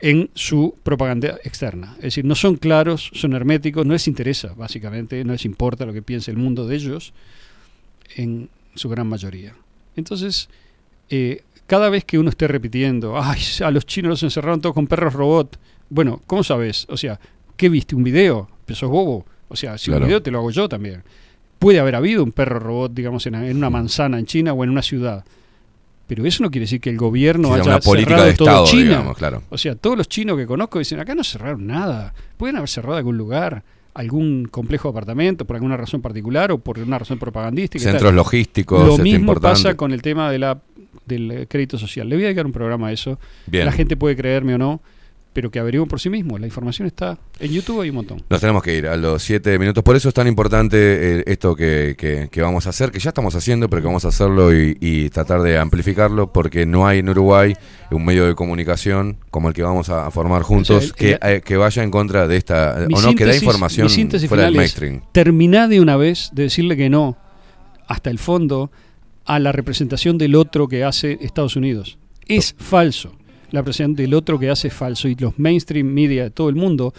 [0.00, 1.94] en su propaganda externa.
[1.98, 5.92] Es decir, no son claros, son herméticos, no les interesa, básicamente, no les importa lo
[5.92, 7.12] que piense el mundo de ellos,
[8.16, 9.54] en su gran mayoría.
[9.96, 10.48] Entonces,
[11.10, 14.86] eh, cada vez que uno esté repitiendo, ay, a los chinos los encerraron todos con
[14.86, 15.58] perros robot,
[15.90, 16.86] bueno, ¿cómo sabes?
[16.88, 17.18] O sea,
[17.56, 17.94] ¿qué viste?
[17.96, 18.48] ¿Un video?
[18.66, 19.26] Pero sos bobo.
[19.48, 20.02] O sea, si Claro.
[20.04, 21.02] un video te lo hago yo también.
[21.58, 24.70] Puede haber habido un perro robot, digamos, en, en una manzana en China o en
[24.70, 25.24] una ciudad.
[26.08, 28.66] Pero eso no quiere decir que el gobierno haya una política cerrado de todo Estado,
[28.66, 28.82] China.
[28.84, 29.42] digamos, claro.
[29.50, 32.14] O sea, todos los chinos que conozco dicen, acá no cerraron nada.
[32.38, 33.62] Pueden haber cerrado algún lugar,
[33.92, 37.84] algún complejo de apartamento, por alguna razón particular o por una razón propagandística.
[37.84, 38.16] Centros tal.
[38.16, 39.54] logísticos, Lo este, mismo importante.
[39.62, 40.58] pasa con el tema de la,
[41.04, 42.08] del crédito social.
[42.08, 43.18] Le voy a dedicar un programa a eso.
[43.46, 43.66] Bien.
[43.66, 44.80] La gente puede creerme o no,
[45.38, 46.36] pero que averigüen por sí mismo.
[46.36, 48.20] La información está en YouTube, hay un montón.
[48.28, 49.84] Nos tenemos que ir a los siete minutos.
[49.84, 50.76] Por eso es tan importante
[51.20, 54.04] eh, esto que, que- que vamos a hacer, que ya estamos haciendo, pero que vamos
[54.04, 57.54] a hacerlo y, y tratar de amplificarlo, porque no hay en Uruguay
[57.92, 61.10] un medio de comunicación como el que vamos a, formar juntos, O sea, el- que,
[61.28, 64.28] el- eh, que vaya en contra de esta, o no, que da síntesis- información síntesis
[64.28, 65.02] fuera del mainstream.
[65.12, 67.16] Terminá de una vez de decirle que no,
[67.86, 68.72] hasta el fondo,
[69.24, 71.96] a la representación del otro que hace Estados Unidos.
[72.26, 73.12] Es falso.
[73.50, 75.08] La representación del otro que hace es falso.
[75.08, 76.92] Y los mainstream media de todo el mundo,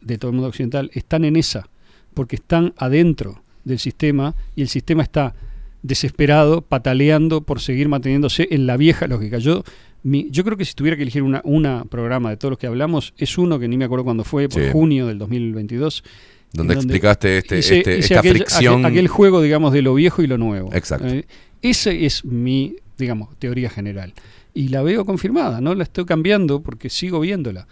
[0.00, 1.68] de todo el mundo occidental, están en esa.
[2.14, 5.34] Porque están adentro del sistema y el sistema está
[5.82, 9.38] desesperado, pataleando por seguir manteniéndose en la vieja lógica.
[9.38, 9.62] Yo,
[10.02, 12.66] mi- yo creo que si tuviera que elegir una, una programa de todos los que
[12.66, 14.68] hablamos, es uno que ni me acuerdo cuándo fue, por Sí.
[14.72, 16.02] junio del 2022.
[16.52, 18.74] Donde en explicaste este- hice- este- hice esta aquel, fricción.
[18.84, 20.72] aquel- aquel juego, digamos, de lo viejo y lo nuevo.
[20.72, 21.06] Exacto.
[21.08, 21.26] Eh,
[21.62, 24.14] esa es mi, digamos, teoría general.
[24.56, 27.66] Y la veo confirmada, no la estoy cambiando porque sigo viéndola.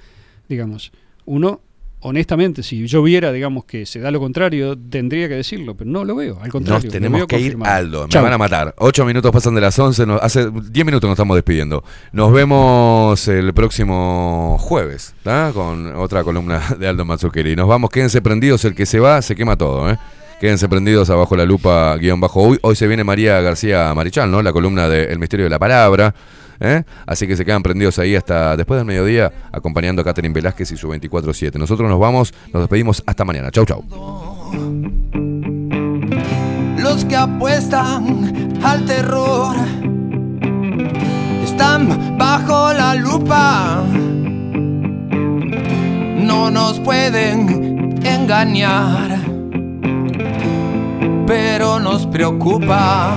[0.51, 0.93] Digamos,
[1.25, 1.63] uno,
[2.01, 6.05] honestamente, si yo viera, digamos, que se da lo contrario, tendría que decirlo, pero no
[6.05, 6.85] lo veo, al contrario.
[6.85, 7.57] Nos tenemos veo que ir.
[7.65, 8.03] Aldo.
[8.03, 8.23] Me Chau.
[8.23, 8.75] van a matar.
[8.77, 10.05] Ocho minutos pasan de las once.
[10.05, 11.83] nos- hace diez minutos nos estamos despidiendo.
[12.13, 15.53] Nos vemos el próximo jueves, ¿tá?
[15.55, 17.57] Con otra columna de Aldo Mazzucchelli.
[17.57, 18.63] Nos vamos, quédense prendidos.
[18.67, 19.97] El que se va, se quema todo, ¿eh?
[20.39, 22.43] Quédense prendidos abajo la lupa, guion bajo.
[22.43, 24.43] Hoy, hoy se viene María García Marichal, ¿no?
[24.43, 26.15] La columna de El misterio de la palabra.
[26.61, 26.85] ¿Eh?
[27.07, 30.77] Así que se quedan prendidos ahí hasta después del mediodía, acompañando a Catherine Velázquez y
[30.77, 31.59] su 24-7.
[31.59, 33.51] Nosotros nos vamos, nos despedimos hasta mañana.
[33.51, 33.85] Chau, chau.
[36.79, 39.57] Los que apuestan al terror
[41.43, 43.83] están bajo la lupa.
[46.17, 49.19] No nos pueden engañar,
[51.27, 53.17] pero nos preocupa.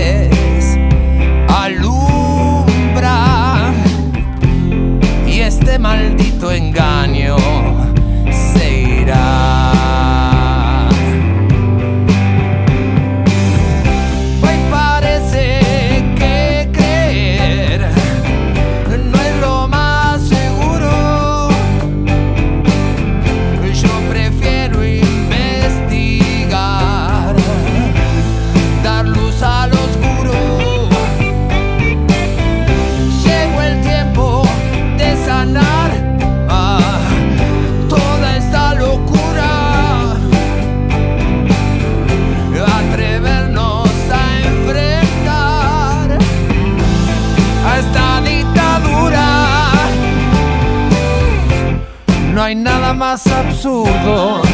[53.61, 54.50] absurdo